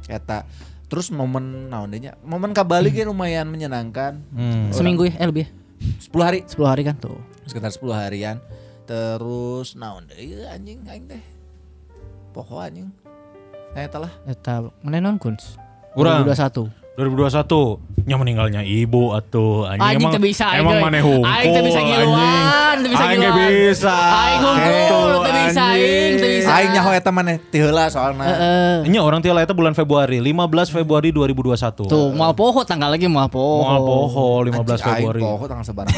Eta. 0.10 0.48
Terus 0.92 1.10
momen 1.10 1.74
naon 1.74 1.90
deui 1.90 2.06
nya? 2.06 2.14
Momen 2.22 2.54
kabali 2.54 2.94
ge 2.94 3.08
lumayan 3.08 3.50
menyenangkan. 3.50 4.22
Hmm. 4.30 4.70
Seminggu 4.70 5.10
ya, 5.10 5.18
eh 5.18 5.28
lebih 5.28 5.46
ya. 5.48 5.52
10 6.14 6.22
hari, 6.24 6.40
10 6.48 6.64
hari 6.64 6.82
kan 6.88 6.96
tuh. 6.96 7.20
sekitar 7.44 7.74
10 7.74 7.92
harian. 7.92 8.38
Terus 8.88 9.76
naon 9.76 10.06
deui 10.08 10.44
anjing 10.48 10.86
aing 10.88 11.10
teh. 11.10 11.24
Poho 12.36 12.62
anjing. 12.62 12.92
Nah, 13.74 13.82
eta 13.82 13.98
lah. 13.98 14.14
Eta 14.30 14.70
mana 14.86 15.02
non 15.02 15.18
kuns? 15.18 15.58
Urang. 15.98 16.26
2021. 16.30 16.83
2021 16.94 18.06
nya 18.06 18.22
meninggalnya 18.22 18.62
ibu 18.62 19.18
atuh 19.18 19.66
anjing, 19.66 19.82
Anjing 19.82 19.98
emang 19.98 20.12
teu 20.14 20.22
bisa 20.22 20.46
emang 20.54 20.78
maneh 20.78 21.02
hungkul 21.02 21.26
Aing 21.26 21.50
teu 21.50 21.64
bisa 21.66 21.80
ngiluan, 21.82 22.76
teu 22.84 22.90
bisa 22.94 23.04
aing 23.10 23.22
bisa 23.34 23.96
Aing 23.98 24.42
Gitu, 24.44 25.00
teu 25.02 25.34
bisa 25.34 25.64
aing, 25.74 26.14
teu 26.22 26.30
bisa. 26.38 26.50
Aing 26.54 26.70
nyaho 26.70 26.90
eta 26.94 27.10
maneh 27.10 27.42
ti 27.50 27.58
heula 27.58 27.90
soalna. 27.90 28.24
Heeh. 28.30 28.76
Nya 28.94 29.02
orang 29.02 29.26
tiala 29.26 29.42
itu 29.42 29.56
bulan 29.58 29.74
Februari 29.74 30.22
15 30.22 30.70
Februari 30.70 31.10
2021 31.10 31.90
Tuh, 31.90 32.14
moal 32.14 32.38
poho 32.38 32.62
tanggal 32.62 32.94
lagi 32.94 33.10
moal 33.10 33.26
poho. 33.26 33.66
Moal 33.66 33.80
poho 33.82 34.28
15 34.46 34.54
Anjing, 34.54 34.78
Februari 34.78 35.22
Aing 35.24 35.34
poho 35.34 35.46
tanggal 35.50 35.66
sebarang. 35.66 35.94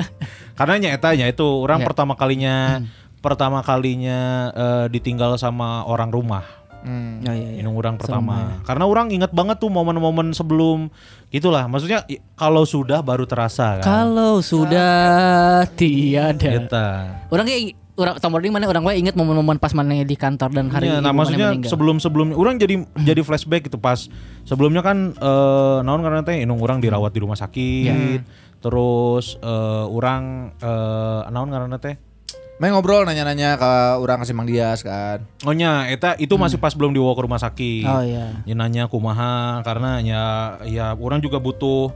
karena 0.58 0.74
nya 0.80 0.88
eta 0.96 1.12
nya 1.12 1.26
itu 1.28 1.44
orang 1.44 1.82
Ya. 1.82 1.86
pertama 1.90 2.12
kalinya 2.16 2.80
pertama 3.20 3.60
kalinya 3.60 4.48
eh, 4.56 4.86
ditinggal 4.88 5.36
sama 5.36 5.84
orang 5.84 6.08
rumah 6.08 6.59
Hmm. 6.80 7.20
Ya, 7.20 7.36
ya, 7.36 7.48
ya. 7.52 7.60
Inung 7.60 7.76
orang 7.76 8.00
pertama. 8.00 8.60
Karena 8.64 8.84
orang 8.88 9.12
ingat 9.12 9.30
banget 9.36 9.60
tuh 9.60 9.68
momen-momen 9.68 10.32
sebelum 10.32 10.88
gitulah. 11.28 11.68
Maksudnya 11.68 12.04
kalau 12.36 12.64
sudah 12.64 13.04
baru 13.04 13.28
terasa 13.28 13.80
kan. 13.80 13.84
Kalau 13.84 14.40
sudah 14.40 15.64
tiada. 15.76 16.50
Eta. 16.50 16.88
Orang 17.28 17.44
kayak 17.44 17.76
orang 18.00 18.16
tombol 18.16 18.40
mana 18.48 18.64
orang 18.64 18.80
gue 18.80 18.94
inget 18.96 19.12
momen-momen 19.12 19.60
pas 19.60 19.76
mana 19.76 20.00
di 20.00 20.16
kantor 20.16 20.56
dan 20.56 20.72
hari 20.72 20.88
ibu 20.88 21.04
nah 21.04 21.12
maksudnya 21.12 21.52
meninggal. 21.52 21.68
sebelum-sebelumnya 21.68 22.36
orang 22.40 22.56
jadi 22.56 22.74
jadi 22.96 23.20
flashback 23.20 23.68
gitu 23.68 23.76
pas 23.76 24.08
sebelumnya 24.48 24.80
kan 24.80 25.12
eh 25.12 25.78
naon 25.84 26.00
karena 26.00 26.24
teh 26.24 26.40
inung 26.40 26.64
orang 26.64 26.80
dirawat 26.80 27.12
di 27.12 27.20
rumah 27.20 27.36
sakit. 27.36 28.20
Terus 28.64 29.36
eh 29.40 29.84
orang 29.84 30.54
eh 30.56 31.20
naon 31.28 31.52
karena 31.52 31.76
teh 31.76 32.00
Main 32.60 32.76
ngobrol 32.76 33.08
nanya-nanya 33.08 33.56
ke 33.56 33.72
orang 33.96 34.20
kasih 34.20 34.36
Mang 34.36 34.44
Dias 34.44 34.84
kan. 34.84 35.24
Oh 35.48 35.56
nya, 35.56 35.88
eta 35.88 36.12
itu 36.20 36.36
masih 36.36 36.60
pas 36.60 36.76
belum 36.76 36.92
dibawa 36.92 37.16
ke 37.16 37.22
rumah 37.24 37.40
sakit. 37.40 37.88
Oh 37.88 38.04
iya. 38.04 38.44
Ya, 38.44 38.52
nanya 38.52 38.84
kumaha 38.84 39.64
karena 39.64 40.04
ya 40.04 40.22
ya 40.68 40.86
orang 40.92 41.24
juga 41.24 41.40
butuh 41.40 41.88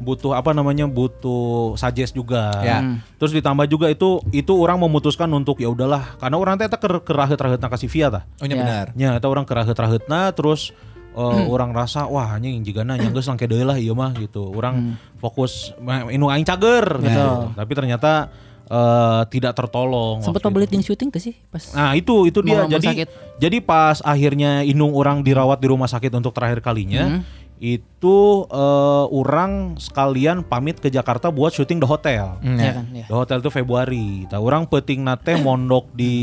butuh 0.00 0.32
apa 0.32 0.56
namanya 0.56 0.88
butuh 0.88 1.76
suggest 1.76 2.16
juga. 2.16 2.48
Ya. 2.64 2.80
Hmm. 2.80 3.04
Terus 3.20 3.36
ditambah 3.36 3.68
juga 3.68 3.92
itu 3.92 4.24
itu 4.32 4.52
orang 4.56 4.80
memutuskan 4.80 5.28
untuk 5.36 5.60
ya 5.60 5.68
udahlah 5.68 6.16
karena 6.16 6.36
orang 6.40 6.56
teh 6.56 6.68
ker 6.72 7.04
kerahet-rahetna 7.04 7.68
kasih 7.68 7.92
via 7.92 8.08
tah. 8.08 8.24
Oh 8.40 8.48
iya 8.48 8.56
Ya. 8.56 8.60
benar. 8.64 8.86
Nya 8.96 9.08
eta 9.20 9.28
orang 9.28 9.44
kerahet-rahetna 9.44 10.32
terus 10.32 10.72
eh, 11.12 11.42
orang 11.44 11.76
rasa 11.76 12.08
wah 12.08 12.40
anjing 12.40 12.64
jigana 12.64 12.96
nya 12.96 13.12
geus 13.12 13.28
langke 13.28 13.44
deui 13.44 13.68
lah 13.68 13.76
ieu 13.76 13.92
mah 13.92 14.16
gitu. 14.16 14.48
Orang 14.48 14.96
fokus 15.20 15.76
mah, 15.76 16.08
inu 16.08 16.32
aing 16.32 16.48
cager 16.48 17.04
gitu. 17.04 17.52
Tapi 17.52 17.72
ternyata 17.76 18.32
eh, 18.66 19.22
tidak 19.28 19.54
tertolong. 19.54 20.18
Sempat 20.20 20.42
pembeliting 20.42 20.80
syuting 20.80 21.08
ke 21.08 21.16
sih 21.16 21.34
pas 21.46 21.62
Nah 21.70 21.92
itu 21.92 22.26
itu 22.26 22.38
dia 22.40 22.66
jadi 22.66 22.88
sakit. 22.88 23.08
jadi 23.36 23.56
pas 23.60 23.98
akhirnya 24.00 24.60
Inung 24.62 24.92
orang 24.92 25.20
dirawat 25.20 25.56
di 25.56 25.66
rumah 25.66 25.86
sakit 25.86 26.10
untuk 26.12 26.30
terakhir 26.30 26.58
kalinya 26.60 27.22
itu 27.56 28.18
eh, 28.46 29.04
orang 29.10 29.76
sekalian 29.76 30.44
pamit 30.44 30.76
ke 30.76 30.88
Jakarta 30.88 31.30
buat 31.30 31.48
syuting 31.50 31.80
The 31.80 31.88
Hotel. 31.88 32.36
Hmm, 32.38 32.52
ya 32.54 32.62
ya. 32.62 32.72
kan 32.74 32.84
ya. 32.92 33.06
The 33.06 33.16
Hotel 33.16 33.38
itu 33.40 33.48
Februari. 33.50 34.28
Nah, 34.28 34.38
orang 34.38 34.68
peting 34.68 35.00
nate 35.00 35.40
mondok 35.40 35.88
di 35.90 36.14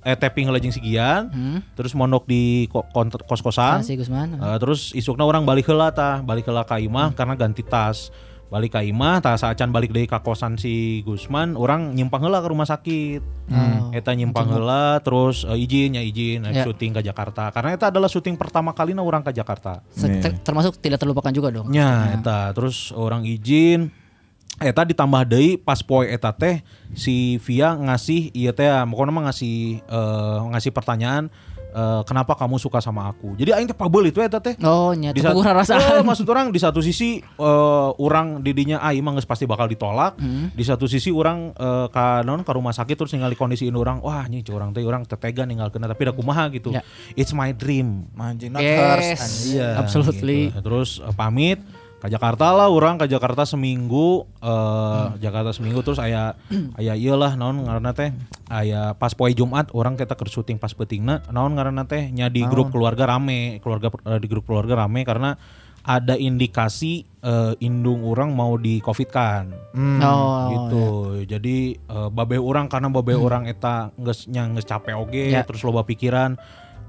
eh 0.00 0.16
tapping 0.16 0.48
lejeng 0.48 0.72
sigian, 0.72 1.28
Hmm. 1.28 1.60
terus 1.74 1.92
mondok 1.92 2.24
di 2.24 2.64
ko- 2.66 2.88
kos-kosan. 3.20 3.84
Gusman. 3.84 4.40
Eh, 4.40 4.56
terus 4.58 4.96
isukna 4.96 5.22
orang 5.22 5.44
balik 5.44 5.68
heula 5.68 5.92
tah, 5.92 6.24
balik 6.24 6.48
heula 6.48 6.64
ka 6.64 6.80
imah 6.80 7.12
karena 7.12 7.36
ganti 7.36 7.60
tas. 7.60 8.08
Balik 8.48 8.72
ka 8.72 8.80
imah, 8.80 9.20
tah 9.20 9.36
saacan 9.36 9.68
balik 9.68 9.92
deui 9.92 10.04
ka 10.04 10.18
kosan 10.18 10.56
si 10.56 11.04
Gusman, 11.04 11.52
orang 11.52 11.92
nyimpang 11.92 12.24
heula 12.24 12.40
ke 12.40 12.48
rumah 12.48 12.64
sakit. 12.64 13.20
Oh. 13.46 13.92
Eta 13.92 14.12
nyimpang 14.12 14.48
heula 14.48 14.96
terus 14.98 15.44
eh, 15.44 15.56
izin 15.58 15.94
ya 15.94 16.02
izin 16.02 16.42
Ya. 16.42 16.52
eh, 16.52 16.64
syuting 16.64 16.96
ke 16.96 17.00
Jakarta. 17.02 17.52
Karena 17.52 17.76
eta 17.76 17.88
adalah 17.88 18.08
syuting 18.08 18.34
pertama 18.34 18.72
kalinya 18.72 19.00
orang 19.00 19.20
ke 19.20 19.30
Jakarta. 19.30 19.84
Se- 19.90 20.08
ter- 20.18 20.40
termasuk 20.40 20.80
tidak 20.80 20.96
terlupakan 20.96 21.28
juga 21.28 21.52
dong. 21.52 21.68
Nya 21.68 22.16
eta 22.16 22.48
terus 22.50 22.88
orang 22.90 23.22
izin 23.22 23.92
eta 24.58 24.82
ditambah 24.82 25.28
deui 25.28 25.54
pas 25.54 25.78
poe 25.78 26.08
eta 26.08 26.32
teh 26.32 26.64
si 26.90 27.38
Via 27.38 27.76
ngasih 27.76 28.32
ieu 28.32 28.50
teh 28.50 28.66
pokoknya 28.66 29.12
mah 29.12 29.24
ngasih 29.28 29.56
eh, 29.78 30.38
ngasih 30.50 30.72
pertanyaan 30.72 31.28
eh, 31.78 32.02
kenapa 32.02 32.34
kamu 32.34 32.58
suka 32.58 32.82
sama 32.82 33.06
aku. 33.06 33.38
Jadi 33.38 33.54
aing 33.54 33.70
teh 33.70 33.78
pabel 33.78 34.10
itu 34.10 34.18
eta 34.18 34.42
teh. 34.42 34.58
Oh, 34.60 34.90
nya 34.90 35.14
Di 35.14 35.22
teu 35.22 35.30
satu- 35.30 35.38
kurang 35.38 35.54
Eh, 35.54 35.60
rasaan. 35.62 36.02
maksud 36.02 36.26
orang 36.26 36.50
di 36.50 36.58
satu 36.58 36.82
sisi 36.82 37.22
eh, 37.22 37.90
orang 37.96 38.42
didinya 38.42 38.82
aing 38.82 39.00
mah 39.00 39.14
geus 39.14 39.24
pasti 39.24 39.46
bakal 39.46 39.70
ditolak. 39.70 40.18
Hmm. 40.18 40.50
Di 40.50 40.64
satu 40.66 40.84
sisi 40.84 41.14
orang 41.14 41.54
eh, 41.54 41.86
ka 41.88 42.26
naon 42.26 42.42
ka 42.42 42.50
rumah 42.50 42.74
sakit 42.74 42.98
terus 42.98 43.14
ningali 43.14 43.32
kondisiin 43.32 43.72
orang, 43.72 44.02
wah 44.02 44.26
cik 44.26 44.50
orang 44.50 44.74
teh 44.74 44.82
orang 44.82 45.06
tetega 45.06 45.46
ninggalkeun 45.46 45.80
tapi 45.80 46.02
da 46.02 46.12
kumaha 46.12 46.50
gitu. 46.50 46.74
Ya. 46.74 46.82
It's 47.14 47.30
my 47.30 47.54
dream. 47.54 48.10
Anjing 48.18 48.50
not 48.50 48.60
hers. 48.60 49.06
Yes, 49.06 49.20
anjing. 49.20 49.52
Iya, 49.54 49.68
absolutely. 49.78 50.40
gitu. 50.50 50.60
Terus 50.66 50.90
eh, 50.98 51.14
pamit 51.14 51.62
ke 51.98 52.06
Jakarta 52.06 52.54
lah 52.54 52.70
orang 52.70 52.94
ke 52.94 53.10
Jakarta 53.10 53.42
seminggu 53.42 54.22
eh 54.38 55.06
Jakarta 55.18 55.50
seminggu 55.50 55.82
terus 55.82 55.98
aya 55.98 56.38
aya 56.74 56.94
iyalah 56.94 57.34
naon 57.34 57.66
ngaranna 57.66 57.90
teh 57.90 58.14
aya 58.46 58.94
pas 58.94 59.10
poe 59.12 59.30
Jumat 59.30 59.74
orang 59.74 59.98
kita 59.98 60.14
keur 60.14 60.30
syuting 60.30 60.56
pas 60.56 60.70
peutingna 60.70 61.26
naon 61.28 61.58
ngaranna 61.58 61.84
teh 61.84 62.06
nya 62.10 62.30
di 62.30 62.46
grup 62.46 62.70
keluarga 62.70 63.02
rame 63.04 63.58
keluarga 63.58 63.90
eh, 64.06 64.18
di 64.18 64.26
grup 64.26 64.46
keluarga 64.46 64.86
rame 64.86 65.02
karena 65.02 65.34
ada 65.82 66.14
indikasi 66.14 67.02
eh, 67.18 67.54
indung 67.58 68.04
orang 68.04 68.30
mau 68.30 68.54
di 68.54 68.78
covid 68.78 69.08
kan 69.08 69.50
Oh, 69.98 70.46
gitu. 70.54 70.86
jadi 71.26 71.56
eh, 71.74 72.08
babe 72.12 72.38
orang 72.38 72.70
karena 72.70 72.88
babe 72.88 73.18
orang 73.18 73.50
eta 73.50 73.90
geus 73.98 74.30
nya 74.30 74.46
geus 74.52 74.66
capek 74.66 74.94
oge 74.94 75.34
Ya. 75.34 75.42
terus 75.42 75.66
loba 75.66 75.82
pikiran 75.82 76.38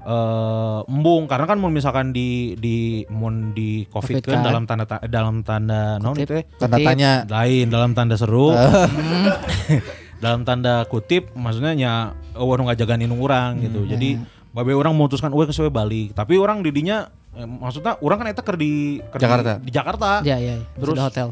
eh 0.00 0.78
embung 0.86 1.24
karena 1.24 1.44
kan 1.44 1.56
mau 1.56 1.68
misalkan 1.68 2.10
di 2.10 2.56
di 2.56 2.76
mun 3.06 3.52
di 3.52 3.84
covid, 3.86 4.18
Covid 4.18 4.24
kan 4.24 4.34
kan. 4.34 4.44
dalam 4.44 4.64
tanda 4.64 4.84
ta- 4.84 5.04
dalam 5.04 5.40
tanda 5.40 6.00
Kutip. 6.16 6.24
itu 6.24 6.32
ya? 6.34 6.44
Tanda 6.56 6.76
tanya. 6.78 7.12
lain 7.26 7.66
dalam 7.68 7.90
tanda 7.92 8.14
seru 8.14 8.50
dalam 10.24 10.42
tanda 10.42 10.84
kutip 10.84 11.32
maksudnya 11.32 11.72
nya 11.72 11.92
warung 12.34 12.68
inung 12.98 13.20
orang 13.20 13.60
gitu 13.60 13.84
jadi 13.86 14.20
babe 14.50 14.72
orang 14.72 14.92
memutuskan 14.92 15.30
gue 15.30 15.46
kesuwe 15.46 15.68
balik 15.68 16.12
tapi 16.12 16.36
orang 16.36 16.60
didinya 16.60 17.06
eh, 17.32 17.46
maksudnya 17.46 17.96
orang 18.00 18.18
kan 18.18 18.28
eta 18.28 18.42
keur 18.42 18.56
di 18.56 18.98
keur 19.06 19.16
di- 19.16 19.24
Jakarta. 19.24 19.52
di 19.58 19.70
Jakarta 19.70 20.08
Ya, 20.20 20.36
ya, 20.36 20.58
ya. 20.58 20.64
terus 20.76 20.96
hotel. 20.98 21.26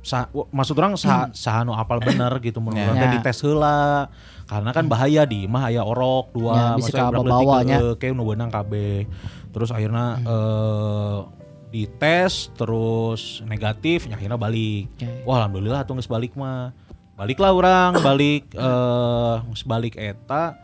sa, 0.00 0.26
maksud 0.50 0.74
orang 0.74 0.96
sa, 0.96 1.28
sahanu 1.30 1.72
apal 1.72 2.00
bener 2.00 2.32
gitu 2.40 2.56
menurut 2.58 2.88
Ya. 2.90 2.98
teh 2.98 3.06
Ya. 3.06 3.14
dites 3.16 3.38
heula 3.40 4.08
karena 4.50 4.74
kan 4.74 4.90
bahaya 4.90 5.22
di 5.22 5.46
mah 5.46 5.70
aya 5.70 5.80
orok 5.80 6.26
Ya, 6.28 6.34
dua 6.34 6.54
bisa 6.74 6.74
maksudnya 6.74 6.98
ke 6.98 7.06
urang 7.06 7.22
bawa-bawa 7.22 7.54
leutik 7.54 7.64
nya. 7.64 7.78
ke- 7.78 7.96
kayak 7.96 8.12
nu 8.12 8.22
beunang 8.26 8.50
KB. 8.50 8.72
Terus 9.50 9.70
akhirnya 9.70 10.06
eh 10.20 11.18
dites 11.70 12.34
terus 12.52 13.46
negatif 13.46 14.10
nya 14.10 14.18
akhirnya 14.18 14.34
balik. 14.34 14.90
Oke. 14.92 15.06
wah 15.22 15.38
alhamdulillah 15.38 15.86
tuh 15.86 15.94
geus 15.94 16.10
balik 16.10 16.34
mah. 16.34 16.74
Baliklah 17.14 17.54
orang 17.54 18.02
balik 18.02 18.50
eh 18.58 19.36
geus 19.46 19.62
balik 19.62 19.94
eta 19.94 20.58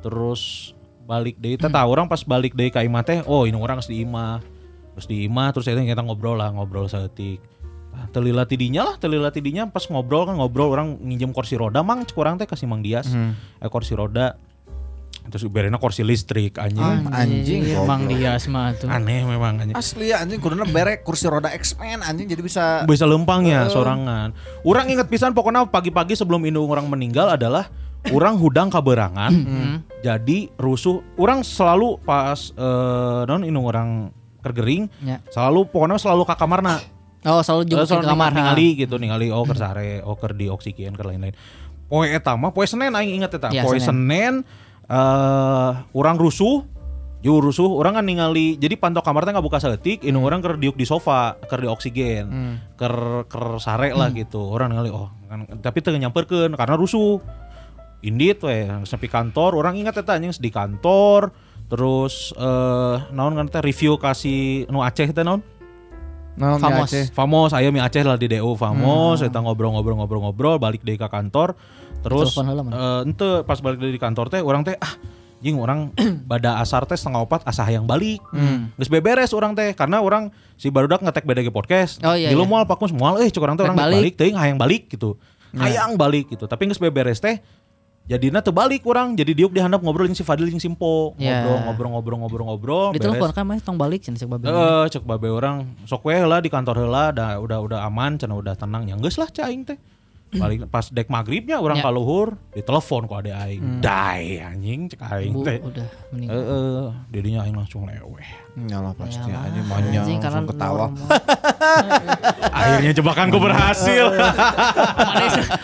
terus 0.00 0.76
balik 1.02 1.34
deui. 1.34 1.56
Teh 1.56 1.66
tah 1.66 1.82
orang 1.82 2.06
pas 2.06 2.20
balik 2.20 2.52
deui 2.52 2.68
ka 2.68 2.84
imah 2.84 3.00
teh 3.00 3.24
oh 3.24 3.48
ini 3.48 3.56
orang 3.56 3.80
geus 3.80 3.88
di 3.88 4.04
imah. 4.04 4.44
Terus 4.92 5.06
di 5.08 5.24
imah 5.24 5.48
terus 5.50 5.64
eta 5.64 5.80
kita 5.80 6.04
ngobrol 6.04 6.36
lah 6.36 6.52
ngobrol 6.52 6.86
saeutik 6.86 7.40
Nah, 7.40 7.49
telila 8.08 8.42
tidinya 8.42 8.82
lah 8.84 8.94
telila 8.96 9.28
tidinya 9.28 9.66
pas 9.66 9.84
ngobrol 9.84 10.24
kan 10.24 10.34
ngobrol 10.34 10.68
orang 10.68 10.98
nginjem 11.00 11.30
kursi 11.30 11.54
roda 11.54 11.80
mang 11.80 12.02
cek 12.02 12.16
orang 12.16 12.34
teh 12.34 12.44
kasih 12.44 12.64
mang 12.64 12.80
dias 12.80 13.06
eh 13.06 13.68
kursi 13.68 13.92
roda 13.92 14.34
terus 15.22 15.46
berena 15.46 15.76
kursi 15.76 16.00
listrik 16.00 16.56
anjing 16.56 17.06
Anjing, 17.06 17.62
Emang 17.68 18.02
goblok. 18.02 18.16
dia 18.16 18.34
semua 18.34 18.72
tuh. 18.72 18.88
aneh 18.88 19.22
memang 19.22 19.58
anjing 19.58 19.76
Asli 19.76 20.10
ya 20.10 20.18
anjing 20.18 20.38
kuduna 20.38 20.64
berek 20.64 21.00
kursi 21.00 21.26
roda 21.26 21.46
X-Men 21.48 22.00
anjing 22.00 22.26
jadi 22.26 22.40
bisa 22.40 22.64
bisa 22.82 23.04
lempang 23.04 23.44
ya 23.44 23.68
sorangan. 23.68 24.34
Orang 24.60 24.88
inget 24.88 25.06
pisan 25.06 25.30
pokoknya 25.30 25.62
pagi-pagi 25.64 26.14
sebelum 26.14 26.42
indung 26.42 26.66
orang 26.66 26.88
meninggal 26.88 27.30
adalah 27.30 27.70
orang 28.08 28.34
hudang 28.34 28.68
kaberangan. 28.68 29.30
jadi 30.00 30.50
rusuh. 30.56 31.04
Orang 31.14 31.42
selalu 31.42 32.00
pas 32.00 32.50
eh, 32.50 33.20
non 33.24 33.44
indung 33.44 33.64
orang 33.64 34.10
kergering 34.40 34.88
Ya. 34.98 35.20
selalu 35.28 35.68
pokoknya 35.68 35.94
selalu 35.96 36.24
ke 36.24 36.34
kamarna. 36.34 36.80
Oh, 37.20 37.44
selalu 37.44 37.68
Selalu, 37.68 37.84
jemput 37.84 38.00
ke 38.00 38.08
kamar. 38.08 38.30
ningali 38.32 38.66
gitu 38.80 38.96
ningali 38.96 39.28
oh 39.28 39.44
keur 39.44 39.58
sare, 39.60 40.00
oh 40.00 40.16
keur 40.16 40.32
di 40.32 40.48
oksigen 40.48 40.96
keur 40.96 41.12
lain-lain. 41.12 41.36
Poe 41.90 42.08
eta 42.08 42.32
mah 42.38 42.54
poe 42.54 42.64
Senin 42.64 42.96
aing 42.96 43.20
inget 43.20 43.36
eta. 43.36 43.52
Ya, 43.52 43.66
poe 43.66 43.76
Senin 43.76 44.40
eh 44.88 45.70
orang 45.92 46.16
rusuh 46.16 46.64
Ju 47.20 47.36
rusuh, 47.36 47.68
orang 47.76 48.00
kan 48.00 48.04
ningali, 48.08 48.56
jadi 48.56 48.80
pantau 48.80 49.04
kamar 49.04 49.28
teh 49.28 49.36
buka 49.44 49.60
seetik, 49.60 50.00
Hmm. 50.00 50.08
ini 50.08 50.18
orang 50.24 50.40
keur 50.40 50.56
diuk 50.56 50.72
di 50.72 50.88
sofa, 50.88 51.36
keur 51.36 51.60
di 51.60 51.68
oksigen, 51.68 52.56
keur 52.80 53.28
keur 53.28 53.60
sare 53.60 53.92
lah 53.92 54.08
gitu. 54.16 54.40
Orang 54.40 54.72
ningali, 54.72 54.88
oh, 54.88 55.12
kan, 55.28 55.44
tapi 55.60 55.84
teu 55.84 55.92
nyamperkeun 55.92 56.56
karena 56.56 56.80
rusuh. 56.80 57.20
Indit 58.00 58.40
we, 58.40 58.64
sepi 58.88 59.12
kantor, 59.12 59.52
orang 59.52 59.76
ingat 59.76 60.00
eta 60.00 60.16
anjing 60.16 60.32
di 60.40 60.48
kantor, 60.48 61.28
terus 61.68 62.32
eh 62.40 62.96
naon 63.12 63.36
kan 63.36 63.52
teh 63.52 63.60
review 63.60 64.00
kasih 64.00 64.64
nu 64.72 64.80
Aceh 64.80 65.12
teh 65.12 65.20
naon? 65.20 65.44
Di 66.40 66.62
Famos. 66.64 66.88
Aceh? 66.88 67.04
Famos 67.12 67.50
aya 67.52 67.68
mi 67.68 67.78
Aceh 67.78 68.00
lah 68.00 68.16
di 68.16 68.26
DU 68.26 68.56
Famos 68.56 69.20
Hmm. 69.20 69.28
ngobrol-ngobrol-ngobrol-ngobrol 69.28 70.56
balik 70.56 70.80
ka 70.96 71.12
kantor 71.12 71.52
terus 72.00 72.32
ente 73.04 73.44
pas 73.44 73.60
balik 73.60 73.76
dari 73.76 74.00
kantor 74.00 74.32
teh 74.32 74.40
orang 74.40 74.64
teh 74.64 74.72
ah 74.80 74.96
jing 75.40 75.56
orang 75.56 75.92
bada 76.30 76.60
asar 76.60 76.88
teh 76.88 76.96
setengah 76.96 77.24
opat 77.24 77.44
asa 77.44 77.64
hayang 77.64 77.84
balik 77.84 78.24
Hmm. 78.32 78.72
geus 78.80 78.88
beberes 78.88 79.36
orang 79.36 79.52
teh 79.52 79.76
karena 79.76 80.00
orang 80.00 80.32
si 80.56 80.72
barudak 80.72 81.04
ngetek 81.04 81.28
BDG 81.28 81.52
podcast 81.52 82.00
Oh, 82.00 82.16
iya, 82.16 82.32
di 82.32 82.36
lu 82.36 82.44
iya. 82.44 82.48
moal 82.48 82.64
pakus 82.64 82.92
moal 82.92 83.20
eh 83.20 83.28
cek 83.28 83.40
orang 83.40 83.60
teh 83.60 83.64
orang 83.68 83.76
balik, 83.76 83.92
balik. 83.92 84.00
balik 84.00 84.14
teuing 84.16 84.36
hayang 84.40 84.56
balik 84.56 84.88
gitu 84.88 85.20
hayang 85.50 85.98
balik 85.98 86.30
gitu 86.30 86.48
tapi 86.48 86.68
geus 86.68 86.80
beberes 86.80 87.20
teh 87.20 87.42
jadinya 88.10 88.42
balik 88.42 88.82
orang 88.84 89.14
jadi 89.14 89.30
diuk 89.32 89.54
dihandap 89.54 89.78
ngobrol 89.78 90.04
jeung 90.04 90.18
si 90.18 90.26
Fadil 90.26 90.50
jeung 90.50 90.58
Simpo 90.58 91.14
Ya. 91.14 91.46
ngobrol 91.62 91.94
ngobrol 91.94 92.18
ngobrol 92.18 92.44
ngobrol 92.44 92.86
Di 92.90 92.98
beres. 92.98 93.06
telepon 93.06 93.30
kan 93.30 93.44
mah 93.46 93.56
tong 93.56 93.78
balik 93.78 94.02
cenah 94.02 94.18
cek 94.18 94.26
babe. 94.28 94.44
Eh, 94.44 94.84
cek 94.90 95.04
babe 95.04 95.28
orang 95.28 95.56
sok 95.84 96.02
we 96.02 96.18
lah 96.18 96.42
di 96.42 96.50
kantor 96.50 96.74
heula 96.76 97.04
da 97.10 97.38
udah 97.38 97.58
udah 97.60 97.78
aman 97.82 98.18
cenah 98.18 98.34
udah 98.34 98.54
tenang 98.54 98.84
ya 98.84 98.98
geus 98.98 99.14
lah 99.14 99.30
cai 99.30 99.46
aing 99.48 99.62
teh. 99.64 99.78
Balik 100.30 100.66
pas 100.66 100.86
dek 100.86 101.06
maghribnya 101.06 101.58
orang. 101.58 101.78
Hmm. 101.78 101.86
kaluhur 101.86 102.38
ditelepon 102.50 103.02
ku 103.04 103.14
ade 103.14 103.30
aing. 103.30 103.78
Dai 103.78 104.38
anjing 104.38 104.86
cek 104.86 105.00
aing 105.00 105.34
teh. 105.40 105.58
udah 105.60 105.82
Eh, 105.82 106.10
meninggal. 106.10 106.38
eh, 106.38 106.86
didinya 107.08 107.40
aing 107.42 107.54
langsung 107.54 107.82
leweh. 107.82 108.26
Nyalah 108.58 108.92
pasti 108.98 109.30
Ya, 109.30 109.38
anjing 109.46 109.64
mah, 109.70 109.78
maunya 109.78 110.00
langsung 110.02 110.46
ketawa. 110.50 110.86
Akhirnya 112.60 112.92
jebakanku 112.92 113.38
berhasil. 113.38 114.10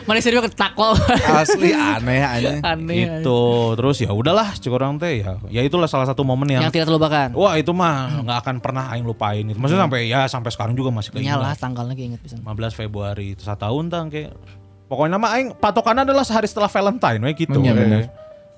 Mana 0.07 0.21
serius 0.23 0.47
ketakwa. 0.47 0.95
Asli 1.35 1.75
aneh 1.75 2.23
anjing. 2.23 2.61
Aneh. 2.63 2.97
gitu. 3.03 3.75
Terus 3.75 3.97
ya 4.07 4.11
udahlah 4.15 4.55
orang 4.71 5.03
teh 5.03 5.25
ya. 5.27 5.35
Ya 5.51 5.63
itulah 5.67 5.91
salah 5.91 6.07
satu 6.07 6.23
momen 6.23 6.47
yang, 6.47 6.63
Yang 6.63 6.79
tidak 6.79 6.87
terlupakan. 6.95 7.29
Wah 7.35 7.55
itu 7.59 7.73
mah 7.75 8.23
nggak 8.23 8.39
akan 8.47 8.55
pernah 8.63 8.85
aing 8.95 9.05
lupain 9.07 9.43
gitu. 9.43 9.59
Maksudnya 9.59 9.83
sampai 9.89 10.01
ya 10.07 10.21
sampai 10.31 10.51
sekarang 10.55 10.75
juga 10.79 10.95
masih 10.95 11.11
keinget. 11.11 11.35
Nyalah 11.35 11.53
tanggalnya 11.59 11.95
inget 11.99 12.21
pisan. 12.23 12.45
15 12.47 12.79
Februari 12.79 13.35
itu 13.35 13.43
satu 13.43 13.67
tahun 13.67 13.91
tang 13.91 14.07
kayak 14.13 14.31
pokoknya 14.87 15.19
nama 15.19 15.27
aing 15.35 15.59
patokannya 15.59 16.07
adalah 16.07 16.23
sehari 16.23 16.47
setelah 16.47 16.71
Valentine 16.71 17.21
we 17.25 17.33
gitu. 17.35 17.59
Iya, 17.59 17.75
bener. 17.75 18.03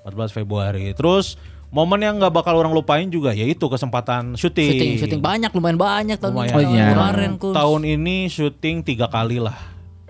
14 0.05 0.31
Februari. 0.37 0.93
Terus 0.93 1.39
momen 1.69 1.99
yang 1.99 2.17
nggak 2.17 2.33
bakal 2.33 2.53
orang 2.55 2.71
lupain 2.71 3.05
juga 3.05 3.29
yaitu 3.31 3.61
kesempatan 3.63 4.33
syuting. 4.33 4.69
Syuting, 4.71 4.91
syuting 4.99 5.21
banyak 5.21 5.49
lumayan 5.49 5.77
banyak 5.77 6.17
tahun 6.17 6.33
Lumayan. 6.33 6.51
tahun 6.51 6.65
Oh, 6.65 6.73
iya. 6.73 6.85
kemarin 6.91 7.31
kus. 7.35 7.53
Tahun 7.53 7.81
ini 7.83 8.17
syuting 8.25 8.75
tiga 8.81 9.05
kali 9.05 9.37
lah. 9.37 9.57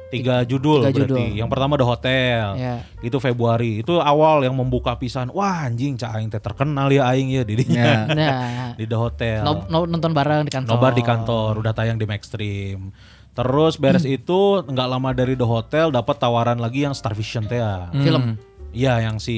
Tiga 0.10 0.41
judul 0.41 0.81
tiga 0.81 1.06
berarti. 1.06 1.06
judul. 1.06 1.38
Yang 1.38 1.49
pertama 1.49 1.73
The 1.76 1.86
Hotel. 1.86 2.45
Ya. 2.57 2.76
Itu 2.98 3.22
Februari. 3.22 3.80
Itu 3.80 4.02
awal 4.02 4.41
yang 4.41 4.57
membuka 4.57 4.98
pisan. 4.98 5.30
Wah 5.30 5.64
anjing 5.64 5.95
cak 5.95 6.11
aing 6.11 6.27
teh 6.27 6.41
terkenal 6.41 6.90
ya 6.90 7.06
aing 7.07 7.30
ya 7.30 7.45
didinya. 7.45 7.77
Ya. 7.77 7.99
Nah, 8.18 8.73
Di 8.73 8.86
The 8.86 8.98
Hotel. 8.98 9.45
no- 9.45 9.69
no- 9.69 9.86
nonton 9.86 10.10
bareng 10.10 10.41
di 10.41 10.52
kantor. 10.52 10.72
Nobar 10.72 10.91
di 10.91 11.03
kantor, 11.03 11.52
udah 11.60 11.73
tayang 11.73 11.95
di 11.95 12.07
Maxstream. 12.07 12.90
Terus 13.30 13.77
beres 13.77 14.02
Hmm. 14.02 14.15
itu 14.15 14.40
nggak 14.65 14.88
lama 14.90 15.14
dari 15.14 15.38
The 15.38 15.45
Hotel 15.45 15.94
dapat 15.94 16.18
tawaran 16.18 16.57
lagi 16.57 16.84
yang 16.84 16.98
Star 16.98 17.14
Vision 17.14 17.45
teh 17.45 17.61
ya. 17.61 17.94
Film. 17.94 18.34
Iya, 18.69 19.02
yang 19.03 19.18
si 19.18 19.38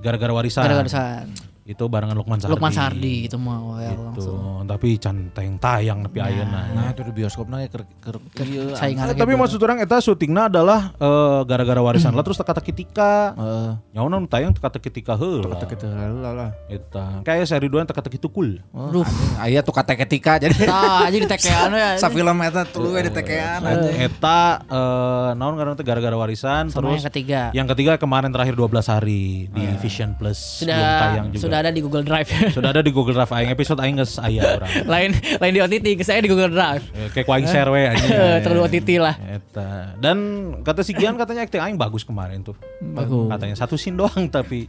gara-gara 0.00 0.32
warisan. 0.32 0.64
Gara-gara 0.64 0.80
warisan. 0.82 1.28
Itu 1.66 1.90
barengan 1.90 2.14
Lukman 2.14 2.38
Sardi. 2.38 2.52
Lukman 2.54 2.70
Sardi 2.70 3.26
gitu 3.26 3.36
mah 3.36 3.58
well, 3.58 3.82
Gitu. 3.82 4.02
langsung. 4.22 4.62
Tapi 4.64 4.88
canteng 4.96 5.58
tayang 5.58 5.98
nepi 5.98 6.22
ayeuna. 6.22 6.62
Nah, 6.70 6.94
itu 6.94 7.02
di 7.02 7.12
bioskopna 7.12 7.58
ya 7.58 7.66
keur 7.66 7.82
keur 7.98 8.46
ieu. 8.46 8.70
Tapi 9.12 9.32
maksud 9.34 9.58
orang 9.58 9.82
eta 9.82 9.98
syutingna 9.98 10.46
adalah 10.46 10.94
eh, 10.94 11.40
gara-gara 11.42 11.82
warisan 11.82 12.14
lah 12.14 12.22
terus 12.22 12.38
teka-teki 12.38 12.70
tika. 12.70 13.34
Heeh. 13.34 13.70
Nyauna 13.92 14.22
nu 14.22 14.30
tayang 14.30 14.54
teka-teki 14.54 14.94
tika 14.94 15.18
heula. 15.18 15.58
Kata 15.58 15.66
kita 15.66 15.86
lah 15.90 16.32
lah. 16.32 16.50
Eta. 16.66 17.26
Kayak 17.26 17.50
seri 17.50 17.66
2 17.66 17.82
teka-teki 17.84 18.18
tukul. 18.18 18.62
Oh, 18.70 18.86
anjing, 18.86 19.34
aya 19.36 19.58
tuh 19.60 19.74
kata 19.74 19.98
ketika 19.98 20.38
jadi 20.38 20.54
Nah, 20.62 21.10
jadi 21.14 21.26
tekean 21.26 21.70
ya. 21.72 21.98
sa 21.98 22.06
film 22.06 22.38
eta 22.40 22.62
tuh 22.62 22.94
we 22.94 23.02
di 23.02 23.10
tekean 23.10 23.60
anjing. 23.60 24.06
Eta 24.06 24.62
eh 24.62 25.28
naon 25.34 25.58
karena 25.58 25.74
teh 25.74 25.82
gara-gara 25.82 26.14
warisan 26.14 26.70
terus 26.70 27.02
yang 27.02 27.06
ketiga. 27.10 27.40
Yang 27.50 27.66
ketiga 27.74 27.92
kemarin 27.98 28.30
terakhir 28.30 28.54
12 28.54 28.70
hari 28.86 29.22
di 29.48 29.64
Vision 29.82 30.14
Plus 30.14 30.62
belum 30.62 30.78
tayang 30.78 31.26
juga. 31.34 31.42
Sudah 31.56 31.64
ada 31.64 31.72
di 31.72 31.80
Google 31.80 32.04
Drive. 32.04 32.28
Sudah 32.56 32.70
ada 32.70 32.80
di 32.80 32.92
Google 32.92 33.14
Drive 33.14 33.32
aing 33.32 33.48
episode 33.48 33.80
aing 33.80 33.96
geus 33.96 34.16
aya 34.18 34.60
urang. 34.60 34.68
lain 34.84 35.10
lain 35.40 35.52
di 35.52 35.60
OTT, 35.62 35.86
ke 35.96 36.04
saya 36.04 36.20
di 36.20 36.28
Google 36.28 36.52
Drive. 36.52 36.84
Eh, 36.92 37.08
Kayak 37.10 37.24
ku 37.24 37.32
aing 37.32 37.46
share 37.46 37.70
we 37.70 37.80
anjing. 37.82 38.12
Terlalu 38.44 38.60
OTT 38.62 38.90
lah. 38.98 39.14
Eta. 39.16 39.96
Dan 39.96 40.16
kata 40.60 40.84
si 40.84 40.92
Gian 40.92 41.16
katanya 41.16 41.42
acting 41.42 41.58
aing 41.58 41.74
bagus 41.74 42.04
kemarin 42.04 42.44
tuh. 42.44 42.52
Bagus. 42.78 43.32
Katanya 43.32 43.56
satu 43.56 43.74
scene 43.74 43.96
doang 43.96 44.28
tapi 44.28 44.68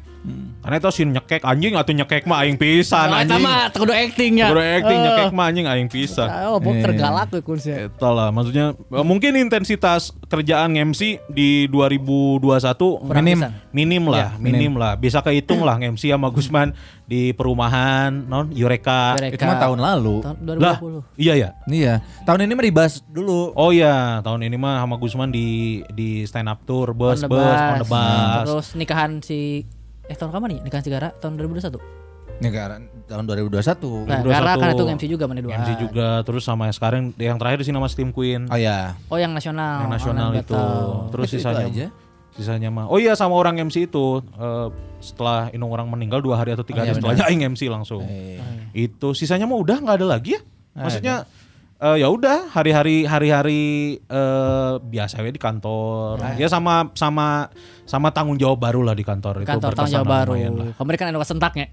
karena 0.59 0.75
itu 0.77 0.87
scene 0.91 1.11
nyekek 1.13 1.39
anjing 1.41 1.73
atau 1.73 1.91
nyekek 1.93 2.23
mah 2.23 2.43
aing 2.43 2.55
pisan 2.55 3.07
eta 3.07 3.19
anjing. 3.27 3.41
mah 3.41 3.59
kudu 3.69 3.91
actingnya. 3.91 4.47
Baru 4.47 4.61
acting 4.61 4.97
Eh. 4.97 5.03
nyekek 5.03 5.29
mah 5.29 5.45
anjing 5.45 5.65
aing 5.65 5.87
pisan. 5.87 6.27
Oh, 6.45 6.57
pok 6.57 6.75
tergalak 6.77 7.27
tuh 7.27 7.39
kunsnya. 7.41 7.87
Eta 7.87 8.07
lah 8.07 8.31
maksudnya 8.31 8.71
eh, 8.71 9.03
mungkin 9.03 9.35
intensitas 9.35 10.15
kerjaan 10.23 10.71
MC 10.73 11.19
di 11.27 11.67
2021 11.67 12.75
Kurang 12.99 13.23
minim 13.23 13.39
minim 13.71 14.03
lah, 14.05 14.17
Ya, 14.17 14.29
minim 14.37 14.73
lah. 14.75 14.93
Bisa 14.95 15.19
kehitung 15.19 15.63
lah 15.63 15.75
MC 15.77 16.11
sama 16.11 16.27
Gusman 16.29 16.75
di 17.03 17.31
perumahan 17.31 18.11
non 18.11 18.51
Eureka. 18.51 19.15
Eureka. 19.15 19.35
Itu 19.35 19.43
mah 19.43 19.57
tahun 19.57 19.79
lalu. 19.79 20.15
Tahun 20.21 20.37
Lah, 20.59 20.77
2020. 20.77 21.15
iya 21.15 21.33
ya. 21.35 21.49
Iya. 21.65 21.93
Tahun 22.23 22.39
ini 22.43 22.51
mah 22.51 22.65
dibahas 22.67 22.93
dulu. 23.07 23.55
Oh 23.55 23.71
iya, 23.71 24.19
tahun 24.21 24.43
ini 24.43 24.55
mah 24.55 24.83
sama 24.83 24.95
Gusman 24.95 25.31
di 25.31 25.47
di 25.89 26.27
stand 26.27 26.47
up 26.47 26.61
tour, 26.63 26.91
bus 26.91 27.23
On 27.23 27.31
bus, 27.31 27.39
bus. 27.39 27.59
on 27.63 27.77
the 27.79 27.87
bus. 27.87 28.45
Terus 28.45 28.67
nikahan 28.75 29.11
si 29.21 29.63
eh 30.03 30.15
tahun 30.15 30.31
kapan 30.31 30.47
nih? 30.55 30.59
Nikahan 30.63 30.83
Sigara 30.83 31.07
tahun 31.15 31.35
2021. 31.35 31.79
Negara 32.37 32.77
tahun 33.09 33.23
2021. 33.25 34.05
Nah, 34.05 34.21
2021. 34.21 34.29
karena 34.29 34.51
kan 34.53 34.69
itu 34.69 34.83
MC 34.85 35.03
juga 35.09 35.25
mana 35.25 35.41
dua. 35.41 35.57
MC 35.57 35.69
juga 35.79 36.07
terus 36.21 36.45
sama 36.45 36.69
sekarang 36.69 37.09
yang 37.17 37.33
terakhir 37.35 37.59
di 37.59 37.65
sini 37.65 37.75
sama 37.75 37.89
Steam 37.89 38.13
Queen. 38.13 38.45
Oh 38.45 38.59
ya. 38.59 38.93
Oh, 39.09 39.17
yang 39.17 39.33
nasional. 39.33 39.81
yang 39.81 39.89
nasional 39.89 40.29
Online 40.29 40.45
itu. 40.45 40.53
Terus 41.09 41.25
Itu- 41.25 41.33
itu 41.33 41.41
sisanya 41.41 41.65
aja? 41.65 41.87
Sisanya 42.37 42.69
mah. 42.69 42.85
Oh 42.85 43.01
iya 43.01 43.17
sama 43.17 43.33
orang 43.33 43.57
MC 43.57 43.89
itu 43.89 44.21
eh, 44.21 44.67
setelah 45.01 45.49
Inung 45.51 45.73
orang 45.73 45.89
meninggal 45.89 46.21
dua 46.21 46.37
hari 46.37 46.53
atau 46.53 46.61
tiga 46.61 46.81
Oh, 46.81 46.83
hari 46.85 46.93
iya, 46.93 46.97
setelahnya 47.01 47.25
aing 47.25 47.41
MC 47.57 47.65
langsung. 47.67 48.05
Eh. 48.05 48.37
Itu 48.77 49.17
sisanya 49.17 49.49
mah 49.49 49.57
udah 49.57 49.77
nggak 49.81 49.95
ada 49.97 50.07
lagi 50.07 50.37
ya. 50.37 50.41
Maksudnya 50.77 51.25
eh, 51.81 51.97
ya 51.97 52.07
udah 52.13 52.53
hari-hari 52.53 53.09
hari-hari 53.09 53.61
eh, 53.97 54.73
biasa 54.77 55.25
we 55.25 55.33
di 55.33 55.41
kantor. 55.41 56.21
Ya 56.37 56.45
sama 56.45 56.93
sama 56.93 57.49
sama 57.89 58.13
tanggung 58.13 58.37
jawab 58.37 58.61
baru 58.61 58.85
lah 58.85 58.93
di 58.93 59.01
kantor 59.01 59.41
itu 59.41 59.49
Kantor 59.49 59.73
tahun 59.73 59.89
berkesan 59.89 59.97
jawab 60.05 60.13
baru. 60.13 60.33
Kemarin 60.77 60.97
kan 61.01 61.07
ada 61.09 61.25
sentaknya. 61.25 61.67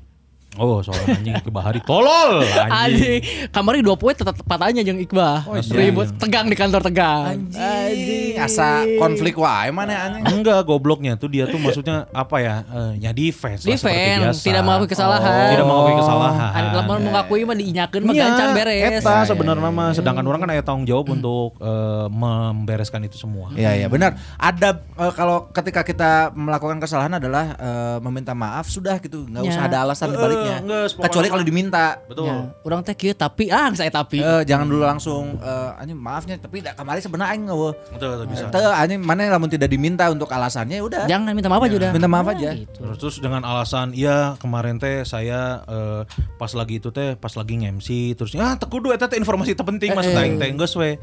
Oh 0.54 0.78
soal 0.80 0.94
anjing 1.10 1.34
ke 1.42 1.50
bahari 1.50 1.82
tolol 1.82 2.46
anjing. 2.46 2.70
Anjing, 2.70 3.20
kemarin 3.50 3.82
dua 3.82 3.96
poin 3.96 4.14
tetap 4.14 4.38
patahnya 4.42 4.80
jeung 4.80 5.02
Iqbal. 5.02 5.42
Oh, 5.44 5.58
iya. 5.58 5.66
Ribut 5.66 6.14
tegang 6.14 6.46
di 6.46 6.54
kantor 6.54 6.78
tegang. 6.80 7.50
Anjing, 7.50 8.38
asa 8.38 8.86
konflik 8.96 9.34
wae 9.34 9.68
mana 9.68 10.14
anjing. 10.14 10.24
Enggak 10.30 10.62
gobloknya 10.62 11.18
tuh 11.18 11.26
dia 11.26 11.50
tuh 11.50 11.58
maksudnya 11.58 12.06
apa 12.10 12.36
ya? 12.38 12.54
Eh, 12.64 12.92
ya 13.02 13.10
defense, 13.10 13.66
lah, 13.66 13.74
seperti 13.74 13.98
Defense, 13.98 14.22
biasa. 14.38 14.46
tidak 14.46 14.62
mengakui 14.62 14.88
kesalahan. 14.88 15.26
Oh, 15.26 15.50
tidak 15.50 15.66
mengakui 15.66 15.94
kesalahan. 15.98 16.50
Ada 16.54 16.68
lamun 16.74 16.98
mengakui 17.02 17.40
mah 17.42 17.56
diinyakeun 17.56 18.02
mah 18.02 18.14
Iya, 18.14 18.22
gancang 18.24 18.50
beres. 18.54 19.02
Eta 19.02 19.14
sebenarnya 19.26 19.70
mah 19.70 19.88
sedangkan 19.90 20.24
orang 20.24 20.40
kan 20.40 20.50
ada 20.50 20.62
tanggung 20.62 20.86
jawab 20.86 21.06
untuk 21.10 21.58
eh, 21.58 22.06
membereskan 22.08 23.02
itu 23.02 23.18
semua. 23.18 23.50
Iya 23.54 23.74
iya 23.74 23.86
benar. 23.88 24.14
Ada 24.36 24.78
eh, 24.78 25.12
kalau 25.14 25.50
ketika 25.50 25.82
kita 25.82 26.12
melakukan 26.30 26.78
kesalahan 26.78 27.18
adalah 27.18 27.58
eh, 27.58 27.98
meminta 28.00 28.32
maaf 28.32 28.68
sudah 28.68 29.02
gitu, 29.02 29.26
nggak 29.26 29.42
usah 29.42 29.56
Ya. 29.56 29.70
ada 29.70 29.78
alasan 29.82 30.12
di 30.12 30.18
baliknya. 30.18 30.43
Nggak, 30.60 30.82
pokoknya 30.90 31.06
Kecuali 31.06 31.28
kalau 31.28 31.44
diminta. 31.44 31.86
Betul. 32.04 32.24
Ya, 32.26 32.36
orang 32.60 32.80
teh 32.82 32.94
kieu 32.94 33.12
tapi 33.12 33.48
ah 33.48 33.68
saya 33.72 33.88
tapi. 33.88 34.18
Eh, 34.18 34.42
jangan 34.44 34.66
dulu 34.66 34.82
langsung 34.82 35.36
eh, 35.36 35.80
anjing 35.80 35.96
maafnya 35.96 36.34
tapi 36.36 36.60
da, 36.60 36.72
kemarin 36.72 37.00
sebenarnya 37.00 37.30
aing 37.32 37.44
ngewe. 37.46 37.70
Betul, 37.94 38.08
betul, 38.14 38.26
bisa. 38.28 38.44
Teu 38.48 38.70
anjing 38.70 39.00
mana 39.00 39.28
lamun 39.28 39.48
tidak 39.48 39.68
diminta 39.68 40.06
untuk 40.08 40.28
alasannya 40.28 40.78
ya 40.78 40.84
udah. 40.84 41.04
Jangan 41.04 41.32
minta 41.32 41.48
maaf 41.48 41.62
aja 41.64 41.74
udah. 41.74 41.90
Minta 41.90 42.08
maaf 42.08 42.28
aja. 42.30 42.50
gitu. 42.52 42.78
Terus, 42.80 42.96
terus 43.00 43.16
dengan 43.18 43.42
alasan 43.42 43.90
iya 43.92 44.34
kemarin 44.38 44.76
teh 44.76 45.02
saya 45.02 45.64
eh, 45.64 46.02
pas 46.34 46.50
lagi 46.52 46.78
itu 46.78 46.88
teh 46.90 47.14
pas 47.14 47.30
lagi 47.30 47.54
nge-MC 47.56 47.88
terus 48.14 48.34
ah 48.36 48.54
tekudu 48.54 48.90
eta 48.90 49.06
teh 49.06 49.16
informasi 49.16 49.54
terpenting 49.54 49.92
maksud 49.92 50.12
Eh, 50.12 50.20
aing 50.20 50.36
teh 50.36 50.48
geus 50.54 50.74
we. 50.74 50.96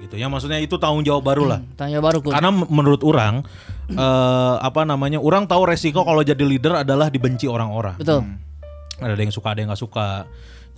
Gitu 0.00 0.16
ya 0.16 0.32
maksudnya 0.32 0.56
itu 0.56 0.80
tanggung 0.80 1.04
jawab 1.04 1.20
baru 1.22 1.44
lah. 1.44 1.60
Tanya 1.76 2.00
baru 2.00 2.24
kun. 2.24 2.32
Karena 2.32 2.48
menurut 2.48 3.04
orang 3.04 3.44
eh 3.90 4.54
apa 4.58 4.86
namanya? 4.86 5.20
Orang 5.20 5.44
tahu 5.44 5.68
resiko 5.68 6.00
kalau 6.02 6.22
jadi 6.22 6.40
leader 6.40 6.72
adalah 6.78 7.12
dibenci 7.12 7.44
orang-orang. 7.44 8.00
Betul. 8.00 8.24
Ada 9.00 9.16
yang 9.16 9.34
suka, 9.34 9.48
ada 9.56 9.60
yang 9.64 9.68
nggak 9.72 9.82
suka. 9.82 10.28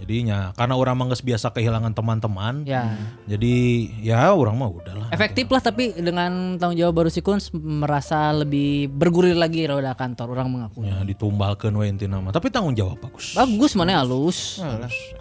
Jadinya 0.02 0.50
karena 0.58 0.74
orang 0.74 0.98
mah 0.98 1.14
biasa 1.14 1.54
kehilangan 1.54 1.94
teman-teman. 1.94 2.66
Ya. 2.66 2.96
Jadi 3.28 3.86
ya 4.02 4.34
orang 4.34 4.58
mah 4.58 4.66
udahlah. 4.72 5.06
Efektif 5.14 5.46
lah 5.46 5.62
tapi 5.62 5.94
dengan 5.94 6.58
tanggung 6.58 6.74
jawab 6.74 7.04
baru 7.04 7.08
si 7.12 7.22
Kun 7.22 7.38
merasa 7.54 8.34
lebih 8.34 8.90
bergulir 8.90 9.38
lagi 9.38 9.62
roda 9.62 9.94
kantor 9.94 10.34
orang 10.34 10.48
mengaku. 10.50 10.82
Ya 10.82 11.06
ditumbalkeun 11.06 11.76
we 11.78 11.86
intina 11.86 12.18
mah. 12.18 12.34
Tapi 12.34 12.50
tanggung 12.50 12.74
jawab 12.74 12.98
bagus. 12.98 13.38
Bagus 13.38 13.78
mana 13.78 14.02
halus. 14.02 14.58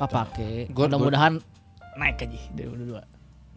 Kapake. 0.02 0.74
Mudah-mudahan 0.74 1.38
naik 2.00 2.26
aja 2.26 2.40
2022. 2.58 3.06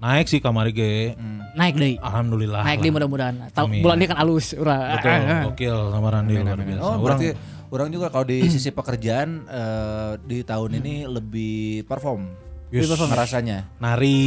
Naik 0.05 0.27
sih 0.29 0.45
kamari 0.45 0.77
ge. 0.77 1.17
Naik 1.57 1.81
deh. 1.81 1.97
Alhamdulillah. 2.05 2.69
Naik 2.69 2.85
deh 2.85 2.93
mudah-mudahan. 2.93 3.49
Bulan 3.81 3.97
ini 3.97 4.07
kan 4.13 4.19
halus 4.21 4.53
urang. 4.53 4.93
Betul, 5.01 5.25
gokil 5.49 5.79
sama 5.89 6.09
Randi 6.13 6.33
luar 6.37 6.61
biasa. 6.61 6.83
Oh, 6.85 7.01
berarti 7.01 7.27
orang 7.33 7.64
juga 7.91 8.07
kalau 8.07 8.23
di 8.23 8.47
sisi 8.47 8.71
pekerjaan 8.71 9.51
eh, 9.51 10.13
di 10.23 10.47
tahun 10.47 10.79
ini 10.79 11.11
lebih 11.11 11.83
perform. 11.91 12.54
Yes. 12.71 12.91
ngerasanya. 12.91 13.69
nari 13.79 14.27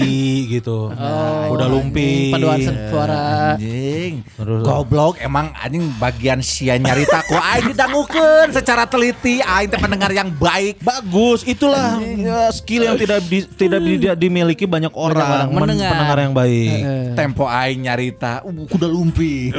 gitu. 0.49 0.89
Oh, 1.47 1.55
Udah 1.55 1.67
lumping. 1.67 2.31
Paduan 2.31 2.59
suara. 2.59 3.55
Anjing. 3.55 4.19
Terus- 4.35 4.63
Goblok 4.63 5.15
emang 5.17 5.55
anjing 5.55 5.87
bagian 5.95 6.39
sia 6.39 6.75
nyarita 6.75 7.23
ku 7.23 7.35
aing 7.35 7.71
didangukeun 7.71 8.51
secara 8.51 8.83
teliti 8.83 9.39
aing 9.39 9.67
teh 9.67 9.79
pendengar 9.79 10.11
yang 10.11 10.27
baik. 10.29 10.79
Bagus, 10.81 11.43
itulah 11.43 11.97
ya, 11.99 12.51
skill 12.51 12.83
yang 12.83 12.99
tidak 12.99 13.23
di- 13.25 13.47
tidak 13.47 13.79
di- 13.79 14.11
dimiliki 14.19 14.67
banyak 14.67 14.91
orang, 14.91 15.23
orang. 15.23 15.47
men- 15.47 15.61
Mendengar. 15.63 15.91
pendengar 15.93 16.17
yang 16.19 16.33
baik. 16.33 16.79
Tempo 17.15 17.43
aing 17.47 17.79
nyarita 17.81 18.43
uh, 18.43 18.65
kuda 18.67 18.87
lumping. 18.87 19.55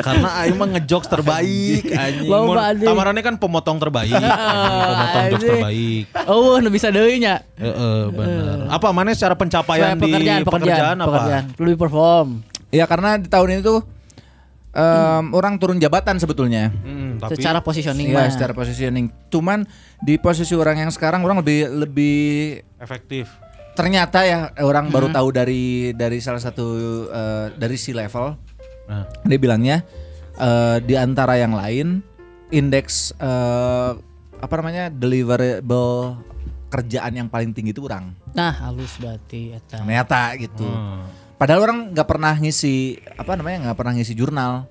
Karena 0.00 0.28
Aing 0.38 0.56
mah 0.56 0.68
ngejokes 0.70 1.08
terbaik 1.08 1.84
anjing. 1.86 2.24
Loba, 2.24 2.72
anjing. 2.72 2.88
Tamarannya 2.88 3.22
kan 3.22 3.34
pemotong 3.36 3.76
terbaik. 3.76 4.16
anjing. 4.16 4.32
Pemotong 4.88 5.24
jokes 5.28 5.36
anjing. 5.36 5.50
terbaik. 5.52 6.04
Oh, 6.24 6.56
nu 6.56 6.68
bisa 6.72 6.88
deui 6.96 7.20
nya. 7.20 7.44
Heeh, 7.54 8.00
benar. 8.08 8.72
Apa 8.72 8.88
mana 8.90 9.12
secara 9.12 9.36
pencapaian 9.36 9.92
Supaya 9.92 10.00
di 10.00 10.08
pekerjaan, 10.08 10.40
pekerjaan, 10.48 10.96
apa? 10.96 11.06
pekerjaan. 11.12 11.44
Lebih 11.60 11.76
perform. 11.76 12.28
Ya 12.72 12.88
karena 12.88 13.20
di 13.20 13.28
tahun 13.28 13.48
ini 13.52 13.60
tuh 13.60 13.84
em, 14.72 15.24
orang 15.32 15.56
turun 15.56 15.76
jabatan 15.76 16.16
sebetulnya. 16.16 16.72
Hmm, 16.72 17.16
tapi 17.16 17.36
Secara 17.36 17.60
positioning 17.60 18.08
Iya, 18.10 18.28
secara 18.28 18.52
positioning. 18.52 19.12
Cuman 19.28 19.64
di 20.00 20.16
posisi 20.16 20.52
orang 20.52 20.80
yang 20.80 20.90
sekarang 20.90 21.20
orang 21.20 21.40
lebih 21.40 21.68
lebih 21.70 22.16
efektif. 22.78 23.28
ternyata 23.72 24.24
ya 24.24 24.38
orang 24.64 24.88
baru 24.88 25.12
tahu 25.12 25.28
dari 25.30 25.92
dari 25.92 26.16
salah 26.16 26.40
satu 26.40 26.64
eh, 27.06 27.46
dari 27.54 27.76
si 27.76 27.92
level 27.92 28.32
Nah, 28.86 29.04
dia 29.20 29.36
bilangnya 29.36 29.84
eh, 30.34 30.80
di 30.80 30.96
antara 30.96 31.36
yang 31.36 31.52
lain 31.52 32.00
indeks 32.48 33.12
eh, 33.18 33.90
apa 34.36 34.54
namanya 34.54 34.88
deliverable 34.88 36.16
kerjaan 36.76 37.12
yang 37.16 37.28
paling 37.32 37.56
tinggi 37.56 37.72
itu 37.72 37.80
orang 37.88 38.12
Nah, 38.36 38.52
halus 38.52 39.00
berarti 39.00 39.56
eta. 39.56 39.80
ternyata 39.80 40.36
gitu 40.36 40.68
hmm. 40.68 41.36
padahal 41.40 41.64
orang 41.64 41.78
nggak 41.96 42.08
pernah 42.08 42.36
ngisi 42.36 43.00
apa 43.16 43.32
namanya 43.34 43.70
nggak 43.70 43.78
pernah 43.80 43.92
ngisi 43.96 44.12
jurnal 44.12 44.68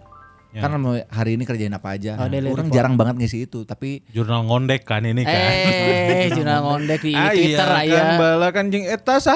Ya. 0.55 0.63
kan 0.63 0.79
mau 0.79 0.95
hari 0.95 1.35
ini 1.35 1.43
kerjain 1.43 1.67
apa 1.69 1.89
aja 1.91 2.15
Oh, 2.15 2.25
daily 2.25 2.47
orang 2.47 2.63
report. 2.63 2.71
jarang 2.73 2.93
banget 2.95 3.15
ngisi 3.17 3.43
itu 3.43 3.61
tapi 3.61 4.07
jurnal 4.07 4.41
ngondek 4.41 4.81
kan 4.81 5.03
ini 5.03 5.21
kan. 5.21 5.35
Eh, 5.35 6.31
jurnal 6.31 6.63
ngondek 6.63 6.99
di 7.01 7.11
Ah, 7.19 7.27
Twitter 7.29 7.67
iya, 7.67 7.79
aya. 7.81 7.91
kan 7.93 8.07
bala 8.15 8.47
kan 8.49 8.65
jeung 8.67 8.85
eta 8.85 9.19
sah 9.19 9.35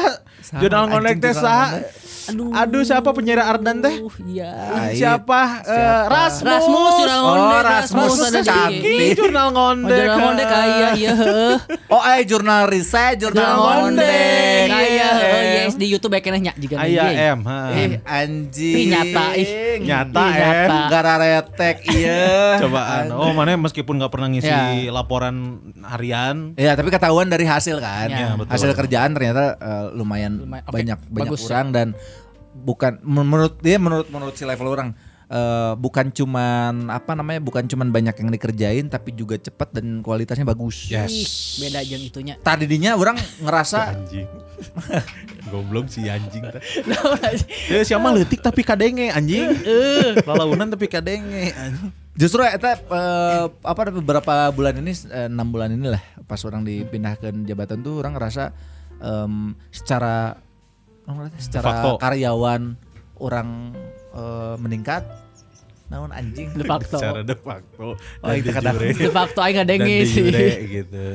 jurnal 0.56 0.88
ngondek 0.88 1.20
teh 1.20 1.30
anjing, 1.30 1.44
sah 1.44 1.68
Aduh. 2.30 2.54
aduh 2.54 2.84
siapa 2.84 3.10
penyiar 3.10 3.42
Ardan 3.42 3.82
teh 3.82 3.96
Uh, 4.00 4.14
Iya. 4.24 4.48
Ah, 4.48 4.88
iya. 4.88 4.96
siapa, 4.96 5.42
Eh, 5.62 6.02
Rasmus 6.06 6.46
Rasmus 6.46 6.94
jurnal 6.96 7.20
Oh, 7.20 7.28
ngondek. 7.28 7.64
Rasmus 7.66 8.12
ada 8.16 8.30
di 8.32 8.42
cantik. 8.46 9.12
Jurnal 9.14 9.44
Oh, 9.44 9.52
ngondek 9.52 9.98
jurnal 10.00 10.18
ngondek 10.22 10.48
aya 10.48 10.88
iya 10.94 11.12
heuh. 11.12 11.56
oh 11.94 12.02
eh 12.06 12.22
jurnal 12.24 12.64
riset 12.66 13.14
jurnal 13.18 13.52
ngondek 13.58 14.68
aya 14.70 15.10
Iya. 15.10 15.10
Yes 15.60 15.76
di 15.76 15.86
YouTube 15.86 16.12
bae 16.12 16.22
keneh 16.22 16.40
nya 16.40 16.54
jiga 16.54 16.78
Aya. 16.78 17.34
M. 17.34 17.42
Ih, 17.74 17.92
anjing 18.04 18.88
nyata, 18.88 19.26
ih. 19.36 19.50
Nyata, 19.82 20.24
eh. 20.30 20.68
gara 20.88 21.09
retek 21.16 21.82
iya 21.88 22.28
Cobaan. 22.62 23.10
Oh, 23.10 23.32
mana 23.32 23.56
meskipun 23.56 23.98
nggak 23.98 24.12
pernah 24.12 24.28
ngisi 24.28 24.46
Ya. 24.46 24.92
laporan 24.92 25.64
harian. 25.82 26.54
Ya 26.54 26.76
tapi 26.76 26.92
ketahuan 26.92 27.26
dari 27.26 27.48
hasil 27.48 27.80
kan, 27.80 28.12
Ya, 28.12 28.36
betul. 28.36 28.52
hasil 28.52 28.70
kerjaan 28.76 29.16
ternyata 29.16 29.56
eh, 29.58 29.86
lumayan, 29.96 30.44
Lumayan, 30.44 30.66
banyak 30.68 31.00
banyak 31.08 31.30
bagus, 31.34 31.48
orang 31.48 31.68
dan 31.72 31.88
bukan 32.60 33.00
menurut 33.02 33.58
dia 33.58 33.80
menurut 33.80 34.12
menurut 34.12 34.36
si 34.36 34.44
level 34.44 34.68
orang 34.68 34.92
eh, 35.30 35.74
bukan 35.78 36.10
cuman 36.10 36.90
apa 36.90 37.14
namanya 37.14 37.40
bukan 37.40 37.70
cuman 37.70 37.94
banyak 37.94 38.18
yang 38.18 38.30
dikerjain 38.34 38.86
tapi 38.90 39.14
juga 39.14 39.38
cepat 39.38 39.78
dan 39.78 40.02
kualitasnya 40.02 40.44
bagus. 40.44 40.90
Yes. 40.90 41.14
Ih, 41.14 41.30
beda 41.66 41.80
jeung 41.86 42.04
itunya. 42.04 42.36
Tadi 42.42 42.66
dinya 42.66 42.98
orang 42.98 43.16
ngerasa 43.42 43.80
Anjing. 43.94 44.28
Goblok 45.50 45.88
si 45.88 46.06
anjing 46.06 46.44
aja. 46.46 46.60
Ya 47.72 47.82
siapa 47.82 48.12
leutik 48.12 48.44
tapi 48.44 48.62
kadenge 48.62 49.10
anjing. 49.10 49.50
Lalaunan 50.28 50.68
tapi 50.70 50.92
kadenge 50.92 51.56
anjing. 51.56 51.90
Justru 52.20 52.44
eta 52.44 52.76
eh, 52.76 53.46
apa 53.48 53.82
beberapa 53.96 54.52
bulan 54.52 54.76
ini 54.84 54.92
eh, 55.08 55.32
enam 55.32 55.48
bulan 55.48 55.72
inilah 55.72 56.04
pas 56.28 56.44
orang 56.44 56.68
dipindahkan 56.68 57.48
jabatan 57.48 57.80
tuh 57.80 58.04
orang 58.04 58.20
ngerasa 58.20 58.52
em, 59.00 59.56
secara 59.72 60.36
secara 61.40 61.98
karyawan 61.98 62.76
orang 63.18 63.74
eh, 64.12 64.56
meningkat 64.58 65.04
naon 65.90 66.14
anjing 66.14 66.54
De 66.54 66.62
facto. 66.62 67.02
Secara 67.02 67.26
de 67.26 67.34
facto. 67.34 67.98
Oh, 67.98 68.30
itu 68.30 68.54
kata- 68.54 68.78
De 68.78 69.10
facto 69.10 69.42
aing 69.42 69.58
ngadenge 69.58 69.98
sih. 70.06 70.30
gitu. 70.76 71.06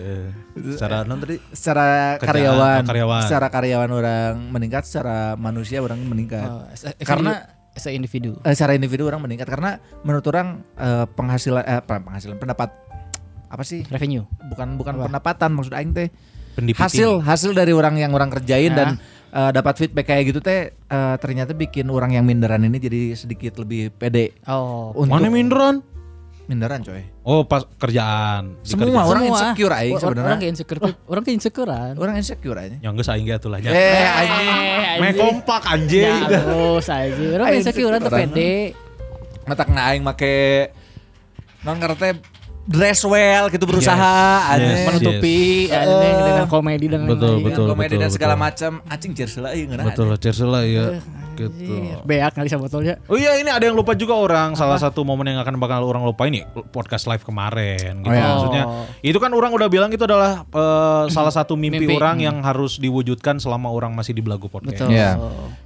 Secara 0.75 1.07
non 1.07 1.19
tadi 1.19 1.39
secara 1.49 2.19
Kerjaan, 2.19 2.27
karyawan, 2.27 2.81
oh, 2.81 2.89
karyawan. 2.91 3.23
secara 3.23 3.47
karyawan 3.49 3.91
orang 3.93 4.33
meningkat 4.51 4.83
secara 4.83 5.39
manusia 5.39 5.79
orang 5.79 6.03
meningkat 6.03 6.43
Oh, 6.43 6.67
a- 6.67 6.99
Karena- 7.01 7.47
a 7.71 7.89
individu. 7.89 8.35
Eh, 8.43 8.51
secara 8.51 8.75
individu 8.75 9.03
orang 9.05 9.19
meningkat 9.21 9.47
karena 9.47 9.79
menurut 10.03 10.27
orang 10.27 10.67
eh, 10.75 11.07
penghasilan 11.09 11.63
eh, 11.63 11.79
apa, 11.79 11.99
penghasilan 12.01 12.35
pendapat 12.37 12.71
apa 13.47 13.63
sih 13.63 13.87
Revenue. 13.87 14.27
bukan 14.45 14.75
bukan 14.75 14.95
Apa? 14.97 15.03
pendapatan 15.07 15.55
maksud 15.55 15.71
aing 15.71 15.95
teh 15.95 16.11
hasil 16.73 17.19
hasil 17.21 17.51
dari 17.51 17.71
orang 17.71 17.95
yang 17.95 18.11
orang 18.11 18.27
kerjain 18.29 18.71
Ya. 18.71 18.77
dan 18.77 18.89
eh, 19.35 19.51
dapat 19.51 19.75
feedback 19.77 20.07
kayak 20.07 20.25
gitu 20.27 20.39
teh 20.39 20.61
eh, 20.71 21.17
ternyata 21.19 21.51
bikin 21.53 21.87
orang 21.89 22.13
yang 22.13 22.23
minderan 22.23 22.63
ini 22.63 22.79
jadi 22.79 23.03
sedikit 23.13 23.59
lebih 23.59 23.91
pede 23.91 24.39
Oh. 24.45 24.95
untuk 24.95 25.11
Mana 25.13 25.27
minderan? 25.29 25.83
minderan 26.45 26.81
coy 26.81 27.01
Oh 27.25 27.41
pas 27.43 27.65
kerjaan. 27.75 28.61
Semua 28.61 28.85
kerjaan. 28.85 29.07
orang 29.07 29.23
Semua. 29.23 29.33
insecure 29.41 29.75
aing 29.75 29.91
Or- 29.91 30.01
sebenarnya. 30.05 30.29
Orang 30.29 30.43
insecure. 30.45 30.79
Orang 31.09 31.23
ke 31.25 31.31
insecurean. 31.33 31.93
orang 31.97 32.15
insecure 32.15 32.59
aja 32.59 32.77
Yang 32.79 32.93
geus 32.95 33.09
aing 33.09 33.25
ge 33.25 33.33
atuh 33.33 33.49
lah 33.49 33.59
nya. 33.59 33.71
eh 33.71 34.05
anjing 34.05 34.53
Me 34.95 35.09
kompak 35.15 35.63
anjing. 35.65 36.05
Ya, 36.05 36.29
terus 36.29 36.87
aja. 36.87 37.25
Orang 37.35 37.49
insecure 37.51 37.97
tuh 37.97 38.13
pede. 38.13 38.55
mata 39.45 39.63
kena 39.63 39.83
aing 39.87 40.01
make 40.01 40.73
non 41.61 41.77
ngerti 41.77 42.13
dress 42.65 43.05
well 43.05 43.53
gitu 43.53 43.65
berusaha 43.69 44.17
Yes, 44.41 44.53
aneh. 44.57 44.65
yes. 44.73 44.87
Menutupi 44.89 45.39
ya, 45.69 45.81
Eh. 45.85 46.25
dengan 46.25 46.47
komedi 46.49 46.87
dan 46.89 47.01
Betul, 47.05 47.45
betul. 47.45 47.45
Dengan 47.45 47.69
komedi 47.77 47.95
dan 48.01 48.11
segala 48.11 48.35
betul. 48.35 48.45
macam 48.49 48.71
anjing 48.89 49.13
ieu 49.53 49.67
ngeunah. 49.69 49.85
Betul, 49.85 50.07
cheers 50.17 50.41
lah 50.41 50.65
ya. 50.65 50.85
Eh, 50.97 51.24
Gitu. 51.37 51.75
Beak 52.03 52.33
kali 52.33 52.47
sama 52.47 52.67
botolnya. 52.67 52.99
Oh 53.05 53.15
iya 53.15 53.35
ini 53.35 53.47
ada 53.47 53.61
yang 53.61 53.75
lupa 53.75 53.93
juga 53.93 54.15
orang 54.15 54.55
salah 54.55 54.77
satu 54.77 55.03
momen 55.03 55.27
yang 55.27 55.39
akan 55.39 55.55
bakal 55.57 55.85
orang 55.85 56.03
lupain 56.03 56.31
nih 56.31 56.43
podcast 56.69 57.05
live 57.05 57.23
kemarin 57.23 58.01
gitu. 58.01 58.09
Oh, 58.09 58.15
iya. 58.15 58.27
Maksudnya 58.31 58.65
itu 59.01 59.19
kan 59.19 59.31
orang 59.31 59.51
udah 59.51 59.67
bilang 59.67 59.89
itu 59.89 60.01
adalah 60.01 60.43
eh, 60.45 61.05
salah 61.09 61.31
satu 61.31 61.55
mimpi, 61.61 61.83
Mimpi. 61.83 61.95
orang 61.95 62.17
yang 62.19 62.37
harus 62.41 62.77
diwujudkan 62.77 63.37
selama 63.37 63.69
orang 63.69 63.93
masih 63.93 64.13
di 64.13 64.21
Belagu 64.21 64.47
Podcast. 64.47 64.81
Betul. 64.81 64.95
Iya. 64.95 65.11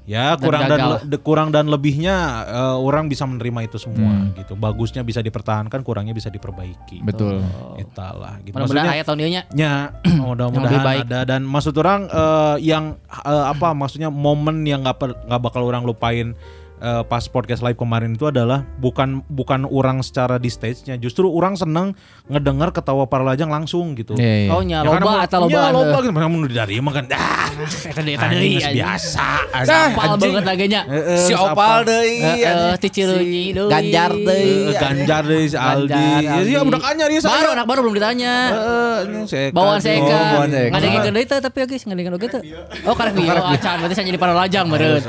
Ya 0.04 0.32
Dan 0.32 0.40
kurang 0.40 0.62
dan, 0.62 0.70
gagal. 0.72 0.88
le- 0.90 1.02
de- 1.06 1.20
kurang 1.20 1.48
dan 1.48 1.66
lebihnya 1.66 2.16
eh, 2.46 2.76
orang 2.78 3.06
bisa 3.06 3.24
menerima 3.24 3.60
itu 3.64 3.76
semua 3.76 4.08
Hmm. 4.08 4.32
gitu. 4.34 4.54
Bagusnya 4.54 5.02
bisa 5.02 5.20
dipertahankan, 5.20 5.80
kurangnya 5.80 6.12
bisa 6.12 6.28
diperbaiki. 6.28 7.02
Betul. 7.02 7.44
Itulah 7.76 8.40
gitu. 8.40 8.54
Mudah-mudahan 8.54 8.62
Maksudnya 8.62 8.90
ayat 8.90 9.04
tahun 9.04 9.18
dia 9.18 9.28
nya. 9.28 9.42
Ya, 9.52 9.74
mudah-mudahan 10.26 10.84
ada 11.04 11.20
dan 11.24 11.42
maksud 11.42 11.74
orang 11.74 12.06
eh, 12.06 12.56
yang 12.64 12.96
eh, 13.06 13.44
apa 13.48 13.72
maksudnya 13.72 14.08
momen 14.08 14.62
yang 14.62 14.82
nggak 14.82 14.96
per- 14.96 15.18
nggak 15.24 15.40
bakal 15.40 15.57
orang 15.62 15.86
lupain 15.86 16.34
eh, 16.78 17.02
pas 17.04 17.24
podcast 17.24 17.60
live 17.60 17.74
kemarin 17.74 18.14
itu 18.14 18.26
adalah 18.26 18.62
bukan 18.78 19.22
bukan 19.26 19.64
orang 19.64 20.00
secara 20.00 20.36
di 20.36 20.48
stage-nya, 20.48 20.96
justru 20.96 21.26
orang 21.26 21.54
seneng 21.54 21.92
ngedengar 22.26 22.70
ketawa 22.70 23.04
para 23.04 23.22
lajang 23.22 23.48
langsung 23.48 23.92
gitu. 23.92 24.14
Iya, 24.14 24.46
iya. 24.46 24.50
Oh 24.50 24.62
nya 24.62 24.78
Ya, 24.78 24.90
karena 24.90 25.14
atau 25.22 25.38
loba. 25.42 25.52
Ya, 25.52 25.62
loba 25.68 25.96
gitu. 26.00 26.12
Mana 26.12 26.26
mau 26.26 26.40
dari 26.44 26.78
mah 26.78 26.92
kan. 26.92 27.04
Ah, 27.10 27.50
Eta 27.88 28.02
deui 28.28 28.56
eta 28.56 28.70
biasa. 28.70 29.26
Sapal 29.64 30.10
banget 30.16 30.44
lagi 30.46 30.64
nya. 30.66 30.82
Eh, 30.86 31.18
Si 31.18 31.32
Opal 31.34 31.82
deui. 31.82 32.16
Heeh, 32.22 32.46
anjing. 32.46 32.78
ti 32.78 32.88
Cileunyi 32.88 33.44
deui. 33.50 33.70
Ganjar 33.70 34.10
deui. 34.14 34.70
Eh, 34.70 34.76
Ganjar 34.78 35.22
deh 35.26 35.42
si 35.44 35.58
Aldi. 35.58 36.06
Ya 36.22 36.38
sih 36.44 36.54
Aldi. 36.54 36.70
udah 36.70 36.80
kanyar 36.80 37.08
ya 37.10 37.20
Baru 37.20 37.48
anak 37.52 37.66
baru 37.66 37.80
belum 37.82 37.94
ditanya. 37.98 38.34
Eh. 38.54 39.50
Bawaan 39.50 39.80
seka. 39.82 40.06
Bawaan 40.14 40.50
seka. 40.50 40.70
Ngadengin 40.70 41.00
deui 41.10 41.26
teh 41.26 41.38
tapi 41.42 41.56
geus 41.66 41.82
ngadengin 41.84 42.14
oge 42.14 42.28
teh. 42.30 42.42
Oh 42.86 42.94
karek 42.94 43.12
bieu. 43.18 43.28
Oh 43.28 43.50
acan 43.50 43.82
berarti 43.82 43.94
saya 43.96 44.06
jadi 44.06 44.18
para 44.20 44.34
lajang 44.36 44.66
meureun. 44.70 45.02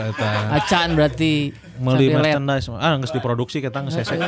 Acan 0.49 0.97
berarti 0.97 1.53
Meli 1.79 2.11
merchandise. 2.11 2.67
Ah 2.75 2.95
nggak 2.95 3.15
diproduksi 3.15 3.63
kita 3.63 3.79
nggak 3.79 3.93
sesek. 3.95 4.19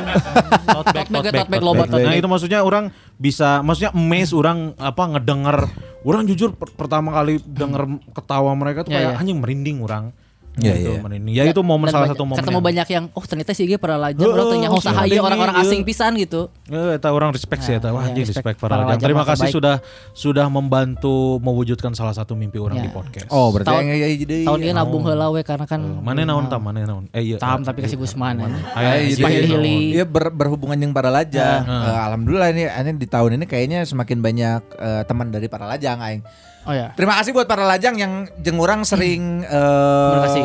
Tote 1.11 1.29
bag 1.31 1.63
loba 1.63 1.83
tote 1.85 2.03
nah 2.03 2.15
itu 2.15 2.27
maksudnya 2.27 2.63
orang 2.63 2.89
bisa 3.15 3.59
maksudnya 3.61 3.91
emes 3.91 4.31
orang 4.31 4.73
apa 4.79 5.03
ngedenger. 5.17 5.57
Orang 6.01 6.25
jujur 6.25 6.57
per- 6.57 6.73
pertama 6.73 7.13
kali 7.13 7.37
denger 7.45 7.85
ketawa 8.17 8.57
mereka 8.57 8.81
tuh 8.81 8.89
Ya, 8.89 9.05
kayak 9.05 9.11
ya. 9.13 9.19
anjing 9.21 9.37
merinding 9.37 9.77
orang 9.85 10.09
Iya, 10.51 10.75
Gitu, 10.75 10.91
iya. 10.91 10.99
merinding. 10.99 11.31
ya 11.31 11.43
itu 11.47 11.61
momen 11.63 11.87
Dan 11.87 11.93
salah 11.95 12.03
banyak- 12.05 12.19
satu 12.19 12.23
momen 12.27 12.39
Ketemu 12.39 12.51
yang- 12.53 12.67
banyak 12.67 12.87
yang 12.91 13.05
oh 13.15 13.23
ternyata 13.23 13.51
sih 13.51 13.63
ge 13.63 13.79
para 13.79 13.95
lajang 13.95 14.19
orang 14.25 14.45
teh 14.45 14.59
nyaho 14.59 14.75
si 14.75 14.83
saha 14.83 15.01
ieu 15.01 15.15
Adeng 15.15 15.23
orang-orang 15.23 15.55
ieu. 15.55 15.63
asing 15.63 15.81
pisan 15.81 16.11
gitu. 16.19 16.41
Eh, 16.67 16.91
eta 16.91 17.07
orang 17.07 17.31
respect 17.31 17.61
sih, 17.61 17.73
eta. 17.73 17.87
Nah, 17.87 17.95
Wah, 17.95 18.01
iya, 18.01 18.07
anjing 18.11 18.25
respect 18.27 18.43
respect 18.51 18.57
para 18.59 18.73
para 18.73 18.83
lajang, 18.85 18.99
Terima 19.01 19.23
kasih 19.23 19.47
baik. 19.47 19.55
sudah 19.55 19.75
sudah 20.11 20.45
membantu 20.45 21.15
mewujudkan 21.39 21.91
salah 21.91 22.11
satu 22.11 22.33
mimpi 22.33 22.57
orang 22.57 22.77
Ya. 22.77 22.83
di 22.83 22.91
podcast. 22.91 23.27
Oh, 23.27 23.47
berarti 23.49 23.63
Tahun- 23.65 23.79
yang 23.81 23.89
kayak 23.95 24.17
jadi. 24.19 24.37
Tahun 24.43 24.59
ieu 24.61 24.73
nabung 24.73 25.03
heula 25.03 25.25
we 25.29 25.39
karena 25.41 25.63
kan 25.65 25.79
mana 25.79 26.19
naon 26.21 26.45
tam, 26.45 26.61
mana 26.61 26.83
naon? 26.83 27.07
Eh 27.09 27.23
iya. 27.25 27.37
tam 27.37 27.63
tapi 27.63 27.79
kasih 27.81 27.95
Gusman. 27.95 28.43
Iya, 28.75 29.07
iya, 29.07 29.47
Hili. 29.47 29.95
Iya 29.95 30.03
ber- 30.03 30.31
berhubungan 30.31 30.75
yang 30.75 30.91
para 30.91 31.07
lajang. 31.07 31.63
Eh, 31.63 31.99
alhamdulillah 32.03 32.51
ini, 32.51 32.67
ini 32.67 32.91
di 32.93 33.07
tahun 33.07 33.35
ini 33.35 33.45
kayaknya 33.45 33.83
semakin 33.83 34.19
banyak 34.19 34.61
eh, 34.73 35.03
teman 35.05 35.29
dari 35.29 35.47
para 35.47 35.63
lajang 35.65 35.95
aing. 35.97 36.23
Oh 36.61 36.71
ya. 36.71 36.93
Terima 36.93 37.17
kasih 37.17 37.31
buat 37.31 37.45
para 37.45 37.63
lajang 37.63 37.95
yang 37.95 38.13
jeng 38.37 38.57
orang 38.57 38.81
sering 38.81 39.41
eh, 39.41 39.51
Komunikasi. 40.11 40.41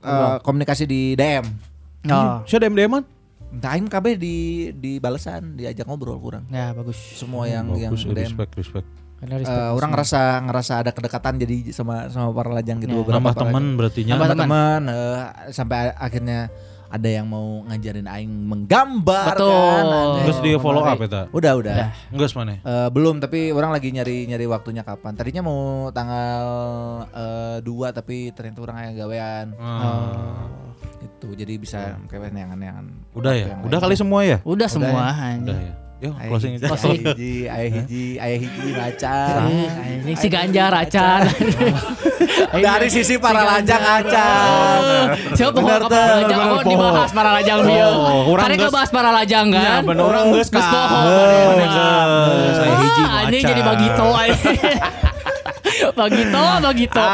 eh, 0.00 0.36
komunikasi 0.40 0.84
di 0.84 1.00
DM. 1.12 1.44
Oh. 2.08 2.40
Siapa 2.44 2.62
DM 2.62 2.74
DM-an? 2.74 3.04
Entah 3.48 3.72
aing 3.72 3.88
KB 3.88 4.06
di 4.14 4.36
di 4.70 4.92
balasan, 4.96 5.56
diajak 5.56 5.82
ngobrol 5.84 6.16
kurang. 6.16 6.44
Ya 6.48 6.70
bagus. 6.70 6.94
Semua 6.94 7.48
yang 7.48 7.72
yang 7.74 7.90
Bagus, 7.90 8.04
DM. 8.04 8.28
respect, 8.28 8.52
respect. 8.54 8.86
Karena 9.18 9.34
Eh, 9.34 9.40
respect. 9.40 9.74
orang 9.74 9.90
ngerasa 9.90 10.20
ngerasa 10.46 10.72
ada 10.78 10.90
kedekatan 10.92 11.34
jadi 11.38 11.56
sama 11.72 12.06
sama 12.06 12.30
para 12.30 12.52
lajang 12.52 12.78
gitu 12.78 12.92
Ya. 12.92 12.98
beberapa 13.02 13.18
Nambah 13.18 13.34
teman 13.34 13.64
berarti. 13.74 14.00
Nambah 14.04 14.28
teman 14.36 14.80
eh, 14.86 15.16
sampai 15.50 15.90
akhirnya 15.90 16.52
ada 16.88 17.08
yang 17.08 17.28
mau 17.28 17.64
ngajarin 17.68 18.08
aing 18.08 18.32
menggambar 18.48 19.36
Betul. 19.36 19.52
kan. 19.52 19.84
Terus 20.24 20.38
di 20.40 20.50
follow 20.56 20.82
up 20.84 21.00
eta. 21.00 21.28
Udah, 21.32 21.52
udah. 21.60 21.74
Udah. 21.76 21.88
Enggak 22.12 22.32
mana? 22.32 22.54
Eh, 22.58 22.88
belum 22.88 23.20
tapi 23.20 23.52
orang 23.52 23.70
lagi 23.76 23.88
nyari 23.92 24.24
nyari 24.28 24.46
waktunya 24.48 24.82
kapan. 24.84 25.12
Tadinya 25.16 25.42
mau 25.44 25.92
tanggal 25.92 26.44
2 27.60 27.64
tapi 27.92 28.32
ternyata 28.32 28.58
orang 28.64 28.76
yang 28.88 28.94
gawean. 29.04 29.46
Ah. 29.60 30.48
Itu 31.04 31.34
jadi 31.36 31.54
bisa 31.60 31.98
kayak 32.08 32.32
yang 32.32 32.52
aneh 32.56 32.68
Udah 33.12 33.32
ya? 33.36 33.46
Udah 33.64 33.78
kali 33.78 33.94
semua 33.94 34.24
ya? 34.24 34.40
Udah 34.44 34.68
semua 34.70 34.92
Udah 34.92 35.16
anjing. 35.16 35.56
ya. 35.56 35.87
Yuk 35.98 36.14
closing 36.14 36.54
aja. 36.54 36.70
Closing. 36.70 37.02
Ayah 37.02 37.10
hiji, 37.10 37.50
ayah 37.50 37.70
hiji, 37.74 38.04
ayah 38.16 38.38
hiji 38.38 38.66
ngaca. 38.70 39.18
Anjing 39.82 40.14
si 40.14 40.28
Ganjar 40.28 40.70
acan. 40.72 41.20
Dari 42.64 42.86
sisi 42.86 43.18
para 43.18 43.42
lajang 43.44 43.82
acan. 43.82 44.78
Siapa 45.34 45.50
pohon 45.52 45.66
ke 45.66 45.90
para 45.90 46.14
lajang? 46.16 46.38
bener, 46.38 46.46
Oh 46.48 46.60
poho. 46.60 46.70
dibahas 46.70 47.10
para 47.10 47.30
lajang 47.34 47.60
dia. 47.64 47.86
Oh, 47.88 48.30
Karena 48.32 48.54
geus- 48.54 48.62
ngebahas 48.64 48.90
para 48.90 49.10
lajang 49.12 49.46
kan. 49.50 49.62
Ya 49.64 49.76
bener 49.82 50.04
orang 50.04 50.26
geus 50.30 50.46
Geus 50.46 50.62
kan. 50.62 50.70
poho. 50.70 50.98
Geus, 51.02 51.50
Bener. 51.50 52.54
saya 52.54 52.74
hiji 52.78 53.02
Ah, 53.02 53.18
Anjing 53.18 53.42
macan. 53.42 53.50
jadi 53.50 53.62
bagito. 53.64 54.06
anjing. 54.08 54.58
Bagito, 55.90 56.42
bagito. 56.60 57.04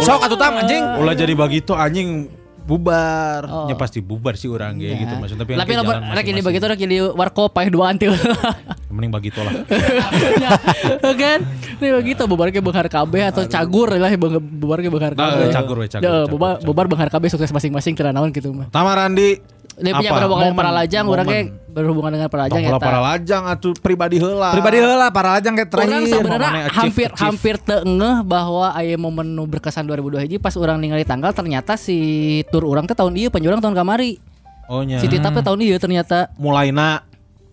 Sok 0.00 0.20
atuh 0.22 0.36
tam 0.36 0.52
anjing. 0.54 0.84
Ulah 0.96 1.12
jadi 1.12 1.32
bagito 1.32 1.72
anjing 1.72 2.28
bubar. 2.70 3.40
Oh. 3.50 3.66
Ya 3.66 3.74
pasti 3.74 3.98
bubar 3.98 4.38
sih 4.38 4.46
orang 4.46 4.78
kayak 4.78 4.94
gitu 5.02 5.14
maksudnya 5.18 5.42
tapi, 5.42 5.52
Tapi 5.58 5.72
rek 6.14 6.26
ini 6.30 6.40
bagito 6.40 6.64
rek 6.70 6.80
ini 6.86 6.96
warkop 7.02 7.50
paeh 7.50 7.66
dua 7.66 7.90
antil. 7.90 8.14
mending 8.94 9.10
bagito 9.10 9.42
lah. 9.42 9.54
Ya, 11.00 11.12
kan? 11.14 11.38
Ini 11.80 11.88
begitu 12.02 12.22
bubar 12.26 12.50
ke 12.50 12.60
benghar 12.62 12.86
KB 12.86 13.12
atau 13.30 13.42
cagur 13.46 13.88
lah 13.90 14.10
beng- 14.14 14.42
bubar 14.42 14.78
ke 14.78 14.88
benghar 14.90 15.12
KB. 15.14 15.20
Ah, 15.20 15.50
cagur 15.50 15.76
we, 15.82 15.86
cagur, 15.88 16.04
Ya, 16.04 16.22
cagur, 16.22 16.30
bubar 16.30 16.52
bubar 16.62 16.86
benghar 16.86 17.08
KB 17.10 17.24
sukses 17.26 17.50
masing-masing 17.50 17.94
teu 17.98 18.06
naon 18.10 18.30
gitu 18.30 18.50
mah. 18.54 18.68
Tamarandi 18.70 19.59
Dia 19.80 19.92
punya 19.94 20.10
berhubungan 20.12 20.44
dengan 20.46 20.58
para 20.58 20.72
lajang, 20.72 21.04
orang 21.04 21.26
kayak 21.26 21.46
berhubungan 21.66 22.10
dengan 22.12 22.28
para 22.28 22.42
lajang 22.44 22.60
Tong 22.60 22.70
ya. 22.70 22.82
para 22.82 23.00
lajang 23.00 23.42
atuh 23.46 23.72
pribadi 23.74 24.16
heula. 24.16 24.50
Pribadi 24.50 24.78
heula 24.78 25.06
para 25.08 25.28
lajang 25.32 25.54
kayak 25.54 25.68
Orang 25.68 25.88
terakhir. 25.88 26.08
sebenarnya 26.10 26.28
momennya 26.46 26.66
achieve, 26.66 26.76
hampir 26.76 27.08
achieve. 27.08 27.22
hampir 27.24 27.54
teengeh 27.56 28.16
bahwa 28.22 28.66
aya 28.70 28.96
momen 28.96 29.26
nu 29.28 29.44
berkesan 29.44 29.84
2002 29.84 30.24
hiji 30.24 30.36
pas 30.36 30.52
orang 30.54 30.76
ningali 30.76 31.02
tanggal 31.02 31.30
ternyata 31.30 31.74
si 31.74 31.98
tur 32.48 32.64
orang 32.64 32.84
teh 32.84 32.92
tahun 32.92 33.16
ieu 33.16 33.28
penjualan 33.28 33.56
tahun 33.56 33.72
kamari. 33.72 34.18
Oh 34.66 34.82
nya. 34.82 34.98
Si 34.98 35.06
Tita 35.06 35.30
teh 35.30 35.40
tahun 35.40 35.62
ieu 35.62 35.76
ternyata 35.76 36.28
Mulaina 36.36 37.06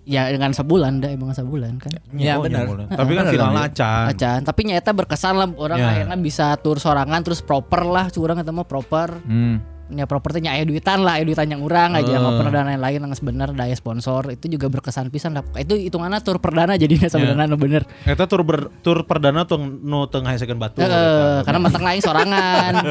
ya 0.04 0.28
dengan 0.28 0.50
sebulan 0.50 1.00
dah 1.00 1.12
emang 1.12 1.32
sebulan 1.32 1.78
kan. 1.78 1.92
Ya, 2.12 2.36
Oh, 2.36 2.48
nya, 2.48 2.64
bener. 2.64 2.64
mulai. 2.66 2.86
Tapi 2.90 3.12
kan 3.12 3.26
bener. 3.28 3.64
acan. 3.66 4.04
Acan, 4.08 4.40
tapi 4.42 4.62
nyata 4.66 4.92
berkesan 4.92 5.34
lah 5.36 5.48
orang 5.54 5.78
Ya. 5.78 5.88
akhirnya 5.90 6.18
bisa 6.18 6.56
tur 6.58 6.80
sorangan 6.80 7.22
terus 7.22 7.40
proper 7.40 7.84
lah 7.84 8.08
curang 8.08 8.40
mah 8.42 8.64
proper. 8.64 9.20
Hmm. 9.22 9.77
Nya 9.88 10.04
propertinya 10.04 10.52
aya 10.52 10.64
duitan 10.64 11.02
lah, 11.02 11.16
aya 11.16 11.24
duitan 11.24 11.48
yang 11.48 11.62
urang 11.62 11.94
aja 11.94 12.08
Eh. 12.08 12.16
nggak 12.16 12.34
pernah 12.36 12.52
dan 12.52 12.64
lain-lain 12.68 12.98
nggak 13.02 13.22
bener 13.22 13.48
daya 13.52 13.72
sponsor 13.72 14.30
itu 14.30 14.46
juga 14.48 14.68
berkesan 14.68 15.08
pisan 15.08 15.34
lah. 15.34 15.42
Itu 15.56 15.74
hitungannya 15.74 16.20
tur 16.20 16.38
perdana 16.38 16.76
jadinya 16.76 17.08
sebenarnya 17.08 17.46
nu 17.48 17.56
bener. 17.56 17.82
Eta 18.04 18.26
tur 18.26 18.44
ber, 18.44 18.70
tur 18.82 19.04
perdana 19.04 19.44
tuh 19.44 19.58
nu 19.60 20.06
tengah 20.06 20.32
hasilkan 20.32 20.56
batu. 20.56 20.80
Heeh, 20.80 21.42
karena 21.42 21.60
matang 21.60 21.82
lain 21.82 22.00
sorangan. 22.00 22.74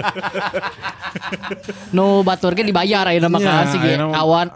nu 1.96 2.20
batur 2.20 2.52
ge 2.52 2.62
dibayar 2.62 3.08
ayeuna 3.08 3.28
mah 3.28 3.40
kan 3.40 3.64
si 3.68 3.76
ge 3.78 3.96
kawan 3.96 4.46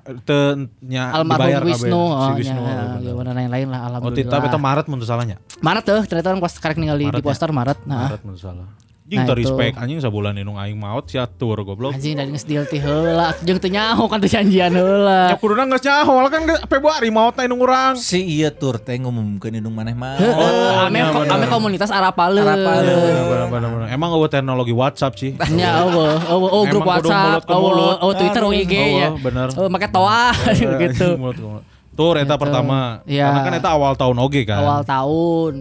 nya 0.84 1.02
almarhum 1.14 1.64
Wisnu, 1.64 2.02
kabeh, 2.12 2.44
si 2.44 2.52
oh, 2.52 2.56
Wisnu. 2.56 2.62
gimana 3.00 3.30
lain-lain 3.36 3.68
lah 3.68 3.80
Oh, 4.00 4.12
tita 4.12 4.36
alhamdulillah. 4.36 4.48
eta 4.48 4.58
Maret 4.60 4.84
teu 4.86 5.06
salahnya. 5.06 5.36
Maret 5.60 5.82
tuh 5.84 6.00
ternyata 6.04 6.28
orang 6.30 6.40
pas 6.40 6.52
karek 6.56 6.78
ningali 6.78 7.08
di 7.08 7.20
ya? 7.20 7.24
poster 7.24 7.50
Maret. 7.50 7.78
Nah, 7.84 8.08
Maret 8.08 8.20
teu 8.22 8.36
salah. 8.36 8.68
Jing 9.10 9.26
Nah, 9.26 9.34
respect 9.34 9.74
anjing 9.74 9.98
sabulan 9.98 10.30
indung 10.32 10.54
aing 10.54 10.78
maot 10.78 11.02
sia 11.02 11.26
tur 11.26 11.58
goblok. 11.60 11.90
anjing 11.90 12.14
dari 12.14 12.30
geus 12.30 12.46
deal 12.46 12.62
ti 12.62 12.78
heula, 12.78 13.34
jeung 13.42 13.58
teu 13.58 13.66
nyaho 13.66 14.06
kan 14.06 14.22
teu 14.22 14.30
janjian 14.30 14.70
heula. 14.70 15.26
Ya 15.26 15.36
kuduna 15.36 15.66
geus 15.66 15.82
nyaho 15.82 16.30
kan 16.30 16.42
Februari 16.64 17.10
maotna 17.10 17.42
indung 17.42 17.58
urang. 17.58 17.98
Si 17.98 18.22
iya 18.22 18.48
tur 18.48 18.78
teh 18.78 18.94
ngumumkeun 18.94 19.50
indung 19.52 19.74
maneh 19.74 19.92
mah. 19.92 20.14
Heeh, 20.14 20.86
ame 20.86 21.02
iya, 21.02 21.10
ame 21.10 21.44
komunitas 21.44 21.90
Arapaleun. 21.90 22.46
Arapaleun. 22.46 22.86
Bener, 22.86 23.46
bener, 23.50 23.68
bener. 23.68 23.86
Emang 23.90 24.14
eueuh 24.14 24.30
teknologi 24.30 24.70
WhatsApp 24.70 25.18
sih. 25.18 25.34
Ya, 25.58 25.82
eueuh, 25.82 26.14
eueuh, 26.30 26.48
oh 26.48 26.62
grup 26.70 26.86
WhatsApp, 26.86 27.42
mulut 27.42 27.44
ke 27.44 27.52
mulut. 27.52 27.74
eueuh, 27.74 27.94
oh 28.00 28.12
Twitter, 28.14 28.42
oh 28.46 28.52
IG 28.54 28.72
Eueuh, 28.72 28.94
ya. 28.96 29.08
bener. 29.18 29.48
Oh, 29.58 29.66
make 29.66 29.90
toa 29.90 30.30
gitu. 30.86 31.08
Ke 31.10 31.18
mulut. 31.18 31.66
Tur 31.92 32.14
eta 32.14 32.30
Gitu. 32.30 32.34
pertama. 32.38 33.02
Iya. 33.04 33.26
Karena 33.26 33.40
kan 33.42 33.54
eta 33.58 33.70
awal 33.74 33.92
tahun 33.92 34.16
oge 34.16 34.46
kan. 34.46 34.62
Awal 34.62 34.86
tahun. 34.86 35.54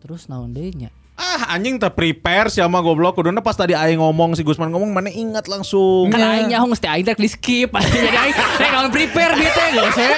Terus 0.00 0.24
naon 0.26 0.50
deui 0.50 0.72
nya? 0.72 0.88
Ah 1.16 1.56
anjing 1.56 1.80
teh 1.80 1.88
prepare 1.88 2.52
sih 2.52 2.60
sama 2.60 2.84
goblok 2.84 3.16
kuduna 3.16 3.40
pas 3.40 3.56
tadi 3.56 3.72
aing 3.72 3.96
ngomong 3.96 4.36
si 4.36 4.44
Gusman 4.44 4.68
ngomong 4.68 4.92
mana 4.92 5.08
ingat 5.08 5.48
langsung. 5.48 6.12
Kan 6.12 6.20
aing 6.20 6.52
nyaho 6.52 6.68
geus 6.68 6.76
teh 6.76 6.92
aing 6.92 7.02
teh 7.02 7.16
di 7.16 7.24
skip. 7.26 7.72
Jadi 7.88 8.12
aing 8.12 8.36
teh 8.36 8.68
kawan 8.68 8.92
prepare 8.92 9.32
teh 9.56 9.68
geus 9.72 9.96
ya. 9.96 10.08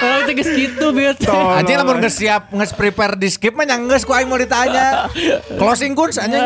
Oh 0.00 0.18
teh 0.24 0.32
geus 0.32 0.48
kitu 0.48 0.86
bieu 0.90 1.12
teh. 1.12 1.28
Anjing 1.28 1.76
lamun 1.76 2.00
geus 2.00 2.16
siap 2.16 2.48
geus 2.48 2.72
prepare 2.72 3.20
di 3.20 3.28
skip 3.28 3.52
mah 3.52 3.68
nya 3.68 3.76
geus 3.76 4.08
ku 4.08 4.16
aing 4.16 4.24
mau 4.24 4.40
ditanya. 4.40 5.12
Closing 5.60 5.92
kun 5.92 6.08
anjing. 6.10 6.40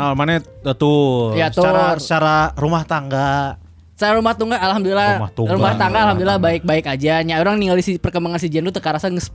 Nah, 0.00 0.16
mana 0.16 0.40
tuh 0.72 1.34
Ya, 1.34 1.52
secara 1.52 2.00
secara 2.00 2.34
rumah 2.56 2.80
tangga. 2.86 3.60
Saya 3.92 4.16
rumah 4.16 4.32
tangga 4.32 4.56
alhamdulillah 4.56 5.20
Rumah 5.20 5.28
tangga. 5.36 5.52
rumah 5.52 5.72
tangga 5.76 5.84
Rumah 5.92 6.04
alhamdulillah 6.08 6.38
baik-baik 6.40 6.84
aja. 6.88 7.20
Nya 7.20 7.36
orang 7.36 7.60
ningali 7.60 7.84
si 7.84 8.00
perkembangan 8.00 8.40
si 8.40 8.48
Jendu 8.48 8.72
teu 8.72 8.80
karasa 8.80 9.12
geus 9.12 9.28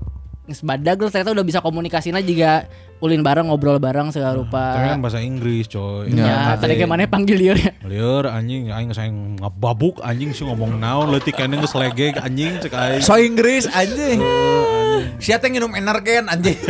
geus 0.45 0.61
badag 0.61 1.01
lah, 1.01 1.09
ternyata 1.09 1.34
udah 1.34 1.45
bisa 1.45 1.59
komunikasinya 1.61 2.22
juga 2.22 2.69
ulin 3.03 3.22
bareng 3.26 3.49
ngobrol 3.49 3.81
bareng 3.81 4.13
segala 4.13 4.38
rupa. 4.38 4.77
Tapi 4.77 4.88
kan 4.95 5.01
bahasa 5.01 5.19
Inggris, 5.19 5.65
coy. 5.67 6.13
Ya, 6.13 6.55
tadi 6.55 6.80
gimana 6.80 7.09
panggil 7.09 7.35
liur 7.35 7.57
ya? 7.57 7.73
Lieur 7.84 8.26
anjing 8.30 8.69
aing 8.72 8.89
aing 8.93 9.17
ngababuk 9.41 9.99
anjing 10.05 10.31
sih 10.31 10.45
ngomong 10.47 10.77
naon 10.80 11.11
leutik 11.11 11.35
kene 11.35 11.57
geus 11.59 11.76
legeg 11.76 12.15
anjing 12.22 12.61
cek 12.61 12.73
aing. 12.73 13.01
So 13.03 13.17
Inggris 13.17 13.67
anjing. 13.73 14.22
Sia 15.19 15.41
teh 15.41 15.49
nginum 15.49 15.73
energen 15.76 16.30
anjing. 16.31 16.57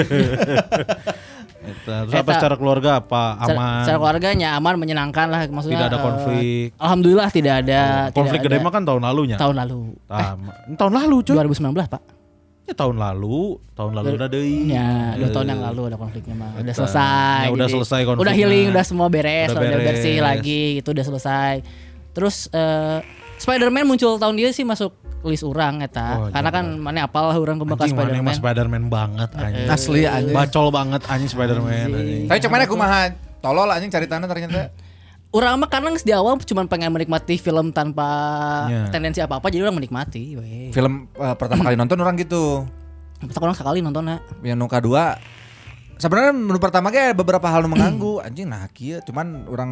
Eta. 1.65 1.95
Terus 2.05 2.21
apa 2.21 2.31
secara 2.37 2.55
keluarga 2.55 2.89
apa 3.01 3.41
aman? 3.41 3.81
Secara 3.83 3.97
keluarganya 3.97 4.47
aman 4.57 4.77
menyenangkan 4.77 5.25
lah 5.29 5.49
maksudnya. 5.49 5.81
Tidak 5.81 5.89
ada 5.89 5.99
eh, 5.99 6.05
konflik. 6.05 6.67
alhamdulillah 6.77 7.29
tidak 7.33 7.53
ada. 7.65 7.81
Konflik 8.13 8.39
tidak 8.45 8.61
gede 8.61 8.65
mah 8.65 8.71
kan 8.73 8.83
tahun 8.85 9.01
lalunya. 9.01 9.37
tahun 9.41 9.55
lalu. 9.65 9.81
Tah, 10.05 10.37
ini 10.69 10.75
tahun 10.77 10.93
lalu 10.93 11.17
cuy. 11.25 11.35
2019 11.41 11.89
pak. 11.89 12.01
Ya 12.65 12.73
tahun 12.73 12.97
lalu, 12.97 13.61
tahun 13.77 13.93
lalu 13.93 14.07
udah 14.17 14.25
deui. 14.25 14.73
Ya, 14.73 15.13
dua 15.13 15.29
Eh, 15.29 15.33
tahun 15.33 15.47
yang 15.53 15.61
lalu 15.61 15.81
ada 15.93 15.97
konfliknya 15.97 16.33
mah. 16.33 16.49
Udah 16.57 16.73
selesai. 16.73 17.41
Ya, 17.45 17.49
udah 17.53 17.67
jadi 17.67 17.73
selesai 17.77 17.99
konfliknya. 18.03 18.25
Udah 18.25 18.33
healing, 18.33 18.65
udah 18.73 18.83
semua 18.83 19.07
beres, 19.07 19.53
Udah 19.53 19.61
udah, 19.61 19.69
beres. 19.69 19.87
bersih 19.93 20.17
lagi, 20.17 20.63
itu 20.81 20.89
udah 20.89 21.05
selesai. 21.05 21.53
Terus 22.11 22.49
eh 22.49 22.99
Spider-Man 23.35 23.85
muncul 23.85 24.15
tahun 24.15 24.33
dia 24.33 24.49
sih 24.49 24.63
masuk 24.63 24.95
list 25.21 25.43
orang 25.43 25.81
eta. 25.81 26.09
Oh, 26.15 26.29
Karena 26.29 26.49
kan 26.49 26.65
mana 26.79 27.05
apal 27.05 27.33
orang 27.33 27.57
pembekas 27.57 27.89
Anjing 27.89 27.97
mana 27.97 28.07
Spider-Man. 28.07 28.35
Spider-Man 28.39 28.83
banget 28.87 29.29
anjing. 29.35 29.67
Asli 29.67 30.01
anjing. 30.05 30.33
Bacol 30.33 30.67
banget 30.71 31.01
anjing 31.05 31.29
Spider-Man 31.29 31.87
anjing. 31.91 32.25
Tapi 32.25 32.39
cuman 32.41 32.59
kumaha 32.65 33.01
tolol 33.41 33.69
anjing 33.69 33.89
cari 33.89 34.07
tanah 34.07 34.25
ternyata. 34.25 34.73
Orang 35.35 35.59
mah 35.59 35.67
karena 35.67 35.91
di 35.91 36.13
awal 36.15 36.39
cuma 36.39 36.63
pengen 36.63 36.87
menikmati 36.89 37.35
film 37.35 37.69
tanpa 37.69 38.07
Ya. 38.65 38.87
tendensi 38.87 39.19
apa-apa 39.19 39.51
jadi 39.51 39.67
orang 39.67 39.75
menikmati. 39.75 40.39
we. 40.39 40.71
Film 40.71 41.11
eh, 41.11 41.35
pertama 41.35 41.59
kali 41.61 41.75
nonton 41.75 41.99
orang 41.99 42.15
gitu. 42.15 42.63
Kita 43.19 43.43
orang 43.43 43.51
sekali 43.51 43.83
nontonnya. 43.83 44.23
Yang 44.39 44.55
nu 44.55 44.67
kedua 44.67 45.19
sebenarnya 45.95 46.31
menu 46.31 46.55
pertama 46.55 46.87
ge 46.87 47.11
beberapa 47.11 47.43
hal 47.45 47.67
mengganggu 47.67 48.19
anjing 48.25 48.47
nah 48.47 48.63
kieu 48.71 49.03
cuman 49.03 49.43
orang 49.45 49.71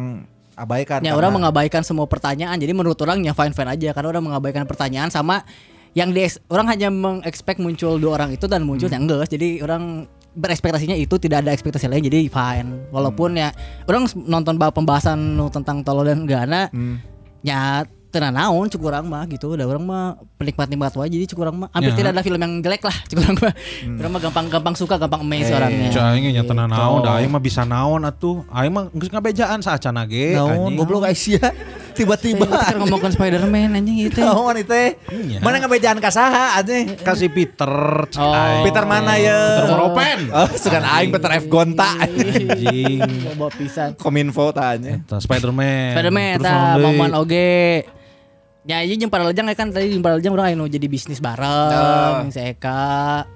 abaikan. 0.52 1.00
Ya 1.00 1.10
karena- 1.10 1.16
orang 1.16 1.32
mengabaikan 1.34 1.80
semua 1.80 2.04
pertanyaan. 2.04 2.60
Jadi 2.60 2.76
menurut 2.76 3.00
orang 3.00 3.24
ya 3.24 3.32
fine 3.32 3.56
fine 3.56 3.72
aja 3.72 3.90
karena 3.90 4.08
orang 4.10 4.24
mengabaikan 4.28 4.68
pertanyaan 4.68 5.08
sama 5.08 5.48
yang 5.94 6.10
di 6.10 6.26
orang 6.50 6.66
hanya 6.68 6.92
mengekspek 6.92 7.56
muncul 7.56 7.96
dua 7.96 8.20
orang 8.20 8.34
itu 8.34 8.44
dan 8.44 8.68
muncul 8.68 8.92
yang 8.92 9.08
enggak. 9.08 9.32
Jadi 9.32 9.64
orang 9.64 10.04
berekspektasinya 10.34 10.94
itu 10.94 11.14
tidak 11.16 11.40
ada 11.40 11.50
ekspektasi 11.50 11.86
lain 11.86 12.02
jadi 12.02 12.26
fine. 12.26 12.90
Walaupun 12.90 13.34
ya 13.34 13.54
orang 13.84 14.04
nonton 14.18 14.54
bah- 14.54 14.70
pembahasan 14.70 15.16
nu 15.34 15.48
tentang 15.48 15.80
tolo 15.80 16.02
dan 16.02 16.22
gana 16.24 16.68
ya 17.40 17.82
tenan 18.08 18.30
naon 18.30 18.66
cukup 18.68 18.88
orang 18.88 19.04
mah 19.04 19.26
gitu 19.26 19.52
udah 19.52 19.66
orang 19.66 19.82
mah 19.82 20.04
penikmat 20.36 20.66
nikmat 20.66 20.94
wae 20.94 21.06
jadi 21.08 21.26
cukup 21.26 21.42
orang 21.44 21.56
mah 21.56 21.68
hampir 21.68 21.90
Ya. 21.90 21.98
tidak 21.98 22.10
ada 22.12 22.22
film 22.22 22.38
yang 22.38 22.62
jelek 22.62 22.82
lah 22.82 22.94
cukup 23.10 23.22
orang 23.24 23.36
mah 23.36 23.52
orang 23.96 24.10
mah 24.10 24.20
gampang 24.22 24.46
gampang 24.48 24.74
suka 24.74 24.94
gampang 24.96 25.20
amazed 25.20 25.50
orangnya 25.50 25.90
Cai 25.90 26.14
aing 26.14 26.30
nya 26.30 26.42
tenan 26.42 26.68
naon, 26.68 26.78
Gitu. 26.96 27.04
da 27.04 27.10
aing 27.16 27.26
mah 27.28 27.42
bisa 27.42 27.62
naon 27.64 28.02
atuh. 28.02 28.46
Aing 28.48 28.70
mah 28.70 28.86
geus 28.88 29.10
ngabejaan 29.10 29.58
saacana 29.60 30.06
ge. 30.06 30.30
Naon 30.32 30.72
goblok 30.72 31.04
Aisyah 31.04 31.42
tiba-tiba 31.94 32.44
Tiba 32.44 32.58
kan 32.58 32.74
ngomongin 32.82 33.14
Spider-Man 33.14 33.78
anjing 33.78 34.10
itu 34.10 34.20
Naon 34.26 34.58
itu 34.58 34.68
teh? 34.68 34.98
Iya. 35.14 35.38
Mana 35.38 35.62
ngebejaan 35.62 36.02
ka 36.02 36.10
saha 36.10 36.58
anjing? 36.58 36.98
kasih 37.00 37.30
Peter 37.30 37.70
Oh. 38.14 38.34
aing. 38.34 38.66
Peter 38.66 38.84
mana 38.84 39.14
ya? 39.16 39.62
Peter 39.62 39.70
Moropen. 39.72 40.18
Oh, 40.34 40.48
sugan 40.58 40.84
aing 40.84 41.10
Peter 41.14 41.30
F 41.38 41.44
Gonta. 41.46 41.90
Anjing. 42.02 42.98
Coba 43.32 43.46
pisan 43.54 43.88
Kominfo 43.94 44.50
tanya. 44.50 45.00
Spider-Man. 45.06 45.94
Spider-Man 45.94 46.36
naon 46.42 46.74
deui? 46.74 46.84
momen 46.84 47.12
oge. 47.14 47.86
Ya 48.64 48.80
iya 48.80 48.96
jeung 48.96 49.12
para 49.12 49.28
lejang 49.28 49.44
kan 49.52 49.68
tadi 49.68 49.92
jeung 49.92 50.00
para 50.00 50.16
lejang 50.16 50.32
urang 50.32 50.48
anu 50.48 50.64
jadi 50.64 50.88
bisnis 50.88 51.20
bareng, 51.20 52.32
si 52.32 52.40
Eka. 52.40 53.28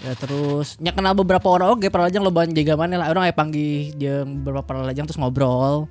Ya 0.00 0.14
terus 0.14 0.78
nya 0.78 0.94
kenal 0.94 1.12
beberapa 1.18 1.44
orang 1.50 1.74
oge 1.74 1.90
para 1.90 2.06
lejang 2.06 2.22
loba 2.22 2.46
jaga 2.46 2.78
mana 2.78 3.02
lah 3.02 3.10
orang 3.10 3.26
aya 3.26 3.34
panggih 3.34 3.90
jeung 3.98 4.46
beberapa 4.46 4.62
para 4.62 4.86
lejang 4.86 5.10
terus 5.10 5.18
ngobrol. 5.18 5.90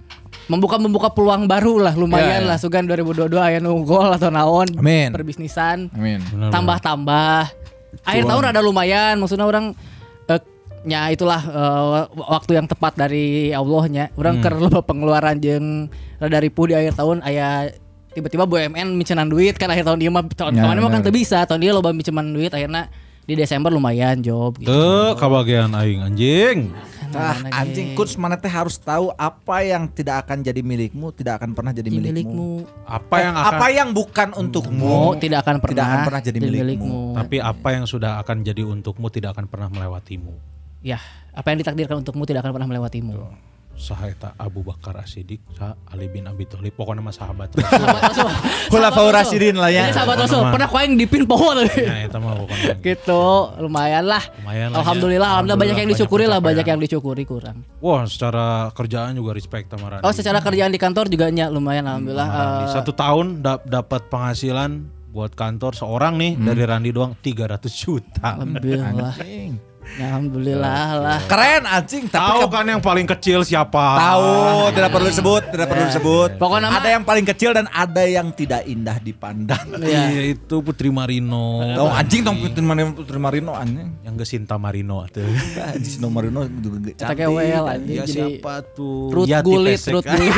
Membuka 0.50 0.82
membuka 0.82 1.14
peluang 1.14 1.46
baru 1.46 1.78
lah 1.78 1.94
lumayan 1.94 2.42
Ya, 2.42 2.46
ya. 2.46 2.50
lah 2.50 2.58
sugan 2.58 2.90
2022 2.90 3.30
aya 3.38 3.62
nu 3.62 3.86
gol 3.86 4.10
atau 4.10 4.34
naon 4.34 4.66
Amin. 4.74 5.14
perbisnisan 5.14 5.94
Amin. 5.94 6.26
Tambah-tambah. 6.50 7.54
Akhir 8.02 8.24
tahun 8.26 8.44
ada 8.50 8.60
lumayan, 8.60 9.18
maksudnya 9.18 9.46
orang 9.46 9.78
eh, 10.26 10.42
nya 10.84 11.10
itulah 11.10 11.38
eh, 11.38 12.02
waktu 12.18 12.58
yang 12.58 12.66
tepat 12.66 12.98
dari 12.98 13.54
Allahnya. 13.54 14.10
Orang 14.18 14.42
keur 14.42 14.58
loba 14.58 14.82
pengeluaran 14.90 15.38
jeung 15.38 15.86
rada 16.18 16.42
ripuh 16.42 16.66
di 16.66 16.74
akhir 16.74 16.98
tahun 16.98 17.22
aya 17.22 17.70
tiba-tiba 18.10 18.50
BUMN 18.50 18.98
micenan 18.98 19.30
duit 19.30 19.54
kan 19.54 19.70
akhir 19.70 19.86
tahun 19.86 20.02
dia 20.02 20.10
mah 20.10 20.26
tahun 20.34 20.58
Ya, 20.58 20.66
kemarin 20.66 20.82
mah 20.82 20.92
kan 20.98 21.14
bisa, 21.14 21.46
tahun 21.46 21.62
dia 21.62 21.72
loba 21.78 21.94
micenan 21.94 22.34
duit 22.34 22.50
akhirnya 22.50 22.90
di 23.24 23.38
Desember 23.38 23.70
lumayan 23.70 24.18
job 24.26 24.58
gitu. 24.58 24.74
Teu 24.74 25.14
kabagian 25.14 25.70
aing 25.78 26.02
anjing. 26.02 26.74
Ah, 27.12 27.34
anjing 27.56 27.94
coach 27.94 28.14
mana 28.16 28.36
teh 28.36 28.48
harus 28.48 28.76
tahu 28.76 29.10
apa 29.14 29.62
yang 29.62 29.88
tidak 29.88 30.24
akan 30.24 30.42
jadi 30.42 30.62
milikmu, 30.62 31.10
tidak 31.12 31.42
akan 31.42 31.54
pernah 31.54 31.72
jadi 31.72 31.88
Di 31.88 31.96
milikmu. 31.96 32.12
milikmu. 32.12 32.50
Apa 32.86 33.16
yang 33.20 33.34
Eh, 33.34 33.42
akan 33.42 33.54
apa 33.56 33.66
yang 33.70 33.90
bukan 33.92 34.30
untukmu 34.32 34.90
Mu 35.10 35.18
tidak 35.18 35.42
akan 35.42 35.56
pernah, 35.58 35.74
tidak 35.74 35.86
akan 35.86 36.00
pernah 36.06 36.22
jadi 36.22 36.38
milikmu. 36.40 37.00
tapi 37.18 37.38
apa 37.38 37.68
yang 37.72 37.86
sudah 37.86 38.22
akan 38.22 38.38
jadi 38.42 38.62
untukmu 38.64 39.10
tidak 39.10 39.34
akan 39.34 39.46
pernah 39.46 39.68
melewatimu. 39.68 40.34
Ya, 40.80 41.02
apa 41.34 41.50
yang 41.50 41.58
ditakdirkan 41.60 42.00
untukmu 42.00 42.24
tidak 42.24 42.46
akan 42.46 42.54
pernah 42.56 42.68
melewatimu. 42.68 43.14
Saha 43.14 43.50
eta 43.80 44.36
Abu 44.36 44.60
Bakar 44.60 45.00
Asidik, 45.00 45.40
sa 45.52 45.74
Ali 45.88 46.06
bin 46.06 46.24
Abi 46.24 46.44
Thalib, 46.44 46.76
pokoknya 46.76 47.00
mah 47.00 47.10
sahabat. 47.10 47.50
Sahabat 47.58 48.02
Rasul. 48.06 48.30
Khulafaur 48.70 49.10
Rasyidin 49.10 49.56
lah 49.56 49.70
ya. 49.70 49.88
Ini 49.88 49.96
sahabat 49.96 50.18
Rasul. 50.20 50.44
Pernah 50.46 50.68
kau 50.68 50.78
yang 50.78 50.94
dipin 50.94 51.24
pohon 51.24 51.64
ya 51.64 51.96
eta 52.02 52.18
mah 52.18 52.36
pokoknya. 52.36 52.76
gitu 52.78 53.24
lumayan 53.58 54.04
lah 54.04 54.20
Lumayan 54.38 54.70
lah 54.70 54.76
ya. 54.76 54.82
alhamdulillah 54.82 55.30
alhamdulillah 55.32 55.58
banyak 55.58 55.78
yang 55.78 55.90
disyukuri 55.90 56.26
lah 56.26 56.38
banyak 56.38 56.62
pencapaian. 56.62 56.70
yang 56.70 56.80
disyukuri 56.82 57.24
kurang 57.24 57.58
Wah, 57.80 58.04
secara 58.04 58.46
kerjaan 58.72 59.16
juga 59.16 59.32
respect 59.32 59.70
sama 59.70 59.88
Randi. 59.90 60.04
oh 60.04 60.14
secara 60.14 60.40
kerjaan 60.40 60.70
di 60.70 60.78
kantor 60.78 61.06
juga 61.08 61.26
nya 61.30 61.48
lumayan 61.48 61.88
alhamdulillah. 61.88 62.28
Eh, 62.28 62.68
Satu 62.70 62.92
tahun 62.92 63.40
dap- 63.40 63.64
dapat 63.64 64.06
penghasilan 64.08 64.72
buat 65.10 65.34
kantor 65.34 65.74
seorang 65.74 66.14
nih 66.16 66.38
dari 66.38 66.62
Randi 66.62 66.92
doang 66.92 67.16
300 67.16 67.66
juta. 67.72 68.36
alhamdulillah 68.36 69.16
Ya, 69.18 69.69
alhamdulillah 69.98 70.86
lah 70.96 71.20
Keren 71.26 71.64
anjing, 71.66 72.06
tapi 72.06 72.22
Tahu 72.22 72.42
ke- 72.46 72.52
kan 72.54 72.66
yang 72.68 72.82
paling 72.82 73.08
kecil 73.08 73.42
siapa? 73.42 73.98
Tahu, 73.98 74.30
tidak 74.76 74.90
perlu 74.92 75.08
disebut, 75.08 75.42
tidak 75.50 75.66
perlu 75.66 75.84
disebut. 75.90 76.30
Pokoknya 76.38 76.70
ada 76.70 76.90
yang 76.90 77.02
paling 77.02 77.26
kecil 77.26 77.58
dan 77.58 77.66
ada 77.68 78.04
yang 78.06 78.30
tidak 78.30 78.64
indah 78.66 78.98
dipandang. 79.00 79.66
Iya, 79.90 80.38
itu 80.38 80.62
Putri 80.62 80.94
Marino. 80.94 81.66
Oh 81.80 81.90
anjing 81.90 82.22
tong 82.22 82.38
Putri 82.38 82.62
Marino, 82.62 82.94
Putri 82.94 83.18
Marino 83.18 83.58
anjing. 83.58 83.90
Yang 84.06 84.16
gesinta 84.22 84.60
Marino 84.60 85.02
tuh. 85.10 85.26
Anjing 85.74 85.98
Snow 85.98 86.12
Marino 86.12 86.46
juga 86.46 86.94
Kita 86.94 87.10
cantik. 87.10 87.26
KWL 87.26 87.66
anjing 87.66 87.96
Ya 87.96 88.04
jadi 88.06 88.38
siapa 88.38 88.54
tuh? 88.76 89.10
Ruth 89.10 89.26
Yati 89.26 89.46
Gulit 89.46 89.80
Pesek. 89.80 89.94
Ruth 89.98 90.06
Gulit 90.06 90.36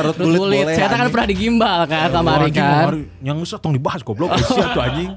Rut 0.00 0.16
Rut 0.16 0.38
boleh. 0.38 0.74
Saya 0.74 0.88
kan 0.88 1.08
pernah 1.10 1.28
digimbal 1.28 1.78
kan 1.84 2.08
kan. 2.08 2.10
kemarin 2.14 3.00
Yang 3.20 3.36
usah 3.44 3.58
tong 3.60 3.74
dibahas 3.74 4.00
goblok 4.00 4.32
Sia 4.38 4.72
tuh 4.72 4.80
anjing. 4.80 5.12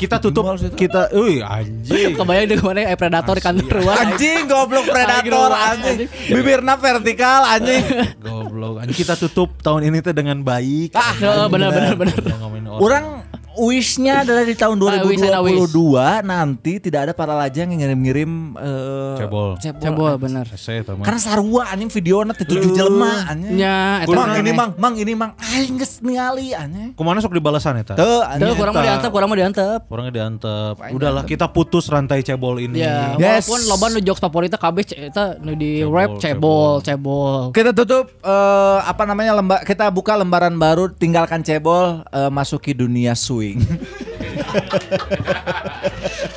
Kita 0.00 0.16
tutup 0.16 0.48
kita 0.72 1.12
euy 1.12 1.44
anjing. 1.44 2.16
Kebayang 2.18 2.44
deh 2.48 2.56
ke 2.56 2.64
mana 2.64 2.88
eh 2.88 2.96
predator 2.96 3.36
di 3.36 3.44
kantor 3.44 3.76
luar. 3.84 3.96
Anjing 4.00 4.48
goblok 4.48 4.88
predator 4.88 5.52
Anjing. 5.52 6.08
Bibirna 6.32 6.80
vertikal 6.80 7.44
anjing. 7.44 7.84
Goblok. 8.16 8.80
Anjing 8.80 8.96
kita 8.96 9.20
tutup 9.20 9.60
tahun 9.60 9.92
ini 9.92 10.00
teh 10.00 10.16
dengan 10.16 10.40
baik. 10.40 10.96
Ah, 10.96 11.44
bener 11.52 11.68
bener 11.68 11.94
bener. 12.00 12.16
Udah 12.16 12.38
ngomongin 12.40 12.64
orang. 12.72 13.19
Wishnya 13.60 14.24
adalah 14.24 14.40
di 14.40 14.56
tahun 14.56 14.80
Ah, 14.80 15.04
wish 15.04 15.20
and 15.20 15.36
a 15.36 15.40
wish. 15.44 15.60
2022 15.68 16.24
nanti 16.24 16.72
tidak 16.80 17.00
ada 17.04 17.12
para 17.12 17.36
lajang 17.36 17.68
yang 17.68 17.84
ngirim-ngirim 17.84 18.30
eh, 18.56 19.16
Cebol. 19.20 19.48
Cebol 19.60 20.16
bener. 20.16 20.48
Saya 20.56 20.80
tahu. 20.80 21.04
Karena 21.04 21.20
sarua 21.20 21.68
anjing 21.68 21.92
videona 21.92 22.32
teh 22.32 22.48
tujuh 22.48 22.72
jelema 22.72 23.28
anjing. 23.28 23.60
Nya, 23.60 24.08
eta 24.08 24.16
Mang 24.16 24.32
ini 24.34 24.50
mang, 24.50 24.70
mang 24.80 24.94
ini 24.96 25.12
mang 25.12 25.36
aing 25.36 25.76
geus 25.76 26.00
ningali 26.00 26.56
anjing. 26.56 26.96
Ke 26.96 27.02
mana 27.04 27.20
sok 27.20 27.36
dibalasan 27.36 27.76
eta? 27.78 27.94
Teu 27.94 28.00
Tuh, 28.00 28.20
anjing. 28.24 28.56
kurang 28.56 28.72
mah 28.72 28.82
diantep, 28.82 29.10
kurang 29.12 29.28
mah 29.28 29.36
diantep. 29.36 29.80
Orangnya 29.86 30.12
diantep. 30.14 30.74
Udahlah 30.90 31.22
kita 31.24 31.46
putus 31.46 31.84
rantai 31.86 32.24
cebol 32.24 32.56
ini. 32.58 32.80
Ya, 32.80 33.12
Yes. 33.14 33.44
walaupun 33.44 33.60
loba 33.66 33.86
nu 33.90 34.00
jokes 34.00 34.18
favoritnya 34.18 34.56
kabeh 34.56 34.88
eta 34.88 35.36
nu 35.36 35.52
di 35.52 35.84
Cebol, 35.84 35.92
rap 35.92 36.10
cebol, 36.16 36.72
cebol. 36.80 37.40
Kita 37.52 37.76
tutup 37.76 38.08
eh, 38.16 38.78
apa 38.80 39.04
namanya 39.04 39.36
lembar 39.36 39.60
kita 39.62 39.92
buka 39.92 40.16
lembaran 40.16 40.56
baru 40.56 40.88
tinggalkan 40.88 41.44
cebol 41.44 42.00
eh, 42.06 42.30
masuki 42.30 42.72
dunia 42.72 43.12
swing. 43.50 43.58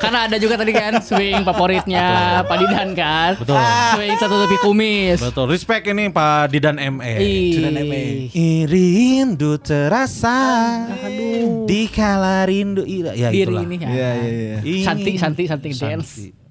Karena 0.02 0.26
ada 0.28 0.38
juga 0.42 0.58
tadi 0.60 0.74
kan 0.74 1.00
swing 1.00 1.46
favoritnya 1.46 2.06
Pak 2.46 2.58
Didan 2.60 2.90
kan. 2.98 3.32
Betul. 3.38 3.56
Swing 3.96 4.18
satu 4.18 4.36
tepi 4.46 4.58
kumis. 4.60 5.20
Betul. 5.22 5.46
Respect 5.50 5.88
ini 5.88 6.10
Pak 6.10 6.52
Didan 6.52 6.78
ME. 6.82 7.16
Ih. 7.22 8.30
Rindu 8.68 9.58
terasa 9.62 10.38
di 11.70 11.88
kala 11.88 12.46
rindu 12.50 12.84
ira. 12.84 13.14
Ya 13.16 13.32
itulah. 13.32 13.64
ini 13.64 13.78
ya. 13.80 13.90
Iya 13.90 14.10
iya 14.20 14.60
iya. 14.62 14.86
Santi, 14.86 15.16
Santi, 15.18 15.44
Santi 15.48 15.70
dance. 15.72 16.43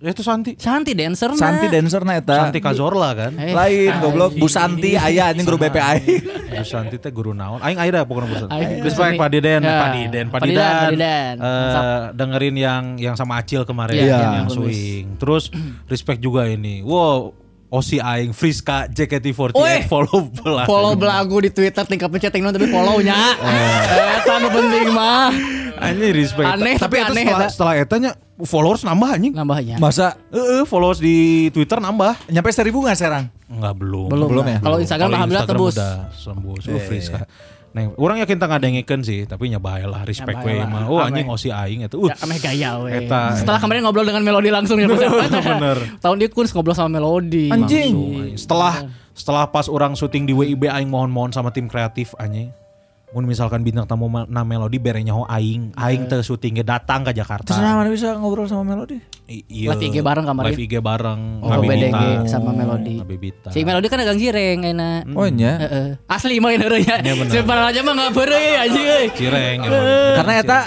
Ya 0.00 0.16
itu 0.16 0.24
Santi. 0.24 0.56
Santi 0.56 0.96
dancer 0.96 1.28
nah. 1.28 1.36
Santi 1.36 1.68
dancer 1.68 2.00
na 2.08 2.16
eta. 2.16 2.48
Santi 2.48 2.56
Kazorla 2.56 3.12
kan. 3.12 3.36
Eh, 3.36 3.52
Lain 3.52 3.92
anjing. 3.92 4.00
goblok 4.00 4.32
Bu 4.32 4.48
Santi 4.48 4.96
aya 4.96 5.28
anjing 5.28 5.44
guru 5.44 5.60
BPI. 5.60 6.00
Bu 6.56 6.64
Santi 6.64 6.96
teh 6.96 7.12
guru 7.12 7.36
naon? 7.36 7.60
Aing 7.60 7.76
aya 7.76 8.00
pokoknya 8.08 8.26
Bu 8.26 8.36
Santi. 8.40 8.52
Aing 8.56 8.80
Respect 8.80 9.12
Santi. 9.12 9.20
Pak 9.20 9.28
Diden, 9.28 9.60
Ya. 9.60 9.76
Pak 9.76 9.88
Diden, 9.92 10.26
Pak 10.26 10.32
Pak 10.32 10.48
Didan, 10.48 10.56
Didan. 10.56 10.80
Pak 10.80 10.92
Didan. 10.96 11.34
Eh, 11.36 12.00
dengerin 12.16 12.56
yang 12.56 12.82
yang 12.96 13.12
sama 13.12 13.44
Acil 13.44 13.68
kemarin 13.68 13.92
Iya, 13.92 14.08
yang, 14.08 14.32
yang 14.40 14.48
swing. 14.48 15.20
Terus 15.20 15.52
respect 15.84 16.24
juga 16.24 16.48
ini. 16.48 16.80
Wow, 16.80 17.36
Osi 17.70 18.02
Aing, 18.02 18.34
Friska, 18.34 18.90
JKT48 18.90 19.54
Weh. 19.54 19.86
follow 19.86 20.26
belah. 20.28 20.66
Follow 20.66 20.98
belagu 20.98 21.38
di 21.38 21.54
Twitter 21.54 21.86
tingkat 21.86 22.10
penceting 22.10 22.42
non 22.42 22.50
tapi 22.50 22.66
follow-nya. 22.66 23.38
Eta 24.18 24.42
nu 24.42 24.50
penting 24.50 24.90
mah. 24.90 25.30
Anjing 25.80 26.12
respect. 26.12 26.44
Aneh, 26.44 26.76
tapi, 26.76 26.98
tapi 26.98 27.08
aneh, 27.08 27.24
setelah, 27.24 27.40
eta. 27.40 27.48
setelah 27.48 27.74
etanya 27.78 28.10
followers 28.42 28.82
nambah 28.82 29.08
anjing. 29.08 29.32
Nambahnya. 29.32 29.78
Masa 29.78 30.18
Heeh, 30.28 30.66
followers 30.66 30.98
di 30.98 31.48
Twitter 31.48 31.78
nambah. 31.78 32.28
nyampe 32.28 32.50
seribu 32.50 32.82
nggak 32.82 32.98
sekarang? 32.98 33.24
Enggak 33.46 33.74
belum. 33.78 34.10
Belum, 34.10 34.28
Belum 34.28 34.44
lah. 34.44 34.52
ya? 34.52 34.58
Kalau 34.60 34.76
Instagram 34.76 35.08
alhamdulillah 35.08 35.46
Instagram 35.46 35.62
tebus. 35.64 35.74
Udah 35.78 35.94
sembus, 36.12 36.62
yeah, 36.66 36.84
Friska. 36.84 37.18
Nah, 37.70 37.86
orang 37.94 38.18
yakin 38.18 38.34
tak 38.34 38.50
ngadengikeun 38.50 39.02
sih, 39.06 39.30
tapi 39.30 39.46
nya 39.46 39.62
bae 39.62 39.86
lah 39.86 40.02
respect 40.02 40.42
we 40.42 40.58
lah. 40.58 40.66
mah. 40.66 40.90
Oh 40.90 40.98
anjing 40.98 41.30
Osi 41.30 41.54
aing 41.54 41.86
eta. 41.86 41.94
Uh. 41.94 42.10
Ya, 42.10 42.18
ameh 42.18 42.42
gaya 42.42 42.70
we. 42.82 43.06
Eta. 43.06 43.38
Setelah 43.38 43.62
kemarin 43.62 43.86
ngobrol 43.86 44.02
dengan 44.02 44.26
Melody 44.26 44.50
langsung 44.50 44.82
ya 44.82 44.90
Mas. 44.90 44.98
Bener. 44.98 45.78
Tahun 46.02 46.16
dia 46.18 46.28
kun 46.34 46.50
ngobrol 46.50 46.74
sama 46.74 46.98
Melody. 46.98 47.46
Anjing. 47.54 47.94
Langsung, 47.94 48.18
anjing. 48.26 48.34
Setelah 48.34 48.74
setelah 49.14 49.44
pas 49.46 49.70
orang 49.70 49.94
syuting 49.94 50.26
di 50.26 50.34
WIB 50.34 50.66
aing 50.66 50.90
mohon-mohon 50.90 51.30
sama 51.30 51.54
tim 51.54 51.70
kreatif 51.70 52.10
anjing. 52.18 52.50
Mun 53.10 53.26
misalkan 53.26 53.66
bintang 53.66 53.90
tamu 53.90 54.06
na 54.06 54.46
melodi 54.46 54.78
berenya 54.78 55.10
ho 55.10 55.26
aing, 55.26 55.74
aing 55.74 56.06
teu 56.06 56.22
syuting 56.22 56.62
ge 56.62 56.64
datang 56.64 57.02
ke 57.02 57.10
Jakarta. 57.10 57.50
Terus 57.50 57.58
nah, 57.58 57.82
mana 57.82 57.90
bisa 57.90 58.14
ngobrol 58.14 58.46
sama 58.46 58.62
Melody? 58.62 59.02
I- 59.26 59.42
iya. 59.50 59.74
Live 59.74 59.82
IG 59.82 59.98
bareng 59.98 60.22
kemarin. 60.22 60.54
Live 60.54 60.62
IG 60.62 60.74
bareng 60.78 61.20
Oh. 61.42 61.58
BDG 61.58 61.98
sama 62.30 62.54
Melody. 62.54 63.02
Si 63.50 63.66
Melody 63.66 63.86
kan 63.90 63.98
dagang 63.98 64.14
jireng 64.14 64.62
enak. 64.62 65.10
Oh 65.18 65.26
nya. 65.26 65.58
Heeh. 65.58 65.88
Asli 66.06 66.38
mah 66.38 66.54
ini 66.54 66.86
ya. 66.86 67.02
Iya. 67.02 67.12
Si 67.26 67.38
aja 67.42 67.80
mah 67.82 67.92
enggak 67.98 68.10
beure 68.14 68.38
ya 68.38 68.60
anjing 68.70 68.86
euy. 68.86 69.06
Cireng 69.18 69.58
emang. 69.66 69.82
Karena 70.22 70.32
eta 70.38 70.58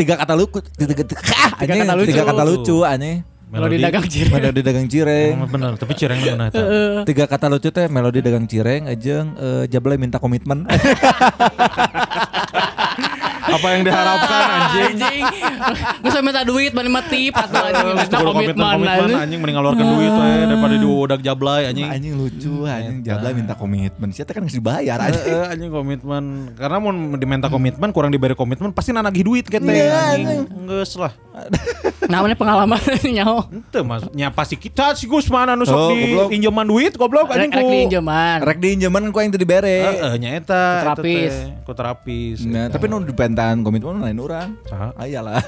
tiga 0.00 0.14
kata 0.16 0.32
lucu, 0.32 0.64
tiga, 0.80 1.04
tiga, 1.04 1.20
Tiga 1.60 1.74
kata 1.76 1.92
lucu. 1.92 2.08
tiga 2.08 2.22
kata 2.24 2.42
lucu 2.48 2.76
anjing. 2.88 3.35
Melody 3.46 3.78
dagang 3.78 4.06
jireng. 4.10 4.34
Melodi 4.34 4.60
dagang 4.66 4.86
cireng. 4.90 5.34
Emang 5.38 5.52
bener, 5.54 5.72
tapi 5.78 5.94
cireng 5.94 6.18
mana 6.18 6.50
eta. 6.50 6.62
Tiga 7.06 7.30
kata 7.30 7.46
lucu 7.46 7.70
teh 7.70 7.86
melodi 7.86 8.18
dagang 8.18 8.50
cireng 8.50 8.90
ajeng 8.90 9.38
eh, 9.38 9.64
Jablay 9.70 9.94
minta 9.94 10.18
komitmen. 10.18 10.66
Apa 13.56 13.66
yang 13.72 13.82
diharapkan 13.82 14.44
anjing? 14.56 14.92
Anjing. 14.94 15.22
Geus 16.02 16.16
minta 16.20 16.42
duit 16.42 16.70
mah 16.70 17.04
tip 17.08 17.32
atau 17.32 17.62
anjing 17.62 17.86
minta 17.90 18.18
komitmen 18.18 18.54
komitmen 18.54 18.86
anjing. 18.86 19.18
anjing 19.18 19.38
mending 19.40 19.56
ngeluarkan 19.56 19.86
duit 19.88 20.12
we 20.12 20.28
daripada 20.44 20.74
diudak 20.76 21.20
jablay 21.20 21.62
anjing. 21.66 21.88
anjing 21.88 22.12
lucu 22.14 22.54
anjing 22.64 22.96
Jablay 23.00 23.32
minta 23.32 23.54
komitmen. 23.54 24.08
Siapa 24.10 24.30
kan 24.30 24.44
harus 24.44 24.52
dibayar 24.52 24.98
anjing. 25.00 25.24
Heeh, 25.24 25.46
anjing 25.48 25.70
komitmen. 25.70 26.24
Karena 26.52 26.76
mau 26.76 26.90
diminta 27.16 27.48
komitmen 27.48 27.88
kurang 27.90 28.10
diberi 28.10 28.34
komitmen 28.34 28.70
pasti 28.70 28.92
nanagih 28.92 29.24
duit 29.24 29.46
kete 29.46 29.64
Iya, 29.64 30.14
anjing. 30.14 30.40
Geus 30.66 30.94
lah. 30.96 31.12
Namanya 32.06 32.34
pengalaman 32.34 32.78
nyaho. 33.16 33.48
Ente 33.48 33.80
maksudnya 33.80 34.28
pasti 34.30 34.54
kita 34.54 34.94
si 34.94 35.04
Gusman 35.04 35.48
anu 35.48 35.64
sok 35.64 35.74
Oh, 35.76 35.90
di 35.90 36.08
goblok. 36.08 36.28
injaman 36.32 36.64
duit 36.64 36.92
goblok 36.94 37.26
Rek 37.28 37.36
anjing 37.36 37.50
ku. 37.50 37.58
rek 37.58 37.68
diinjeman. 37.68 38.38
Rek 38.40 38.58
diinjeman 38.58 39.02
ku 39.10 39.18
yang 39.18 39.30
teu 39.30 39.40
dibere. 39.40 39.76
Heeh, 39.86 40.12
nya 40.16 40.28
eta. 40.34 40.64
Ku 40.64 40.82
terapis. 40.82 41.32
Ku 41.62 41.72
terapis. 41.72 42.38
Nah, 42.42 42.66
tapi 42.68 42.86
nu 42.86 43.02
dipentan 43.46 43.62
komitmen 43.62 44.02
lain. 44.02 44.16
Saha? 44.66 44.88
Ayalah. 44.98 45.38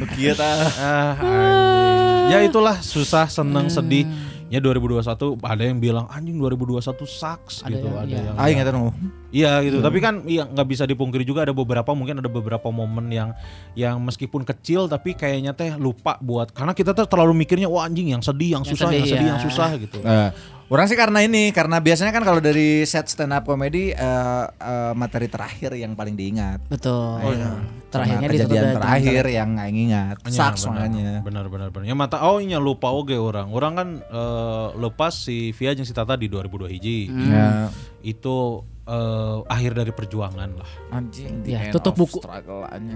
Nu 0.00 0.04
kieu 0.16 0.32
tah. 0.32 0.56
Ah, 0.78 1.12
anjing. 1.18 2.28
Ya 2.28 2.38
itulah 2.44 2.76
susah, 2.80 3.28
seneng, 3.28 3.68
sedih. 3.68 4.04
Ya 4.48 4.64
2021 4.64 5.04
ada 5.44 5.60
yang 5.60 5.76
bilang 5.76 6.08
anjing 6.08 6.40
2021 6.40 7.04
sucks 7.04 7.60
Ada 7.60 7.68
gitu, 7.68 7.84
yang- 7.84 8.00
ada 8.00 8.08
iya. 8.08 8.20
yang 8.32 8.36
Aing 8.40 8.58
eta 8.64 8.72
nu. 8.72 8.96
Iya 9.28 9.52
gitu, 9.60 9.84
tapi 9.84 10.00
kan 10.00 10.24
iya 10.24 10.48
nggak 10.48 10.68
bisa 10.72 10.88
dipungkiri 10.88 11.20
juga 11.20 11.44
ada 11.44 11.52
beberapa 11.52 11.92
mungkin 11.92 12.24
ada 12.24 12.32
beberapa 12.32 12.72
momen 12.72 13.12
yang 13.12 13.36
yang 13.76 14.00
meskipun 14.00 14.48
kecil 14.48 14.88
tapi 14.88 15.12
kayaknya 15.12 15.52
teh 15.52 15.76
lupa 15.76 16.16
buat 16.16 16.48
karena 16.56 16.72
kita 16.72 16.96
tuh 16.96 17.04
terlalu 17.04 17.44
mikirnya 17.44 17.68
wah 17.68 17.84
anjing 17.84 18.08
yang 18.16 18.24
sedih, 18.24 18.56
yang 18.56 18.64
Yang 18.64 18.72
susah, 18.72 18.88
yang 18.88 19.04
sedih, 19.04 19.12
sedih, 19.12 19.20
ya. 19.20 19.30
yang 19.36 19.40
susah 19.44 19.68
gitu. 19.76 19.98
Eh, 20.00 20.28
orang 20.68 20.84
sih 20.88 20.98
karena 21.00 21.24
ini, 21.24 21.50
karena 21.50 21.80
biasanya 21.80 22.12
kan 22.12 22.24
kalau 22.24 22.40
dari 22.44 22.84
set 22.84 23.08
stand 23.08 23.32
up 23.32 23.48
comedy 23.48 23.92
eh, 23.92 24.44
eh, 24.48 24.92
materi 24.92 25.28
terakhir 25.28 25.72
yang 25.76 25.96
paling 25.96 26.14
diingat. 26.14 26.60
Betul. 26.68 27.20
Oh, 27.24 27.32
iya. 27.32 27.56
Terakhirnya 27.88 28.28
kejadian 28.28 28.76
terakhir 28.76 29.24
yang 29.32 29.48
nggak 29.56 29.70
ingat. 29.72 30.16
Iya, 30.28 30.36
Saks 30.36 30.68
benar, 30.68 30.76
makanya. 30.76 31.10
Benar 31.24 31.44
benar 31.48 31.68
benar. 31.72 31.86
Ya 31.88 31.96
mata 31.96 32.20
oh 32.20 32.36
iya 32.36 32.60
lupa 32.60 32.92
oge 32.92 33.16
orang. 33.16 33.48
Orang 33.48 33.72
kan 33.80 33.88
eh, 34.04 34.68
lepas 34.76 35.16
si 35.16 35.56
Via 35.56 35.72
jeung 35.72 35.88
si 35.88 35.96
Tata 35.96 36.20
di 36.20 36.28
2002 36.28 36.74
hiji. 36.76 37.08
Ya. 37.08 37.72
Itu 38.04 38.68
eh, 38.88 39.36
akhir 39.52 39.76
dari 39.76 39.92
perjuangan 39.92 40.50
lah. 40.56 40.70
Anjing 40.88 41.44
Ya, 41.44 41.68
tutup 41.68 41.94
buku. 41.94 42.24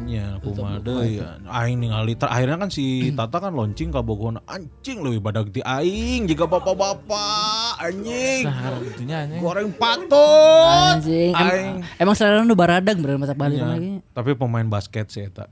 Ya, 0.09 0.41
kumaha 0.41 0.81
deui 0.81 1.21
ya. 1.21 1.37
Aing 1.47 1.85
ningali 1.85 2.17
ter 2.17 2.33
akhirnya 2.33 2.57
kan 2.57 2.73
si 2.73 3.13
Tata 3.13 3.39
kan 3.39 3.53
launching 3.53 3.93
ka 3.93 4.01
Bogor 4.01 4.41
anjing 4.49 5.05
leuwih 5.05 5.21
badag 5.21 5.53
ti 5.53 5.61
aing 5.61 6.25
jika 6.25 6.49
bapak-bapak 6.49 7.77
anjing. 7.85 8.49
Nah, 8.49 8.81
anjing. 8.81 9.41
Goreng 9.41 9.71
patut. 9.77 10.97
Anjing. 10.97 11.33
Aing. 11.37 11.85
emang 12.01 12.17
selera 12.17 12.41
nu 12.43 12.57
baradag 12.57 12.97
bener 12.97 13.21
mata 13.21 13.37
balik 13.37 13.61
Iya, 13.61 13.69
lagi. 13.69 13.91
Tapi 14.17 14.31
pemain 14.33 14.67
basket 14.67 15.13
sih 15.13 15.29
eta. 15.29 15.47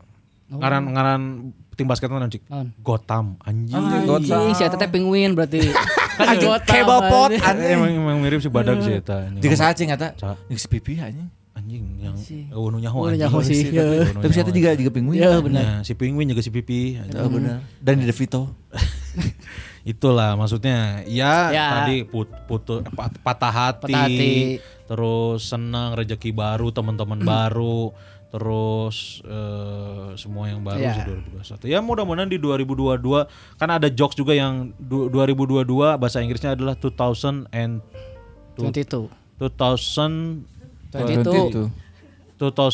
Ngaran 0.50 0.82
ngaran 0.96 1.22
tim 1.80 1.88
basket 1.88 2.06
mana 2.06 2.28
cik? 2.28 2.44
Gotham 2.78 3.40
anjing. 3.40 3.80
Anjing, 4.04 4.52
si 4.52 4.62
Eta 4.62 4.76
teh 4.76 4.86
penguin 4.86 5.32
berarti. 5.32 5.64
Kan 6.20 6.36
Anjing, 6.36 6.52
Gotham, 6.52 6.68
kayak 6.68 6.84
bapot, 6.84 7.28
anjing. 7.32 7.40
anjing. 7.42 7.70
emang, 7.72 7.90
emang 7.96 8.18
mirip 8.20 8.38
si 8.38 8.52
badag 8.52 8.76
sih 8.78 9.00
eta. 9.00 9.32
Jika 9.34 9.56
cacing 9.56 9.88
eta. 9.88 10.12
Sa- 10.14 10.36
Jika 10.44 10.60
si 10.60 10.68
pipi 10.68 10.94
anjing. 10.94 11.32
anjing 11.50 11.82
yang 11.98 12.16
Si. 12.16 12.44
nu 12.46 12.76
nyaho 12.76 13.08
anjing. 13.08 13.20
nyaho 13.20 13.38
sih, 13.40 13.72
Tapi 13.72 14.20
ya. 14.22 14.28
saya 14.30 14.44
juga 14.46 14.70
juga 14.74 14.90
penguin. 14.90 15.16
Iya, 15.16 15.40
benar. 15.40 15.62
Ya, 15.62 15.74
si 15.80 15.92
penguin 15.92 16.28
juga 16.28 16.40
si 16.40 16.48
pipi. 16.48 17.00
Oh, 17.16 17.28
benar. 17.28 17.64
Dan 17.78 17.98
di 17.98 18.04
Devito. 18.04 18.52
Itulah 19.82 20.36
maksudnya 20.36 21.00
ya, 21.08 21.48
Ya. 21.48 21.66
tadi 21.82 22.04
put, 22.04 22.28
putu 22.44 22.84
pat- 22.86 23.16
patah 23.18 23.48
hati, 23.50 23.88
Patah 23.88 24.04
hati. 24.06 24.60
terus 24.84 25.48
senang 25.48 25.96
rezeki 25.96 26.30
baru 26.30 26.68
teman-teman 26.68 27.16
baru 27.26 27.96
terus 28.30 28.96
eh, 29.22 30.14
semua 30.14 30.46
yang 30.46 30.62
baru 30.62 30.78
Ya. 30.80 30.94
sih 30.94 31.02
2021 31.02 31.66
ya 31.66 31.78
mudah-mudahan 31.78 32.26
di 32.26 32.38
2022 32.38 33.26
kan 33.58 33.68
ada 33.68 33.86
jokes 33.86 34.14
juga 34.14 34.32
yang 34.32 34.70
du- 34.76 35.10
2022 35.10 35.66
bahasa 35.94 36.18
Inggrisnya 36.18 36.54
adalah 36.54 36.74
2000 36.74 37.50
and 37.50 37.82
22. 38.54 39.10
2000 39.36 40.46
22. 40.90 41.66
22. 42.38 42.70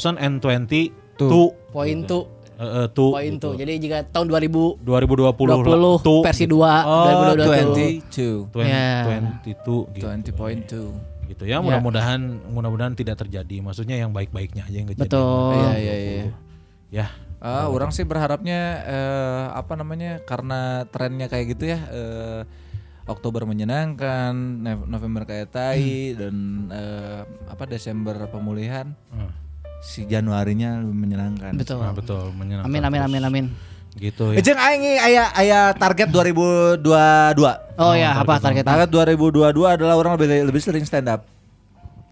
2022 1.16 1.72
Poin 1.72 1.96
tuh. 2.04 2.24
Eh, 2.56 2.64
eh, 2.64 2.86
tuh. 2.88 3.12
Poin 3.12 3.28
gitu. 3.30 3.40
tuh. 3.42 3.52
Jadi 3.54 3.72
jika 3.78 4.00
tahun 4.06 4.26
2020 4.28 4.80
2020 4.80 6.00
tuh 6.00 6.20
versi 6.24 6.44
2 6.44 6.56
Oh, 6.56 7.04
2022 7.32 7.44
22. 8.08 8.48
20, 8.48 8.64
Ya. 8.64 9.04
22 9.04 9.44
gitu. 9.44 9.76
20.2. 9.94 11.15
Gitu 11.26 11.44
ya, 11.44 11.58
mudah-mudahan 11.60 12.20
mudah-mudahan 12.46 12.94
tidak 12.94 13.18
terjadi. 13.18 13.56
Maksudnya 13.60 13.96
yang 13.96 14.10
baik-baiknya 14.10 14.62
aja 14.62 14.76
yang 14.76 14.88
kejadian. 14.88 15.10
Betul. 15.10 15.52
Iya, 15.52 15.72
iya, 15.76 15.94
iya. 15.94 16.24
Ya, 16.88 17.06
Ah, 17.36 17.68
orang 17.68 17.90
sih 17.90 18.02
berharapnya 18.02 18.60
eh, 18.82 19.44
apa 19.52 19.74
namanya 19.74 20.22
karena 20.22 20.86
trennya 20.86 21.26
kayak 21.26 21.46
gitu 21.52 21.68
ya. 21.68 21.78
eh, 21.86 22.42
Oktober 23.06 23.46
menyenangkan, 23.46 24.34
Nov- 24.34 24.88
November 24.88 25.22
kayak 25.22 25.50
tai 25.50 26.14
dan 26.14 26.34
eh, 26.68 27.20
apa 27.46 27.62
Desember 27.64 28.18
pemulihan. 28.26 28.90
Hmm. 29.10 29.30
Si 29.78 30.02
Januarinya 30.02 30.80
lebih 30.80 30.96
menyenangkan. 30.96 31.52
Betul. 31.54 31.78
nah, 31.78 31.94
betul 31.94 32.32
menyenangkan. 32.32 32.66
Amin 32.66 32.82
amin 32.82 33.02
amin 33.04 33.22
amin. 33.22 33.46
Gitu 33.96 34.24
Eh, 34.30 34.38
ya. 34.38 34.44
Jeung 34.44 34.60
aing 34.60 34.82
aya 34.98 35.24
aya 35.32 35.60
target 35.72 36.08
2022. 36.08 36.84
Oh, 37.76 37.92
ya, 37.92 38.12
apa 38.14 38.36
targetnya? 38.36 38.64
Target 38.66 38.88
2022 38.90 39.40
adalah 39.66 39.94
orang 39.94 40.14
lebih 40.14 40.28
lebih 40.44 40.60
sering 40.60 40.84
stand 40.84 41.08
up. 41.08 41.24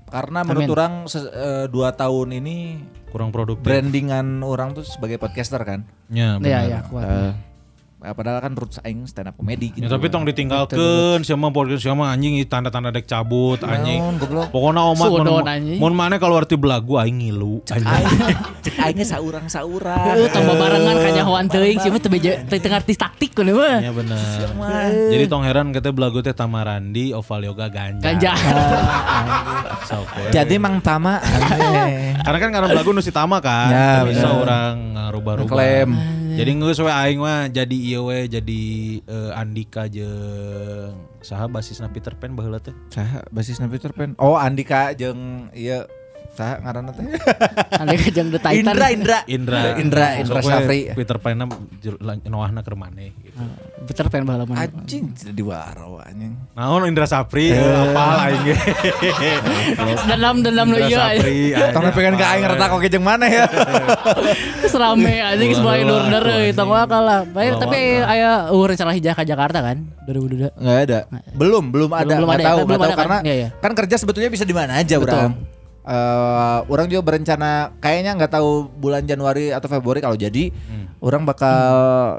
Karena 0.07 0.41
menurut 0.41 0.65
Amin. 0.65 0.73
orang 0.73 0.93
se- 1.07 1.27
eh, 1.27 1.67
dua 1.67 1.91
tahun 1.91 2.35
ini 2.35 2.57
Kurang 3.09 3.29
produktif. 3.31 3.63
brandingan 3.63 4.41
orang 4.41 4.73
tuh 4.73 4.83
sebagai 4.83 5.19
podcaster 5.19 5.61
kan. 5.61 5.85
Ya, 6.07 6.39
Iya 6.39 6.41
benar. 6.41 6.63
iya 6.63 6.79
kuat. 6.85 7.05
Eh, 7.05 7.33
padahal 8.13 8.45
kan 8.45 8.53
roots 8.53 8.77
aing 8.85 9.09
stand 9.09 9.33
up 9.33 9.41
comedy 9.41 9.73
gitu. 9.73 9.89
Ya, 9.89 9.89
tapi 9.89 10.13
tong 10.13 10.29
ditinggalkan 10.29 11.25
siapa 11.25 11.49
podcast 11.49 11.81
siapa 11.81 12.05
anjing 12.05 12.37
tanda-tanda 12.45 12.93
dek 12.93 13.09
cabut 13.09 13.57
anjing. 13.65 14.05
Naon, 14.05 14.21
goblok. 14.21 14.53
Pokoknya 14.53 14.83
omat 14.93 15.09
mun 15.09 15.49
anjing. 15.49 15.79
mun 15.81 15.95
mana 15.97 16.21
kalau 16.21 16.37
arti 16.37 16.61
belagu 16.61 17.01
aing 17.01 17.25
ngilu. 17.25 17.65
anjing. 17.73 18.37
Cek 18.65 18.77
aingnya 18.85 19.07
saurang-saurang. 19.09 20.05
Heeh, 20.13 20.29
tambah 20.29 20.55
barengan 20.61 20.97
kanyahoan 21.01 21.47
teuing 21.49 21.79
sih 21.81 21.89
mah 21.89 22.01
teu 22.05 22.13
teu 22.13 22.59
teu 22.61 22.73
artis 22.75 23.01
taktik 23.01 23.33
kan 23.33 23.49
mah. 23.49 23.81
Ya 23.81 23.93
benar. 23.95 24.51
Jadi 25.09 25.25
tong 25.31 25.47
heran 25.47 25.73
kita 25.73 25.95
belagu 25.95 26.21
teh 26.21 26.37
Tamarandi, 26.37 27.17
Oval 27.17 27.49
Yoga 27.49 27.73
Ganja. 27.73 28.03
Ganja. 28.03 28.33
We. 29.95 30.33
Jadi 30.35 30.59
Mang 30.59 30.83
Tama. 30.83 31.23
Karena 32.25 32.39
kan 32.41 32.51
karena 32.51 32.69
belagu 32.73 32.91
nu 32.91 33.05
si 33.05 33.15
Tama 33.15 33.39
kan. 33.39 33.71
Ya, 33.71 34.03
bisa 34.03 34.27
bener. 34.27 34.43
orang 34.43 34.75
ngarubah-rubah. 34.97 35.87
Ngeklaim. 36.35 36.43
Jadi 36.43 36.51
geus 36.59 36.79
we 36.83 36.91
aing 36.91 37.19
mah 37.23 37.47
jadi 37.47 37.77
ieu 37.79 38.11
we 38.11 38.27
jadi 38.27 38.63
eh, 39.07 39.31
Andika 39.39 39.87
jeung 39.87 40.99
saha 41.23 41.47
basisna 41.47 41.87
Peter 41.87 42.19
Pan 42.19 42.35
baheula 42.35 42.59
teh. 42.59 42.75
Saha 42.91 43.23
basisna 43.31 43.71
Peter 43.71 43.95
Pan? 43.95 44.19
Oh, 44.19 44.35
Andika 44.35 44.91
jeung 44.99 45.49
ieu 45.55 45.87
saha 46.35 46.59
ngaranna 46.61 46.91
teh? 46.91 47.07
Anda 47.81 47.95
kajang 47.95 48.29
the 48.35 48.41
Titan. 48.43 48.75
Indra, 48.75 48.87
Indra. 48.91 49.19
Indra. 49.31 49.61
Indra, 49.79 50.07
Indra 50.19 50.41
Sok 50.43 50.47
we 50.47 50.51
Syafri. 50.51 50.81
Peter 50.99 51.17
Pan 51.23 51.39
Noahna 52.27 52.61
keur 52.67 52.75
maneh 52.75 53.15
gitu. 53.23 53.39
Bener 53.85 54.07
pengen 54.11 54.27
bala 54.27 54.45
mana. 54.49 54.67
Anjing 54.67 55.15
di 55.15 55.43
waro 55.47 56.03
anjing. 56.03 56.35
Naon 56.59 56.91
Indra 56.91 57.07
Sapri 57.07 57.55
apal 57.55 58.19
aing 58.27 58.43
ge. 58.51 58.57
Dendam 60.11 60.37
dendam 60.43 60.67
nu 60.73 60.77
Indra 60.83 61.15
ieu. 61.15 61.23
Sapri. 61.23 61.39
Tong 61.71 61.85
pengen 61.95 62.15
ka 62.19 62.27
aing 62.35 62.45
retak 62.51 62.71
oke 62.75 62.89
jeung 62.91 63.05
mana 63.07 63.27
ya? 63.31 63.45
Terus 64.65 64.75
rame 64.75 65.15
anjing 65.23 65.51
ulah, 65.61 66.23
euy 66.43 66.51
tong 66.51 66.71
wakal 66.73 67.03
lah. 67.05 67.21
Baik 67.29 67.63
tapi 67.63 68.03
aya 68.03 68.51
uh, 68.51 68.65
rencana 68.67 68.91
hijrah 68.91 69.15
ke 69.15 69.23
Jakarta 69.23 69.63
kan 69.63 69.87
2022. 70.09 70.51
Enggak 70.59 70.79
ada. 70.91 70.99
Belum, 71.37 71.65
belum 71.71 71.91
ada. 71.95 72.15
belum 72.19 72.31
ada 72.31 72.43
ya? 72.43 72.49
tahu, 72.51 72.59
Belum 72.67 72.81
tahu 72.81 72.89
ada 72.89 72.95
kan? 72.95 73.01
karena 73.05 73.19
Iya, 73.25 73.35
iya. 73.35 73.49
kan 73.61 73.73
kerja 73.77 73.97
sebetulnya 74.01 74.31
bisa 74.33 74.45
di 74.49 74.55
mana 74.57 74.81
aja, 74.81 74.97
Betul. 74.99 75.54
Eh, 75.85 76.59
orang 76.65 76.89
juga 76.89 77.05
berencana 77.05 77.77
kayaknya 77.77 78.17
nggak 78.17 78.33
tahu 78.41 78.73
bulan 78.73 79.05
Januari 79.05 79.53
atau 79.53 79.69
Februari 79.69 80.01
kalau 80.01 80.17
jadi 80.17 80.49
orang 81.05 81.29
bakal 81.29 81.61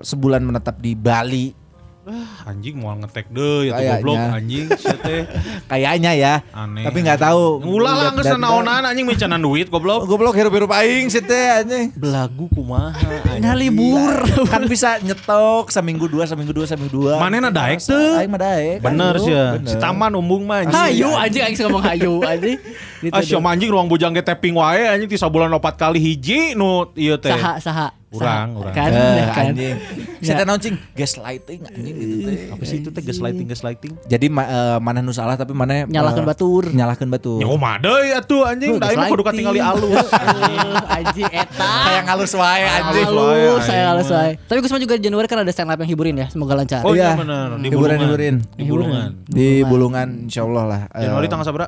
sebulan 0.05 0.45
menetap 0.45 0.77
di 0.77 0.93
Bali. 0.93 1.64
Ah, 2.05 2.53
anjing 2.53 2.77
mau 2.77 2.93
ngetek 2.93 3.33
deh 3.33 3.65
ya 3.65 3.97
goblok 3.97 4.21
anjing 4.37 4.69
teh. 4.69 5.25
Kayaknya 5.73 6.13
ya. 6.13 6.33
Aneh. 6.53 6.85
Tapi 6.85 7.01
nggak 7.01 7.17
tahu. 7.17 7.65
Ulah 7.65 7.93
lah 7.97 8.09
geus 8.13 8.29
Dan- 8.29 8.45
naonan 8.45 8.85
anjing 8.85 9.09
micanan 9.09 9.41
duit 9.41 9.73
goblok. 9.73 10.05
Goblok 10.05 10.37
hirup-hirup 10.37 10.69
aing 10.69 11.09
sih 11.09 11.25
teh 11.25 11.49
anjing. 11.49 11.89
Belagu 11.97 12.45
kumaha 12.53 12.93
Nah 13.41 13.57
libur. 13.57 14.21
kan 14.45 14.69
bisa 14.69 15.01
nyetok 15.01 15.73
seminggu 15.73 16.05
dua 16.05 16.29
seminggu 16.29 16.53
dua 16.53 16.69
seminggu 16.69 16.93
dua 16.93 17.17
Manehna 17.17 17.49
daek 17.49 17.81
Masa? 17.81 17.89
teu? 17.89 18.21
aing 18.21 18.29
mah 18.29 18.39
daek 18.39 18.77
Bener 18.85 19.13
sih 19.17 19.33
ya. 19.33 19.57
Si 19.65 19.75
Taman 19.75 20.13
umbung 20.13 20.45
mah 20.45 20.61
anjing. 20.61 20.77
Hayu 20.77 21.09
anjing 21.09 21.41
aing 21.41 21.57
ngomong 21.59 21.83
hayu 21.83 22.13
anjing. 22.21 22.61
Gitu 23.01 23.09
Ah 23.11 23.25
siapa 23.25 23.49
anjing 23.49 23.73
ruang 23.73 23.89
bujang 23.89 24.13
ge 24.13 24.21
tapping 24.21 24.53
wae 24.53 24.85
anjing 24.85 25.09
ti 25.09 25.17
sabulan 25.17 25.49
opat 25.51 25.73
kali 25.73 25.97
hiji 25.97 26.53
nu 26.53 26.85
ieu 26.93 27.17
teh. 27.17 27.33
Saha 27.33 27.57
saha. 27.57 27.87
Urang, 28.15 28.47
Saha. 28.49 28.59
urang. 28.61 28.73
Kan, 28.73 28.89
Eh, 28.89 29.25
kan. 29.27 29.45
anjing 29.47 29.75
saya 30.19 30.33
teh 30.33 30.45
naon 30.45 30.57
cing 30.57 30.75
gaslighting 30.91 31.59
anjing 31.61 31.93
gitu 31.93 32.15
teh 32.23 32.37
Apa 32.49 32.63
sih 32.63 32.77
itu 32.79 32.89
teh 32.89 33.01
gaslighting 33.01 33.45
gaslighting? 33.45 33.93
jadi 34.03 34.25
ma 34.27 34.43
eh, 34.43 34.77
mana 34.79 34.99
nu 34.99 35.11
salah 35.11 35.35
tapi 35.35 35.51
mana 35.51 35.83
Nyalahkeun 35.85 36.21
eh, 36.21 36.27
batur. 36.27 36.63
nyalahkeun 36.67 37.09
batur 37.09 37.37
Ya 37.37 37.45
kumaha 37.45 37.75
deui 37.77 38.09
atuh 38.09 38.41
anjing, 38.43 38.71
da 38.75 38.89
mah 38.89 39.07
kudu 39.07 39.23
katingali 39.23 39.59
alus. 39.59 40.07
Anjing 40.95 41.27
eta. 41.27 41.71
kayak 41.85 42.03
ngalus 42.05 42.31
wae 42.33 42.63
anjing 42.63 43.05
Halus, 43.05 43.61
saya 43.61 43.91
mah. 43.91 44.01
wae. 44.01 44.31
Tapi 44.41 44.59
Gusman 44.59 44.79
juga 44.79 44.95
Januari 44.95 45.25
kan 45.25 45.37
ada 45.37 45.51
stand 45.51 45.67
up 45.67 45.77
yang 45.77 45.87
hiburin 45.87 46.15
ya. 46.15 46.27
Semoga 46.27 46.55
lancar. 46.55 46.81
Oh 46.81 46.91
Iya. 46.91 47.11
iya 47.11 47.11
bener, 47.15 47.47
di 47.57 47.67
Hiburan, 47.67 47.97
hiburin. 47.99 48.35
Di 48.55 48.63
Bulungan. 48.65 49.09
di 49.25 49.47
Bulungan 49.61 50.07
insyaallah 50.25 50.63
lah 50.63 50.81
Januari 50.89 51.27
tanggal 51.27 51.43
sabra? 51.43 51.67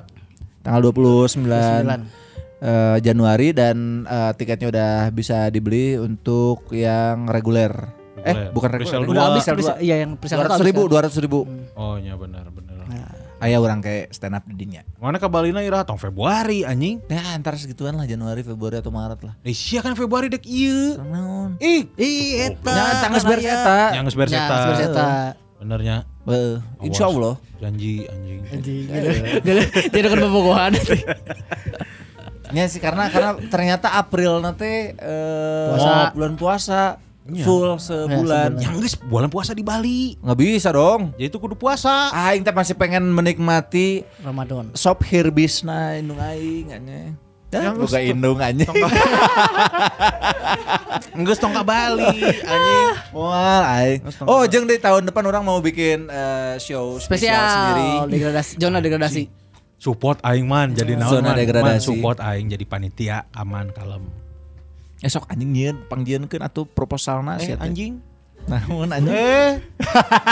tanggal 0.59 0.81
29 0.83 1.47
29. 1.47 2.16
Eh, 2.59 2.97
Januari 2.99 3.51
dan 3.51 4.03
eh, 4.03 4.31
tiketnya 4.33 4.67
udah 4.69 4.91
bisa 5.09 5.47
dibeli 5.47 5.95
untuk 5.95 6.69
yang 6.71 7.25
reguler. 7.25 7.71
Eh, 8.17 8.33
Reguler. 8.33 8.51
bukan 8.51 8.69
reguler. 8.73 8.99
Udah 9.03 9.25
Dua. 9.29 9.37
habis 9.37 9.65
dua. 9.65 9.77
iya 9.79 9.95
yang 10.01 10.17
presale 10.17 10.41
Dua 10.41 10.49
ratus 10.49 10.65
ribu, 10.65 10.81
dua 10.85 10.99
ratus 11.05 11.17
ribu. 11.17 11.39
Oh 11.73 11.95
iya 11.95 12.13
benar 12.13 12.49
benar. 12.49 12.65
Ayah 13.37 13.61
orang 13.61 13.85
kayak 13.85 14.09
stand 14.17 14.33
up 14.33 14.41
di 14.49 14.57
dinya. 14.57 14.81
Mana 14.97 15.21
ke 15.21 15.29
Balina 15.29 15.61
ira 15.61 15.85
tahun 15.85 16.01
Februari 16.01 16.65
anjing. 16.65 17.05
Nah, 17.05 17.37
antar 17.37 17.53
segituan 17.53 17.93
lah 17.93 18.09
Januari, 18.09 18.41
Februari 18.41 18.81
atau 18.81 18.89
Maret 18.89 19.21
lah. 19.21 19.37
Eh 19.45 19.53
sia 19.53 19.85
kan 19.85 19.93
Februari 19.93 20.25
dek 20.25 20.41
ieu. 20.41 20.97
Naon? 20.97 21.53
Ih, 21.61 21.85
Ih, 22.01 22.49
eta. 22.49 22.73
Nah, 22.73 22.97
tanggal 23.05 23.21
beres 23.29 23.45
eta. 23.45 23.93
yang 23.93 24.09
geus 24.09 24.17
beres 24.17 24.33
Ya, 24.33 24.41
eta. 24.41 24.49
geus 24.49 24.65
beres 24.65 24.81
eta. 24.89 25.05
Benernya. 25.61 25.95
Eh, 26.25 26.57
insya 26.81 27.05
Allah. 27.13 27.37
Janji 27.61 28.09
anjing. 28.09 28.41
Anjing. 28.49 28.85
Jadi 29.93 30.05
kan 30.09 30.17
pembogohan. 30.17 30.71
Ya 32.49 32.63
sih 32.65 32.77
karena 32.77 33.07
karena 33.07 33.35
ternyata 33.43 33.91
April 33.93 34.39
nanti 34.39 34.91
eh, 34.91 35.67
Puasa. 35.69 36.11
bulan 36.11 36.33
puasa 36.33 36.81
Iya. 37.27 37.43
full 37.43 37.75
sebulan. 37.75 38.55
Yang 38.55 38.73
geus 38.79 38.95
bulan 38.97 39.27
puasa 39.27 39.51
di 39.51 39.59
Bali. 39.59 40.15
Nggak 40.17 40.37
bisa 40.37 40.71
dong. 40.71 41.11
Jadi 41.11 41.27
itu 41.27 41.35
kudu 41.35 41.53
puasa. 41.53 42.07
Aing 42.09 42.39
teh 42.39 42.55
masih 42.55 42.71
pengen 42.71 43.03
menikmati 43.05 44.07
Ramadan. 44.17 44.71
sop 44.71 45.03
hirbisna 45.03 45.99
indung 45.99 46.15
aing. 46.17 46.71
Ya, 46.71 47.67
Yang 47.67 47.75
boga 47.77 47.99
geus- 47.99 48.07
indung 48.07 48.39
anya. 48.39 48.67
Geus 51.17 51.35
tong 51.37 51.51
ka 51.51 51.63
Bali 51.63 52.07
anjing. 52.47 52.87
Wah, 53.11 53.63
aing. 53.75 53.99
Oh, 54.23 54.45
jeung 54.45 54.63
di 54.63 54.77
tahun 54.77 55.03
depan 55.03 55.23
orang 55.25 55.43
mau 55.43 55.59
bikin 55.59 56.07
eh, 56.07 56.55
show 56.57 56.95
spesial, 56.95 57.43
sendiri. 57.43 57.87
Spesial 57.89 58.07
degradasi, 58.07 58.51
zona 58.55 58.77
degradasi. 58.79 59.23
Support 59.77 60.25
aing 60.25 60.43
man 60.43 60.73
jadi 60.73 60.97
naon 60.97 61.11
Zona 61.11 61.31
man. 61.31 61.37
degradasi. 61.37 61.69
Man, 61.69 61.77
support 61.79 62.17
aing 62.17 62.49
jadi 62.49 62.65
panitia 62.65 63.17
aman 63.31 63.69
kalem. 63.69 64.09
Esok 64.97 65.29
anjing 65.29 65.53
nyieun 65.53 65.77
panggieunkeun 65.85 66.41
atuh 66.41 66.65
proposalna 66.65 67.37
Eh 67.37 67.53
anjing. 67.55 68.01
Naon 68.47 68.89
anjing? 68.89 69.11
Eh 69.11 69.59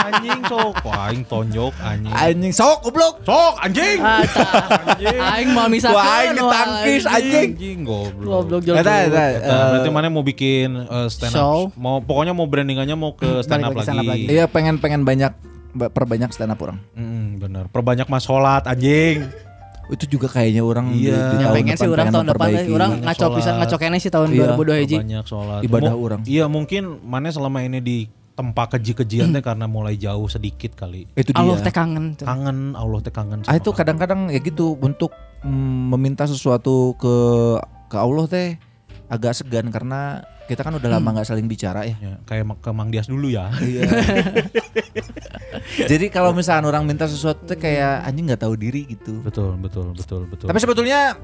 anjing 0.02 0.40
sok 0.42 0.82
Wah, 0.82 1.06
aing 1.06 1.22
tonjok 1.22 1.70
anjing. 1.78 2.10
Anjing 2.10 2.50
sok 2.50 2.82
goblok. 2.82 3.22
Sok 3.22 3.54
anjing. 3.60 3.98
Ah, 4.00 4.24
tah. 4.24 4.98
Aing 5.30 5.52
mau 5.52 5.68
misalkan. 5.68 5.94
Wah, 5.94 6.18
aing 6.18 6.34
ditangkis, 6.34 7.02
anjing. 7.06 7.48
Anjing 7.54 7.78
goblok. 7.84 8.32
Goblok 8.42 8.60
jol. 8.64 8.74
Eta 8.74 8.94
eta 9.04 9.22
Eta, 9.30 9.46
eh, 9.46 9.66
berarti 9.70 9.90
mana 9.92 10.08
mau 10.08 10.24
bikin 10.24 10.74
eh, 10.80 11.06
stand 11.06 11.30
up 11.30 11.38
Show. 11.38 11.58
mau 11.76 12.02
pokoknya 12.02 12.32
mau 12.32 12.50
brandingannya 12.50 12.96
mau 12.96 13.14
ke 13.14 13.46
stand 13.46 13.62
up 13.62 13.70
lagi 13.70 13.78
lagi. 13.78 13.86
stand 13.86 14.00
up 14.00 14.10
lagi. 14.10 14.26
Iya 14.26 14.44
pengen 14.48 14.80
pengen 14.80 15.04
banyak 15.04 15.30
ba- 15.30 15.54
perbanyak 15.78 16.30
stand 16.30 16.50
up 16.50 16.60
orang. 16.60 16.78
Mm, 16.92 17.38
bener. 17.38 17.64
Perbanyak 17.68 18.06
mas 18.06 18.22
sholat 18.22 18.64
anjing. 18.64 19.28
Itu 19.86 20.04
juga 20.08 20.26
kayaknya 20.26 20.60
orang 20.60 20.90
di, 20.90 21.06
Iya. 21.06 21.14
di 21.14 21.36
Ya 21.36 21.46
tahun 21.46 21.54
pengen 21.54 21.74
sih 21.74 21.78
depan 21.78 21.86
orang 21.86 22.02
pengen 22.02 22.12
tahun 22.12 22.26
depan 22.26 22.48
orang 22.74 22.90
ngaco 23.00 23.26
pisan 23.32 23.54
ngaco 23.54 23.76
kene 23.78 23.96
sih 23.96 24.10
tahun 24.10 24.28
Iya, 24.28 24.46
2002 24.52 24.98
Banyak 24.98 25.24
sholat. 25.24 25.60
Ibadah 25.62 25.92
Mu- 25.94 26.02
orang. 26.02 26.20
Iya 26.26 26.44
mungkin 26.46 26.82
mana 27.02 27.30
selama 27.30 27.62
ini 27.62 27.78
di 27.78 27.98
tempat 28.34 28.76
keji-kejian 28.76 29.30
teh 29.30 29.40
karena 29.40 29.64
mulai 29.64 29.94
jauh 29.94 30.26
sedikit 30.26 30.74
kali. 30.74 31.06
Itu 31.14 31.30
dia. 31.30 31.38
Allah 31.38 31.56
teh 31.56 31.70
kangen 31.70 32.18
tuh. 32.18 32.26
Kangen 32.26 32.74
Allah 32.74 32.98
teh 32.98 33.08
kangen. 33.08 33.46
Ah 33.46 33.54
itu 33.54 33.70
kadang-kadang 33.70 34.28
ya 34.28 34.36
gitu 34.38 34.74
untuk 34.76 35.14
mm, 35.40 35.94
meminta 35.94 36.26
sesuatu 36.26 36.98
ke 36.98 37.14
ke 37.86 37.96
Allah 37.96 38.26
teh 38.26 38.48
agak 39.06 39.38
segan 39.38 39.70
karena 39.70 40.26
kita 40.46 40.62
kan 40.62 40.78
udah 40.78 40.88
lama 40.98 41.08
nggak 41.18 41.26
saling 41.26 41.50
bicara 41.50 41.82
ya. 41.84 41.96
Ya, 41.98 42.14
kayak 42.24 42.46
ke 42.62 42.70
Mang 42.70 42.94
Dias 42.94 43.10
dulu 43.10 43.26
ya. 43.28 43.50
Iya. 43.58 43.82
Jadi 45.90 46.06
kalau 46.08 46.30
misalnya 46.30 46.70
orang 46.70 46.86
minta 46.86 47.10
sesuatu 47.10 47.50
kayak 47.58 48.06
anjing 48.06 48.30
nggak 48.30 48.42
tahu 48.46 48.54
diri 48.54 48.86
gitu. 48.86 49.20
betul 49.26 49.58
betul 49.58 49.90
betul 49.92 50.22
betul. 50.30 50.46
Tapi 50.46 50.58
sebetulnya 50.62 51.18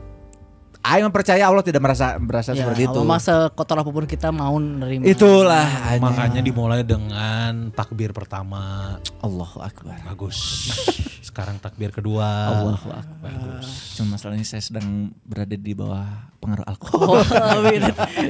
Aing 0.82 1.06
percaya 1.14 1.46
Allah 1.46 1.62
tidak 1.62 1.78
merasa 1.78 2.18
merasa 2.18 2.50
Ya, 2.58 2.66
seperti 2.66 2.90
itu. 2.90 2.98
Allah 2.98 3.06
mah 3.06 3.22
sekotor 3.22 3.76
apa 3.78 3.90
pun 3.94 4.02
kita 4.02 4.34
mau 4.34 4.58
nerima. 4.58 5.06
Itulah 5.06 5.62
anjing. 5.86 6.02
Makanya 6.02 6.40
dimulai 6.42 6.82
dengan 6.82 7.70
takbir 7.70 8.10
pertama. 8.10 8.98
Allahu 9.22 9.62
Akbar. 9.62 9.94
Bagus. 10.02 10.74
Sekarang 11.22 11.62
takbir 11.62 11.94
kedua. 11.94 12.26
Allahu 12.26 12.90
Akbar. 12.90 13.62
Cuma 13.94 14.18
masalahnya 14.18 14.42
saya 14.42 14.58
sedang 14.58 15.14
berada 15.22 15.54
di 15.54 15.70
bawah 15.70 16.31
pengaruh 16.42 16.66
alkohol. 16.66 17.22
Oh, 17.42 17.62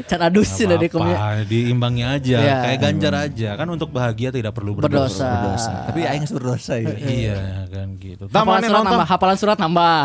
Can 0.05 0.20
adus 0.20 0.52
sih 0.52 0.68
dari 0.68 0.93
komnya. 0.93 1.40
Diimbangi 1.48 2.05
aja, 2.05 2.36
Iya. 2.39 2.55
kayak 2.68 2.78
ganjar 2.78 3.12
aja. 3.16 3.51
Kan 3.56 3.68
untuk 3.72 3.89
bahagia 3.89 4.28
tidak 4.28 4.52
perlu 4.52 4.76
berdosa. 4.76 5.24
Berdosa. 5.24 5.72
Tapi 5.89 6.01
aing 6.05 6.24
berdosa 6.28 6.74
ya. 6.76 6.93
Iya 7.22 7.36
kan 7.72 7.97
gitu. 7.97 8.28
Hafalan 8.28 8.60
surat 8.60 8.76
nonton. 8.76 8.93
nambah, 8.93 9.06
hafalan 9.09 9.36
surat 9.40 9.59
nambah. 9.59 10.01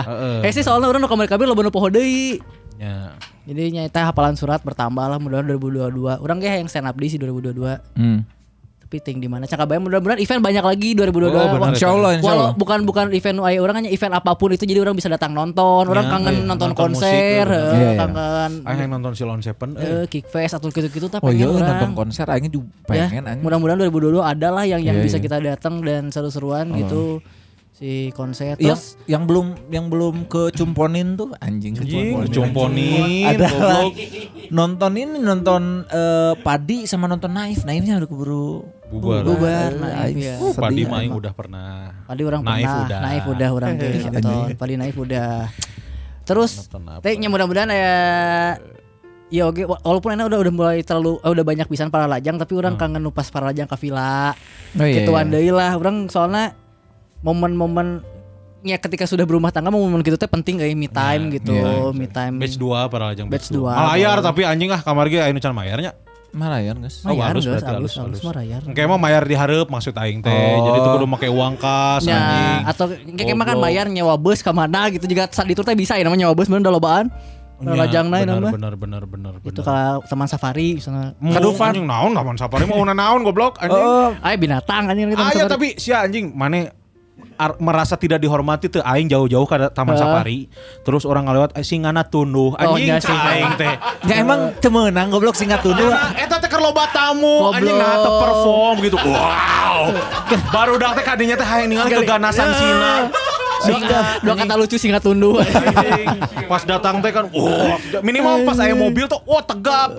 Eh 0.47 0.51
sih 0.55 0.63
soalnya 0.63 0.88
orang 0.88 1.03
nu 1.03 1.09
kabir 1.11 1.45
lo 1.45 1.53
bener 1.53 1.69
poho 1.69 1.91
deui. 1.91 2.39
Ya. 2.79 3.11
Jadi 3.47 3.63
nyata 3.73 4.11
hafalan 4.11 4.35
surat 4.35 4.59
bertambah 4.63 5.05
lah 5.07 5.17
mudah-mudahan 5.17 5.57
2022. 5.91 6.23
Orang 6.23 6.38
kayak 6.39 6.63
yang 6.63 6.69
stand 6.69 6.88
up 6.88 6.95
di 6.95 7.07
sih 7.07 7.19
2022. 7.19 7.79
Hmm. 7.95 8.23
Tapi 8.88 9.03
ting 9.03 9.19
di 9.19 9.27
mana? 9.27 9.43
Cakap 9.43 9.68
bayang 9.68 9.84
mudah-mudahan 9.84 10.15
event 10.15 10.39
banyak 10.39 10.64
lagi 10.64 10.95
2022. 10.95 11.27
Oh, 11.27 11.59
benar, 11.59 11.76
Insya 11.76 11.91
Allah, 11.91 12.11
insya 12.15 12.23
Walau 12.26 12.39
Allah. 12.39 12.51
bukan 12.55 12.80
bukan 12.81 13.05
event 13.11 13.43
aya 13.43 13.59
orang 13.59 13.76
hanya 13.77 13.91
event 13.91 14.15
apa 14.15 14.31
pun 14.34 14.47
itu 14.49 14.64
jadi 14.64 14.80
orang 14.80 14.95
bisa 14.95 15.11
datang 15.11 15.35
nonton. 15.35 15.84
Orang 15.84 16.07
Ya, 16.07 16.11
kangen 16.15 16.34
iya. 16.34 16.47
nonton, 16.47 16.72
Nonton 16.72 16.88
musik, 16.89 17.03
konser, 17.03 17.43
bener. 17.43 17.49
heeh, 17.51 17.68
Iya, 17.68 17.84
iya. 17.84 17.99
kangen 17.99 18.51
Aing 18.64 18.80
yang 18.80 18.91
nonton 18.95 19.11
Silon 19.11 19.41
Seven. 19.41 19.69
eh 19.76 20.07
kickfest 20.07 20.55
atau 20.55 20.72
gitu-gitu 20.72 21.07
tapi 21.09 21.19
Oh 21.22 21.30
iya 21.30 21.45
orang. 21.45 21.68
nonton 21.68 21.91
konser 21.99 22.23
aing 22.26 22.47
juga 22.47 22.72
ya, 22.88 23.11
pengen 23.11 23.27
anjing. 23.27 23.43
mudah-mudahan 23.43 23.77
2022 23.84 24.23
ada 24.23 24.47
lah 24.49 24.64
yang 24.64 24.80
yang 24.80 24.95
Iya, 24.95 25.03
bisa 25.03 25.19
iya. 25.19 25.23
kita 25.27 25.38
datang 25.41 25.84
dan 25.84 26.07
seru-seruan 26.07 26.72
gitu 26.73 27.19
si 27.77 28.09
konser 28.11 28.57
Yang 28.57 28.65
terus 28.73 28.83
yang 29.05 29.29
belum 29.29 29.69
yang 29.69 29.85
belum 29.85 30.25
ke 30.25 30.49
cumponin 30.49 31.13
tuh 31.13 31.29
anjing 31.37 31.77
ke 31.77 31.85
Anjing, 31.85 32.09
cumponin. 32.09 32.25
dicomponin, 32.25 33.25
Ada 33.29 33.47
goblok. 33.47 33.91
nonton 34.49 34.91
ini 34.97 35.17
nonton 35.21 35.61
eh, 35.85 36.33
Padi 36.41 36.89
sama 36.89 37.05
nonton 37.05 37.29
Naif. 37.29 37.61
Naifnya 37.63 38.01
udah 38.01 38.09
keburu 38.09 38.65
Bubar. 38.87 39.21
Bubar, 39.21 39.71
Naif, 39.75 40.15
ya. 40.15 40.35
Uh, 40.39 40.55
Padi 40.55 40.87
mah. 40.87 41.03
udah 41.05 41.33
pernah. 41.35 41.91
Padi 42.07 42.23
orang 42.23 42.41
Naif 42.41 42.65
pernah, 42.65 42.81
udah. 42.81 42.99
naif 43.03 43.23
udah 43.27 43.49
orang 43.51 43.71
tuh 43.75 43.89
nonton, 44.09 44.41
Padi 44.55 44.73
naif 44.73 44.95
udah. 44.95 45.31
Terus, 46.23 46.51
tehnya 46.99 47.27
mudah-mudahan 47.27 47.71
ya, 47.71 47.95
ya 49.27 49.43
oke, 49.45 49.63
wa- 49.63 49.79
walaupun 49.79 50.11
enak 50.11 50.27
udah 50.27 50.39
udah 50.39 50.53
mulai 50.53 50.77
terlalu, 50.83 51.19
eh, 51.19 51.31
udah 51.31 51.45
banyak 51.45 51.67
pisan 51.67 51.87
para 51.87 52.03
lajang, 52.03 52.35
tapi 52.35 52.51
orang 52.51 52.75
kangen 52.75 52.99
nupas 52.99 53.27
para 53.27 53.47
lajang 53.47 53.63
ke 53.63 53.75
villa, 53.77 54.35
Oh, 54.75 54.83
iya, 54.83 54.99
gitu 54.99 55.11
iya. 55.13 55.23
deui 55.29 55.51
lah, 55.51 55.75
orang 55.75 56.07
soalnya 56.07 56.51
momen-momen 57.19 58.02
ya 58.61 58.76
ketika 58.76 59.06
sudah 59.06 59.23
berumah 59.23 59.49
tangga 59.49 59.69
momen 59.69 60.02
gitu 60.02 60.15
teh 60.15 60.27
penting 60.27 60.57
kayak 60.57 60.73
me 60.73 60.88
time 60.88 61.30
gitu, 61.31 61.53
iya, 61.53 61.94
me 61.94 62.06
time. 62.06 62.35
Batch 62.35 62.57
2 62.57 62.91
para 62.91 63.03
lajang 63.07 63.27
Batch 63.27 63.48
batch 63.48 63.53
2. 63.53 63.57
dua. 63.57 63.72
Malayar 63.72 64.18
tapi 64.19 64.41
anjing 64.44 64.69
ah 64.69 64.81
kamar 64.81 65.07
ge 65.07 65.19
anu 65.19 65.38
can 65.38 65.53
mayarnya. 65.53 65.94
Mana 66.27 66.60
ya 66.60 66.76
guys? 66.76 67.02
Oh, 67.02 67.15
Mayar, 67.15 67.31
halus 67.31 67.48
geus, 67.48 67.56
berarti 67.56 67.72
halus, 67.72 67.72
halus, 67.72 67.94
halus 67.95 68.19
halus. 68.19 68.22
mah 68.22 68.34
rayar. 68.35 68.61
Kayak 68.68 68.88
mah 68.91 68.99
mayar 68.99 69.23
di 69.23 69.34
hareup 69.34 69.68
maksud 69.72 69.95
aing 69.95 70.19
teh. 70.19 70.27
Oh. 70.30 70.60
Jadi 70.68 70.77
tuh 70.77 70.91
kudu 70.94 71.07
make 71.07 71.27
uang 71.31 71.53
kas 71.56 72.03
Ya, 72.03 72.14
anjing. 72.14 72.60
atau 72.68 72.85
kayak 73.15 73.31
makan 73.34 73.56
Goblok. 73.56 73.64
bayar 73.64 73.85
nyewa 73.88 74.15
bus 74.19 74.39
ke 74.41 74.52
mana 74.52 74.91
gitu 74.91 75.06
juga 75.07 75.31
saat 75.31 75.48
itu 75.48 75.64
teh 75.64 75.73
bisa 75.73 75.95
ya 75.95 76.03
namanya 76.03 76.27
nyewa 76.27 76.35
bus 76.35 76.45
bener 76.45 76.61
udah 76.61 76.76
lobaan. 76.76 77.06
Ya, 77.57 77.73
Lajang 77.73 78.11
naik 78.11 78.27
bener, 78.27 78.38
nama. 78.38 78.49
bener 78.52 78.73
bener 78.76 79.03
bener 79.07 79.34
bener. 79.34 79.49
Itu 79.49 79.64
kalau 79.64 80.03
teman 80.03 80.27
safari 80.27 80.77
misalnya. 80.77 81.15
Aduh 81.18 81.56
anjing 81.56 81.88
naon 81.88 82.11
lawan 82.11 82.35
safari 82.35 82.68
mau 82.68 82.84
naon 82.84 83.23
goblok 83.23 83.57
anjing. 83.57 83.80
Oh, 83.80 84.11
Ay 84.19 84.35
binatang 84.35 84.84
anjing 84.85 85.10
kita 85.10 85.23
Aya 85.23 85.48
tapi 85.48 85.73
sia 85.73 86.03
anjing 86.03 86.35
mana 86.35 86.69
ar- 87.38 87.57
merasa 87.61 87.94
tidak 87.95 88.19
dihormati 88.19 88.68
tuh 88.68 88.81
aing 88.81 89.07
jauh-jauh 89.07 89.45
ke 89.45 89.56
taman 89.72 89.94
Heeh. 89.94 90.02
safari. 90.02 90.39
Terus 90.81 91.06
orang 91.06 91.30
ngalewat 91.30 91.53
eh, 91.53 91.65
singana 91.65 92.02
tunduh. 92.06 92.57
Oh, 92.57 92.60
anjing 92.60 92.89
iya, 92.89 92.98
cah 92.98 93.10
singana. 93.14 93.31
aing 93.31 93.52
teh. 93.56 93.73
Ya 94.10 94.15
emang 94.22 94.53
temenang 94.57 95.07
goblok 95.14 95.38
singkat 95.38 95.61
tunduh. 95.61 95.94
Eta 96.18 96.41
teh 96.41 96.49
keur 96.49 96.61
loba 96.61 96.89
tamu. 96.89 97.53
Anjing 97.53 97.77
nah 97.77 98.02
perform 98.02 98.76
gitu. 98.81 98.98
Wow. 99.02 99.94
Baru 100.49 100.81
dak 100.81 100.98
teh 100.98 101.06
kadinya 101.06 101.35
teh 101.38 101.48
hayang 101.48 101.69
ningali 101.72 101.91
keganasan 102.03 102.49
sina. 102.57 102.94
Dua, 103.57 103.99
dua 104.22 104.35
kata 104.38 104.53
lucu 104.53 104.77
singkat 104.77 105.02
tunduh. 105.02 105.41
Pas 106.45 106.64
datang 106.64 107.02
teh 107.02 107.10
kan 107.10 107.26
wah 107.30 107.77
minimal 108.06 108.45
pas 108.45 108.57
aya 108.61 108.77
mobil 108.77 109.10
tuh 109.10 109.19
wah 109.26 109.41
tegap 109.41 109.98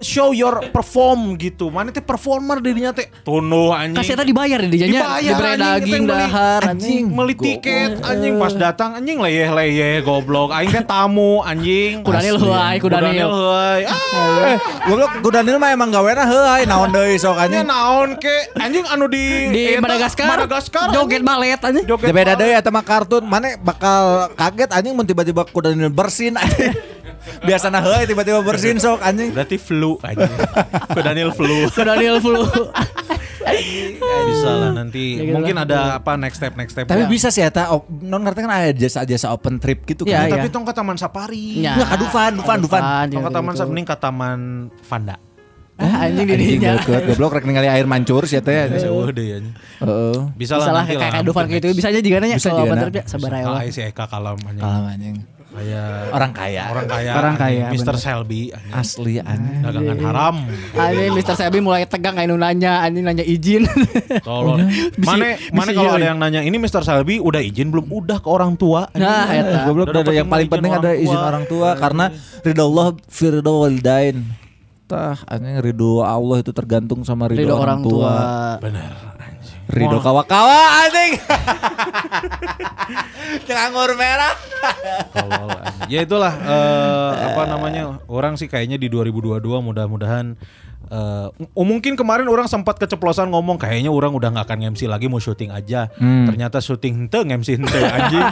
show 0.00 0.32
your 0.32 0.72
perform 0.72 1.36
gitu. 1.36 1.68
Mana 1.68 1.92
teh 1.92 2.02
performer 2.02 2.58
dirinya 2.58 2.90
teh? 2.90 3.06
Tunduh 3.22 3.76
anjing. 3.76 4.00
Kasih 4.00 4.16
tadi 4.16 4.32
dibayar 4.32 4.58
di 4.64 4.76
jadinya. 4.80 5.00
Dibayar, 5.04 5.36
diberi 5.36 5.50
anjing, 5.52 5.68
daging 5.68 6.02
dahar 6.08 6.62
anjing 6.64 7.04
meli 7.12 7.34
tiket 7.36 8.00
anjing 8.00 8.34
pas 8.40 8.52
datang 8.56 8.96
anjing 8.96 9.20
leyeh 9.20 9.48
leyeh 9.52 9.94
goblok. 10.00 10.56
Aing 10.56 10.72
teh 10.72 10.84
tamu 10.84 11.44
anjing. 11.44 12.00
Kudanil 12.00 12.36
heuai, 12.40 12.76
kudanil. 12.80 13.28
kudanil 13.28 13.30
heuai. 13.30 13.82
Ah. 13.86 14.56
Goblok 14.88 15.12
Gudanil 15.20 15.56
mah 15.60 15.70
emang 15.70 15.92
gawena 15.92 16.24
heuai 16.24 16.64
naon 16.64 16.90
deui 16.90 17.20
sok 17.20 17.36
anjing. 17.36 17.68
naon 17.68 18.16
ke? 18.16 18.56
Anjing 18.56 18.84
anu 18.88 19.06
di 19.06 19.52
Di 19.52 19.62
Madagaskar, 19.78 20.26
Madagaskar 20.26 20.88
joget 20.96 21.20
balet 21.20 21.60
anjing. 21.60 21.84
joget 21.84 22.08
Ya 22.08 22.14
beda 22.16 22.34
deui 22.34 22.56
eta 22.56 22.72
mah 22.72 22.82
kartun. 22.82 23.22
Mana 23.28 23.54
bakal 23.60 24.32
kaget 24.34 24.72
anjing 24.72 24.96
mun 24.96 25.04
tiba-tiba 25.04 25.44
Gudanil 25.44 25.92
bersin 25.92 26.40
anjing. 26.40 26.72
Biasana 27.46 27.84
heuai 27.84 28.08
tiba-tiba 28.08 28.40
bersin 28.40 28.80
sok 28.80 29.04
anjing. 29.04 29.32
berarti 29.32 29.56
flu 29.60 29.89
anjing 29.98 30.30
kudanil 30.90 31.30
flu 31.30 31.58
Kudanil 31.68 32.16
flu. 32.18 32.42
bisa 34.22 34.50
lah 34.52 34.70
nanti 34.72 35.16
Ya 35.16 35.22
gitu 35.24 35.34
mungkin 35.34 35.56
lah. 35.56 35.64
ada 35.64 35.78
apa 35.96 36.12
next 36.14 36.38
step 36.38 36.54
next 36.54 36.72
step 36.72 36.84
Tapi 36.84 37.02
Ya. 37.02 37.08
bisa 37.08 37.28
sih 37.28 37.42
eta 37.42 37.72
op- 37.72 37.88
non 37.88 38.20
ngerti 38.20 38.40
kan 38.40 38.52
ada 38.52 38.70
jasa-jasa 38.70 39.26
open 39.28 39.56
trip 39.56 39.82
gitu 39.84 40.04
Iya, 40.04 40.22
kan. 40.22 40.26
iya. 40.28 40.34
tapi 40.36 40.48
tong 40.48 40.62
ke 40.62 40.72
taman 40.72 40.94
safari 40.94 41.58
Ya. 41.58 41.74
Iya, 41.74 41.84
ka 41.84 41.96
Dufan, 41.96 42.32
Dufan, 42.36 42.58
tong 43.08 43.24
ke 43.24 43.32
taman 43.32 43.52
safari 43.52 43.70
mending 43.70 43.86
ke 43.86 43.96
taman 43.96 44.38
Vanda 44.82 45.16
Ah, 45.80 46.04
anjing 46.04 46.28
dirinya. 46.28 46.76
deket 46.76 47.08
goblok 47.08 47.32
rek 47.34 47.44
ningali 47.44 47.64
air 47.66 47.88
mancur 47.88 48.20
sih 48.24 48.36
teh. 48.38 48.68
jauh 48.76 49.08
deh 49.08 49.40
anjing. 49.40 49.56
Heeh. 49.80 50.16
bisa 50.36 50.60
lah 50.60 50.84
kayak 50.84 51.00
kayak 51.10 51.24
Dufan 51.24 51.48
gitu 51.48 51.72
bisa 51.72 51.88
aja 51.88 51.98
juga 51.98 52.20
nanya 52.20 52.36
Bisa 52.36 52.52
kalau 52.52 52.60
juga, 52.60 52.72
bener 52.76 52.86
nah. 52.86 52.94
ya 52.94 53.04
sabar 53.08 53.30
aja 53.32 53.46
lah. 53.48 53.56
Ah, 53.56 53.64
si 53.66 53.80
Eka 53.80 54.04
kalam 54.04 54.36
anjing. 54.38 54.60
Kalam 54.60 54.84
anjing. 54.86 55.16
Kayak 55.60 56.08
Orang 56.16 56.32
kaya. 56.32 56.62
orang 56.72 56.86
kaya. 56.88 57.12
Orang 57.12 57.34
kaya, 57.36 57.64
Mr. 57.68 57.92
bener. 57.92 57.96
Selby 58.00 58.40
anjing. 58.48 58.72
Asli 58.72 59.14
anjing. 59.20 59.60
Dagangan 59.60 59.98
haram. 60.08 60.36
Anjing 60.72 61.12
Mr. 61.12 61.34
Sebi 61.36 61.58
mulai 61.60 61.84
tegang 61.84 62.16
kayak 62.16 62.32
nanya 62.32 62.80
anjing 62.80 63.04
nanya 63.04 63.20
izin. 63.20 63.68
Tolong. 64.28 64.64
Mana 64.96 65.36
mana 65.52 65.70
kalau 65.76 65.92
iya, 65.92 65.98
ada 66.00 66.00
iya. 66.00 66.10
yang 66.16 66.18
nanya 66.18 66.40
ini 66.40 66.56
Mr. 66.56 66.80
Selby 66.80 67.20
udah 67.20 67.44
izin 67.44 67.68
belum? 67.68 67.92
Udah 67.92 68.24
ke 68.24 68.28
orang 68.32 68.56
tua. 68.56 68.88
anjing. 68.88 69.04
Nah, 69.04 69.28
eta. 69.28 69.58
Goblok 69.68 69.92
Udah 69.92 70.00
ada 70.00 70.12
yang 70.16 70.28
paling 70.32 70.48
penting 70.48 70.72
ada 70.72 70.90
tua. 70.96 71.04
izin 71.04 71.20
orang 71.20 71.44
tua 71.44 71.68
karena 71.76 72.04
ridho 72.40 72.64
Allah 72.64 72.86
firdo 73.04 73.52
walidain. 73.60 74.16
Tah, 74.88 75.20
anjing 75.28 75.60
ridho 75.60 76.00
Allah 76.00 76.40
itu 76.40 76.50
tergantung 76.50 77.04
sama 77.04 77.28
ridho, 77.28 77.44
Ridho 77.44 77.54
orang, 77.54 77.78
orang 77.78 77.80
tua. 77.84 78.12
Benar. 78.64 79.09
Anjing. 79.70 79.86
Ridho 79.86 79.98
kawa-kawa 80.02 80.58
anjing. 80.84 81.12
Nganggur 83.50 83.90
merah. 83.94 84.34
Ya 85.90 86.02
itulah 86.06 86.34
eh, 86.34 87.12
apa 87.34 87.42
namanya 87.46 87.98
orang 88.06 88.38
sih 88.38 88.46
kayaknya 88.46 88.78
di 88.78 88.86
2022 88.90 89.42
mudah-mudahan 89.42 90.38
eh, 90.90 91.26
oh, 91.50 91.62
mungkin 91.62 91.94
kemarin 91.94 92.26
orang 92.26 92.44
sempat 92.44 92.76
keceplosan 92.76 93.28
ngomong 93.28 93.56
kayaknya 93.56 93.88
orang 93.88 94.10
udah 94.10 94.28
nggak 94.28 94.44
akan 94.44 94.58
MC 94.70 94.84
lagi 94.84 95.06
mau 95.06 95.16
syuting 95.16 95.50
aja 95.50 95.86
ternyata 95.96 96.58
syuting 96.58 97.06
hente 97.06 97.18
MC 97.20 97.48
hente 97.56 97.78
anjing 97.96 98.26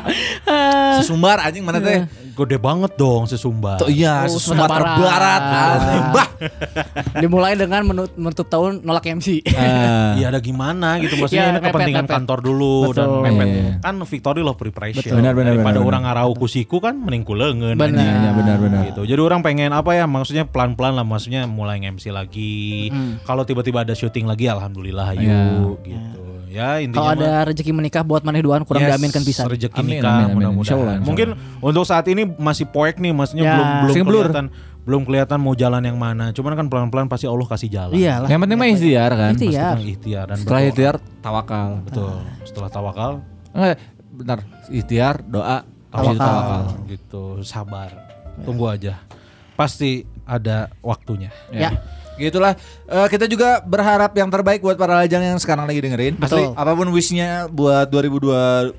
Sesumbar 0.99 1.39
anjing 1.41 1.63
mana 1.63 1.79
teh? 1.79 2.05
gede 2.35 2.55
banget 2.57 2.95
dong 2.95 3.27
sesumbar 3.27 3.79
Tuh 3.79 3.87
iya, 3.89 4.23
Oh, 4.25 4.31
Sumatera 4.33 4.79
Sumatera 4.79 4.85
Barat. 4.95 5.43
Barat. 5.43 5.43
anjing. 5.75 6.05
Bah. 6.09 6.29
Dimulai 7.17 7.55
dengan 7.55 7.83
menu- 7.83 8.15
menutup 8.17 8.47
tahun 8.47 8.79
nolak 8.81 9.11
MC. 9.13 9.43
Iya 9.43 10.27
ada 10.29 10.39
gimana 10.39 10.99
gitu 10.99 11.19
maksudnya 11.19 11.37
Ya, 11.41 11.47
ini 11.49 11.59
mepet, 11.59 11.67
kepentingan 11.69 12.05
mepet. 12.05 12.15
kantor 12.15 12.39
dulu 12.41 12.75
dan 12.93 13.07
Betul. 13.09 13.23
mepet 13.25 13.49
Iya. 13.49 13.73
kan 13.81 13.95
victory 14.01 14.41
loh 14.41 14.55
preparation 14.55 15.03
Betul. 15.05 15.19
Benar, 15.19 15.33
benar, 15.35 15.51
daripada 15.53 15.79
benar, 15.79 15.89
orang 15.89 16.03
ngarau 16.05 16.31
kusiku 16.37 16.79
kan 16.79 16.95
mending 16.97 17.23
kuleungeun 17.25 17.75
Benar. 17.75 17.91
anjing. 17.91 18.07
Iya, 18.09 18.31
benar 18.33 18.57
benar. 18.59 18.81
gitu 18.87 19.03
jadi 19.05 19.21
orang 19.21 19.41
pengen 19.43 19.71
apa 19.71 19.91
ya 19.93 20.05
maksudnya 20.07 20.45
pelan-pelan 20.45 20.95
lah 20.95 21.03
maksudnya 21.05 21.43
mulai 21.45 21.79
MC 21.81 22.11
lagi 22.11 22.48
Hmm. 22.89 23.13
kalau 23.23 23.43
tiba-tiba 23.43 23.83
ada 23.83 23.93
syuting 23.93 24.25
lagi 24.25 24.47
alhamdulillah 24.47 25.15
Iya. 25.15 25.39
yuk 25.59 25.79
gitu 25.83 26.23
ya 26.49 26.81
intinya 26.81 27.03
Kalau 27.05 27.13
ada 27.15 27.31
rezeki 27.45 27.71
menikah 27.71 28.01
buat 28.01 28.23
maneh 28.23 28.41
duaan 28.41 28.65
kurang 28.65 28.81
Yes, 28.81 28.91
diaminkan 28.91 29.23
pisan. 29.23 29.45
rezeki 29.47 29.81
nikah 29.81 30.25
amin, 30.25 30.33
amin. 30.35 30.57
mudah-mudahan. 30.57 31.01
Mungkin 31.01 31.29
untuk 31.61 31.85
saat 31.85 32.07
ini 32.07 32.25
masih 32.25 32.65
poek 32.67 32.97
nih, 32.97 33.13
maksudnya 33.13 33.45
Ya. 33.45 33.53
belum 33.53 33.69
belum 33.69 33.93
Sing 33.93 34.05
kelihatan 34.05 34.47
belum 34.81 35.03
kelihatan 35.05 35.39
mau 35.39 35.53
jalan 35.53 35.85
yang 35.85 36.01
mana. 36.01 36.33
Cuman 36.33 36.57
kan 36.57 36.67
pelan-pelan 36.67 37.05
pasti 37.07 37.29
Allah 37.29 37.45
kasih 37.45 37.69
jalan. 37.69 37.93
Iyalah. 37.93 38.25
Yang 38.27 38.41
penting 38.41 38.57
mah 38.57 38.69
ikhtiar 38.71 39.11
kan. 39.13 39.33
Ya. 39.37 39.69
Tentang 39.69 39.85
ikhtiar 39.87 40.25
dan 40.25 40.37
Setelah 40.39 40.49
berdoa. 40.57 40.71
ikhtiar 40.73 40.95
tawakal. 41.21 41.69
Betul. 41.85 42.13
Setelah 42.43 42.71
tawakal, 42.73 43.13
Enggak, 43.51 43.77
benar. 44.11 44.39
Ikhtiar, 44.67 45.15
doa, 45.23 45.59
tawakal, 45.91 46.17
tawakal. 46.17 46.63
gitu, 46.89 47.23
sabar. 47.43 47.91
Tunggu 48.41 48.65
aja. 48.67 48.97
Pasti 49.53 49.91
ada 50.25 50.73
waktunya. 50.81 51.29
Ya. 51.51 51.77
Gitulah. 52.19 52.53
Eh, 52.91 53.07
kita 53.09 53.31
juga 53.31 53.63
berharap 53.63 54.13
yang 54.19 54.29
terbaik 54.29 54.61
buat 54.61 54.75
para 54.75 54.99
lajang 55.01 55.23
yang 55.23 55.39
sekarang 55.39 55.65
lagi 55.65 55.81
dengerin. 55.81 56.19
Betul. 56.19 56.53
Apa 56.59 56.75
pun 56.75 56.91
wishnya 56.91 57.47
buat 57.49 57.87
2022 57.89 58.75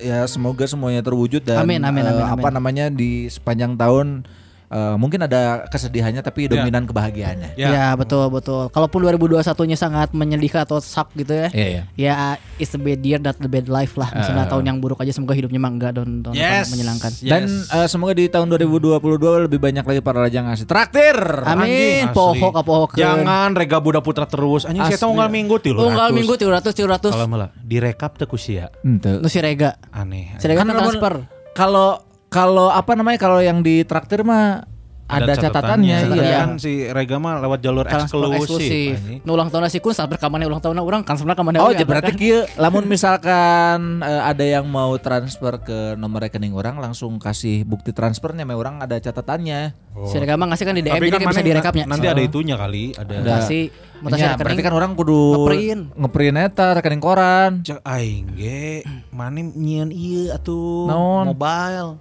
ya 0.00 0.24
semoga 0.24 0.64
semuanya 0.64 1.04
terwujud 1.04 1.44
dan 1.44 1.60
Amin, 1.62 1.84
amin, 1.84 2.04
eh, 2.06 2.10
amin, 2.16 2.24
apa 2.24 2.48
amin. 2.48 2.54
namanya 2.56 2.86
di 2.88 3.28
sepanjang 3.28 3.76
tahun 3.76 4.24
eh, 4.68 4.94
mungkin 4.94 5.20
ada 5.20 5.64
kesedihannya 5.66 6.20
tapi 6.20 6.46
dominan 6.46 6.84
kebahagiaannya. 6.84 7.56
Ya. 7.56 7.68
Ya, 7.68 7.86
betul 7.92 8.28
betul. 8.28 8.68
Kalaupun 8.68 9.04
2021-nya 9.04 9.74
sangat 9.74 10.12
menyedihkan 10.12 10.62
atau 10.62 10.78
suck 10.78 11.12
gitu 11.14 11.32
ya. 11.32 11.48
Iya, 11.50 11.66
iya. 11.66 11.82
Ya 11.96 12.14
it's 12.56 12.72
a 12.72 12.80
bad 12.80 13.00
year 13.00 13.18
that 13.18 13.36
the 13.36 13.46
bad 13.46 13.66
life 13.66 13.96
lah. 13.96 14.08
Misalnya 14.10 14.46
tahun 14.46 14.64
yang 14.64 14.76
buruk 14.78 15.00
aja 15.00 15.10
semoga 15.10 15.32
hidupnya 15.32 15.58
mah 15.58 15.70
enggak 15.70 15.92
don 15.94 16.20
don 16.20 16.32
Yes. 16.32 16.68
menyenangkan. 16.70 17.12
Yes. 17.18 17.30
Dan 17.30 17.42
eh, 17.48 17.88
semoga 17.88 18.12
di 18.12 18.28
tahun 18.28 18.46
2022 18.50 19.00
lebih 19.48 19.58
banyak 19.58 19.84
lagi 19.84 20.00
para 20.00 20.18
lajang 20.20 20.46
ngasih 20.46 20.66
traktir. 20.66 21.16
Amin. 21.42 22.12
Pohok 22.12 22.54
apa 22.54 22.72
Jangan 22.94 23.54
rega 23.54 23.78
budak 23.78 24.02
putra 24.02 24.24
terus. 24.24 24.64
Anjing 24.64 24.84
saya 24.84 24.96
Asli. 24.96 25.08
unggal 25.08 25.28
minggu 25.28 25.56
tilu. 25.58 25.78
Unggal 25.80 26.12
minggu 26.12 26.34
300 26.34 26.70
300. 26.72 27.10
Kalau 27.10 27.26
malah 27.26 27.48
direkap 27.58 28.14
teu 28.16 28.28
ku 28.28 28.36
sia. 28.36 28.68
Ente. 28.84 29.18
Lu 29.18 29.28
si 29.30 29.38
Rega. 29.38 29.78
Aneh. 29.90 30.36
Si 30.36 30.44
Rega 30.44 30.62
kan 30.62 30.68
lamun- 30.68 30.98
transfer. 30.98 31.14
Kalau 31.54 31.98
kalau 32.28 32.68
apa 32.68 32.92
namanya 32.92 33.18
kalau 33.18 33.38
yang 33.38 33.60
di 33.60 33.82
traktir 33.82 34.20
mah 34.20 34.64
ada, 35.08 35.32
catatannya, 35.32 35.96
catatannya. 36.04 36.20
iya. 36.20 36.38
Kan 36.38 36.60
si 36.60 36.84
Rega 36.84 37.16
mah 37.16 37.40
lewat 37.40 37.64
jalur 37.64 37.80
Transfer 37.82 38.28
eksklusif. 38.28 38.92
eksklusif. 39.00 39.24
Nu 39.24 39.32
ulang 39.32 39.48
tahun 39.48 39.64
si 39.66 39.80
kun 39.80 39.90
sabar 39.90 40.16
ka 40.16 40.28
maneh 40.28 40.44
ulang 40.44 40.60
tahun 40.60 40.76
urang 40.76 41.00
kan 41.00 41.16
sebenarnya 41.16 41.32
ka 41.34 41.44
maneh 41.48 41.58
Oh, 41.58 41.72
jadi 41.72 41.88
berarti 41.88 42.12
kan? 42.12 42.20
kieu 42.20 42.44
lamun 42.54 42.84
misalkan 42.84 44.04
eh, 44.04 44.22
ada 44.22 44.44
yang 44.44 44.68
mau 44.68 44.92
transfer 44.96 45.56
ke 45.58 45.96
nomor 45.96 46.20
rekening 46.22 46.52
orang 46.52 46.76
langsung 46.76 47.16
kasih 47.16 47.64
bukti 47.64 47.90
transfernya 47.90 48.44
me 48.44 48.52
orang 48.52 48.84
ada 48.84 49.00
catatannya. 49.00 49.72
Si 50.04 50.14
Rega 50.14 50.36
mah 50.36 50.52
ngasih 50.52 50.62
kan 50.62 50.74
di 50.76 50.84
DM 50.84 50.92
Tapi 50.92 51.06
jadi 51.06 51.16
kan 51.16 51.28
bisa 51.32 51.40
direkapnya. 51.42 51.84
nanti 51.88 52.04
ada 52.06 52.20
itunya 52.20 52.54
kali, 52.54 52.92
ada. 52.92 53.14
Ada. 53.16 53.32
Kasih 53.40 53.62
mutasi 53.98 54.12
Nya, 54.14 54.26
rekening. 54.28 54.40
berarti 54.44 54.60
kan 54.62 54.74
orang 54.74 54.90
kudu 54.92 55.20
Ngeprint. 55.40 55.82
ngeprint 55.96 56.36
eta 56.38 56.66
rekening 56.76 57.00
koran. 57.00 57.50
Cek 57.64 57.80
aing 57.80 58.28
ge, 58.36 58.84
mana 59.08 59.40
nyieun 59.40 59.88
ieu 59.88 60.28
atuh 60.30 60.84
mobile. 61.24 61.96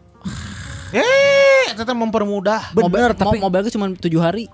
Eh, 0.91 1.63
eta 1.69 1.81
teh 1.81 1.93
mempermudah. 1.93 2.71
Bener, 2.71 3.11
Mobil- 3.11 3.13
tapi 3.13 3.37
mo- 3.37 3.47
mobil 3.47 3.59
gue 3.61 3.73
cuma 3.73 3.87
7 3.89 4.01
hari. 4.19 4.45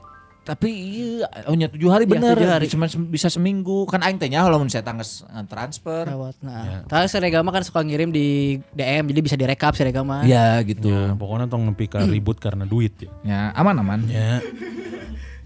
tapi 0.44 0.68
iya 0.68 1.23
oh 1.48 1.56
nya 1.56 1.72
tujuh 1.72 1.88
hari 1.88 2.03
Iya, 2.03 2.11
bener 2.11 2.35
tujuh 2.35 2.52
hari. 2.52 2.68
cuma 2.68 2.84
bisa 3.07 3.31
seminggu 3.31 3.88
kan 3.88 4.03
aing 4.03 4.19
teh 4.19 4.27
nya 4.27 4.44
lamun 4.44 4.68
saya 4.68 4.84
tangges 4.84 5.23
transfer 5.48 6.03
Lewat. 6.03 6.35
Nah, 6.38 6.84
tapi 6.84 7.07
si 7.07 7.15
Rega 7.15 7.40
mah 7.40 7.56
kan 7.56 7.64
suka 7.64 7.80
ngirim 7.80 8.11
di 8.11 8.60
DM 8.69 9.07
jadi 9.07 9.19
bisa 9.22 9.35
direkap 9.35 9.72
si 9.72 9.88
Rega 9.88 10.03
mah. 10.03 10.27
ya 10.27 10.60
gitu 10.61 10.84
Ya, 10.84 11.15
pokoknya 11.15 11.48
tong 11.48 11.64
nepi 11.64 11.88
ka 11.88 12.03
ribut 12.03 12.44
karena 12.44 12.68
duit 12.68 12.91
ya. 12.98 13.07
ya 13.23 13.41
aman 13.56 13.76
aman 13.80 13.99
Ya. 14.06 14.44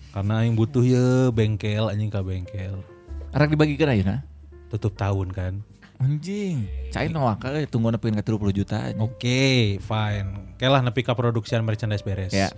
Karena 0.10 0.41
aing 0.41 0.57
butuh 0.57 0.81
ya 0.81 1.30
bengkel 1.30 1.85
anjing 1.85 2.10
ka 2.10 2.26
bengkel. 2.26 2.81
arek 3.30 3.53
dibagikan 3.53 3.94
aja 3.94 4.26
Tutup 4.68 4.98
tahun 4.98 5.30
kan. 5.30 5.61
Anjing 5.98 6.69
cai 6.88 7.07
no 7.07 7.26
akal 7.26 7.53
tunggu 7.65 7.90
nepikeun 7.90 8.15
ka 8.15 8.24
30 8.24 8.53
juta. 8.53 8.78
Oke, 8.98 9.78
fine. 9.80 10.53
Oke 10.53 10.65
lah 10.65 10.80
nepi 10.80 11.02
ka 11.02 11.11
produksian 11.11 11.61
merchandise 11.61 12.02
beres. 12.02 12.32
Ya. 12.32 12.49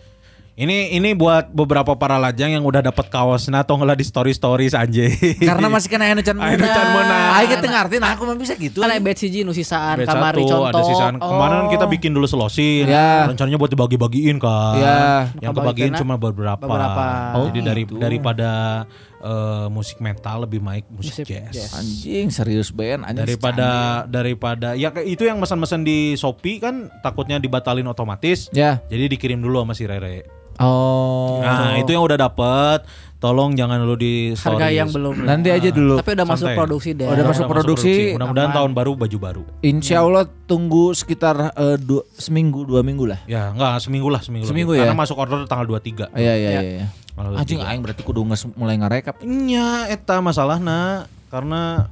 Ini 0.53 0.91
ini 0.91 1.15
buat 1.15 1.47
beberapa 1.49 1.95
para 1.95 2.19
lajang 2.19 2.51
yang 2.51 2.67
udah 2.67 2.83
dapat 2.83 3.07
kaosna 3.07 3.63
atau 3.63 3.79
ngelah 3.79 3.95
di 3.95 4.03
story 4.03 4.35
stories 4.35 4.75
anjing. 4.75 5.07
karena 5.39 5.71
masih 5.71 5.87
kena 5.87 6.11
anu 6.11 6.19
can 6.19 6.35
Aya 6.35 6.53
nu 6.53 6.67
can 6.67 6.87
meunang. 6.89 7.23
aing 7.33 7.49
teh 7.55 7.69
ngarti 7.69 7.95
nah 7.97 8.11
aku 8.11 8.27
mah 8.27 8.35
bisa 8.35 8.59
gitu 8.59 8.75
Kan 8.77 8.91
ada 8.91 8.99
bed 8.99 9.15
siji 9.15 9.47
nu 9.47 9.55
sisaan 9.55 10.03
kamari 10.03 10.43
contoh. 10.43 10.67
ada 10.67 10.83
sisaan 10.83 11.15
kemarin 11.15 11.57
kan 11.57 11.67
kita 11.71 11.85
bikin 11.87 12.11
dulu 12.11 12.27
selosin 12.27 12.91
Ya. 12.91 13.23
rencananya 13.25 13.55
buat 13.55 13.71
dibagi-bagiin 13.71 14.35
kan 14.35 14.75
Ya. 14.75 15.31
yang 15.39 15.55
Kebagian 15.55 15.55
kebagiin 15.55 15.93
cuma 15.95 16.19
beberapa, 16.19 16.59
beberapa. 16.59 17.39
Oh, 17.39 17.47
jadi 17.47 17.59
dari 17.63 17.87
gitu. 17.87 17.95
daripada 17.95 18.83
eh, 19.19 19.67
musik 19.67 19.99
metal 19.99 20.43
lebih 20.43 20.59
baik 20.59 20.87
musik, 20.87 21.21
Musik 21.21 21.25
jazz, 21.25 21.51
jazz. 21.51 21.71
anjing 21.73 22.27
serius 22.29 22.69
ben 22.69 23.01
anjing 23.01 23.21
daripada 23.21 23.69
daripada 24.05 24.73
ya 24.73 24.89
itu 24.99 25.21
yang 25.21 25.37
pesan-pesan 25.37 25.81
di 25.81 25.97
Shopee 26.13 26.57
kan 26.57 26.75
takutnya 26.99 27.35
dibatalin 27.35 27.85
otomatis 27.85 28.47
ya 28.49 28.79
jadi 28.85 29.07
dikirim 29.07 29.37
dulu 29.37 29.61
sama 29.61 29.73
si 29.73 29.83
Rere 29.83 30.23
oh 30.59 31.39
nah 31.39 31.75
itu 31.75 31.89
yang 31.89 32.01
udah 32.01 32.17
dapet 32.17 32.83
tolong 33.17 33.51
jangan 33.51 33.83
dulu 33.83 33.95
di 33.95 34.31
stories 34.31 34.47
Harga 34.55 34.67
yang 34.71 34.87
belum. 34.87 35.27
nanti 35.27 35.51
aja 35.51 35.67
dulu 35.69 35.99
Tapi 35.99 36.15
udah 36.15 36.23
masuk 36.25 36.39
Santai. 36.45 36.55
produksi 36.55 36.89
deh. 36.95 37.03
Oh, 37.03 37.11
udah 37.11 37.25
masuk 37.27 37.45
produksi. 37.45 37.93
mudah-mudahan 38.15 38.47
Aman. 38.47 38.55
tahun 38.55 38.71
baru 38.71 38.91
baju 38.95 39.17
baru 39.19 39.43
Insya 39.59 39.99
Allah 39.99 40.23
tunggu 40.47 40.95
sekitar 40.95 41.51
eh, 41.51 41.75
dua, 41.77 42.07
seminggu 42.15 42.63
dua 42.63 42.79
minggu 42.79 43.03
lah 43.03 43.19
ya 43.25 43.51
enggak 43.51 43.83
seminggu 43.83 44.07
lah 44.07 44.23
seminggu, 44.23 44.47
Seminggu 44.47 44.71
lagi. 44.71 44.79
ya? 44.79 44.83
karena 44.87 44.95
masuk 44.97 45.19
order 45.19 45.43
tanggal 45.45 45.67
23 45.69 46.15
iya 46.15 46.31
iya 46.33 46.49
iya 46.49 46.61
iya. 46.63 46.85
Tanggal 47.19 47.35
23. 47.35 47.43
anjing 47.43 47.59
aing 47.59 47.81
berarti 47.83 48.01
kudu 48.07 48.23
nges 48.23 48.47
mulai 48.55 48.79
ngarekap 48.79 49.19
Nya 49.27 49.91
eta 49.91 50.23
masalahna 50.23 51.11
karena 51.27 51.91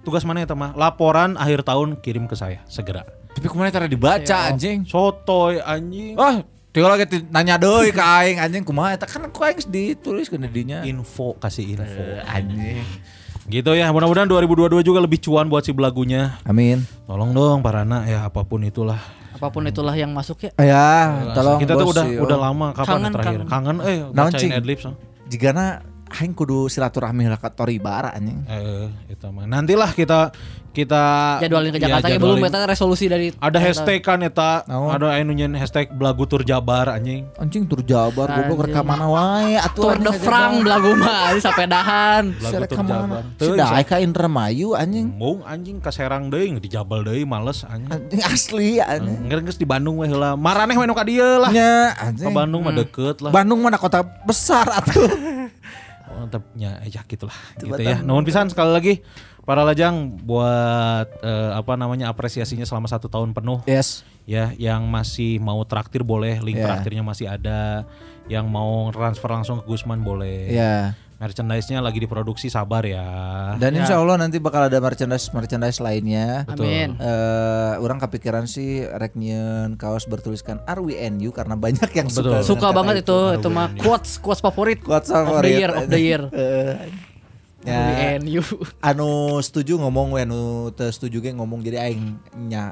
tugas 0.00 0.24
mana 0.24 0.40
eta 0.40 0.56
mah 0.56 0.72
laporan 0.72 1.36
akhir 1.36 1.68
tahun 1.68 2.00
kirim 2.00 2.24
ke 2.24 2.32
saya 2.32 2.64
segera. 2.64 3.04
tapi 3.36 3.44
kemarin 3.44 3.70
tara 3.70 3.84
dibaca 3.84 4.48
anjing 4.48 4.88
Sotoy 4.88 5.60
anjing. 5.60 6.16
Wah, 6.16 6.40
tinggal 6.72 6.96
lagi 6.96 7.22
nanya 7.28 7.60
deui 7.60 7.92
ka 7.92 8.24
aing 8.24 8.40
anjing 8.40 8.64
kumaha 8.64 8.96
eta 8.96 9.04
kan 9.04 9.28
ku 9.28 9.44
aing 9.44 9.60
ditulis 9.68 10.32
ke 10.32 10.40
dinya. 10.40 10.80
Info 10.88 11.36
kasih 11.36 11.76
info. 11.76 12.02
Anjing. 12.24 12.82
Gitu 13.48 13.72
ya, 13.72 13.88
mudah-mudahan 13.92 14.28
2022 14.28 14.84
juga 14.84 15.00
lebih 15.00 15.24
cuan 15.24 15.48
buat 15.48 15.64
si 15.64 15.72
belagunya. 15.72 16.36
Amin. 16.44 16.84
Tolong 17.08 17.32
dong 17.32 17.64
para 17.64 17.80
anak 17.80 18.04
ya 18.04 18.28
apa 18.28 18.44
pun 18.44 18.60
itulah. 18.60 19.00
Apa 19.38 19.48
pun 19.48 19.62
itulah 19.64 19.94
yang 19.94 20.10
masuk 20.10 20.42
ya. 20.42 20.50
Ya, 20.58 20.86
tolong 21.32 21.62
kita 21.62 21.78
tuh 21.78 21.88
udah 21.94 22.04
udah 22.18 22.38
lama 22.38 22.66
kapan 22.74 22.90
Kangen, 22.98 23.12
terakhir? 23.14 23.38
kangen. 23.46 23.46
Kangen 23.46 23.76
eh 23.86 23.98
bacain 24.10 24.50
adlibs. 24.52 24.84
ah. 24.84 24.94
Jigana 25.30 25.66
aing 26.08 26.32
kudu 26.32 26.66
silaturahmi 26.66 27.28
ka 27.36 27.52
Toribara 27.52 28.16
anjing. 28.16 28.40
Eh, 28.48 28.88
itu 29.12 29.26
mah. 29.28 29.44
Nantilah 29.44 29.92
kita 29.92 30.32
kita 30.68 31.02
Jadwalin 31.42 31.74
ke 31.74 31.82
ya, 31.82 31.90
Jakarta 31.90 32.06
ya, 32.06 32.22
belum 32.22 32.38
jadwalin. 32.38 32.54
eta 32.54 32.70
resolusi 32.70 33.10
dari 33.10 33.34
Ada 33.34 33.58
hashtag 33.58 33.98
kan 33.98 34.22
eta, 34.22 34.62
Naon? 34.70 34.94
ada 34.94 35.10
anu 35.10 35.34
nyen 35.34 35.58
hashtag 35.58 35.90
belagu 35.90 36.22
tur 36.28 36.46
Jabar 36.46 36.86
anjing. 36.94 37.26
Anjing 37.34 37.66
tur 37.66 37.82
Jabar 37.82 38.30
goblok 38.30 38.62
Anjing. 38.62 38.78
reka 38.78 38.82
mana 38.86 39.06
wae 39.10 39.58
atuh 39.58 39.82
Tour 39.90 39.98
de 39.98 40.12
France 40.22 40.62
belagu 40.62 40.92
mah 40.94 41.34
ini 41.34 41.40
sapedahan. 41.42 42.22
Belagu 42.30 42.62
tur 42.70 42.78
ka 42.78 42.82
mana? 42.86 42.94
Jabar. 42.94 43.22
Teu, 43.40 43.46
Sudah 43.54 43.68
ka 43.82 43.96
Indramayu 43.98 44.78
anjing. 44.78 45.10
Mung 45.10 45.42
anjing 45.42 45.82
ka 45.82 45.90
Serang 45.90 46.30
deui 46.30 46.54
di 46.62 46.68
Jabal 46.70 47.02
deui 47.02 47.26
males 47.26 47.66
anjing. 47.66 47.90
Anjing 47.90 48.20
asli 48.22 48.78
anjing. 48.78 49.18
Ngeus 49.26 49.42
geus 49.50 49.58
di 49.58 49.66
Bandung 49.66 49.98
we 49.98 50.06
heula. 50.06 50.38
Maraneh 50.38 50.78
we 50.78 50.86
nu 50.86 50.94
ka 50.94 51.02
dieu 51.02 51.42
lah. 51.42 51.50
Nya 51.50 51.96
Ka 51.96 52.12
anjing. 52.14 52.30
Bandung 52.30 52.62
mah 52.62 52.74
deket 52.76 53.18
lah. 53.18 53.34
Bandung 53.34 53.58
mana 53.66 53.82
kota 53.82 54.06
besar 54.22 54.70
atuh. 54.70 55.10
Nya 56.58 56.82
ya 56.88 57.02
gitulah. 57.06 57.36
Gitu 57.60 57.78
ya. 57.78 58.02
Nuhun 58.02 58.26
pisan 58.26 58.50
sekali 58.50 58.72
lagi 58.74 58.94
para 59.48 59.64
lajang 59.64 60.12
buat 60.28 61.08
eh, 61.24 61.50
apa 61.56 61.72
namanya 61.80 62.12
apresiasinya 62.12 62.68
selama 62.68 62.84
satu 62.84 63.08
tahun 63.08 63.32
penuh 63.32 63.64
yes. 63.64 64.04
ya 64.28 64.52
yang 64.60 64.84
masih 64.92 65.40
mau 65.40 65.64
traktir 65.64 66.04
boleh 66.04 66.36
link 66.44 66.60
Ya. 66.60 66.68
traktirnya 66.68 67.00
masih 67.00 67.32
ada 67.32 67.88
yang 68.28 68.44
mau 68.44 68.92
transfer 68.92 69.32
langsung 69.32 69.64
ke 69.64 69.64
Gusman 69.64 70.04
boleh 70.04 70.52
Ya. 70.52 70.92
Merchandise-nya 71.18 71.82
lagi 71.82 71.98
diproduksi 71.98 72.46
sabar 72.46 72.86
ya 72.86 73.06
Dan 73.58 73.74
insya 73.74 73.98
Allah 73.98 74.22
nanti 74.22 74.38
bakal 74.38 74.70
ada 74.70 74.78
merchandise 74.78 75.34
merchandise 75.34 75.82
lainnya. 75.82 76.46
Amin. 76.46 76.94
Eh, 76.94 77.74
orang 77.82 77.98
kepikiran 77.98 78.46
sih 78.46 78.86
rek 78.86 79.18
nyieun 79.18 79.74
kaos 79.74 80.06
bertuliskan 80.06 80.62
RWNU 80.64 81.34
karena 81.34 81.58
banyak 81.58 81.90
yang 81.90 82.06
suka. 82.06 82.42
Betul. 82.42 82.46
Suka 82.46 82.70
dengan 82.70 82.76
banget 82.78 82.94
itu, 83.02 83.18
itu 83.34 83.48
mah 83.50 83.68
quotes 83.74 84.22
quotes 84.22 84.40
favorit. 84.40 84.78
Quotes 84.78 85.10
of 85.10 85.26
the 85.26 85.42
favorit. 85.42 85.58
year, 85.58 85.70
of 85.74 85.86
the 85.90 86.00
year. 86.00 86.22
Ya, 87.66 88.14
WNU. 88.22 88.38
anu 88.94 89.42
setuju 89.42 89.82
ngomong 89.82 90.14
we 90.14 90.22
anu 90.22 90.70
teu 90.78 90.86
setuju 90.94 91.18
ge 91.18 91.34
ngomong 91.34 91.58
jadi 91.66 91.90
aing 91.90 92.14
nya 92.46 92.70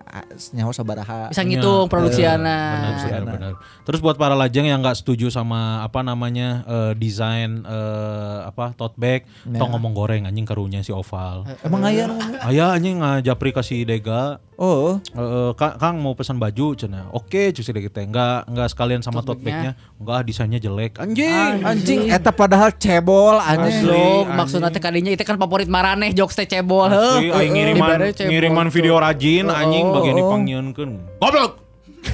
nyaho 0.55 0.71
sabaraha. 0.71 1.35
Bisa 1.35 1.43
ngitung 1.43 1.91
produksi 1.91 2.23
Benar, 2.23 2.39
anak. 2.39 3.35
benar. 3.35 3.53
Terus 3.83 3.99
buat 3.99 4.15
para 4.15 4.39
lajang 4.39 4.71
yang 4.71 4.79
nggak 4.79 5.03
setuju 5.03 5.27
sama 5.27 5.83
apa 5.83 6.07
namanya 6.07 6.63
eh, 6.71 6.93
desain 6.95 7.67
eh, 7.67 8.39
apa 8.47 8.79
tote 8.79 8.95
bag, 8.95 9.27
tong 9.59 9.75
ngomong 9.75 9.91
goreng 9.91 10.23
anjing 10.31 10.47
karunya 10.47 10.87
si 10.87 10.95
oval. 10.95 11.43
Emang 11.67 11.83
aya 11.83 12.07
anu 12.07 12.15
ngomong? 12.23 12.47
Ayah 12.47 12.69
anjing 12.79 13.03
ngajapri 13.03 13.51
kasih 13.51 13.83
dega. 13.83 14.39
Oh. 14.57 14.97
Eh, 15.13 15.21
eh, 15.21 15.51
Kang, 15.59 15.77
Kang 15.77 15.97
mau 16.01 16.17
pesan 16.17 16.41
baju 16.41 16.73
cina. 16.79 17.11
Oke, 17.13 17.53
cuci 17.53 17.75
deh 17.75 17.85
kita 17.91 18.07
enggak 18.07 18.49
enggak 18.49 18.69
sekalian 18.73 19.03
sama 19.05 19.21
tote 19.21 19.43
bagnya. 19.45 19.77
Enggak 20.01 20.25
desainnya 20.25 20.63
jelek. 20.63 20.97
Anjing. 21.03 21.61
Anjing 21.61 22.01
eta 22.09 22.31
padahal 22.31 22.71
cebol 22.73 23.37
anjing. 23.43 23.83
Asli. 23.83 23.93
Anjing. 23.93 24.27
maksudnya 24.33 24.71
kadinya 24.87 25.11
itu 25.11 25.25
kan 25.27 25.35
favorit 25.35 25.67
maraneh 25.67 26.15
jokes 26.15 26.39
teh 26.39 26.47
cebol 26.47 26.87
heuh. 26.87 27.35
aing 27.35 27.53
ngiriman 27.53 28.15
cebol, 28.15 28.31
ngiriman 28.31 28.67
video 28.71 28.95
rajin 29.03 29.51
anjing 29.51 29.91
bagian 29.91 30.15
oh. 30.15 30.19
dipanggieunkeun. 30.23 30.91
Goblok. 31.19 31.53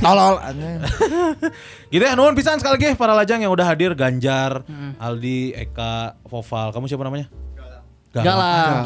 Tolol 0.00 0.40
anjing. 0.40 0.80
Gitu 1.92 2.00
ya, 2.00 2.16
nuhun 2.16 2.32
pisan 2.32 2.56
sekali 2.56 2.80
lagi 2.80 2.96
para 2.96 3.12
lajang 3.12 3.44
yang 3.44 3.52
udah 3.52 3.68
hadir 3.68 3.92
Ganjar, 3.92 4.64
Aldi, 4.96 5.52
Eka, 5.52 6.16
Voval. 6.24 6.72
Kamu 6.72 6.88
siapa 6.88 7.04
namanya? 7.04 7.28
Galang. 8.12 8.84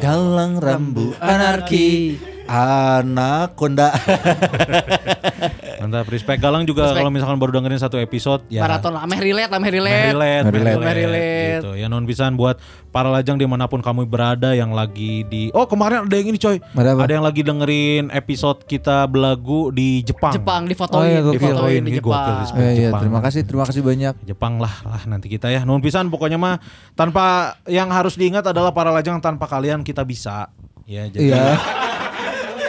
Galang 0.00 0.52
rambu 0.56 1.12
anarki 1.20 2.16
Anak 2.46 3.56
konda. 3.56 3.88
Mantap, 5.80 6.08
respect 6.08 6.40
Galang 6.40 6.64
juga 6.64 6.92
kalau 6.92 7.08
misalkan 7.08 7.36
baru 7.36 7.52
dengerin 7.54 7.76
satu 7.76 7.96
episode 7.96 8.44
ya. 8.48 8.60
Maraton 8.60 8.92
ameh 8.94 9.16
relate, 9.18 9.48
ameh 9.50 9.70
relate. 9.70 9.92
Meh 9.92 10.04
relate, 10.10 10.42
Meh 10.42 10.44
meh 10.44 10.52
relate. 10.54 10.74
relate, 10.74 10.80
Meh 10.80 10.94
relate. 10.96 11.54
gitu. 11.58 11.70
Ya 11.74 11.86
non 11.86 12.04
pisan 12.04 12.34
buat 12.34 12.56
para 12.88 13.08
lajang 13.08 13.36
di 13.36 13.44
mana 13.44 13.64
pun 13.64 13.80
kamu 13.80 14.04
berada 14.04 14.52
yang 14.52 14.70
lagi 14.70 15.24
di 15.24 15.48
Oh 15.50 15.64
kemarin 15.64 16.04
ada 16.04 16.14
yang 16.14 16.28
ini 16.30 16.38
coy 16.38 16.56
Ada 16.56 16.88
apa? 16.90 17.00
Ada 17.02 17.12
yang 17.12 17.24
lagi 17.24 17.42
dengerin 17.42 18.04
episode 18.10 18.64
kita 18.64 19.04
belagu 19.04 19.68
di 19.70 20.00
Jepang 20.00 20.32
Jepang 20.32 20.62
Oh, 20.62 20.68
difotoin, 20.68 21.04
iya, 21.06 21.20
gokil. 21.20 21.34
difotoin 21.34 21.80
di 21.80 21.90
Ini 21.90 22.00
gokil, 22.00 22.12
Jepang. 22.14 22.36
respect. 22.40 22.60
Eh, 22.60 22.70
iya, 22.70 22.80
Jepang. 22.86 23.00
terima 23.00 23.20
kasih, 23.20 23.40
terima 23.42 23.64
kasih 23.64 23.82
banyak. 23.82 24.14
Jepang 24.24 24.54
lah 24.56 24.74
lah 24.84 25.02
nanti 25.06 25.26
kita 25.26 25.48
ya 25.48 25.64
non 25.64 25.80
pisan 25.80 26.06
pokoknya 26.06 26.36
mah 26.36 26.56
tanpa 26.92 27.24
yang 27.66 27.88
harus 27.88 28.14
diingat 28.14 28.44
adalah 28.46 28.70
para 28.70 28.88
lajang 28.88 29.18
tanpa 29.18 29.44
kalian 29.44 29.80
kita 29.80 30.00
bisa 30.02 30.48
ya 30.84 31.04
jadi 31.06 31.28
Iya. 31.30 31.44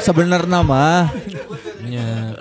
Sebenarnya 0.06 0.60
mah, 0.62 1.10
ya, 1.90 2.38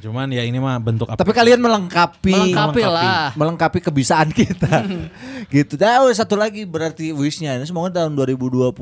cuman 0.00 0.32
ya 0.32 0.42
ini 0.42 0.56
mah 0.56 0.80
bentuk 0.80 1.06
apa 1.06 1.20
tapi 1.20 1.30
kalian 1.36 1.60
melengkapi 1.60 2.32
Melengkapi 2.32 2.82
lah. 2.88 3.30
melengkapi 3.36 3.78
kebisaan 3.84 4.32
kita. 4.32 4.82
gitu. 5.54 5.76
Nah, 5.76 6.02
oh, 6.02 6.10
satu 6.10 6.34
lagi 6.34 6.64
berarti 6.64 7.12
wishnya 7.12 7.54
ini 7.54 7.68
semoga 7.68 8.02
tahun 8.02 8.16
2022 8.16 8.72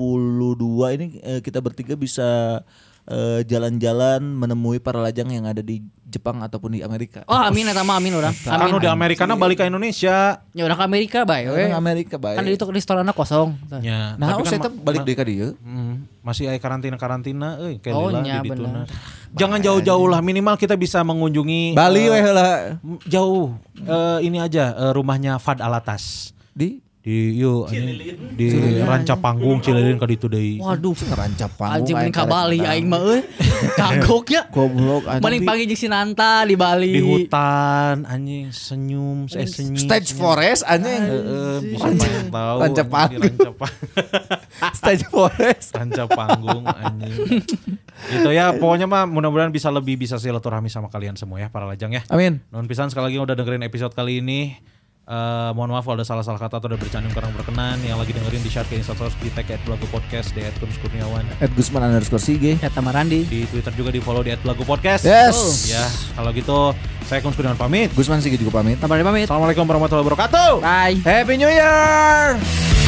ini 0.97 1.07
eh, 1.21 1.41
kita 1.43 1.59
bertiga 1.59 1.99
bisa 1.99 2.63
eh, 3.11 3.41
jalan-jalan 3.45 4.23
menemui 4.23 4.79
para 4.79 5.03
lajang 5.03 5.29
yang 5.29 5.45
ada 5.51 5.61
di 5.61 5.83
Jepang 6.11 6.43
ataupun 6.43 6.75
di 6.75 6.81
Amerika. 6.83 7.23
Oh 7.31 7.39
amin 7.39 7.71
eta 7.71 7.87
mah 7.87 8.03
amin 8.03 8.19
orang. 8.19 8.35
kan 8.35 8.71
udah 8.75 8.91
Amerikana 8.91 9.39
balik 9.39 9.63
ke 9.63 9.65
Indonesia 9.71 10.43
Ya 10.51 10.63
udah 10.67 10.75
ke 10.75 10.85
Amerika 10.87 11.23
bae 11.23 11.47
we. 11.47 11.71
Orang 11.71 11.79
Amerika 11.79 12.19
baik. 12.19 12.35
Kan 12.35 12.45
di 12.51 12.59
itu 12.59 12.67
restorannya 12.67 13.15
kosong. 13.15 13.55
ya 13.79 14.19
Nah, 14.19 14.35
tapi 14.35 14.43
oh, 14.43 14.47
kan 14.47 14.51
saya 14.59 14.71
balik 14.75 15.07
deh 15.07 15.15
ka 15.15 15.23
dieu. 15.23 15.55
Hmm, 15.63 16.11
masih 16.27 16.51
ada 16.51 16.59
karantina-karantina 16.59 17.63
euy 17.63 17.79
kayak 17.79 17.95
Oh, 17.95 18.11
nya, 18.11 18.43
di 18.43 18.51
bener. 18.51 18.91
Jangan 19.39 19.63
jauh-jauh 19.63 20.11
lah 20.11 20.19
minimal 20.19 20.59
kita 20.59 20.75
bisa 20.75 20.99
mengunjungi 21.07 21.79
Bali 21.79 22.11
weh 22.11 22.27
lah 22.27 22.75
jauh 23.07 23.55
Eh, 23.81 24.19
ini 24.29 24.37
aja 24.37 24.77
eh, 24.77 24.93
rumahnya 24.93 25.41
Fad 25.41 25.65
Alatas 25.65 26.37
di 26.53 26.85
di 27.01 27.33
yuk 27.41 27.73
ini, 27.73 28.13
di 28.37 28.49
ranca 28.85 29.17
panggung 29.17 29.65
Cililin 29.65 29.97
ka 29.97 30.05
ditu 30.05 30.29
deui. 30.29 30.61
Waduh. 30.61 30.93
ngerancap 30.93 31.57
panggung. 31.57 31.81
Anjing 31.81 31.97
mending 31.97 32.13
ka 32.13 32.29
aing 32.29 32.33
Bali 32.37 32.59
aing 32.61 32.87
mah 32.93 33.01
euy. 33.01 33.21
Kagok 33.81 34.27
ya. 34.29 34.43
Goblok 34.53 35.09
anjing. 35.09 35.25
Mending 35.25 35.43
panggil 35.49 35.65
jeung 35.73 35.81
Sinanta 35.81 36.45
di 36.45 36.61
Bali. 36.61 36.93
Di 36.93 37.01
hutan 37.01 38.05
anjing 38.05 38.53
senyum 38.53 39.33
saya 39.33 39.49
senyum. 39.49 39.81
Stage 39.81 40.13
forest 40.13 40.61
anjing. 40.69 41.01
Heeh, 41.01 41.57
bisa 41.73 41.89
tahu. 42.29 42.57
Ranca 42.61 42.69
anjing, 42.69 42.89
panggung. 42.93 43.23
ranca 43.25 43.51
pang- 43.57 43.79
Stage 44.85 45.05
forest. 45.09 45.69
ranca 45.73 46.05
panggung 46.05 46.65
anjing. 46.69 47.17
Itu 48.13 48.29
ya 48.29 48.53
pokoknya 48.53 48.85
mah 48.85 49.09
mudah-mudahan 49.09 49.49
bisa 49.49 49.73
lebih 49.73 49.97
bisa 49.97 50.21
silaturahmi 50.21 50.69
sama 50.69 50.93
kalian 50.93 51.17
semua 51.17 51.41
ya 51.41 51.49
para 51.49 51.65
lajang 51.65 51.97
ya. 51.97 52.05
Amin. 52.13 52.45
Non 52.53 52.69
pisan 52.69 52.93
sekali 52.93 53.09
lagi 53.09 53.25
udah 53.25 53.33
dengerin 53.33 53.65
episode 53.65 53.97
kali 53.97 54.21
ini. 54.21 54.61
Eh, 55.11 55.51
mohon 55.59 55.75
maaf 55.75 55.83
kalau 55.83 55.99
ada 55.99 56.07
salah-salah 56.07 56.39
kata 56.39 56.63
atau 56.63 56.71
ada 56.71 56.79
bercanda 56.79 57.11
yang 57.11 57.15
kurang 57.19 57.35
berkenan 57.35 57.83
yang 57.83 57.99
lagi 57.99 58.15
dengerin 58.15 58.47
di 58.47 58.47
share 58.47 58.63
ke 58.71 58.79
Instastories 58.79 59.11
di 59.19 59.27
tag 59.35 59.51
at 59.51 59.59
Belagu 59.67 59.83
Podcast 59.91 60.31
di 60.31 60.47
at 60.47 60.55
Kunz 60.63 60.79
Kurniawan 60.79 61.27
Ed 61.43 61.51
Gusman 61.59 61.83
underscore 61.83 62.23
Sige. 62.23 62.63
Eta 62.63 62.79
Marandi. 62.79 63.27
di 63.27 63.43
Twitter 63.51 63.75
juga 63.75 63.91
di 63.91 63.99
follow 63.99 64.23
di 64.23 64.31
at 64.31 64.39
Belagu 64.39 64.63
Podcast 64.63 65.03
Yes. 65.03 65.67
ya 65.67 65.83
kalau 66.15 66.31
gitu 66.31 66.71
saya 67.11 67.19
Kunz 67.27 67.35
Kurniawan 67.35 67.59
pamit 67.59 67.91
Gusman 67.99 68.23
Sige 68.23 68.39
juga 68.39 68.63
pamit. 68.63 68.79
Tambah 68.79 69.03
pamit. 69.03 69.27
Assalamualaikum 69.27 69.67
warahmatullahi 69.67 70.07
wabarakatuh 70.07 70.51
Bye. 70.63 71.03
Happy 71.03 71.35
New 71.35 71.51
Year. 71.51 72.80